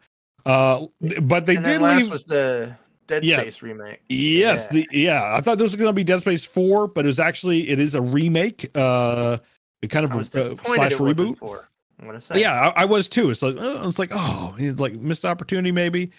Uh, 0.44 0.86
but 1.22 1.46
they 1.46 1.56
and 1.56 1.64
did 1.64 1.80
last 1.80 2.02
leave. 2.02 2.10
was 2.10 2.26
the 2.26 2.76
Dead 3.06 3.24
Yeah. 3.24 3.40
Space 3.40 3.62
remake. 3.62 4.00
Yes, 4.08 4.66
Yeah. 4.70 4.72
the 4.72 4.88
yeah. 4.90 5.36
I 5.36 5.40
thought 5.40 5.58
this 5.58 5.66
was 5.66 5.76
going 5.76 5.88
to 5.88 5.92
be 5.92 6.04
Dead 6.04 6.20
Space 6.20 6.44
Four, 6.44 6.88
but 6.88 7.04
it 7.04 7.08
was 7.08 7.20
actually 7.20 7.68
it 7.68 7.78
is 7.78 7.94
a 7.94 8.02
remake. 8.02 8.70
Uh, 8.74 9.38
it 9.82 9.88
kind 9.88 10.04
of 10.04 10.12
I 10.12 10.16
was 10.16 10.34
uh, 10.34 10.56
slash 10.64 10.92
reboot. 10.94 11.36
for. 11.38 11.68
I'm 12.00 12.06
gonna 12.06 12.20
say. 12.20 12.40
Yeah, 12.40 12.72
I, 12.76 12.82
I 12.82 12.84
was 12.86 13.08
too. 13.08 13.30
It's 13.30 13.40
like 13.42 13.56
uh, 13.56 13.86
it's 13.88 13.98
like 14.00 14.10
oh, 14.12 14.56
it's 14.58 14.80
like 14.80 14.94
missed 14.94 15.24
opportunity 15.24 15.70
maybe. 15.70 16.10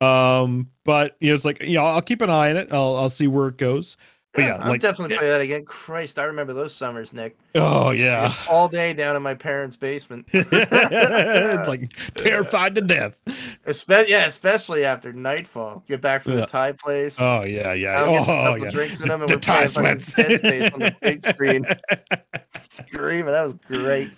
Um, 0.00 0.70
but 0.84 1.16
you 1.20 1.30
know, 1.30 1.34
it's 1.36 1.44
like 1.44 1.62
you 1.62 1.74
know, 1.76 1.84
I'll 1.84 2.02
keep 2.02 2.20
an 2.20 2.30
eye 2.30 2.50
on 2.50 2.56
it. 2.56 2.68
I'll 2.72 2.96
I'll 2.96 3.10
see 3.10 3.26
where 3.26 3.48
it 3.48 3.56
goes. 3.56 3.96
But 4.34 4.42
yeah, 4.42 4.56
I'll 4.56 4.68
like 4.70 4.80
definitely 4.80 5.16
play 5.16 5.28
that 5.28 5.40
again. 5.40 5.64
Christ, 5.64 6.18
I 6.18 6.24
remember 6.24 6.52
those 6.52 6.74
summers, 6.74 7.12
Nick. 7.12 7.36
oh 7.54 7.92
yeah, 7.92 8.34
All 8.50 8.68
day 8.68 8.92
down 8.92 9.14
in 9.14 9.22
my 9.22 9.34
parents' 9.34 9.76
basement. 9.76 10.26
it's 10.32 11.68
like 11.68 11.92
terrified 12.16 12.74
to 12.74 12.80
death. 12.80 13.20
Espe- 13.68 14.08
yeah, 14.08 14.26
especially 14.26 14.84
after 14.84 15.12
nightfall. 15.12 15.84
Get 15.86 16.00
back 16.00 16.24
from 16.24 16.32
Yeah. 16.32 16.40
the 16.40 16.46
Thai 16.46 16.72
place. 16.72 17.16
Oh 17.20 17.44
yeah, 17.44 17.74
yeah. 17.74 18.02
I'll 18.02 18.12
get 18.24 18.28
Oh 18.28 18.54
yeah. 18.56 18.70
drinks 18.70 19.00
in 19.00 19.06
them 19.06 19.20
and 19.20 19.30
The 19.30 19.36
we're 19.36 19.40
Thai 19.40 19.66
sweats. 19.66 20.18
On 20.18 20.24
the 20.24 20.96
big 21.00 21.24
screen. 21.24 21.64
Screaming. 22.50 23.32
That 23.32 23.44
was 23.44 23.54
great. 23.54 24.10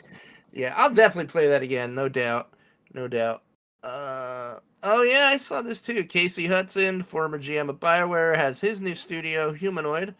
Yeah, 0.55 0.72
I'll 0.79 0.95
definitely 0.95 1.29
play 1.31 1.49
that 1.49 1.61
again, 1.62 1.95
no 1.95 2.09
doubt. 2.09 2.49
No 2.95 3.07
doubt. 3.07 3.43
Uh 3.83 4.59
oh 4.83 5.03
yeah, 5.03 5.29
I 5.33 5.37
saw 5.37 5.62
this 5.62 5.83
too. 5.83 6.05
Casey 6.05 6.47
Hudson, 6.47 7.03
former 7.03 7.39
GM 7.39 7.68
of 7.68 7.79
Bioware, 7.81 8.37
has 8.37 8.61
his 8.61 8.81
new 8.81 8.95
studio, 8.95 9.53
Humanoid. 9.53 10.14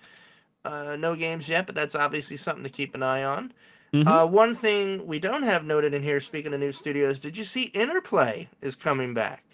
Uh, 0.65 0.97
no 0.99 1.15
games 1.15 1.49
yet, 1.49 1.67
but 1.67 1.75
that's 1.75 1.95
obviously 1.95 2.37
something 2.37 2.65
to 2.65 2.71
keep 2.71 2.95
an 2.95 3.03
eye 3.03 3.23
on. 3.25 3.53
Mhm. 3.93 4.07
Uh, 4.07 4.27
one 4.27 4.55
thing 4.55 5.07
we 5.07 5.19
don't 5.19 5.45
have 5.45 5.65
noted 5.65 5.95
in 5.95 6.03
here, 6.03 6.21
speaking 6.21 6.53
of 6.53 6.61
new 6.61 6.73
studios, 6.73 7.21
did 7.21 7.37
you 7.37 7.45
see 7.45 7.65
Interplay 7.67 8.49
is 8.61 8.75
coming 8.75 9.15
back? 9.15 9.45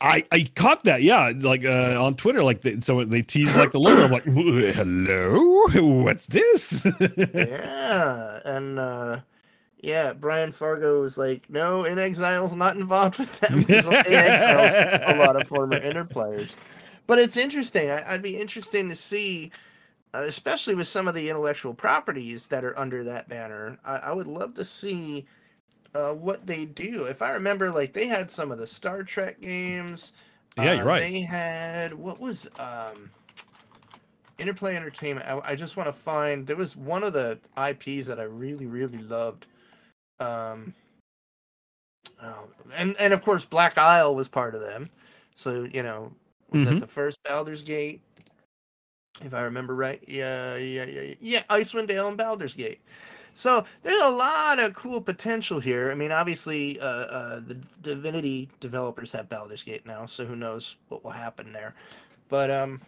I 0.00 0.24
I 0.32 0.50
caught 0.54 0.84
that. 0.84 1.02
Yeah, 1.02 1.32
like 1.36 1.64
uh, 1.64 1.96
on 2.02 2.14
Twitter, 2.14 2.42
like 2.42 2.60
they, 2.60 2.80
so 2.80 3.04
they 3.04 3.22
teased 3.22 3.56
like 3.56 3.72
the 3.72 3.80
logo. 3.80 4.04
I'm 4.04 4.10
like, 4.10 4.24
hello, 4.24 6.02
what's 6.02 6.26
this? 6.26 6.84
yeah, 7.34 8.40
and 8.44 8.78
uh, 8.78 9.20
yeah, 9.84 10.12
Brian 10.12 10.50
Fargo 10.52 11.00
was 11.00 11.16
like, 11.18 11.48
"No, 11.50 11.82
inXile's 11.84 12.56
not 12.56 12.76
involved 12.76 13.18
with 13.18 13.38
them." 13.40 13.58
because 13.66 13.86
In 13.86 13.94
Exile's 13.94 15.02
a 15.06 15.16
lot 15.18 15.36
of 15.40 15.46
former 15.46 15.76
Inter 15.76 16.04
players, 16.04 16.50
but 17.06 17.18
it's 17.18 17.36
interesting. 17.36 17.90
I, 17.90 18.14
I'd 18.14 18.22
be 18.22 18.36
interesting 18.38 18.88
to 18.88 18.94
see, 18.94 19.52
uh, 20.14 20.22
especially 20.26 20.74
with 20.74 20.88
some 20.88 21.06
of 21.08 21.14
the 21.14 21.28
intellectual 21.28 21.74
properties 21.74 22.46
that 22.48 22.64
are 22.64 22.78
under 22.78 23.04
that 23.04 23.28
banner. 23.28 23.78
I, 23.84 23.96
I 23.96 24.12
would 24.12 24.26
love 24.26 24.54
to 24.54 24.64
see 24.64 25.26
uh, 25.94 26.14
what 26.14 26.46
they 26.46 26.64
do. 26.64 27.04
If 27.04 27.22
I 27.22 27.30
remember, 27.32 27.70
like 27.70 27.92
they 27.92 28.06
had 28.06 28.30
some 28.30 28.50
of 28.50 28.58
the 28.58 28.66
Star 28.66 29.02
Trek 29.02 29.40
games. 29.40 30.12
Yeah, 30.56 30.72
you're 30.74 30.82
Uh, 30.82 30.86
right. 30.86 31.00
They 31.00 31.20
had 31.20 31.94
what 31.94 32.20
was 32.20 32.48
um 32.58 33.10
Interplay 34.38 34.74
Entertainment. 34.76 35.26
I, 35.28 35.40
I 35.52 35.54
just 35.54 35.76
want 35.76 35.88
to 35.88 35.92
find 35.92 36.46
there 36.46 36.56
was 36.56 36.74
one 36.76 37.04
of 37.04 37.12
the 37.12 37.38
IPs 37.56 38.08
that 38.08 38.18
I 38.18 38.24
really 38.24 38.66
really 38.66 38.98
loved. 38.98 39.46
Um 40.20 40.74
oh, 42.22 42.48
and 42.74 42.96
and 42.98 43.12
of 43.12 43.22
course 43.22 43.44
Black 43.44 43.78
Isle 43.78 44.14
was 44.14 44.28
part 44.28 44.54
of 44.54 44.60
them. 44.60 44.90
So, 45.36 45.64
you 45.64 45.82
know, 45.82 46.12
was 46.50 46.62
Mhm. 46.62 46.66
that 46.66 46.80
the 46.80 46.86
first 46.86 47.18
Baldur's 47.24 47.62
Gate? 47.62 48.00
If 49.22 49.32
I 49.34 49.42
remember 49.42 49.74
right. 49.74 50.02
Yeah, 50.06 50.56
yeah, 50.56 50.84
yeah. 50.84 51.00
Yeah, 51.02 51.14
yeah 51.20 51.42
Icewind 51.50 51.88
Dale 51.88 52.08
and 52.08 52.16
Baldur's 52.18 52.52
Gate. 52.52 52.80
So 53.34 53.64
there's 53.82 54.04
a 54.06 54.10
lot 54.10 54.60
of 54.60 54.74
cool 54.74 55.00
potential 55.00 55.58
here. 55.58 55.90
I 55.90 55.94
mean, 55.94 56.12
obviously, 56.12 56.78
uh, 56.80 56.84
uh, 56.86 57.40
the 57.40 57.54
Divinity 57.82 58.48
developers 58.60 59.10
have 59.12 59.28
Baldur's 59.28 59.62
Gate 59.62 59.84
now, 59.86 60.06
so 60.06 60.24
who 60.24 60.36
knows 60.36 60.76
what 60.88 61.02
will 61.02 61.10
happen 61.10 61.52
there. 61.52 61.74
But 62.28 62.50
um, 62.50 62.80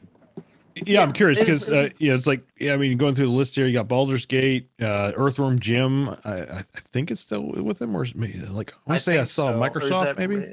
yeah, 0.84 1.02
I'm 1.02 1.12
curious 1.12 1.38
because 1.38 1.70
uh, 1.70 1.88
yeah, 1.98 2.14
it's 2.14 2.26
like 2.26 2.42
yeah, 2.58 2.74
I 2.74 2.76
mean, 2.76 2.98
going 2.98 3.14
through 3.14 3.26
the 3.26 3.32
list 3.32 3.54
here, 3.54 3.66
you 3.66 3.72
got 3.72 3.88
Baldur's 3.88 4.26
Gate, 4.26 4.68
uh, 4.80 5.12
Earthworm 5.16 5.58
Jim. 5.58 6.10
I, 6.10 6.16
I 6.24 6.58
I 6.58 6.80
think 6.92 7.10
it's 7.10 7.20
still 7.20 7.42
with 7.42 7.78
them, 7.78 7.96
or 7.96 8.06
maybe 8.14 8.40
like 8.40 8.72
I 8.72 8.76
want 8.90 9.00
to 9.00 9.04
say 9.04 9.18
I 9.18 9.24
saw 9.24 9.52
so. 9.52 9.58
Microsoft 9.60 10.04
that 10.04 10.18
maybe. 10.18 10.52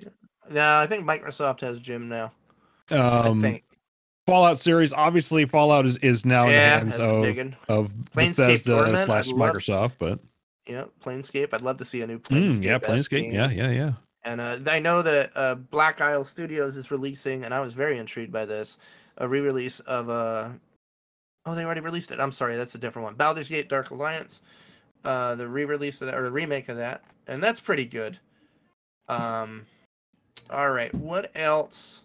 No, 0.51 0.77
I 0.77 0.87
think 0.87 1.05
Microsoft 1.05 1.61
has 1.61 1.79
Jim 1.79 2.07
now. 2.09 2.31
I 2.91 2.95
Um, 2.95 3.41
think. 3.41 3.63
Fallout 4.25 4.61
series, 4.61 4.93
obviously, 4.93 5.43
Fallout 5.45 5.85
is 5.85 5.97
is 5.97 6.25
now 6.25 6.47
Yeah, 6.47 6.79
in 6.79 6.89
the 6.89 6.95
hands 6.95 6.99
of 6.99 7.21
big 7.23 7.37
one. 7.37 7.55
of 7.67 7.93
Planescape 8.15 8.35
Bethesda 8.35 8.71
Torment, 8.71 8.97
slash 8.99 9.27
love- 9.29 9.55
Microsoft, 9.55 9.91
but 9.99 10.19
Yeah, 10.65 10.85
Planescape. 11.03 11.49
I'd 11.53 11.61
love 11.61 11.75
to 11.77 11.85
see 11.85 12.01
a 12.01 12.07
new 12.07 12.19
Planescape. 12.19 12.59
mm, 12.59 12.63
yeah, 12.63 12.79
Planescape, 12.79 13.33
yeah, 13.33 13.49
yeah, 13.49 13.69
yeah. 13.71 13.91
And 14.23 14.39
uh, 14.39 14.57
I 14.67 14.79
know 14.79 15.01
that 15.01 15.31
uh, 15.35 15.55
Black 15.55 15.99
Isle 15.99 16.23
Studios 16.23 16.77
is 16.77 16.89
releasing, 16.89 17.43
and 17.43 17.53
I 17.53 17.59
was 17.59 17.73
very 17.73 17.97
intrigued 17.97 18.31
by 18.31 18.45
this, 18.45 18.77
a 19.17 19.27
re-release 19.27 19.79
of 19.81 20.09
uh 20.09 20.49
Oh, 21.45 21.55
they 21.55 21.65
already 21.65 21.81
released 21.81 22.11
it. 22.11 22.21
I'm 22.21 22.31
sorry, 22.31 22.55
that's 22.55 22.75
a 22.75 22.77
different 22.77 23.03
one. 23.03 23.15
Baldur's 23.15 23.49
Gate: 23.49 23.67
Dark 23.67 23.91
Alliance, 23.91 24.41
uh, 25.03 25.35
the 25.35 25.47
re-release 25.47 26.01
of 26.01 26.07
that, 26.07 26.15
or 26.15 26.23
the 26.23 26.31
remake 26.31 26.69
of 26.69 26.77
that, 26.77 27.03
and 27.27 27.43
that's 27.43 27.59
pretty 27.59 27.85
good. 27.85 28.17
Um, 29.09 29.65
all 30.49 30.71
right, 30.71 30.93
what 30.95 31.31
else? 31.35 32.03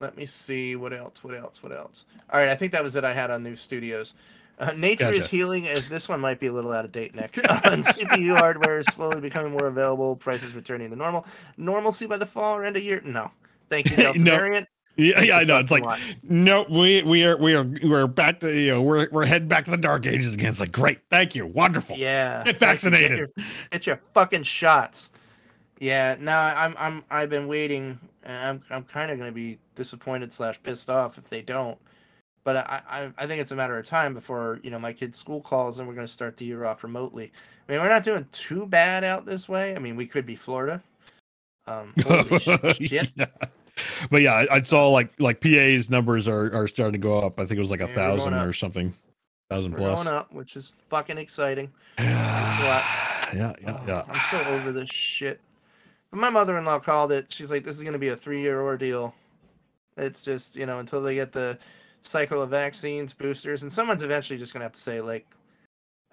Let 0.00 0.16
me 0.16 0.26
see. 0.26 0.76
What 0.76 0.92
else? 0.92 1.24
What 1.24 1.34
else? 1.34 1.62
What 1.62 1.72
else? 1.74 2.04
All 2.32 2.38
right, 2.38 2.48
I 2.48 2.54
think 2.54 2.70
that 2.72 2.84
was 2.84 2.94
it. 2.94 3.02
I 3.04 3.12
had 3.12 3.30
on 3.32 3.42
new 3.42 3.56
studios. 3.56 4.14
Uh, 4.60 4.72
Nature 4.72 5.12
is 5.12 5.28
healing. 5.28 5.66
As 5.66 5.88
this 5.88 6.08
one 6.08 6.20
might 6.20 6.38
be 6.38 6.46
a 6.46 6.52
little 6.52 6.70
out 6.70 6.84
of 6.84 6.92
date, 6.92 7.14
Nick. 7.14 7.36
and 7.64 7.82
CPU 7.82 8.36
hardware 8.38 8.78
is 8.78 8.86
slowly 8.86 9.20
becoming 9.20 9.52
more 9.52 9.66
available. 9.66 10.14
Prices 10.14 10.54
returning 10.54 10.90
to 10.90 10.96
normal. 10.96 11.26
Normalcy 11.56 12.06
by 12.06 12.16
the 12.18 12.26
fall 12.26 12.56
or 12.56 12.64
end 12.64 12.76
of 12.76 12.82
year? 12.82 13.00
No. 13.04 13.30
Thank 13.70 13.90
you, 13.90 13.96
Delta 13.96 14.18
No. 14.20 14.36
variant. 14.36 14.68
Yeah, 15.00 15.22
yeah, 15.22 15.36
I 15.38 15.44
know. 15.44 15.58
It's 15.58 15.70
like 15.70 15.82
lot. 15.82 15.98
no, 16.22 16.66
we 16.68 17.02
we 17.02 17.24
are 17.24 17.36
we 17.36 17.54
are 17.54 17.64
we're 17.82 18.06
back 18.06 18.40
to 18.40 18.54
you 18.54 18.72
know 18.72 18.82
we're 18.82 19.08
we're 19.10 19.24
heading 19.24 19.48
back 19.48 19.64
to 19.64 19.70
the 19.70 19.76
dark 19.76 20.06
ages 20.06 20.34
again. 20.34 20.50
It's 20.50 20.60
like 20.60 20.72
great, 20.72 21.00
thank 21.10 21.34
you, 21.34 21.46
wonderful. 21.46 21.96
Yeah. 21.96 22.42
Get 22.44 22.58
vaccinated. 22.58 23.10
Get 23.10 23.18
your, 23.18 23.28
get 23.70 23.86
your 23.86 24.00
fucking 24.14 24.42
shots. 24.42 25.10
Yeah. 25.78 26.16
No, 26.20 26.36
I'm 26.36 26.74
I'm 26.78 27.04
I've 27.10 27.30
been 27.30 27.48
waiting. 27.48 27.98
And 28.22 28.46
I'm 28.46 28.62
I'm 28.70 28.84
kind 28.84 29.10
of 29.10 29.18
gonna 29.18 29.32
be 29.32 29.58
disappointed 29.74 30.32
slash 30.32 30.62
pissed 30.62 30.90
off 30.90 31.16
if 31.16 31.28
they 31.28 31.40
don't. 31.40 31.78
But 32.44 32.56
I, 32.56 32.82
I 32.88 33.12
I 33.16 33.26
think 33.26 33.40
it's 33.40 33.50
a 33.50 33.56
matter 33.56 33.78
of 33.78 33.86
time 33.86 34.12
before 34.12 34.60
you 34.62 34.70
know 34.70 34.78
my 34.78 34.92
kid's 34.92 35.18
school 35.18 35.40
calls 35.40 35.78
and 35.78 35.88
we're 35.88 35.94
gonna 35.94 36.08
start 36.08 36.36
the 36.36 36.44
year 36.44 36.64
off 36.64 36.84
remotely. 36.84 37.32
I 37.68 37.72
mean, 37.72 37.80
we're 37.80 37.88
not 37.88 38.04
doing 38.04 38.26
too 38.32 38.66
bad 38.66 39.04
out 39.04 39.24
this 39.24 39.48
way. 39.48 39.74
I 39.74 39.78
mean, 39.78 39.96
we 39.96 40.04
could 40.04 40.26
be 40.26 40.36
Florida. 40.36 40.82
Um, 41.66 41.94
holy 42.02 42.38
shit. 42.74 43.12
Yeah. 43.16 43.26
But 44.10 44.22
yeah, 44.22 44.34
I, 44.34 44.56
I 44.56 44.60
saw 44.60 44.88
like 44.88 45.12
like 45.20 45.40
PA's 45.40 45.90
numbers 45.90 46.26
are 46.28 46.54
are 46.54 46.66
starting 46.68 46.92
to 46.92 46.98
go 46.98 47.18
up. 47.20 47.38
I 47.38 47.46
think 47.46 47.58
it 47.58 47.62
was 47.62 47.70
like 47.70 47.80
a 47.80 47.88
Yeah, 47.88 47.94
thousand 47.94 48.34
or 48.34 48.52
something, 48.52 48.94
thousand 49.50 49.72
We're 49.72 49.78
plus. 49.78 50.04
going 50.04 50.14
up, 50.14 50.32
which 50.32 50.56
is 50.56 50.72
fucking 50.88 51.18
exciting. 51.18 51.70
yeah, 51.98 52.82
yeah, 53.34 53.52
Oh, 53.66 53.80
yeah. 53.86 54.02
I'm 54.08 54.20
so 54.30 54.42
over 54.50 54.72
this 54.72 54.88
shit. 54.90 55.40
But 56.10 56.18
my 56.20 56.30
mother-in-law 56.30 56.80
called 56.80 57.12
it. 57.12 57.32
She's 57.32 57.50
like, 57.50 57.64
"This 57.64 57.76
is 57.76 57.82
going 57.82 57.92
to 57.92 57.98
be 57.98 58.08
a 58.08 58.16
three-year 58.16 58.60
ordeal." 58.60 59.14
It's 59.96 60.22
just 60.22 60.56
you 60.56 60.66
know 60.66 60.78
until 60.78 61.02
they 61.02 61.14
get 61.14 61.32
the 61.32 61.58
cycle 62.02 62.42
of 62.42 62.50
vaccines, 62.50 63.12
boosters, 63.12 63.62
and 63.62 63.72
someone's 63.72 64.02
eventually 64.02 64.38
just 64.38 64.52
going 64.52 64.60
to 64.60 64.64
have 64.64 64.72
to 64.72 64.80
say 64.80 65.00
like, 65.00 65.26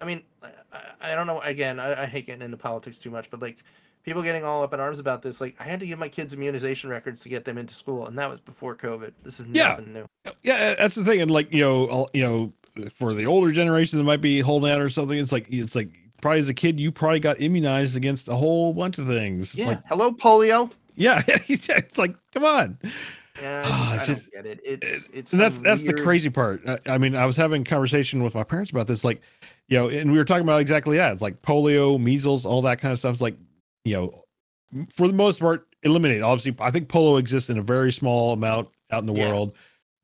I 0.00 0.04
mean, 0.04 0.22
I, 0.42 0.48
I- 0.72 0.84
I 1.00 1.14
don't 1.14 1.26
know. 1.26 1.40
Again, 1.40 1.80
I, 1.80 2.02
I 2.02 2.06
hate 2.06 2.26
getting 2.26 2.42
into 2.42 2.56
politics 2.56 2.98
too 2.98 3.10
much, 3.10 3.30
but 3.30 3.40
like 3.40 3.56
people 4.08 4.22
getting 4.22 4.44
all 4.44 4.62
up 4.62 4.72
in 4.74 4.80
arms 4.80 4.98
about 4.98 5.22
this. 5.22 5.40
Like, 5.40 5.54
I 5.60 5.64
had 5.64 5.80
to 5.80 5.86
give 5.86 5.98
my 5.98 6.08
kids 6.08 6.32
immunization 6.34 6.90
records 6.90 7.20
to 7.20 7.28
get 7.28 7.44
them 7.44 7.58
into 7.58 7.74
school, 7.74 8.06
and 8.06 8.18
that 8.18 8.28
was 8.30 8.40
before 8.40 8.74
COVID. 8.74 9.12
This 9.22 9.38
is 9.40 9.46
Yeah. 9.52 9.68
nothing 9.68 9.92
new. 9.92 10.06
yeah 10.42 10.74
that's 10.74 10.94
the 10.94 11.04
thing 11.04 11.20
and 11.22 11.30
like 11.30 11.52
you 11.52 11.60
know 11.60 11.86
all, 11.86 12.08
you 12.12 12.22
know 12.22 12.52
for 12.94 13.14
the 13.14 13.26
older 13.26 13.50
generation 13.50 13.98
that 13.98 14.04
might 14.04 14.20
be 14.20 14.40
holding 14.40 14.70
out 14.70 14.80
or 14.80 14.88
something 14.88 15.18
it's 15.18 15.32
like 15.32 15.46
it's 15.50 15.74
like 15.74 15.88
probably 16.20 16.40
as 16.40 16.48
a 16.48 16.54
kid, 16.54 16.80
you 16.80 16.90
probably 16.90 17.20
got 17.20 17.40
immunized 17.40 17.96
against 17.96 18.28
a 18.28 18.34
whole 18.34 18.72
bunch 18.74 18.98
of 18.98 19.06
things. 19.06 19.54
Yeah. 19.54 19.66
like, 19.68 19.86
Hello, 19.86 20.10
polio. 20.12 20.70
yeah, 20.96 21.22
it's 21.28 21.96
like, 21.98 22.14
come 22.32 22.44
on. 22.44 22.76
Yeah, 23.40 23.62
Ah, 23.66 23.92
I, 23.92 23.96
just, 23.98 24.10
I 24.10 24.14
don't 24.14 24.32
get 24.32 24.46
it. 24.46 24.60
It's 24.64 25.08
it's 25.12 25.30
that's 25.30 25.54
some 25.54 25.62
that's 25.64 25.84
the 25.84 25.94
crazy 25.94 26.28
part. 26.28 26.60
I, 26.68 26.78
I 26.86 26.98
mean, 26.98 27.14
I 27.14 27.24
was 27.24 27.36
having 27.36 27.62
a 27.62 27.64
conversation 27.64 28.24
with 28.24 28.34
my 28.34 28.42
parents 28.42 28.72
about 28.72 28.88
this, 28.88 29.04
like, 29.04 29.22
you 29.68 29.78
know, 29.78 29.88
and 29.88 30.10
we 30.10 30.18
were 30.18 30.24
talking 30.24 30.42
about 30.42 30.60
exactly 30.60 30.96
that, 30.96 31.12
It's 31.12 31.22
like 31.22 31.40
polio, 31.40 32.00
measles, 32.00 32.44
all 32.44 32.62
that 32.62 32.80
kind 32.80 32.90
of 32.90 32.98
stuff. 32.98 33.20
Like, 33.20 33.36
you 33.88 33.96
know, 34.72 34.86
for 34.94 35.06
the 35.06 35.14
most 35.14 35.40
part, 35.40 35.66
eliminated. 35.82 36.22
Obviously, 36.22 36.54
I 36.60 36.70
think 36.70 36.88
polio 36.88 37.18
exists 37.18 37.50
in 37.50 37.58
a 37.58 37.62
very 37.62 37.92
small 37.92 38.32
amount 38.32 38.68
out 38.90 39.00
in 39.00 39.06
the 39.06 39.14
Yeah. 39.14 39.30
world. 39.30 39.54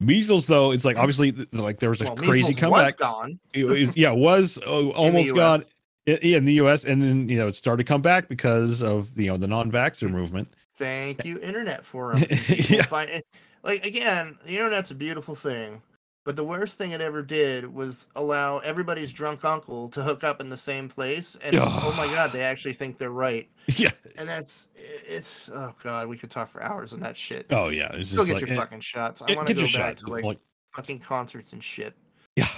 Measles, 0.00 0.46
though, 0.46 0.72
it's 0.72 0.84
like 0.84 0.96
obviously, 0.96 1.32
like 1.52 1.78
there 1.78 1.90
was 1.90 2.00
a 2.00 2.04
Well, 2.04 2.16
crazy 2.16 2.52
comeback. 2.54 2.96
gone. 2.96 3.38
it, 3.52 3.64
it- 3.64 3.96
yeah, 3.96 4.10
was 4.10 4.58
uh, 4.66 4.88
almost 4.90 5.34
gone 5.34 5.64
i- 6.08 6.10
in 6.12 6.44
the 6.44 6.54
U.S. 6.54 6.84
and 6.84 7.00
then 7.02 7.28
you 7.28 7.38
know 7.38 7.48
it 7.48 7.54
started 7.54 7.84
to 7.84 7.88
come 7.88 8.02
back 8.02 8.28
because 8.28 8.82
of 8.82 9.08
you 9.18 9.28
know 9.28 9.36
the 9.36 9.46
non-vaxxer 9.46 10.10
movement. 10.10 10.48
Thank 10.76 11.24
you, 11.24 11.38
internet 11.40 11.84
forums. 11.84 12.24
Yeah. 12.70 12.82
find 12.82 13.22
like 13.62 13.86
again, 13.86 14.36
the 14.44 14.56
internet's 14.56 14.90
a 14.90 14.94
beautiful 14.94 15.34
thing, 15.36 15.80
but 16.24 16.36
the 16.36 16.44
worst 16.44 16.78
thing 16.78 16.92
it 16.92 17.00
ever 17.00 17.22
did 17.22 17.72
was 17.72 18.06
allow 18.16 18.58
everybody's 18.58 19.12
drunk 19.12 19.44
uncle 19.44 19.88
to 19.88 20.02
hook 20.02 20.24
up 20.24 20.40
in 20.40 20.48
the 20.48 20.56
same 20.56 20.88
place, 20.88 21.36
and 21.42 21.56
oh 21.56 21.94
my 21.96 22.06
god, 22.06 22.32
they 22.32 22.42
actually 22.42 22.72
think 22.72 22.98
they're 22.98 23.10
right, 23.10 23.48
yeah. 23.66 23.90
and 24.16 24.28
that's 24.28 24.68
it's 24.76 25.50
oh 25.52 25.72
god, 25.82 26.08
we 26.08 26.16
could 26.16 26.30
talk 26.30 26.48
for 26.48 26.62
hours 26.62 26.92
on 26.92 27.00
that 27.00 27.16
shit. 27.16 27.46
Oh 27.50 27.68
yeah. 27.68 27.92
It's 27.92 28.10
just 28.10 28.16
Go 28.16 28.24
get 28.24 28.34
like, 28.34 28.46
your 28.46 28.50
eh, 28.50 28.56
fucking 28.56 28.80
shots. 28.80 29.22
I 29.22 29.34
want 29.34 29.48
to 29.48 29.54
go 29.54 29.66
back 29.72 29.96
to 29.98 30.06
like, 30.06 30.38
fucking 30.72 31.00
concerts 31.00 31.52
and 31.52 31.62
shit. 31.62 31.94
yeah. 32.36 32.48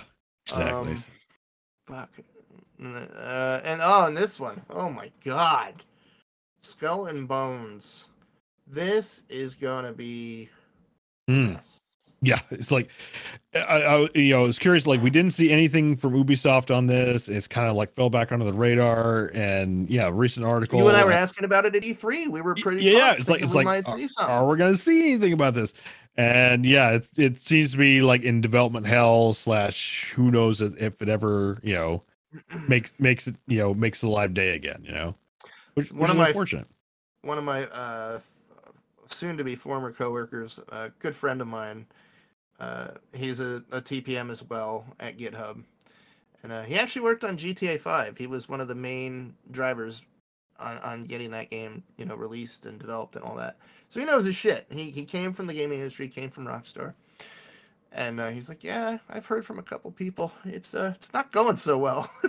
Exactly. 0.46 0.92
Um, 0.92 1.04
Fuck. 1.86 2.10
Uh, 2.82 3.60
and 3.64 3.80
oh, 3.82 4.06
and 4.06 4.16
this 4.16 4.38
one. 4.38 4.60
Oh 4.70 4.90
my 4.90 5.10
god. 5.24 5.82
Skull 6.62 7.06
and 7.06 7.26
Bones. 7.26 8.06
This 8.66 9.22
is 9.28 9.54
gonna 9.54 9.92
be. 9.92 10.48
Hmm. 11.28 11.52
yes. 11.52 11.80
Yeah, 12.22 12.40
it's 12.50 12.70
like 12.70 12.88
I, 13.54 13.58
I 13.82 14.08
you 14.14 14.30
know, 14.30 14.40
I 14.40 14.46
was 14.46 14.58
curious. 14.58 14.86
Like, 14.86 15.02
we 15.02 15.10
didn't 15.10 15.32
see 15.32 15.50
anything 15.50 15.94
from 15.96 16.14
Ubisoft 16.14 16.74
on 16.74 16.86
this. 16.86 17.28
It's 17.28 17.46
kind 17.46 17.68
of 17.68 17.76
like 17.76 17.90
fell 17.92 18.08
back 18.10 18.32
under 18.32 18.44
the 18.44 18.54
radar. 18.54 19.26
And 19.34 19.88
yeah, 19.88 20.10
recent 20.12 20.46
article. 20.46 20.80
You 20.80 20.88
and 20.88 20.96
I 20.96 21.04
were 21.04 21.12
asking 21.12 21.44
about 21.44 21.66
it 21.66 21.76
at 21.76 21.82
E3. 21.82 22.28
We 22.28 22.40
were 22.40 22.54
pretty. 22.54 22.82
yeah, 22.84 23.08
pumped, 23.08 23.20
it's 23.20 23.28
like 23.28 23.42
it's 23.42 23.50
we 23.52 23.64
like 23.64 23.86
might 23.86 23.88
are, 24.18 24.28
are 24.28 24.48
we 24.48 24.56
gonna 24.56 24.76
see 24.76 25.12
anything 25.12 25.34
about 25.34 25.52
this? 25.54 25.74
And 26.16 26.64
yeah, 26.64 26.92
it, 26.92 27.06
it 27.18 27.40
seems 27.40 27.72
to 27.72 27.76
be 27.76 28.00
like 28.00 28.22
in 28.22 28.40
development 28.40 28.86
hell 28.86 29.34
slash 29.34 30.10
who 30.16 30.30
knows 30.30 30.62
if 30.62 31.02
it 31.02 31.08
ever 31.10 31.60
you 31.62 31.74
know 31.74 32.02
makes 32.68 32.90
makes 32.98 33.26
it 33.26 33.36
you 33.46 33.58
know 33.58 33.74
makes 33.74 34.00
the 34.00 34.08
live 34.08 34.32
day 34.32 34.54
again. 34.54 34.82
You 34.82 34.92
know, 34.92 35.14
which, 35.74 35.92
One 35.92 36.08
of 36.08 36.16
is 36.16 36.20
my- 36.20 36.28
unfortunate. 36.28 36.66
one 37.20 37.36
of 37.36 37.44
my 37.44 37.64
uh, 37.66 38.20
soon 39.08 39.36
to 39.36 39.44
be 39.44 39.54
former 39.54 39.92
coworkers, 39.92 40.58
a 40.70 40.90
good 40.98 41.14
friend 41.14 41.40
of 41.40 41.46
mine, 41.46 41.86
uh, 42.60 42.88
he's 43.12 43.40
a, 43.40 43.62
a 43.72 43.80
TPM 43.80 44.30
as 44.30 44.42
well 44.42 44.84
at 45.00 45.18
GitHub. 45.18 45.62
And 46.42 46.52
uh, 46.52 46.62
he 46.62 46.78
actually 46.78 47.02
worked 47.02 47.24
on 47.24 47.36
GTA 47.36 47.80
5. 47.80 48.16
He 48.16 48.26
was 48.26 48.48
one 48.48 48.60
of 48.60 48.68
the 48.68 48.74
main 48.74 49.34
drivers 49.50 50.02
on, 50.58 50.78
on 50.78 51.04
getting 51.04 51.30
that 51.32 51.50
game, 51.50 51.82
you 51.96 52.04
know, 52.04 52.14
released 52.14 52.66
and 52.66 52.78
developed 52.78 53.16
and 53.16 53.24
all 53.24 53.34
that. 53.36 53.56
So 53.88 54.00
he 54.00 54.06
knows 54.06 54.24
his 54.24 54.36
shit. 54.36 54.66
He, 54.70 54.90
he 54.90 55.04
came 55.04 55.32
from 55.32 55.46
the 55.46 55.54
gaming 55.54 55.78
industry, 55.78 56.08
came 56.08 56.30
from 56.30 56.46
Rockstar. 56.46 56.94
And 57.92 58.20
uh, 58.20 58.30
he's 58.30 58.48
like, 58.48 58.62
yeah, 58.62 58.98
I've 59.08 59.26
heard 59.26 59.44
from 59.44 59.58
a 59.58 59.62
couple 59.62 59.90
people. 59.90 60.30
It's 60.44 60.74
uh, 60.74 60.92
it's 60.94 61.12
not 61.14 61.32
going 61.32 61.56
so 61.56 61.78
well. 61.78 62.10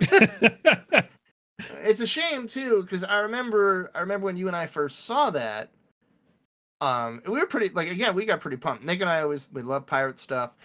it's 1.82 2.00
a 2.00 2.06
shame 2.06 2.46
too 2.46 2.82
because 2.82 3.02
i 3.04 3.18
remember 3.20 3.90
i 3.94 4.00
remember 4.00 4.26
when 4.26 4.36
you 4.36 4.46
and 4.46 4.56
i 4.56 4.66
first 4.66 5.04
saw 5.04 5.30
that 5.30 5.70
um 6.80 7.20
we 7.26 7.38
were 7.38 7.46
pretty 7.46 7.68
like 7.74 7.90
again 7.90 8.14
we 8.14 8.24
got 8.24 8.40
pretty 8.40 8.56
pumped. 8.56 8.84
Nick 8.84 9.00
and 9.00 9.10
i 9.10 9.20
always 9.22 9.50
we 9.52 9.62
love 9.62 9.86
pirate 9.86 10.18
stuff 10.18 10.56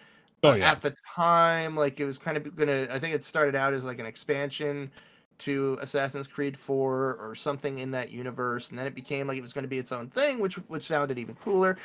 oh 0.44 0.54
yeah, 0.54 0.72
at 0.72 0.82
the 0.82 0.96
time 1.16 1.76
like 1.76 2.00
it 2.00 2.06
was 2.06 2.20
kind 2.20 2.38
of 2.38 2.56
gonna 2.56 2.88
i 2.92 3.00
think 3.00 3.16
it 3.16 3.24
started 3.24 3.56
out 3.56 3.74
as 3.74 3.86
like 3.86 4.00
an 4.00 4.06
expansion 4.06 4.92
to 5.40 5.78
assassin's 5.82 6.28
creed 6.28 6.56
4 6.56 7.16
or 7.16 7.34
something 7.36 7.80
in 7.80 7.92
that 7.92 8.12
universe 8.12 8.70
and 8.70 8.78
then 8.78 8.86
it 8.86 8.94
became 8.96 9.28
like 9.28 9.38
it 9.38 9.42
was 9.42 9.54
going 9.54 9.64
to 9.64 9.70
be 9.70 9.80
its 9.80 9.92
own 9.92 10.08
thing 10.10 10.40
which 10.40 10.56
which 10.68 10.84
sounded 10.84 11.18
even 11.18 11.36
cooler 11.36 11.78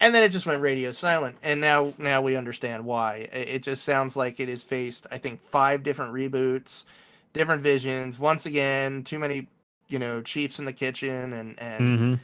and 0.00 0.14
then 0.14 0.22
it 0.22 0.30
just 0.30 0.46
went 0.46 0.60
radio 0.62 0.90
silent 0.90 1.36
and 1.42 1.60
now 1.60 1.92
now 1.98 2.20
we 2.20 2.36
understand 2.36 2.84
why. 2.84 3.28
It, 3.32 3.62
just 3.62 3.84
sounds 3.84 4.16
like 4.16 4.38
it 4.40 4.48
has 4.48 4.62
faced 4.62 5.06
i 5.10 5.18
think 5.18 5.40
five 5.40 5.82
different 5.82 6.12
reboots 6.12 6.84
different 7.32 7.62
visions 7.62 8.18
once 8.18 8.46
again 8.46 9.02
too 9.02 9.18
many 9.18 9.48
you 9.88 9.98
know 9.98 10.22
chiefs 10.22 10.58
in 10.58 10.64
the 10.64 10.72
kitchen 10.72 11.32
and 11.32 11.58
and 11.58 11.98
Mhm. 11.98 12.20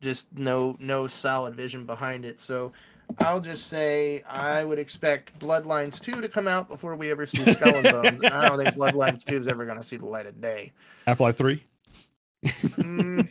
Just 0.00 0.32
no 0.36 0.76
no 0.78 1.06
solid 1.06 1.54
vision 1.54 1.86
behind 1.86 2.24
it 2.24 2.38
so 2.38 2.72
i'll 3.20 3.40
just 3.40 3.68
say 3.68 4.22
i 4.28 4.64
would 4.64 4.78
expect 4.78 5.38
bloodlines 5.38 6.00
2 6.00 6.20
to 6.20 6.28
come 6.28 6.48
out 6.48 6.68
before 6.68 6.96
we 6.96 7.10
ever 7.10 7.26
see 7.26 7.44
skull 7.52 7.76
and 7.76 7.84
bones 7.84 8.22
i 8.24 8.48
don't 8.48 8.58
think 8.58 8.76
bloodlines 8.76 9.24
2 9.24 9.36
is 9.36 9.48
ever 9.48 9.64
going 9.64 9.78
to 9.78 9.84
see 9.84 9.96
the 9.96 10.06
light 10.06 10.26
of 10.26 10.40
day 10.40 10.72
Half 11.06 11.20
Life 11.20 11.36
Three. 11.36 11.62
Mm, 12.44 13.28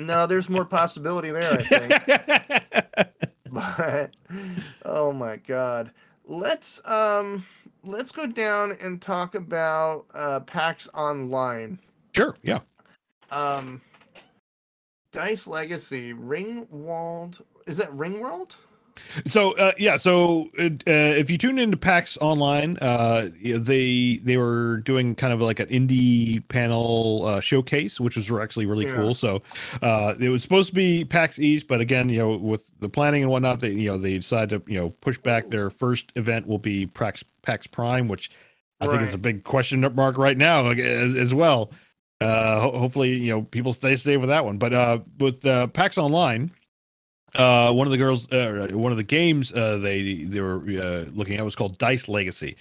no 0.00 0.26
there's 0.26 0.48
more 0.48 0.64
possibility 0.64 1.30
there 1.30 1.52
i 1.52 1.62
think 1.62 3.12
but 3.50 4.16
oh 4.84 5.12
my 5.12 5.36
god 5.36 5.90
let's 6.24 6.80
um 6.84 7.44
let's 7.82 8.12
go 8.12 8.26
down 8.26 8.76
and 8.80 9.00
talk 9.00 9.34
about 9.34 10.06
uh 10.14 10.40
pax 10.40 10.88
online 10.92 11.78
sure. 12.14 12.34
Yeah. 12.42 12.60
um 13.30 13.80
dice 15.16 15.46
legacy 15.46 16.12
ringwald 16.12 17.40
is 17.66 17.78
that 17.78 17.90
ringworld 17.92 18.56
So 19.26 19.56
uh, 19.58 19.72
yeah, 19.78 19.96
so 19.98 20.48
uh, 20.58 20.70
if 20.86 21.30
you 21.30 21.38
tune 21.38 21.58
into 21.58 21.76
PAX 21.76 22.16
Online, 22.20 22.78
uh, 22.80 23.28
they 23.42 24.20
they 24.22 24.36
were 24.38 24.78
doing 24.78 25.14
kind 25.14 25.32
of 25.34 25.40
like 25.42 25.60
an 25.60 25.68
indie 25.68 26.46
panel 26.48 27.24
uh, 27.26 27.40
showcase, 27.40 28.00
which 28.00 28.16
was 28.16 28.30
actually 28.32 28.66
really 28.66 28.86
Yeah. 28.86 28.94
cool. 28.94 29.14
So 29.14 29.42
uh, 29.82 30.14
it 30.18 30.30
was 30.30 30.42
supposed 30.42 30.68
to 30.68 30.74
be 30.74 31.04
PAX 31.04 31.38
East, 31.38 31.68
but 31.68 31.80
again, 31.80 32.08
you 32.08 32.18
know, 32.18 32.36
with 32.36 32.70
the 32.80 32.88
planning 32.88 33.22
and 33.22 33.30
whatnot, 33.30 33.60
they 33.60 33.70
you 33.70 33.90
know 33.90 33.98
they 33.98 34.16
decided 34.16 34.64
to 34.66 34.72
you 34.72 34.78
know 34.80 34.90
push 34.90 35.18
back. 35.18 35.50
Their 35.50 35.70
first 35.70 36.12
event 36.16 36.46
will 36.46 36.58
be 36.58 36.86
PAX 36.86 37.24
PAX 37.42 37.66
Prime, 37.66 38.08
which 38.08 38.30
I 38.80 38.86
think 38.86 39.02
is 39.02 39.14
a 39.14 39.18
big 39.18 39.44
question 39.44 39.80
mark 39.94 40.18
right 40.18 40.36
now 40.36 40.66
as, 40.70 41.14
as 41.16 41.34
well. 41.34 41.70
Uh, 42.20 42.60
ho- 42.60 42.78
hopefully, 42.78 43.14
you 43.14 43.30
know, 43.30 43.42
people 43.42 43.72
stay 43.72 43.94
safe 43.96 44.20
with 44.20 44.30
that 44.30 44.44
one. 44.44 44.56
But 44.58 44.72
uh, 44.72 44.98
with 45.18 45.44
uh, 45.44 45.66
PAX 45.68 45.98
Online, 45.98 46.50
uh, 47.34 47.72
one 47.72 47.86
of 47.86 47.90
the 47.90 47.98
girls, 47.98 48.30
uh, 48.32 48.68
one 48.72 48.92
of 48.92 48.98
the 48.98 49.04
games 49.04 49.52
uh, 49.52 49.78
they 49.78 50.24
they 50.24 50.40
were 50.40 50.56
uh, 50.56 51.10
looking 51.12 51.36
at 51.36 51.44
was 51.44 51.56
called 51.56 51.78
Dice 51.78 52.08
Legacy. 52.08 52.56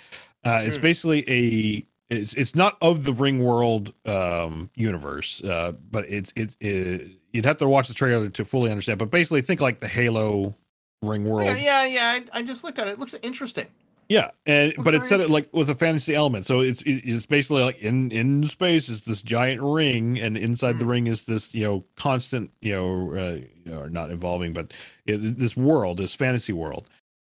Uh, 0.46 0.62
it's 0.64 0.78
Hmm. 0.78 0.82
basically 0.82 1.24
a 1.30 1.86
it's 2.14 2.34
it's 2.34 2.54
not 2.54 2.78
of 2.82 3.04
the 3.04 3.14
Ring 3.14 3.44
World 3.44 3.94
um, 4.06 4.70
universe, 4.76 5.42
uh, 5.44 5.72
but 5.90 6.06
it's 6.10 6.34
it's 6.36 6.56
it, 6.60 7.12
you'd 7.32 7.46
have 7.46 7.58
to 7.58 7.68
watch 7.68 7.88
the 7.88 7.94
trailer 7.94 8.30
to 8.30 8.46
fully 8.46 8.70
understand. 8.70 9.00
But 9.00 9.10
basically, 9.10 9.42
think 9.42 9.62
like 9.62 9.80
the 9.80 9.88
Halo 9.88 10.54
Ring 11.02 11.24
World. 11.24 11.48
yeah 11.48 11.56
yeah 11.56 11.86
yeah 11.86 12.20
I, 12.34 12.40
I 12.40 12.44
just 12.44 12.64
looked 12.64 12.78
at 12.78 12.88
it 12.88 12.92
it 12.92 13.00
looks 13.00 13.16
interesting 13.24 13.68
Yeah, 14.08 14.30
and 14.46 14.74
but 14.80 14.94
it's 14.94 15.10
set 15.10 15.20
it 15.20 15.32
like 15.32 15.50
with 15.52 15.70
a 15.70 15.76
fantasy 15.76 16.14
element. 16.14 16.46
So 16.46 16.60
it's 16.60 16.84
it's 16.86 17.26
basically 17.26 17.64
like 17.64 17.80
in 17.80 18.12
in 18.12 18.44
space 18.44 18.88
is 18.88 19.04
this 19.04 19.22
giant 19.22 19.62
ring, 19.62 20.20
and 20.20 20.38
inside 20.38 20.78
the 20.80 20.86
Mm. 20.86 20.90
ring 20.90 21.08
is 21.08 21.24
this 21.24 21.54
you 21.56 21.64
know 21.64 21.84
constant 21.96 22.52
you 22.62 22.74
know 22.76 23.42
uh, 23.72 23.76
or 23.76 23.90
not 23.90 24.12
evolving, 24.12 24.54
but 24.54 24.74
it, 25.08 25.40
this 25.40 25.58
world, 25.58 25.98
this 25.98 26.14
fantasy 26.14 26.54
world. 26.54 26.88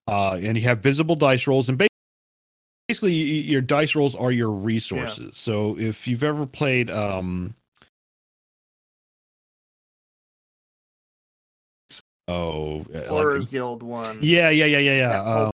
Uh, 0.07 0.33
and 0.41 0.57
you 0.57 0.63
have 0.63 0.79
visible 0.81 1.15
dice 1.15 1.45
rolls, 1.45 1.69
and 1.69 1.81
basically 2.87 3.13
your 3.13 3.61
dice 3.61 3.93
rolls 3.95 4.15
are 4.15 4.31
your 4.31 4.51
resources. 4.51 5.37
So 5.37 5.77
if 5.77 6.07
you've 6.07 6.23
ever 6.23 6.45
played 6.47 6.89
um. 6.89 7.53
Oh, 12.27 12.85
uh, 12.95 13.13
like- 13.13 13.49
Guild 13.51 13.83
one 13.83 14.17
yeah, 14.21 14.49
yeah, 14.49 14.65
yeah, 14.65 14.79
yeah, 14.79 14.97
yeah. 14.97 15.51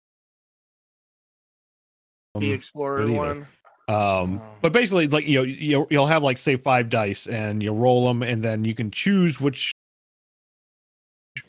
Um, 2.35 2.43
the 2.43 2.53
Explorer 2.53 3.11
one 3.11 3.47
Um, 3.89 4.39
Oh. 4.39 4.57
but 4.61 4.73
basically, 4.73 5.09
like 5.09 5.27
you 5.27 5.39
know, 5.39 5.45
you'll 5.45 5.87
you'll 5.91 6.07
have 6.07 6.23
like 6.23 6.37
say 6.37 6.57
five 6.57 6.91
dice, 6.91 7.27
and 7.27 7.63
you 7.63 7.73
roll 7.73 8.07
them, 8.07 8.23
and 8.23 8.43
then 8.43 8.65
you 8.65 8.75
can 8.75 8.91
choose 8.91 9.41
which 9.41 9.73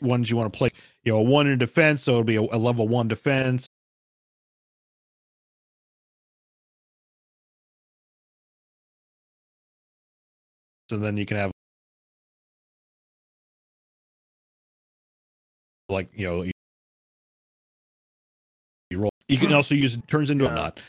ones 0.00 0.30
you 0.30 0.36
want 0.36 0.52
to 0.52 0.56
play. 0.56 0.70
You 1.04 1.12
know, 1.12 1.18
a 1.18 1.22
one 1.22 1.46
in 1.46 1.58
defense, 1.58 2.02
so 2.02 2.12
it'll 2.12 2.24
be 2.24 2.36
a, 2.36 2.40
a 2.40 2.56
level 2.58 2.88
one 2.88 3.08
defense. 3.08 3.66
And 10.92 11.02
then 11.02 11.16
you 11.16 11.24
can 11.26 11.36
have 11.36 11.52
like 15.88 16.08
you 16.14 16.26
know 16.26 16.50
you, 19.30 19.36
you 19.36 19.38
roll. 19.38 19.42
You 19.42 19.48
can 19.48 19.56
also 19.56 19.74
use 19.74 19.94
it 19.94 20.06
turns 20.08 20.30
into 20.30 20.46
a 20.48 20.54
knot. 20.54 20.80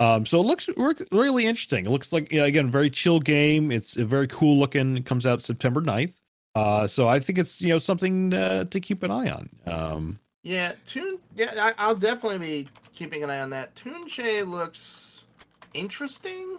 Um, 0.00 0.24
so 0.24 0.40
it 0.40 0.44
looks 0.44 0.68
really 1.12 1.46
interesting. 1.46 1.84
It 1.84 1.90
looks 1.90 2.12
like 2.12 2.32
yeah, 2.32 2.44
again, 2.44 2.70
very 2.70 2.88
chill 2.88 3.20
game. 3.20 3.70
It's 3.70 3.96
a 3.96 4.04
very 4.04 4.26
cool 4.28 4.58
looking. 4.58 4.96
It 4.96 5.04
comes 5.04 5.26
out 5.26 5.42
September 5.42 5.82
9th. 5.82 6.20
Uh, 6.54 6.86
so 6.86 7.08
I 7.08 7.20
think 7.20 7.38
it's 7.38 7.60
you 7.60 7.68
know 7.68 7.78
something 7.78 8.32
uh, 8.34 8.64
to 8.64 8.80
keep 8.80 9.02
an 9.02 9.10
eye 9.10 9.30
on. 9.30 9.48
Um, 9.66 10.18
Yeah, 10.42 10.72
Tune. 10.86 11.18
Yeah, 11.36 11.52
I, 11.56 11.74
I'll 11.78 11.94
definitely 11.94 12.38
be 12.38 12.68
keeping 12.94 13.22
an 13.22 13.30
eye 13.30 13.40
on 13.40 13.50
that. 13.50 13.74
Tunche 13.76 14.46
looks 14.46 15.22
interesting. 15.74 16.58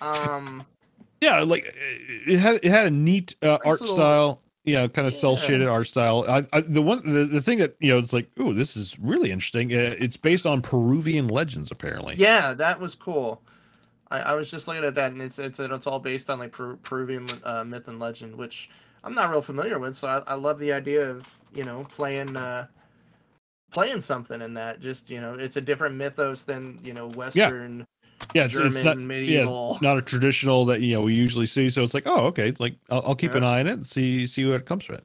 Um, 0.00 0.64
yeah, 1.20 1.40
like 1.40 1.74
it 1.76 2.38
had 2.38 2.60
it 2.62 2.70
had 2.70 2.86
a 2.86 2.90
neat 2.90 3.34
uh, 3.42 3.58
art 3.64 3.80
little- 3.80 3.96
style. 3.96 4.40
Yeah, 4.68 4.86
kind 4.88 5.06
of 5.06 5.14
Yeah. 5.14 5.20
cell 5.20 5.36
shaded 5.36 5.68
art 5.68 5.86
style. 5.86 6.24
I, 6.28 6.46
I 6.52 6.60
the 6.62 6.82
one 6.82 7.02
the, 7.08 7.24
the 7.24 7.40
thing 7.42 7.58
that 7.58 7.76
you 7.80 7.90
know 7.92 7.98
it's 7.98 8.12
like, 8.12 8.30
oh, 8.38 8.52
this 8.52 8.76
is 8.76 8.98
really 8.98 9.30
interesting. 9.30 9.72
Uh, 9.72 9.96
it's 9.98 10.16
based 10.16 10.46
on 10.46 10.62
Peruvian 10.62 11.28
legends, 11.28 11.70
apparently. 11.70 12.16
yeah, 12.18 12.54
that 12.54 12.78
was 12.80 12.94
cool. 12.94 13.42
I, 14.10 14.20
I 14.20 14.34
was 14.34 14.50
just 14.50 14.68
looking 14.68 14.84
at 14.84 14.94
that, 14.94 15.12
and 15.12 15.22
it's 15.22 15.38
it's 15.38 15.60
it's 15.60 15.86
all 15.86 16.00
based 16.00 16.30
on 16.30 16.38
like 16.38 16.52
Peru, 16.52 16.78
Peruvian 16.82 17.28
uh, 17.44 17.64
myth 17.64 17.88
and 17.88 17.98
legend, 17.98 18.36
which 18.36 18.70
I'm 19.04 19.14
not 19.14 19.30
real 19.30 19.42
familiar 19.42 19.78
with. 19.78 19.96
So 19.96 20.08
I, 20.08 20.32
I 20.32 20.34
love 20.34 20.58
the 20.58 20.72
idea 20.72 21.10
of 21.10 21.28
you 21.54 21.64
know 21.64 21.84
playing 21.84 22.36
uh, 22.36 22.66
playing 23.70 24.00
something 24.00 24.40
in 24.40 24.54
that. 24.54 24.80
Just 24.80 25.10
you 25.10 25.20
know, 25.20 25.34
it's 25.34 25.56
a 25.56 25.60
different 25.60 25.96
mythos 25.96 26.42
than 26.42 26.78
you 26.82 26.94
know 26.94 27.08
Western 27.08 27.78
yeah, 27.78 27.86
it's, 28.34 28.54
German 28.54 28.76
it's 28.76 28.84
not 28.84 28.98
medieval. 28.98 29.78
not 29.82 29.96
a 29.98 30.02
traditional 30.02 30.64
that 30.66 30.80
you 30.80 30.94
know 30.94 31.02
we 31.02 31.14
usually 31.14 31.46
see. 31.46 31.68
So 31.68 31.82
it's 31.82 31.94
like, 31.94 32.04
oh, 32.06 32.26
okay, 32.26 32.52
like 32.58 32.74
I'll, 32.90 33.02
I'll 33.08 33.14
keep 33.16 33.34
an 33.34 33.44
eye 33.44 33.60
on 33.60 33.66
it 33.66 33.72
and 33.72 33.86
see 33.86 34.26
see 34.26 34.44
what 34.44 34.64
comes 34.66 34.84
from. 34.84 34.96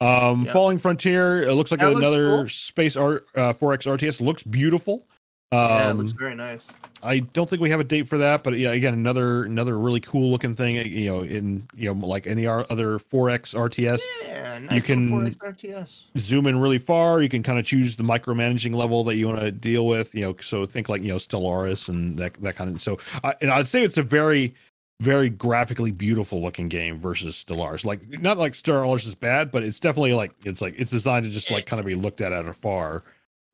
Um, 0.00 0.44
Yeah. 0.44 0.52
Falling 0.52 0.78
Frontier, 0.78 1.42
it 1.42 1.54
looks 1.54 1.70
like 1.70 1.80
That 1.80 1.90
looks 1.90 2.00
another 2.00 2.28
cool. 2.38 2.48
space 2.48 2.96
art 2.96 3.26
uh, 3.36 3.52
4X 3.52 3.86
RTS. 3.98 4.20
Looks 4.20 4.42
beautiful. 4.42 5.06
Um, 5.52 5.58
yeah, 5.68 5.90
it 5.90 5.94
looks 5.96 6.12
very 6.12 6.34
nice. 6.34 6.68
I 7.02 7.18
don't 7.18 7.48
think 7.50 7.60
we 7.60 7.68
have 7.68 7.80
a 7.80 7.84
date 7.84 8.08
for 8.08 8.16
that, 8.18 8.42
but 8.42 8.56
yeah, 8.56 8.70
again, 8.70 8.94
another 8.94 9.44
another 9.44 9.78
really 9.78 10.00
cool 10.00 10.30
looking 10.30 10.54
thing. 10.56 10.76
You 10.76 11.10
know, 11.10 11.20
in 11.22 11.68
you 11.74 11.92
know 11.92 12.06
like 12.06 12.26
any 12.26 12.46
other 12.46 12.98
4X 12.98 13.54
RTS, 13.54 14.00
Yeah, 14.24 14.58
nice 14.60 14.72
you 14.76 14.82
can- 14.82 15.10
4X 15.10 15.36
RTS. 15.36 16.02
zoom 16.16 16.46
in 16.46 16.58
really 16.58 16.78
far. 16.78 17.20
You 17.20 17.28
can 17.28 17.42
kind 17.42 17.58
of 17.58 17.66
choose 17.66 17.96
the 17.96 18.02
micromanaging 18.04 18.74
level 18.74 19.04
that 19.04 19.16
you 19.16 19.28
want 19.28 19.40
to 19.40 19.50
deal 19.52 19.86
with. 19.86 20.14
You 20.14 20.22
know, 20.22 20.36
so 20.40 20.64
think 20.64 20.88
like 20.88 21.02
you 21.02 21.08
know 21.08 21.16
Stellaris 21.16 21.88
and 21.88 22.16
that 22.18 22.34
that 22.40 22.56
kind 22.56 22.74
of. 22.74 22.80
So, 22.80 22.98
I, 23.22 23.34
and 23.42 23.50
I'd 23.50 23.68
say 23.68 23.82
it's 23.84 23.98
a 23.98 24.02
very, 24.02 24.54
very 25.00 25.28
graphically 25.28 25.90
beautiful 25.90 26.40
looking 26.40 26.68
game 26.68 26.96
versus 26.96 27.44
Stellaris. 27.44 27.84
Like 27.84 28.08
not 28.22 28.38
like 28.38 28.52
Stellaris 28.54 29.06
is 29.06 29.14
bad, 29.16 29.50
but 29.50 29.64
it's 29.64 29.80
definitely 29.80 30.14
like 30.14 30.30
it's 30.44 30.62
like 30.62 30.76
it's 30.78 30.92
designed 30.92 31.24
to 31.24 31.30
just 31.30 31.50
like 31.50 31.66
kind 31.66 31.80
of 31.80 31.84
be 31.84 31.94
looked 31.96 32.20
at 32.22 32.32
at 32.32 32.46
afar. 32.46 33.02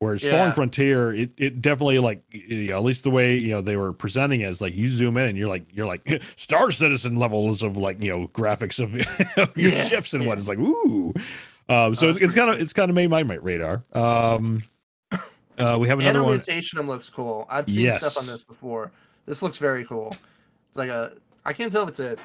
Whereas 0.01 0.23
Yeah. 0.23 0.31
Falling 0.39 0.53
Frontier, 0.53 1.13
it, 1.13 1.31
it 1.37 1.61
definitely 1.61 1.99
like 1.99 2.23
you 2.31 2.69
know, 2.71 2.77
at 2.77 2.85
least 2.85 3.03
the 3.03 3.11
way 3.11 3.37
you 3.37 3.51
know 3.51 3.61
they 3.61 3.77
were 3.77 3.93
presenting 3.93 4.43
it 4.43 4.49
is 4.49 4.61
like 4.61 4.75
you 4.77 4.91
zoom 4.91 5.17
in 5.17 5.29
and 5.29 5.37
you're 5.37 5.49
like 5.49 5.65
you're 5.73 5.87
like 5.87 6.23
Star 6.37 6.71
Citizen 6.71 7.17
levels 7.17 7.63
of 7.65 7.77
like 7.77 8.01
you 8.01 8.11
know 8.11 8.29
graphics 8.29 8.79
of, 8.83 8.95
of 9.37 9.57
your 9.57 9.73
Yeah, 9.73 9.87
ships 9.89 10.13
and 10.15 10.23
yeah. 10.23 10.29
what 10.29 10.39
it's 10.39 10.47
like 10.49 10.59
ooh. 10.59 11.13
Um, 11.69 11.95
so 11.95 12.09
Oh, 12.09 12.17
it's, 12.19 12.35
kind 12.35 12.49
of 12.49 12.61
it's 12.61 12.73
kind 12.73 12.91
of 12.91 12.95
made 12.95 13.09
my 13.09 13.21
radar. 13.21 13.85
Um, 13.93 14.63
uh, 15.59 15.77
we 15.81 15.89
have 15.89 15.99
another 15.99 16.23
one. 16.23 16.41
Looks 16.87 17.11
cool. 17.11 17.47
I've 17.51 17.69
seen 17.69 17.93
stuff 17.93 18.17
on 18.19 18.27
this 18.27 18.43
before. 18.45 18.93
This 19.27 19.43
looks 19.43 19.59
very 19.59 19.85
cool. 19.85 20.15
It's 20.69 20.77
like 20.79 20.91
a 20.91 21.13
I 21.45 21.53
can't 21.53 21.73
tell 21.73 21.83
if 21.83 21.89
it's 21.91 22.01
a 22.01 22.17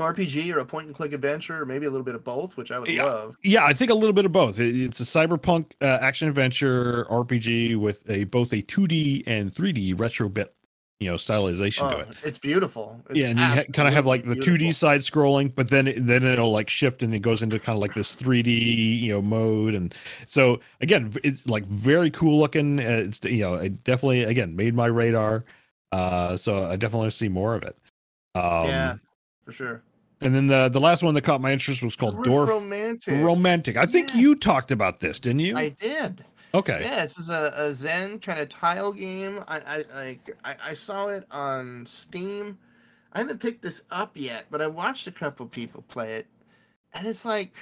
RPG 0.00 0.54
or 0.54 0.58
a 0.58 0.64
point 0.64 0.86
and 0.86 0.94
click 0.94 1.12
adventure, 1.12 1.62
or 1.62 1.66
maybe 1.66 1.86
a 1.86 1.90
little 1.90 2.04
bit 2.04 2.14
of 2.14 2.24
both, 2.24 2.56
which 2.56 2.70
I 2.70 2.78
would 2.78 2.88
Yeah. 2.88 3.04
love. 3.04 3.36
Yeah, 3.42 3.64
I 3.64 3.72
think 3.72 3.90
a 3.90 3.94
little 3.94 4.12
bit 4.12 4.24
of 4.24 4.32
both. 4.32 4.58
It's 4.58 5.00
a 5.00 5.04
cyberpunk 5.04 5.72
uh, 5.80 5.98
action 6.00 6.28
adventure 6.28 7.06
RPG 7.10 7.76
with 7.76 8.08
a 8.08 8.24
both 8.24 8.52
a 8.52 8.62
2D 8.62 9.24
and 9.26 9.54
3D 9.54 9.98
retro 9.98 10.28
bit, 10.28 10.54
you 11.00 11.10
know, 11.10 11.16
stylization 11.16 11.90
to 11.90 11.96
Oh, 11.96 12.00
it. 12.00 12.08
it's 12.22 12.38
beautiful. 12.38 13.00
It's 13.10 13.16
yeah, 13.16 13.28
and 13.28 13.38
you 13.38 13.44
ha- 13.44 13.64
kind 13.72 13.88
of 13.88 13.94
have 13.94 14.06
like 14.06 14.24
the 14.24 14.32
absolutely 14.32 14.68
2D 14.68 14.74
side 14.74 15.00
scrolling, 15.00 15.54
but 15.54 15.68
then 15.68 15.88
it, 15.88 16.06
then 16.06 16.24
it'll 16.24 16.52
like 16.52 16.70
shift 16.70 17.02
and 17.02 17.12
it 17.14 17.20
goes 17.20 17.42
into 17.42 17.58
kind 17.58 17.76
of 17.76 17.80
like 17.80 17.94
this 17.94 18.14
3D 18.14 19.00
you 19.00 19.12
know 19.12 19.20
mode, 19.22 19.74
and 19.74 19.94
so 20.26 20.60
again, 20.80 21.12
it's 21.24 21.46
like 21.46 21.64
very 21.66 22.10
cool 22.10 22.38
looking. 22.38 22.78
Uh, 22.78 23.04
it's 23.06 23.22
you 23.24 23.40
know, 23.40 23.54
it 23.54 23.82
definitely 23.84 24.22
again 24.24 24.54
made 24.54 24.74
my 24.74 24.86
radar. 24.86 25.44
Uh, 25.90 26.36
so 26.38 26.70
I 26.70 26.76
definitely 26.76 27.00
want 27.00 27.12
to 27.12 27.18
see 27.18 27.28
more 27.28 27.54
of 27.54 27.64
it. 27.64 27.76
Um, 28.34 28.66
yeah, 28.68 28.94
for 29.44 29.52
sure. 29.52 29.82
and 30.20 30.34
then 30.34 30.46
the 30.46 30.68
the 30.68 30.80
last 30.80 31.02
one 31.02 31.14
that 31.14 31.22
caught 31.22 31.40
my 31.40 31.52
interest 31.52 31.82
was 31.82 31.96
called 31.96 32.16
Dorfromantik. 32.16 33.22
Romantic. 33.24 33.76
I 33.76 33.86
think 33.86 34.08
Yes. 34.10 34.18
you 34.18 34.34
talked 34.36 34.70
about 34.70 35.00
this, 35.00 35.18
didn't 35.20 35.40
you? 35.40 35.56
I 35.56 35.70
did. 35.70 36.24
okay. 36.54 36.78
Yeah, 36.82 37.02
this 37.02 37.18
is 37.18 37.28
a, 37.30 37.52
a 37.56 37.72
Zen 37.74 38.18
kind 38.20 38.38
of 38.40 38.48
tile 38.48 38.92
game. 38.92 39.42
I, 39.48 39.60
I 39.60 39.84
like 39.94 40.36
I, 40.44 40.54
I 40.70 40.74
saw 40.74 41.08
it 41.08 41.26
on 41.30 41.84
Steam. 41.86 42.58
I 43.14 43.18
haven't 43.18 43.40
picked 43.40 43.62
this 43.62 43.82
up 43.90 44.12
yet, 44.14 44.46
but 44.50 44.62
I 44.62 44.66
watched 44.68 45.06
a 45.06 45.12
couple 45.12 45.44
people 45.46 45.82
play 45.88 46.14
it, 46.14 46.26
and 46.94 47.06
it's 47.06 47.24
like, 47.26 47.52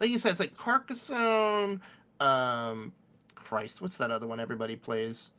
like 0.00 0.10
you 0.10 0.18
said, 0.18 0.30
it's 0.32 0.40
like 0.40 0.56
Carcassonne. 0.56 1.80
Um, 2.20 2.92
Christ, 3.36 3.80
what's 3.80 3.96
that 3.98 4.10
other 4.10 4.26
one 4.26 4.40
everybody 4.40 4.74
plays? 4.76 5.30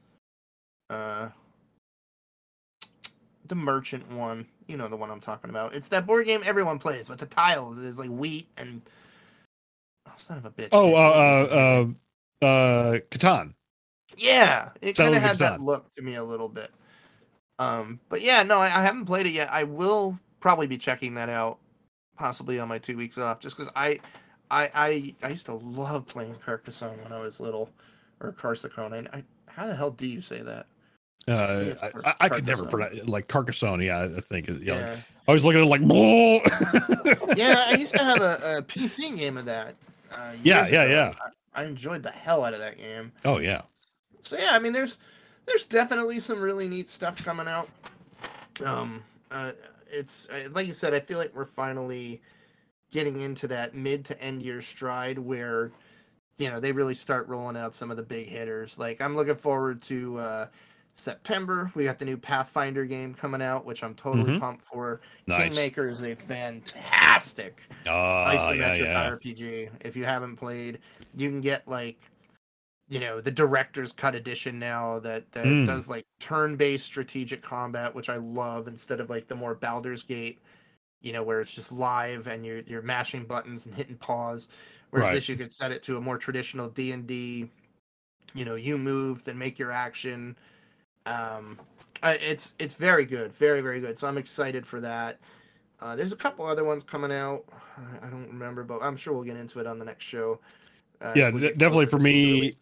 Uh, 0.89 1.27
the 3.49 3.55
merchant 3.55 4.09
one. 4.11 4.45
You 4.67 4.77
know 4.77 4.87
the 4.87 4.95
one 4.95 5.11
I'm 5.11 5.19
talking 5.19 5.49
about. 5.49 5.75
It's 5.75 5.89
that 5.89 6.07
board 6.07 6.25
game 6.25 6.41
everyone 6.45 6.79
plays 6.79 7.09
with 7.09 7.19
the 7.19 7.25
tiles. 7.25 7.77
It 7.77 7.85
is 7.85 7.99
like 7.99 8.09
wheat 8.09 8.47
and. 8.57 8.81
Oh, 10.07 10.13
son 10.15 10.37
of 10.37 10.45
a 10.45 10.51
bitch. 10.51 10.69
Oh, 10.71 10.95
uh, 10.95 11.87
uh, 12.41 12.41
uh, 12.41 12.45
uh, 12.45 12.99
Catan. 13.11 13.53
Yeah, 14.17 14.69
it 14.81 14.95
kind 14.95 15.15
of 15.15 15.21
had 15.21 15.31
it's 15.31 15.39
that 15.39 15.61
look 15.61 15.93
to 15.95 16.01
me 16.01 16.15
a 16.15 16.23
little 16.23 16.49
bit. 16.49 16.71
Um, 17.57 17.99
but 18.09 18.21
yeah, 18.21 18.43
no, 18.43 18.59
I, 18.59 18.65
I 18.65 18.83
haven't 18.83 19.05
played 19.05 19.25
it 19.27 19.33
yet. 19.33 19.51
I 19.51 19.63
will 19.65 20.17
probably 20.39 20.67
be 20.67 20.77
checking 20.77 21.15
that 21.15 21.29
out, 21.29 21.59
possibly 22.17 22.59
on 22.59 22.69
my 22.69 22.77
two 22.77 22.97
weeks 22.97 23.17
off, 23.17 23.39
just 23.39 23.57
because 23.57 23.71
I, 23.75 23.99
I, 24.49 24.71
I, 24.73 25.15
I 25.23 25.29
used 25.29 25.45
to 25.47 25.55
love 25.55 26.07
playing 26.07 26.35
Carcassonne 26.45 26.97
when 27.03 27.11
I 27.11 27.19
was 27.19 27.39
little, 27.39 27.69
or 28.21 28.31
Carcassonne. 28.31 28.93
I, 28.93 29.17
I, 29.17 29.23
how 29.47 29.67
the 29.67 29.75
hell 29.75 29.91
do 29.91 30.07
you 30.07 30.21
say 30.21 30.41
that? 30.41 30.67
Uh, 31.29 31.75
I, 31.81 32.09
I, 32.09 32.15
I 32.21 32.29
could 32.29 32.45
never 32.45 32.65
pronounce 32.65 33.07
like 33.07 33.27
Carcassonne. 33.27 33.81
Yeah, 33.81 34.09
I 34.17 34.21
think. 34.21 34.47
Yeah. 34.47 34.55
Yeah, 34.61 34.97
I 35.27 35.31
was 35.31 35.43
looking 35.45 35.61
at 35.61 35.65
it 35.65 35.69
like. 35.69 35.81
Yeah. 37.37 37.65
I 37.67 37.75
used 37.75 37.93
to 37.93 38.03
have 38.03 38.21
a, 38.21 38.57
a 38.57 38.61
PC 38.63 39.15
game 39.17 39.37
of 39.37 39.45
that. 39.45 39.75
Uh, 40.11 40.31
Yeah, 40.43 40.67
yeah, 40.67 40.83
ago. 40.83 40.91
yeah. 40.91 41.13
I, 41.53 41.61
I 41.61 41.65
enjoyed 41.65 42.01
the 42.03 42.11
hell 42.11 42.43
out 42.43 42.53
of 42.53 42.59
that 42.59 42.77
game. 42.77 43.11
oh 43.25 43.37
yeah. 43.37 43.61
so 44.21 44.37
yeah, 44.37 44.49
I 44.51 44.59
mean, 44.59 44.73
there's 44.73 44.97
there's 45.45 45.65
definitely 45.65 46.19
some 46.19 46.39
really 46.41 46.67
neat 46.67 46.89
stuff 46.89 47.23
coming 47.23 47.47
out. 47.47 47.69
Um, 48.65 49.03
uh, 49.31 49.51
it's 49.91 50.27
uh, 50.29 50.49
like 50.51 50.67
you 50.67 50.73
said, 50.73 50.93
I 50.93 50.99
feel 50.99 51.17
like 51.17 51.33
we're 51.35 51.45
finally 51.45 52.21
getting 52.91 53.21
into 53.21 53.47
that 53.47 53.75
mid 53.75 54.03
to 54.05 54.19
end 54.21 54.41
year 54.41 54.61
stride 54.61 55.17
where 55.19 55.71
you 56.37 56.49
know 56.49 56.59
they 56.59 56.71
really 56.71 56.95
start 56.95 57.27
rolling 57.27 57.55
out 57.57 57.73
some 57.73 57.91
of 57.91 57.97
the 57.97 58.03
big 58.03 58.27
hitters. 58.27 58.77
Like 58.79 59.01
I'm 59.01 59.15
looking 59.15 59.35
forward 59.35 59.81
to 59.83 60.19
uh, 60.19 60.47
September. 60.95 61.71
We 61.75 61.85
got 61.85 61.97
the 61.99 62.05
new 62.05 62.17
Pathfinder 62.17 62.85
game 62.85 63.13
coming 63.13 63.41
out, 63.41 63.65
which 63.65 63.83
I'm 63.83 63.95
totally 63.95 64.33
Mhm. 64.33 64.39
pumped 64.39 64.63
for. 64.65 64.99
Nice. 65.27 65.43
Kingmaker 65.43 65.85
is 65.87 66.01
a 66.03 66.15
fantastic 66.15 67.67
yeah, 67.85 67.91
isometric 68.35 68.79
yeah. 68.79 69.09
RPG. 69.09 69.69
If 69.81 69.95
you 69.95 70.05
haven't 70.05 70.35
played, 70.35 70.79
you 71.15 71.29
can 71.29 71.39
get 71.41 71.67
like, 71.67 71.99
you 72.89 72.99
know, 72.99 73.21
the 73.21 73.31
director's 73.31 73.93
cut 73.93 74.13
edition 74.15 74.59
now 74.59 74.99
that 74.99 75.31
that 75.31 75.45
Mm. 75.45 75.65
does 75.67 75.87
like 75.87 76.05
turn-based 76.19 76.85
strategic 76.85 77.41
combat, 77.41 77.93
which 77.95 78.09
I 78.09 78.17
love 78.17 78.67
instead 78.67 78.99
of 78.99 79.09
like 79.09 79.27
the 79.27 79.35
more 79.35 79.55
Baldur's 79.55 80.03
Gate, 80.03 80.39
you 81.01 81.13
know, 81.13 81.23
where 81.23 81.39
it's 81.39 81.53
just 81.53 81.71
live 81.71 82.27
and 82.27 82.45
you're 82.45 82.59
you're 82.59 82.81
mashing 82.81 83.25
buttons 83.25 83.65
and 83.67 83.75
hitting 83.75 83.95
pause. 83.97 84.49
Whereas 84.89 85.07
Right. 85.09 85.13
this, 85.15 85.29
you 85.29 85.37
could 85.37 85.51
set 85.51 85.71
it 85.71 85.81
to 85.83 85.97
a 85.97 86.01
more 86.01 86.17
traditional 86.17 86.67
D 86.67 86.91
and 86.91 87.07
D. 87.07 87.49
You 88.33 88.43
know, 88.43 88.55
you 88.55 88.77
move, 88.77 89.23
then 89.23 89.37
make 89.37 89.57
your 89.57 89.71
action. 89.71 90.35
Um, 91.09 91.59
it's 92.03 92.53
it's 92.59 92.73
very 92.73 93.05
good, 93.05 93.33
very 93.33 93.61
very 93.61 93.79
good. 93.79 93.97
So 93.97 94.07
I'm 94.07 94.17
excited 94.17 94.65
for 94.65 94.79
that. 94.81 95.19
Uh, 95.81 95.95
there's 95.95 96.11
a 96.11 96.15
couple 96.17 96.45
other 96.45 96.63
ones 96.63 96.83
coming 96.83 97.11
out. 97.11 97.43
I- 98.03 98.09
don't 98.09 98.27
remember, 98.27 98.63
but 98.63 98.79
I'm 98.81 98.97
sure 98.97 99.13
we'll 99.13 99.23
get 99.23 99.37
into 99.37 99.59
it 99.59 99.67
on 99.67 99.79
the 99.79 99.85
next 99.85 100.05
show. 100.05 100.39
Uh, 101.01 101.13
Yeah, 101.15 101.31
get 101.31 101.57
definitely 101.57 101.85
for 101.85 101.97
to 101.97 102.03
seeing 102.03 102.41
the 102.41 102.47
me. 102.47 102.53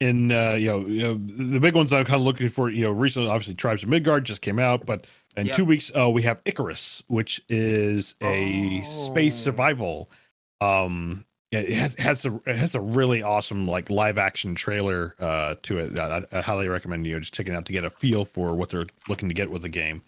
In 0.00 0.30
uh, 0.32 0.52
you 0.52 0.66
know, 0.66 0.80
you 0.86 1.02
know, 1.02 1.14
the 1.52 1.58
big 1.60 1.74
ones 1.74 1.92
I'm 1.92 2.04
kind 2.04 2.16
of 2.16 2.22
looking 2.22 2.48
for. 2.48 2.68
You 2.68 2.84
know, 2.86 2.90
recently, 2.90 3.28
obviously, 3.30 3.54
Tribes 3.54 3.82
of 3.82 3.88
Midgard 3.88 4.24
just 4.24 4.42
came 4.42 4.58
out, 4.58 4.84
but 4.86 5.06
in 5.36 5.46
Yep. 5.46 5.56
two 5.56 5.64
weeks, 5.64 5.90
uh, 5.98 6.10
we 6.10 6.22
have 6.22 6.40
Icarus, 6.44 7.02
which 7.06 7.40
is 7.48 8.14
a 8.22 8.82
space 8.84 9.34
Oh. 9.40 9.44
survival. 9.44 10.10
Um, 10.60 11.24
it 11.52 11.98
has 11.98 12.24
a 12.24 12.40
it 12.46 12.56
has 12.56 12.74
a 12.74 12.80
really 12.80 13.22
awesome 13.22 13.66
like 13.66 13.88
live 13.88 14.18
action 14.18 14.54
trailer 14.54 15.14
uh 15.20 15.54
to 15.62 15.78
it. 15.78 15.98
I, 15.98 16.24
I 16.32 16.40
highly 16.40 16.68
recommend 16.68 17.06
you 17.06 17.18
just 17.20 17.34
checking 17.34 17.54
out 17.54 17.66
to 17.66 17.72
get 17.72 17.84
a 17.84 17.90
feel 17.90 18.24
for 18.24 18.54
what 18.54 18.70
they're 18.70 18.86
looking 19.08 19.28
to 19.28 19.34
get 19.34 19.50
with 19.50 19.62
the 19.62 19.68
game. 19.68 20.02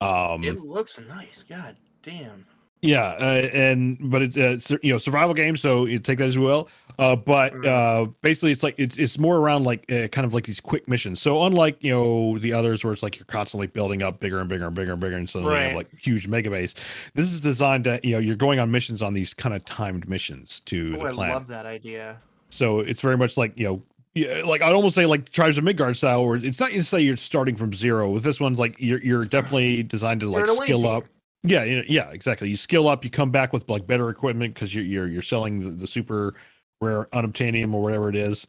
Um, 0.00 0.42
It 0.42 0.58
looks 0.58 0.98
nice. 1.08 1.44
God 1.48 1.76
damn. 2.02 2.46
Yeah, 2.82 3.14
uh, 3.20 3.48
and 3.54 3.96
but 4.10 4.22
it's 4.22 4.36
uh, 4.36 4.58
sur- 4.58 4.80
you 4.82 4.92
know 4.92 4.98
survival 4.98 5.34
game, 5.34 5.56
so 5.56 5.84
you 5.86 6.00
take 6.00 6.18
that 6.18 6.26
as 6.26 6.36
well. 6.36 6.68
Uh, 6.98 7.14
but 7.16 7.52
Mm. 7.54 7.64
uh, 7.66 8.10
basically, 8.22 8.50
it's 8.50 8.64
like 8.64 8.74
it's 8.76 8.96
it's 8.98 9.18
more 9.18 9.36
around 9.36 9.62
like 9.64 9.90
uh, 9.90 10.08
kind 10.08 10.24
of 10.26 10.34
like 10.34 10.44
these 10.44 10.60
quick 10.60 10.88
missions. 10.88 11.22
So 11.22 11.44
unlike 11.44 11.76
you 11.80 11.92
know 11.92 12.38
the 12.40 12.52
others 12.52 12.82
where 12.84 12.92
it's 12.92 13.02
like 13.04 13.16
you're 13.16 13.24
constantly 13.26 13.68
building 13.68 14.02
up 14.02 14.18
bigger 14.18 14.40
and 14.40 14.48
bigger 14.48 14.66
and 14.66 14.74
bigger 14.74 14.92
and 14.92 15.00
bigger, 15.00 15.16
and 15.16 15.30
so 15.30 15.38
you 15.40 15.46
have 15.48 15.74
like 15.76 15.88
huge 15.96 16.26
mega 16.26 16.50
base. 16.50 16.74
This 17.14 17.32
is 17.32 17.40
designed 17.40 17.84
to 17.84 18.00
you 18.02 18.12
know 18.14 18.18
you're 18.18 18.34
going 18.36 18.58
on 18.58 18.70
missions 18.72 19.00
on 19.00 19.14
these 19.14 19.32
kind 19.32 19.54
of 19.54 19.64
timed 19.64 20.08
missions 20.08 20.58
to 20.66 20.96
Oh, 20.98 21.04
the 21.04 21.10
I 21.10 21.12
planet. 21.12 21.34
love 21.34 21.46
that 21.46 21.66
idea. 21.66 22.18
So 22.50 22.80
it's 22.80 23.00
very 23.00 23.16
much 23.16 23.36
like 23.36 23.56
you 23.56 23.64
know. 23.64 23.82
Yeah, 24.14 24.42
like 24.44 24.60
I'd 24.60 24.74
almost 24.74 24.94
say 24.94 25.06
like 25.06 25.30
Tribes 25.30 25.56
of 25.56 25.64
Midgard 25.64 25.96
style, 25.96 26.26
where 26.26 26.36
it's 26.36 26.60
not 26.60 26.72
to 26.72 26.82
say 26.84 27.00
you're 27.00 27.16
starting 27.16 27.56
from 27.56 27.72
zero. 27.72 28.10
With 28.10 28.24
this 28.24 28.40
one, 28.40 28.56
like 28.56 28.74
you're 28.78 29.00
you're 29.00 29.24
definitely 29.24 29.82
designed 29.84 30.20
to 30.20 30.26
You're 30.26 30.34
like 30.40 30.44
an 30.50 30.56
away 30.56 30.66
skill 30.66 30.80
team. 30.80 30.90
up. 30.90 31.04
Yeah, 31.44 31.64
yeah, 31.64 31.82
yeah, 31.88 32.10
exactly. 32.10 32.48
You 32.48 32.56
skill 32.56 32.88
up, 32.88 33.04
you 33.04 33.10
come 33.10 33.30
back 33.30 33.52
with 33.52 33.68
like 33.68 33.86
better 33.86 34.08
equipment 34.10 34.54
because 34.54 34.74
you're 34.74 34.84
you're 34.84 35.08
you're 35.08 35.22
selling 35.22 35.60
the, 35.60 35.70
the 35.70 35.86
super 35.86 36.34
rare 36.80 37.06
unobtainium 37.12 37.74
or 37.74 37.82
whatever 37.82 38.08
it 38.08 38.16
is, 38.16 38.46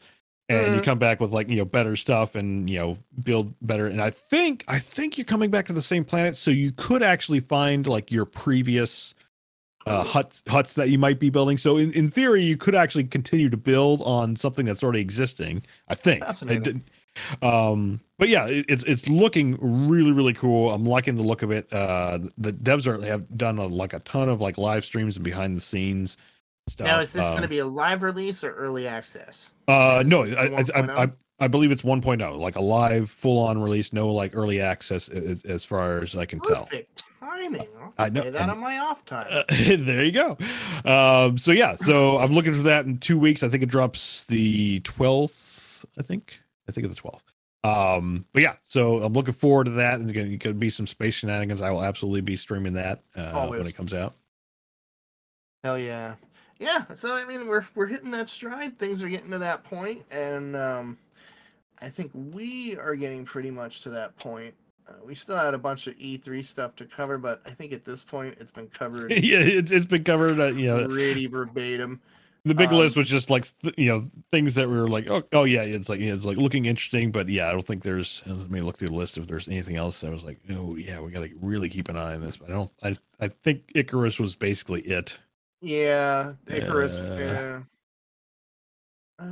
and 0.49 0.75
you 0.75 0.81
Mhm. 0.81 0.83
come 0.83 0.99
back 0.99 1.19
with 1.19 1.31
like 1.31 1.49
you 1.49 1.55
know 1.55 1.65
better 1.65 1.95
stuff 1.95 2.35
and 2.35 2.69
you 2.69 2.77
know 2.77 2.97
build 3.23 3.53
better. 3.61 3.87
And 3.87 4.01
I 4.01 4.11
think 4.11 4.63
I 4.67 4.77
think 4.79 5.17
you're 5.17 5.25
coming 5.25 5.49
back 5.49 5.65
to 5.67 5.73
the 5.73 5.81
same 5.81 6.05
planet, 6.05 6.37
so 6.37 6.51
you 6.51 6.71
could 6.71 7.01
actually 7.01 7.39
find 7.39 7.87
like 7.87 8.11
your 8.11 8.25
previous 8.25 9.15
uh, 9.87 10.03
huts 10.03 10.43
huts 10.47 10.73
that 10.73 10.89
you 10.89 10.99
might 10.99 11.19
be 11.19 11.31
building. 11.31 11.57
So 11.57 11.77
in, 11.77 11.91
in 11.93 12.11
theory, 12.11 12.43
you 12.43 12.57
could 12.57 12.75
actually 12.75 13.05
continue 13.05 13.49
to 13.49 13.57
build 13.57 14.01
on 14.03 14.35
something 14.35 14.65
that's 14.67 14.83
already 14.83 15.01
existing. 15.01 15.63
I 15.87 15.95
think. 15.95 16.23
Fascinating. 16.23 16.83
Um, 17.41 17.99
but 18.17 18.29
yeah, 18.29 18.47
it, 18.47 18.65
it's 18.69 18.83
it's 18.83 19.07
looking 19.09 19.57
really 19.87 20.11
really 20.11 20.33
cool. 20.33 20.71
I'm 20.71 20.85
liking 20.85 21.15
the 21.15 21.23
look 21.23 21.41
of 21.41 21.51
it. 21.51 21.71
Uh, 21.71 22.19
the 22.37 22.53
devs 22.53 22.87
are 22.87 23.03
have 23.05 23.37
done 23.37 23.57
a, 23.57 23.65
like 23.67 23.93
a 23.93 23.99
ton 23.99 24.29
of 24.29 24.41
like 24.41 24.57
live 24.57 24.85
streams 24.85 25.15
and 25.15 25.23
behind 25.25 25.57
the 25.57 25.61
scenes 25.61 26.17
stuff. 26.67 26.87
Now, 26.87 26.99
is 26.99 27.13
this 27.13 27.23
going 27.23 27.37
Um, 27.37 27.41
to 27.43 27.47
be 27.49 27.59
a 27.59 27.65
live 27.65 28.03
release 28.03 28.43
or 28.43 28.53
early 28.53 28.87
access? 28.87 29.49
Uh, 29.67 30.03
no, 30.05 30.23
I, 30.23 30.45
I, 30.45 30.63
I, 30.75 31.03
I 31.03 31.11
I 31.39 31.47
believe 31.47 31.71
it's 31.71 31.81
1.0, 31.81 32.39
like 32.39 32.55
a 32.55 32.61
live 32.61 33.09
full 33.09 33.43
on 33.43 33.61
release, 33.61 33.91
no 33.91 34.09
like 34.13 34.31
early 34.35 34.61
access 34.61 35.09
a- 35.09 35.31
a- 35.31 35.51
as 35.51 35.65
far 35.65 35.99
as 35.99 36.15
I 36.15 36.25
can 36.25 36.39
tell. 36.39 36.63
Perfect 36.65 37.03
timing. 37.19 37.67
I'll 37.97 38.11
know, 38.11 38.21
that 38.29 38.41
and- 38.43 38.51
on 38.51 38.59
my 38.59 38.77
off 38.77 39.03
time. 39.03 39.27
Uh, 39.29 39.43
there 39.49 40.03
you 40.03 40.11
go. 40.11 40.37
Um, 40.85 41.37
so 41.37 41.51
yeah, 41.51 41.75
so 41.75 42.17
I'm 42.19 42.31
looking 42.31 42.53
for 42.53 42.61
that 42.61 42.85
in 42.85 42.97
two 42.99 43.17
weeks. 43.19 43.43
I 43.43 43.49
think 43.49 43.63
it 43.63 43.65
drops 43.69 44.23
the 44.25 44.79
12th. 44.81 45.83
I 45.97 46.01
think. 46.01 46.39
I 46.67 46.71
think 46.71 46.87
it's 46.87 46.95
the 46.95 47.01
12th. 47.01 47.21
Um, 47.65 48.25
but 48.33 48.41
yeah, 48.41 48.55
so 48.63 49.03
I'm 49.03 49.13
looking 49.13 49.33
forward 49.33 49.65
to 49.65 49.71
that. 49.71 49.99
And 49.99 50.09
again, 50.09 50.31
it 50.31 50.41
could 50.41 50.59
be 50.59 50.69
some 50.69 50.87
space 50.87 51.13
shenanigans. 51.15 51.61
I 51.61 51.71
will 51.71 51.83
absolutely 51.83 52.21
be 52.21 52.35
streaming 52.35 52.73
that 52.73 53.03
uh, 53.15 53.47
when 53.47 53.65
it 53.65 53.75
comes 53.75 53.93
out. 53.93 54.15
Hell 55.63 55.79
yeah. 55.79 56.15
Yeah, 56.59 56.85
so 56.95 57.15
I 57.15 57.25
mean 57.25 57.47
we're 57.47 57.65
we're 57.75 57.87
hitting 57.87 58.11
that 58.11 58.29
stride. 58.29 58.77
Things 58.77 59.01
are 59.01 59.09
getting 59.09 59.31
to 59.31 59.37
that 59.39 59.63
point 59.63 60.03
and 60.11 60.55
um 60.55 60.97
I 61.81 61.89
think 61.89 62.11
we 62.13 62.77
are 62.77 62.95
getting 62.95 63.25
pretty 63.25 63.51
much 63.51 63.81
to 63.81 63.89
that 63.89 64.15
point. 64.17 64.53
Uh, 64.87 64.93
we 65.05 65.15
still 65.15 65.35
had 65.35 65.53
a 65.53 65.57
bunch 65.57 65.87
of 65.87 65.97
E3 65.97 66.45
stuff 66.45 66.75
to 66.77 66.85
cover, 66.85 67.17
but 67.17 67.41
I 67.45 67.49
think 67.49 67.73
at 67.73 67.83
this 67.83 68.03
point 68.03 68.37
it's 68.39 68.51
been 68.51 68.67
covered 68.67 69.11
yeah, 69.23 69.39
it's, 69.39 69.71
it's 69.71 69.85
been 69.85 70.03
covered. 70.03 70.39
Uh, 70.39 70.47
you 70.47 70.67
know, 70.67 70.87
pretty 70.87 71.27
verbatim. 71.27 72.01
The 72.45 72.53
big 72.55 72.69
um, 72.69 72.75
list 72.75 72.97
was 72.97 73.07
just 73.07 73.29
like 73.29 73.47
th- 73.61 73.73
you 73.77 73.85
know 73.87 74.03
things 74.31 74.55
that 74.55 74.67
were 74.67 74.87
like 74.89 75.07
oh, 75.09 75.23
oh 75.31 75.43
yeah, 75.45 75.61
it's 75.61 75.87
like 75.89 75.99
it's 76.01 76.25
like 76.25 76.37
looking 76.37 76.65
interesting, 76.65 77.11
but 77.11 77.29
yeah, 77.29 77.47
I 77.47 77.51
don't 77.51 77.65
think 77.65 77.83
there's. 77.83 78.21
Let 78.25 78.49
me 78.51 78.61
look 78.61 78.77
through 78.77 78.89
the 78.89 78.95
list 78.95 79.17
if 79.17 79.27
there's 79.27 79.47
anything 79.47 79.75
else 79.77 80.01
that 80.01 80.11
was 80.11 80.23
like 80.23 80.39
oh 80.51 80.75
yeah, 80.75 80.99
we 80.99 81.11
got 81.11 81.21
to 81.23 81.29
really 81.41 81.69
keep 81.69 81.87
an 81.89 81.95
eye 81.97 82.15
on 82.15 82.21
this. 82.21 82.37
But 82.37 82.49
I 82.49 82.53
don't. 82.53 82.71
I 82.83 82.95
I 83.21 83.27
think 83.29 83.71
Icarus 83.75 84.19
was 84.19 84.35
basically 84.35 84.81
it. 84.81 85.17
Yeah, 85.61 86.33
Icarus. 86.47 86.95
Uh, 86.95 87.17
yeah. 87.19 87.59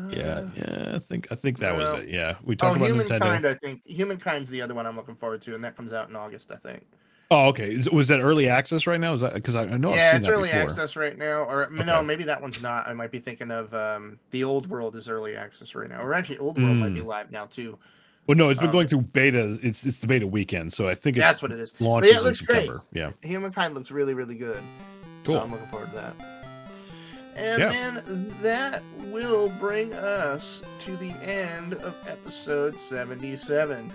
Yeah, 0.10 0.24
Uh, 0.24 0.50
yeah, 0.56 0.92
I 0.96 1.00
think 1.00 1.28
I 1.32 1.36
think 1.36 1.58
that 1.60 1.76
well- 1.76 1.96
was 1.96 2.04
it. 2.04 2.10
Yeah, 2.10 2.36
we 2.44 2.54
Oh, 2.54 2.58
talked 2.58 2.78
about 2.78 2.88
Humankind, 2.88 3.22
Nintendo. 3.24 3.46
I 3.50 3.54
think. 3.56 3.82
Humankind's 3.86 4.50
the 4.50 4.62
other 4.62 4.74
one 4.74 4.86
I'm 4.86 4.96
looking 4.96 5.16
forward 5.16 5.42
to, 5.42 5.56
and 5.56 5.64
that 5.66 5.76
comes 5.76 5.92
out 5.92 6.08
in 6.10 6.16
August, 6.16 6.52
I 6.52 6.56
think. 6.56 6.86
Oh, 7.34 7.48
okay. 7.48 7.74
Is- 7.74 7.90
Was 7.90 8.10
that 8.10 8.20
early 8.20 8.50
access 8.50 8.86
right 8.86 9.00
now? 9.00 9.14
Is 9.14 9.22
that 9.22 9.34
because 9.34 9.56
I, 9.56 9.64
I 9.64 9.78
know 9.78 9.90
I've 9.92 9.96
yeah, 9.96 10.18
it's 10.18 10.28
early 10.28 10.50
before. 10.50 10.62
access 10.64 10.96
right 10.98 11.18
now. 11.18 11.44
Or 11.46 11.70
no, 11.72 12.04
maybe 12.04 12.24
that 12.26 12.42
one's 12.42 12.62
not. 12.62 12.88
I 12.88 12.94
might 12.94 13.10
be 13.12 13.20
thinking 13.20 13.52
of 13.52 13.74
um, 13.74 14.20
the 14.32 14.44
Old 14.44 14.70
World 14.70 14.96
is 14.98 15.08
early 15.08 15.36
access 15.38 15.74
right 15.74 15.90
now. 15.90 16.02
Or 16.02 16.14
actually, 16.14 16.40
Old 16.40 16.62
World 16.62 16.76
might 16.78 16.94
be 16.94 17.00
Mm. 17.00 17.06
live 17.06 17.32
now 17.32 17.46
too. 17.46 17.80
Well, 18.28 18.38
no, 18.38 18.50
it's 18.50 18.60
been 18.60 18.68
Um, 18.70 18.74
going 18.74 18.88
through 18.88 19.02
beta. 19.02 19.58
It's 19.64 19.86
it's 19.86 20.00
the 20.00 20.08
beta 20.08 20.28
weekend, 20.28 20.74
so 20.74 20.88
I 20.90 20.94
think 20.94 21.18
it's 21.18 21.24
That's 21.24 21.42
what 21.42 21.52
it 21.52 21.60
is. 21.60 21.74
launches 21.80 22.12
it 22.12 22.18
in 22.18 22.24
looks 22.24 22.42
great. 22.42 22.58
September. 22.66 22.84
Yeah. 22.92 23.12
Humankind 23.24 23.74
looks 23.76 23.92
really, 23.92 24.14
really 24.14 24.36
good. 24.36 24.62
Cool. 25.24 25.36
So 25.36 25.42
I'm 25.42 25.52
looking 25.52 25.68
forward 25.68 25.90
to 25.90 25.96
that. 25.96 26.16
And 27.36 27.60
Yeah. 27.62 27.70
then 27.70 28.36
that 28.42 28.84
will 29.12 29.48
bring 29.60 29.94
us 29.94 30.62
to 30.80 30.98
the 30.98 31.12
end 31.26 31.76
of 31.76 31.96
episode 32.08 32.76
77. 32.78 33.92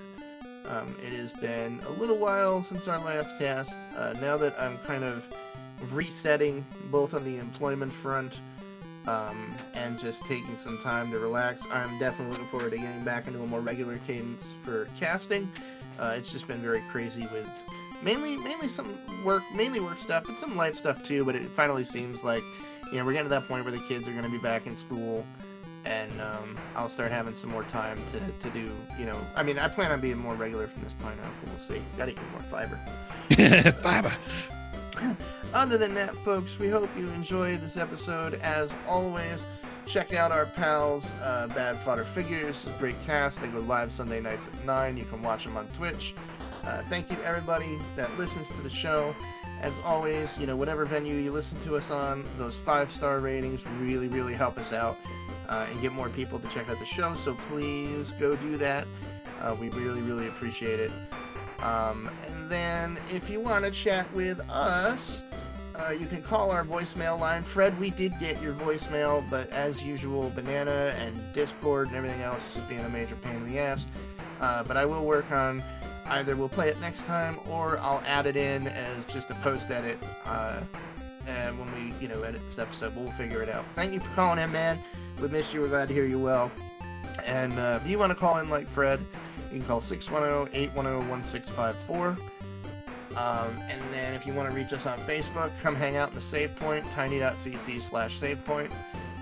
Um, 0.68 0.96
it 1.02 1.12
has 1.12 1.32
been 1.32 1.80
a 1.86 1.90
little 1.92 2.16
while 2.16 2.62
since 2.62 2.88
our 2.88 2.98
last 2.98 3.38
cast. 3.38 3.74
Uh, 3.96 4.14
now 4.20 4.36
that 4.36 4.54
I'm 4.60 4.78
kind 4.78 5.04
of 5.04 5.26
resetting 5.92 6.64
both 6.90 7.14
on 7.14 7.24
the 7.24 7.38
employment 7.38 7.92
front 7.92 8.40
um, 9.06 9.54
and 9.74 9.98
just 9.98 10.24
taking 10.24 10.56
some 10.56 10.78
time 10.78 11.10
to 11.12 11.18
relax, 11.18 11.66
I'm 11.70 11.98
definitely 11.98 12.32
looking 12.32 12.46
forward 12.46 12.72
to 12.72 12.78
getting 12.78 13.04
back 13.04 13.26
into 13.26 13.42
a 13.42 13.46
more 13.46 13.60
regular 13.60 13.98
cadence 14.06 14.54
for 14.62 14.88
casting. 14.98 15.50
Uh, 15.98 16.14
it's 16.16 16.32
just 16.32 16.48
been 16.48 16.60
very 16.60 16.82
crazy 16.90 17.22
with 17.32 17.48
mainly 18.02 18.36
mainly 18.36 18.68
some 18.68 18.98
work 19.24 19.42
mainly 19.54 19.80
work 19.80 19.96
stuff 19.98 20.24
but 20.26 20.36
some 20.36 20.54
life 20.54 20.76
stuff 20.76 21.02
too 21.02 21.24
but 21.24 21.34
it 21.34 21.48
finally 21.52 21.82
seems 21.82 22.22
like 22.22 22.42
you 22.92 22.98
know 22.98 23.04
we're 23.06 23.12
getting 23.12 23.24
to 23.24 23.30
that 23.30 23.48
point 23.48 23.64
where 23.64 23.72
the 23.72 23.82
kids 23.88 24.06
are 24.06 24.12
going 24.12 24.22
to 24.22 24.30
be 24.30 24.38
back 24.38 24.66
in 24.66 24.76
school 24.76 25.24
and 25.86 26.10
um, 26.20 26.56
i'll 26.74 26.88
start 26.88 27.10
having 27.10 27.32
some 27.32 27.48
more 27.50 27.62
time 27.64 27.98
to, 28.10 28.18
to 28.42 28.52
do 28.52 28.70
you 28.98 29.06
know 29.06 29.16
i 29.36 29.42
mean 29.42 29.58
i 29.58 29.68
plan 29.68 29.90
on 29.92 30.00
being 30.00 30.18
more 30.18 30.34
regular 30.34 30.66
from 30.66 30.82
this 30.82 30.92
point 30.94 31.18
on 31.22 31.30
but 31.40 31.50
we'll 31.50 31.58
see. 31.58 31.80
Gotta 31.96 32.12
eat 32.12 32.20
more 32.32 32.42
fiber. 32.42 32.78
Fiber. 33.82 34.12
other 35.54 35.78
than 35.78 35.94
that 35.94 36.14
folks 36.16 36.58
we 36.58 36.68
hope 36.68 36.88
you 36.96 37.08
enjoyed 37.10 37.60
this 37.60 37.76
episode. 37.76 38.34
As 38.42 38.74
always 38.88 39.44
check 39.86 40.12
out 40.14 40.32
our 40.32 40.46
pals 40.46 41.10
uh, 41.22 41.46
bad 41.48 41.76
fodder 41.78 42.04
figures. 42.04 42.66
Great 42.78 42.96
cast. 43.06 43.40
They 43.40 43.48
go 43.48 43.60
live 43.60 43.92
sunday 43.92 44.20
nights 44.20 44.48
at 44.48 44.64
9 44.64 44.96
you 44.96 45.04
can 45.04 45.22
watch 45.22 45.44
them 45.44 45.56
on 45.56 45.66
twitch. 45.68 46.14
Uh, 46.64 46.82
thank 46.84 47.10
you 47.10 47.16
everybody 47.24 47.78
that 47.94 48.10
listens 48.18 48.50
to 48.50 48.62
the 48.62 48.70
show. 48.70 49.14
As 49.62 49.78
always 49.84 50.36
you 50.38 50.46
know 50.46 50.56
whatever 50.56 50.84
venue 50.84 51.14
you 51.14 51.30
listen 51.30 51.58
to 51.60 51.76
us 51.76 51.90
on 51.90 52.24
those 52.38 52.58
five 52.58 52.90
star 52.90 53.20
ratings 53.20 53.62
really 53.80 54.08
really 54.08 54.34
help 54.34 54.58
us 54.58 54.72
out 54.72 54.98
uh, 55.48 55.66
and 55.70 55.80
get 55.80 55.92
more 55.92 56.08
people 56.10 56.38
to 56.38 56.48
check 56.48 56.68
out 56.68 56.78
the 56.78 56.86
show 56.86 57.14
so 57.14 57.34
please 57.48 58.12
go 58.12 58.36
do 58.36 58.56
that 58.56 58.86
uh, 59.40 59.54
we 59.60 59.68
really 59.70 60.00
really 60.02 60.28
appreciate 60.28 60.80
it 60.80 60.90
um, 61.62 62.10
and 62.28 62.48
then 62.50 62.98
if 63.10 63.30
you 63.30 63.40
want 63.40 63.64
to 63.64 63.70
chat 63.70 64.10
with 64.12 64.40
us 64.50 65.22
uh, 65.78 65.90
you 65.90 66.06
can 66.06 66.22
call 66.22 66.50
our 66.50 66.64
voicemail 66.64 67.18
line. 67.18 67.42
Fred, 67.42 67.78
we 67.78 67.90
did 67.90 68.18
get 68.18 68.40
your 68.40 68.54
voicemail, 68.54 69.22
but 69.28 69.50
as 69.50 69.82
usual, 69.82 70.30
Banana 70.34 70.94
and 70.98 71.20
Discord 71.34 71.88
and 71.88 71.96
everything 71.96 72.22
else 72.22 72.38
is 72.48 72.54
just 72.54 72.68
being 72.68 72.80
a 72.80 72.88
major 72.88 73.14
pain 73.16 73.36
in 73.36 73.52
the 73.52 73.58
ass. 73.58 73.84
Uh, 74.40 74.62
but 74.62 74.76
I 74.76 74.86
will 74.86 75.04
work 75.04 75.30
on 75.32 75.62
either 76.08 76.36
we'll 76.36 76.48
play 76.48 76.68
it 76.68 76.80
next 76.80 77.04
time 77.04 77.38
or 77.48 77.78
I'll 77.78 78.02
add 78.06 78.26
it 78.26 78.36
in 78.36 78.68
as 78.68 79.04
just 79.06 79.30
a 79.30 79.34
post 79.36 79.70
edit. 79.70 79.98
Uh, 80.24 80.60
and 81.26 81.58
when 81.58 81.68
we, 81.74 81.92
you 82.00 82.08
know, 82.08 82.22
edit 82.22 82.40
this 82.46 82.58
episode, 82.58 82.94
we'll 82.96 83.10
figure 83.12 83.42
it 83.42 83.48
out. 83.48 83.64
Thank 83.74 83.92
you 83.92 84.00
for 84.00 84.14
calling 84.14 84.38
in, 84.38 84.50
man. 84.52 84.78
We 85.20 85.28
missed 85.28 85.54
you. 85.54 85.60
We're 85.62 85.68
glad 85.68 85.88
to 85.88 85.94
hear 85.94 86.04
you 86.04 86.18
well. 86.18 86.50
And 87.24 87.58
uh, 87.58 87.80
if 87.82 87.88
you 87.88 87.98
want 87.98 88.10
to 88.10 88.14
call 88.14 88.38
in 88.38 88.50
like 88.50 88.68
Fred, 88.68 89.00
you 89.50 89.58
can 89.58 89.66
call 89.66 89.80
610 89.80 90.54
810 90.54 91.08
1654. 91.08 92.16
Um, 93.16 93.48
and 93.70 93.80
then 93.92 94.12
if 94.12 94.26
you 94.26 94.34
want 94.34 94.50
to 94.50 94.54
reach 94.54 94.72
us 94.74 94.84
on 94.86 94.98
Facebook, 95.00 95.50
come 95.62 95.74
hang 95.74 95.96
out 95.96 96.10
in 96.10 96.14
the 96.14 96.20
Save 96.20 96.54
Point, 96.56 96.84
tiny.cc 96.90 97.80
slash 97.80 98.18
Save 98.18 98.44
Point. 98.44 98.70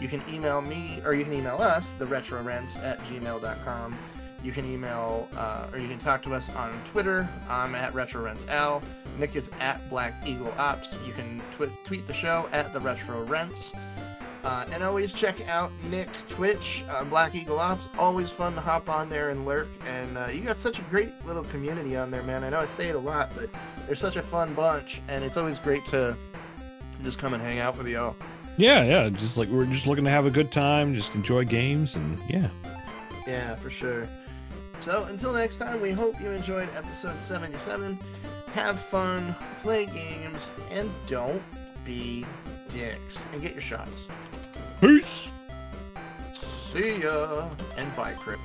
You 0.01 0.09
can 0.09 0.21
email 0.29 0.61
me, 0.61 1.01
or 1.05 1.15
you 1.15 1.23
can 1.23 1.33
email 1.33 1.57
us, 1.57 1.93
the 1.93 2.05
at 2.05 2.99
gmail.com. 3.05 3.97
You 4.43 4.53
can 4.53 4.71
email, 4.71 5.29
uh, 5.37 5.69
or 5.73 5.79
you 5.79 5.89
can 5.89 5.99
talk 5.99 6.23
to 6.25 6.35
us 6.35 6.51
on 6.51 6.73
Twitter. 6.91 7.27
I'm 7.49 7.75
at 7.75 7.93
retrorentsal. 7.95 8.83
Nick 9.19 9.37
is 9.37 9.49
at 9.61 9.89
Black 9.89 10.13
Eagle 10.27 10.53
Ops. 10.59 10.99
You 11.07 11.13
can 11.13 11.41
twi- 11.57 11.71
tweet 11.85 12.07
the 12.07 12.13
show 12.13 12.49
at 12.53 12.73
the 12.73 12.81
Retro 12.81 13.23
Rents. 13.25 13.73
Uh, 14.45 14.67
and 14.73 14.83
always 14.83 15.11
check 15.11 15.49
out 15.49 15.73
Nick's 15.91 16.23
Twitch, 16.29 16.85
uh, 16.91 17.03
Black 17.05 17.35
Eagle 17.35 17.59
Ops. 17.59 17.89
Always 17.99 18.31
fun 18.31 18.55
to 18.55 18.61
hop 18.61 18.91
on 18.91 19.09
there 19.09 19.31
and 19.31 19.47
lurk. 19.47 19.69
And 19.89 20.19
uh, 20.19 20.27
you 20.27 20.43
got 20.43 20.59
such 20.59 20.79
a 20.79 20.83
great 20.83 21.13
little 21.25 21.45
community 21.45 21.97
on 21.97 22.11
there, 22.11 22.23
man. 22.25 22.45
I 22.45 22.51
know 22.51 22.61
I 22.61 22.67
say 22.67 22.91
it 22.91 22.95
a 22.95 22.99
lot, 22.99 23.31
but 23.35 23.49
they're 23.87 23.95
such 23.95 24.17
a 24.17 24.23
fun 24.23 24.53
bunch, 24.53 25.01
and 25.09 25.25
it's 25.25 25.39
always 25.39 25.59
great 25.59 25.85
to 25.87 26.15
just 27.03 27.19
come 27.19 27.33
and 27.33 27.43
hang 27.43 27.59
out 27.59 27.79
with 27.79 27.89
y'all. 27.89 28.15
Yeah, 28.59 28.85
yeah. 28.85 29.09
Just 29.09 29.39
like 29.39 29.49
we're 29.49 29.65
just 29.65 29.87
looking 29.87 30.05
to 30.05 30.11
have 30.11 30.27
a 30.27 30.31
good 30.31 30.53
time, 30.53 30.95
just 30.95 31.15
enjoy 31.15 31.45
games, 31.45 31.97
and 31.97 32.19
yeah. 32.29 32.51
Yeah, 33.27 33.55
for 33.55 33.71
sure. 33.71 34.07
So 34.81 35.05
until 35.05 35.33
next 35.33 35.57
time, 35.57 35.81
we 35.81 35.93
hope 35.93 36.21
you 36.21 36.31
enjoyed 36.31 36.69
episode 36.77 37.19
77. 37.19 37.99
Have 38.53 38.79
fun, 38.79 39.35
play 39.63 39.87
games, 39.87 40.51
and 40.71 40.91
don't 41.07 41.43
be 41.85 42.27
dicks 42.69 43.23
and 43.33 43.41
get 43.41 43.53
your 43.53 43.63
shots. 43.63 44.07
Peace. 44.85 45.31
See 46.71 47.01
ya 47.01 47.49
and 47.79 47.89
bye, 47.97 48.13
Chris. 48.21 48.39